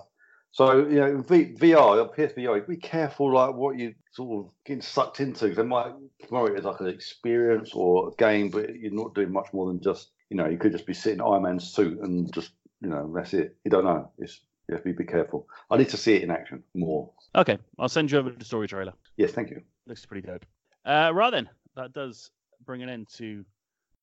So 0.52 0.88
you 0.88 0.96
know, 1.02 1.18
v, 1.22 1.54
VR, 1.60 2.16
PSVR, 2.16 2.66
be 2.66 2.78
careful 2.78 3.34
like 3.34 3.54
what 3.54 3.78
you 3.78 3.94
sort 4.14 4.46
of 4.46 4.52
getting 4.66 4.82
sucked 4.82 5.20
into. 5.20 5.54
they 5.54 5.64
might 5.64 5.92
promote 6.30 6.52
it 6.52 6.60
as 6.60 6.64
like 6.64 6.80
an 6.80 6.88
experience 6.88 7.72
or 7.74 8.08
a 8.08 8.16
game, 8.16 8.50
but 8.50 8.74
you're 8.74 8.94
not 8.94 9.14
doing 9.14 9.34
much 9.34 9.48
more 9.52 9.68
than 9.68 9.82
just 9.82 10.12
you 10.30 10.38
know, 10.38 10.48
you 10.48 10.58
could 10.58 10.72
just 10.72 10.88
be 10.88 10.94
sitting 10.94 11.20
in 11.20 11.26
Iron 11.26 11.44
Man's 11.44 11.70
suit 11.72 12.00
and 12.00 12.34
just 12.34 12.52
you 12.82 12.88
know, 12.90 13.12
that's 13.14 13.34
it. 13.34 13.58
You 13.66 13.72
don't 13.72 13.84
know. 13.84 14.10
It's 14.18 14.40
you 14.68 14.76
have 14.76 14.84
to 14.84 14.94
be, 14.94 15.04
be 15.04 15.06
careful. 15.06 15.48
I 15.70 15.78
need 15.78 15.90
to 15.90 15.98
see 15.98 16.16
it 16.16 16.24
in 16.24 16.32
action 16.32 16.64
more. 16.74 17.12
Okay, 17.36 17.58
I'll 17.78 17.90
send 17.90 18.12
you 18.12 18.18
over 18.18 18.30
the 18.32 18.46
story 18.46 18.68
trailer. 18.68 18.94
Yes, 19.18 19.32
thank 19.32 19.50
you. 19.50 19.62
Looks 19.88 20.06
pretty 20.06 20.26
dope. 20.28 20.46
Uh, 20.86 21.12
right 21.14 21.32
then, 21.32 21.50
that 21.76 21.94
does 21.94 22.32
bring 22.66 22.82
an 22.84 22.90
end 22.90 23.08
to 23.18 23.46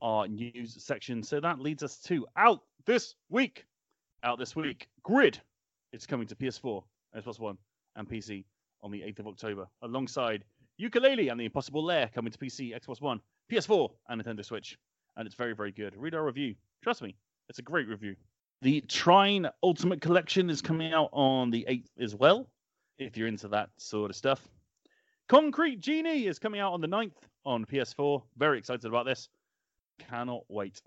our 0.01 0.27
news 0.29 0.83
section. 0.85 1.23
So 1.23 1.41
that 1.41 1.59
leads 1.59 1.83
us 1.83 1.99
to 2.05 2.27
out 2.37 2.61
this 2.87 3.15
week. 3.29 3.65
Out 4.25 4.39
this 4.39 4.55
week, 4.55 4.89
Grid. 5.03 5.41
It's 5.93 6.07
coming 6.07 6.27
to 6.29 6.37
PS4, 6.37 6.83
Xbox 7.17 7.39
One, 7.39 7.59
and 7.97 8.09
PC 8.09 8.45
on 8.83 8.91
the 8.91 9.01
8th 9.01 9.21
of 9.21 9.27
October, 9.29 9.67
alongside 9.83 10.45
Yooka-Laylee 10.81 11.31
and 11.31 11.39
the 11.39 11.45
Impossible 11.45 11.85
Lair 11.85 12.11
coming 12.15 12.33
to 12.33 12.39
PC, 12.39 12.75
Xbox 12.75 13.01
One, 13.01 13.21
PS4, 13.51 13.91
and 14.09 14.23
Nintendo 14.23 14.45
Switch. 14.45 14.79
And 15.17 15.27
it's 15.27 15.35
very, 15.35 15.55
very 15.55 15.73
good. 15.73 15.95
Read 15.97 16.15
our 16.15 16.25
review. 16.25 16.55
Trust 16.83 17.03
me, 17.03 17.15
it's 17.49 17.59
a 17.59 17.63
great 17.63 17.89
review. 17.89 18.17
The 18.63 18.81
Trine 18.83 19.49
Ultimate 19.65 20.01
Collection 20.01 20.49
is 20.49 20.63
coming 20.63 20.93
out 20.93 21.09
on 21.13 21.51
the 21.51 21.67
8th 21.69 21.89
as 21.99 22.15
well, 22.15 22.49
if 22.97 23.17
you're 23.17 23.27
into 23.27 23.49
that 23.49 23.71
sort 23.77 24.09
of 24.09 24.17
stuff. 24.17 24.41
Concrete 25.29 25.81
Genie 25.81 26.27
is 26.27 26.39
coming 26.39 26.61
out 26.61 26.73
on 26.73 26.81
the 26.81 26.87
9th 26.87 27.17
on 27.45 27.65
PS4. 27.65 28.23
Very 28.37 28.59
excited 28.59 28.85
about 28.85 29.05
this. 29.05 29.29
Cannot 30.09 30.45
wait. 30.49 30.81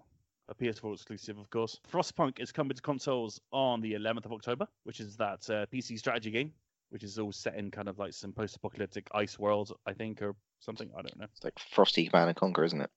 A 0.47 0.55
PS4 0.55 0.93
exclusive, 0.93 1.37
of 1.37 1.49
course. 1.49 1.77
Frostpunk 1.91 2.39
is 2.39 2.53
coming 2.53 2.73
to 2.73 2.81
consoles 2.81 3.41
on 3.51 3.81
the 3.81 3.91
11th 3.91 4.23
of 4.23 4.31
October, 4.31 4.69
which 4.85 5.01
is 5.01 5.17
that 5.17 5.49
uh, 5.49 5.65
PC 5.65 5.99
strategy 5.99 6.31
game, 6.31 6.53
which 6.91 7.03
is 7.03 7.19
all 7.19 7.33
set 7.33 7.55
in 7.55 7.71
kind 7.71 7.89
of 7.89 7.99
like 7.99 8.13
some 8.13 8.31
post-apocalyptic 8.31 9.09
ice 9.13 9.37
world, 9.37 9.73
I 9.85 9.91
think, 9.91 10.21
or 10.21 10.33
something. 10.61 10.89
I 10.97 11.01
don't 11.01 11.19
know. 11.19 11.27
It's 11.35 11.43
like 11.43 11.59
Frosty 11.59 12.05
Command 12.07 12.29
and 12.29 12.37
Conquer, 12.37 12.63
isn't 12.63 12.79
it? 12.79 12.89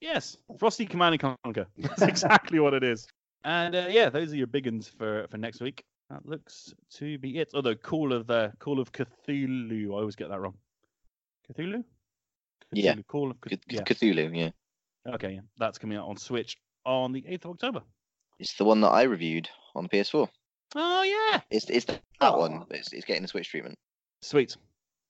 Yes, 0.00 0.36
Frosty 0.58 0.86
Command 0.86 1.22
and 1.22 1.38
Conquer. 1.44 1.68
That's 1.78 2.02
exactly 2.02 2.58
what 2.58 2.74
it 2.74 2.82
is. 2.82 3.06
And 3.44 3.74
uh, 3.74 3.86
yeah, 3.90 4.08
those 4.08 4.32
are 4.32 4.36
your 4.36 4.46
big 4.46 4.66
ones 4.66 4.88
for 4.88 5.26
for 5.30 5.36
next 5.38 5.60
week. 5.60 5.84
That 6.10 6.26
looks 6.26 6.72
to 6.94 7.18
be 7.18 7.38
it. 7.38 7.50
Although 7.54 7.74
Call 7.74 8.12
of 8.12 8.26
the 8.26 8.52
Call 8.58 8.80
of 8.80 8.92
Cthulhu, 8.92 9.86
I 9.90 9.94
always 10.00 10.16
get 10.16 10.28
that 10.30 10.40
wrong. 10.40 10.54
Cthulhu. 11.50 11.84
Yeah. 12.72 12.94
Cthulhu, 12.94 13.06
Call 13.06 13.30
of. 13.30 13.36
Yeah. 13.68 13.80
Cthulhu, 13.82 14.36
yeah. 14.36 14.50
Okay, 15.14 15.32
yeah. 15.34 15.40
That's 15.58 15.78
coming 15.78 15.98
out 15.98 16.08
on 16.08 16.16
Switch 16.16 16.56
on 16.86 17.12
the 17.12 17.22
8th 17.22 17.44
of 17.46 17.50
October. 17.52 17.82
It's 18.38 18.54
the 18.54 18.64
one 18.64 18.80
that 18.80 18.88
I 18.88 19.02
reviewed 19.02 19.48
on 19.74 19.84
the 19.84 19.88
PS4. 19.90 20.28
Oh, 20.76 21.02
yeah. 21.02 21.40
It's 21.50 21.68
it's 21.70 21.84
that 21.86 22.00
Oh. 22.20 22.38
one. 22.38 22.64
It's, 22.70 22.92
it's 22.92 23.04
getting 23.04 23.22
the 23.22 23.28
Switch 23.28 23.48
treatment. 23.50 23.76
Sweet. 24.22 24.56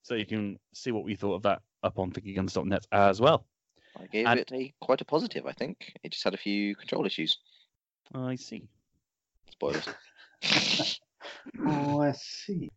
So 0.03 0.15
you 0.15 0.27
can 0.27 0.59
see 0.75 0.91
what 0.91 1.05
we 1.05 1.15
thought 1.15 1.35
of 1.37 1.43
that 1.43 1.63
up 1.83 1.99
on 1.99 2.11
fingerguns.net 2.13 2.87
as 2.93 3.21
well. 3.21 3.47
I 3.97 4.07
gave 4.07 4.27
And- 4.27 4.41
it 4.41 4.53
a 4.53 4.75
quite 4.81 5.01
a 5.01 5.05
positive. 5.05 5.47
I 5.47 5.53
think 5.53 5.93
it 6.03 6.13
just 6.13 6.25
had 6.25 6.35
a 6.35 6.39
few 6.39 6.75
control 6.77 7.07
issues. 7.07 7.39
I 8.13 8.37
see. 8.37 8.69
Spoilers. 9.51 9.89
Oh, 11.67 12.01
I 12.01 12.13
see. 12.13 12.71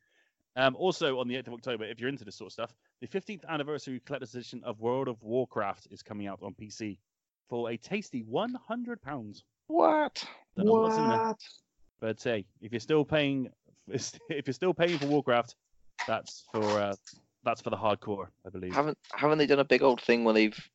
Um, 0.55 0.75
also 0.75 1.19
on 1.19 1.28
the 1.28 1.36
8th 1.36 1.47
of 1.47 1.53
October, 1.53 1.86
if 1.86 1.99
you're 1.99 2.09
into 2.09 2.25
this 2.25 2.36
sort 2.36 2.47
of 2.47 2.53
stuff, 2.53 2.73
the 3.01 3.07
15th 3.07 3.45
anniversary 3.47 4.01
collector's 4.05 4.34
edition 4.34 4.61
of 4.63 4.80
World 4.80 5.07
of 5.07 5.21
Warcraft 5.21 5.88
is 5.91 6.01
coming 6.01 6.28
out 6.28 6.39
on 6.41 6.53
PC 6.53 6.97
for 7.49 7.69
a 7.69 7.78
tasty 7.78 8.23
£100. 8.23 9.41
what? 9.67 10.23
Don't 10.55 10.67
in 10.67 11.09
there. 11.09 11.17
What? 11.19 11.38
But 11.99 12.21
hey, 12.21 12.45
if 12.61 12.71
you're 12.71 12.80
still 12.80 13.05
paying, 13.05 13.49
if 13.88 14.19
you're 14.30 14.53
still 14.53 14.73
paying 14.73 14.97
for 14.97 15.07
Warcraft, 15.07 15.55
that's 16.07 16.45
for 16.51 16.63
uh, 16.63 16.93
that's 17.43 17.61
for 17.61 17.69
the 17.69 17.78
hardcore, 17.78 18.28
I 18.45 18.49
believe. 18.49 18.73
Haven't 18.73 18.97
haven't 19.13 19.38
they 19.38 19.47
done 19.47 19.59
a 19.59 19.65
big 19.65 19.82
old 19.82 20.01
thing 20.01 20.23
where 20.23 20.34
they've 20.34 20.69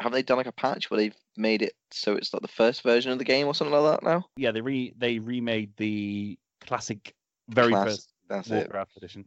haven't 0.00 0.12
they 0.12 0.22
done 0.22 0.36
like 0.36 0.46
a 0.46 0.52
patch 0.52 0.90
where 0.90 0.98
they've 0.98 1.16
made 1.36 1.62
it 1.62 1.74
so 1.90 2.14
it's 2.14 2.32
like 2.32 2.42
the 2.42 2.48
first 2.48 2.82
version 2.82 3.12
of 3.12 3.18
the 3.18 3.24
game 3.24 3.46
or 3.46 3.54
something 3.54 3.74
like 3.74 4.00
that 4.00 4.06
now? 4.06 4.24
Yeah, 4.36 4.52
they 4.52 4.60
re 4.60 4.92
they 4.96 5.18
remade 5.18 5.76
the 5.76 6.38
classic, 6.60 7.14
very 7.48 7.70
Class- 7.70 7.86
first 7.86 8.12
That's 8.28 8.50
it. 8.50 8.70
Edition, 8.96 9.24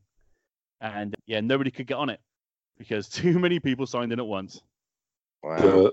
and 0.81 1.15
yeah, 1.25 1.41
nobody 1.41 1.71
could 1.71 1.87
get 1.87 1.97
on 1.97 2.09
it 2.09 2.19
because 2.77 3.07
too 3.09 3.39
many 3.39 3.59
people 3.59 3.85
signed 3.85 4.11
in 4.11 4.19
at 4.19 4.27
once. 4.27 4.61
Wow. 5.43 5.91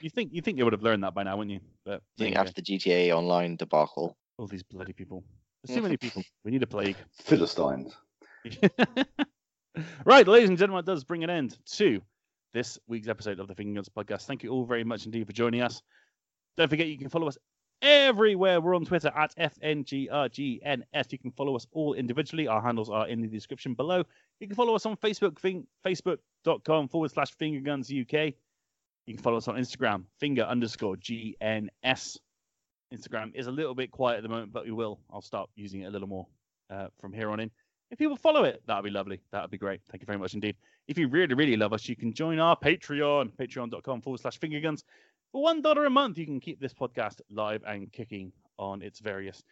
You 0.00 0.10
think 0.10 0.32
you 0.32 0.42
think 0.42 0.58
they 0.58 0.64
would 0.64 0.72
have 0.72 0.82
learned 0.82 1.04
that 1.04 1.14
by 1.14 1.22
now, 1.22 1.36
wouldn't 1.36 1.54
you? 1.54 1.60
But 1.84 2.02
I 2.18 2.22
think 2.22 2.34
there 2.34 2.42
after 2.42 2.60
the 2.60 2.62
GTA 2.62 3.16
Online 3.16 3.56
debacle. 3.56 4.08
go. 4.08 4.16
all 4.38 4.46
these 4.46 4.62
bloody 4.62 4.92
people. 4.92 5.24
There's 5.62 5.76
too 5.76 5.80
mm. 5.80 5.84
many 5.84 5.96
people. 5.96 6.24
We 6.44 6.50
need 6.50 6.62
a 6.62 6.66
plague. 6.66 6.96
Philistines. 7.12 7.96
right, 10.04 10.26
ladies 10.26 10.48
and 10.48 10.58
gentlemen, 10.58 10.84
that 10.84 10.90
does 10.90 11.04
bring 11.04 11.22
an 11.22 11.30
end 11.30 11.56
to 11.76 12.02
this 12.52 12.78
week's 12.86 13.08
episode 13.08 13.40
of 13.40 13.48
the 13.48 13.54
Finger 13.54 13.74
Guns 13.74 13.88
Podcast. 13.88 14.26
Thank 14.26 14.42
you 14.42 14.50
all 14.50 14.64
very 14.64 14.84
much 14.84 15.06
indeed 15.06 15.26
for 15.26 15.32
joining 15.32 15.62
us. 15.62 15.82
Don't 16.56 16.68
forget 16.68 16.86
you 16.86 16.98
can 16.98 17.08
follow 17.08 17.28
us 17.28 17.38
everywhere. 17.80 18.60
We're 18.60 18.76
on 18.76 18.84
Twitter 18.84 19.10
at 19.16 19.34
FNGRGNS. 19.36 21.12
You 21.12 21.18
can 21.18 21.30
follow 21.32 21.56
us 21.56 21.66
all 21.72 21.94
individually. 21.94 22.46
Our 22.46 22.60
handles 22.60 22.90
are 22.90 23.08
in 23.08 23.20
the 23.20 23.28
description 23.28 23.74
below. 23.74 24.04
You 24.40 24.46
can 24.46 24.56
follow 24.56 24.74
us 24.74 24.86
on 24.86 24.96
Facebook, 24.96 25.38
fin- 25.38 25.66
facebook.com 25.84 26.88
forward 26.88 27.10
slash 27.10 27.34
fingerguns 27.36 27.86
UK. 27.90 28.34
You 29.06 29.14
can 29.14 29.22
follow 29.22 29.38
us 29.38 29.48
on 29.48 29.56
Instagram, 29.56 30.04
finger 30.20 30.42
underscore 30.42 30.96
GNS. 30.96 32.18
Instagram 32.94 33.34
is 33.34 33.46
a 33.46 33.52
little 33.52 33.74
bit 33.74 33.90
quiet 33.90 34.18
at 34.18 34.22
the 34.22 34.28
moment, 34.28 34.52
but 34.52 34.64
we 34.64 34.72
will. 34.72 35.00
I'll 35.10 35.22
start 35.22 35.48
using 35.56 35.80
it 35.80 35.86
a 35.86 35.90
little 35.90 36.08
more 36.08 36.26
uh, 36.70 36.88
from 37.00 37.12
here 37.12 37.30
on 37.30 37.40
in. 37.40 37.50
If 37.90 37.98
people 37.98 38.16
follow 38.16 38.44
it, 38.44 38.62
that 38.66 38.76
would 38.76 38.84
be 38.84 38.90
lovely. 38.90 39.20
That 39.32 39.42
would 39.42 39.50
be 39.50 39.58
great. 39.58 39.80
Thank 39.90 40.02
you 40.02 40.06
very 40.06 40.18
much 40.18 40.34
indeed. 40.34 40.56
If 40.88 40.98
you 40.98 41.08
really, 41.08 41.34
really 41.34 41.56
love 41.56 41.72
us, 41.72 41.88
you 41.88 41.96
can 41.96 42.12
join 42.12 42.38
our 42.38 42.56
Patreon, 42.56 43.32
patreon.com 43.36 44.02
forward 44.02 44.20
slash 44.20 44.38
fingerguns. 44.38 44.82
For 45.30 45.42
one 45.42 45.62
dollar 45.62 45.86
a 45.86 45.90
month, 45.90 46.18
you 46.18 46.26
can 46.26 46.40
keep 46.40 46.60
this 46.60 46.74
podcast 46.74 47.20
live 47.30 47.62
and 47.66 47.90
kicking 47.92 48.32
on 48.58 48.82
its 48.82 49.00
various 49.00 49.42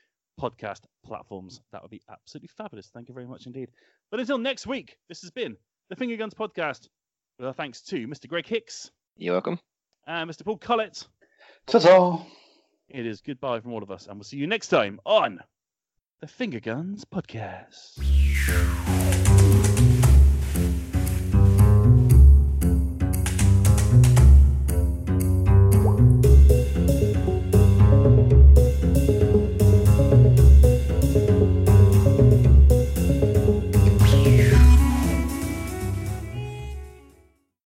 podcast 0.41 0.81
platforms. 1.05 1.61
That 1.72 1.83
would 1.83 1.91
be 1.91 2.03
absolutely 2.11 2.49
fabulous. 2.57 2.89
Thank 2.93 3.09
you 3.09 3.14
very 3.14 3.26
much 3.26 3.47
indeed. 3.47 3.70
But 4.11 4.20
until 4.20 4.39
next 4.39 4.66
week, 4.66 4.97
this 5.09 5.22
has 5.22 5.31
been 5.31 5.57
the 5.89 5.97
Finger 5.97 6.16
Guns 6.16 6.35
Podcast. 6.35 6.89
With 7.39 7.47
our 7.47 7.55
thanks 7.55 7.81
to 7.85 8.07
Mr. 8.07 8.28
Greg 8.28 8.47
Hicks 8.47 8.91
You're 9.16 9.33
welcome. 9.35 9.59
and 10.07 10.28
Mr. 10.28 10.45
Paul 10.45 10.59
Collett. 10.59 11.07
Ta-ta! 11.66 12.22
It 12.91 13.07
is 13.07 13.22
goodbye 13.22 13.61
from 13.61 13.72
all 13.72 13.83
of 13.83 13.91
us, 13.91 14.07
and 14.09 14.16
we'll 14.16 14.24
see 14.24 14.37
you 14.37 14.47
next 14.47 14.68
time 14.68 15.01
on 15.07 15.41
the 16.20 16.26
Finger 16.26 16.61
Guns 16.61 17.07
Podcast. 17.07 17.97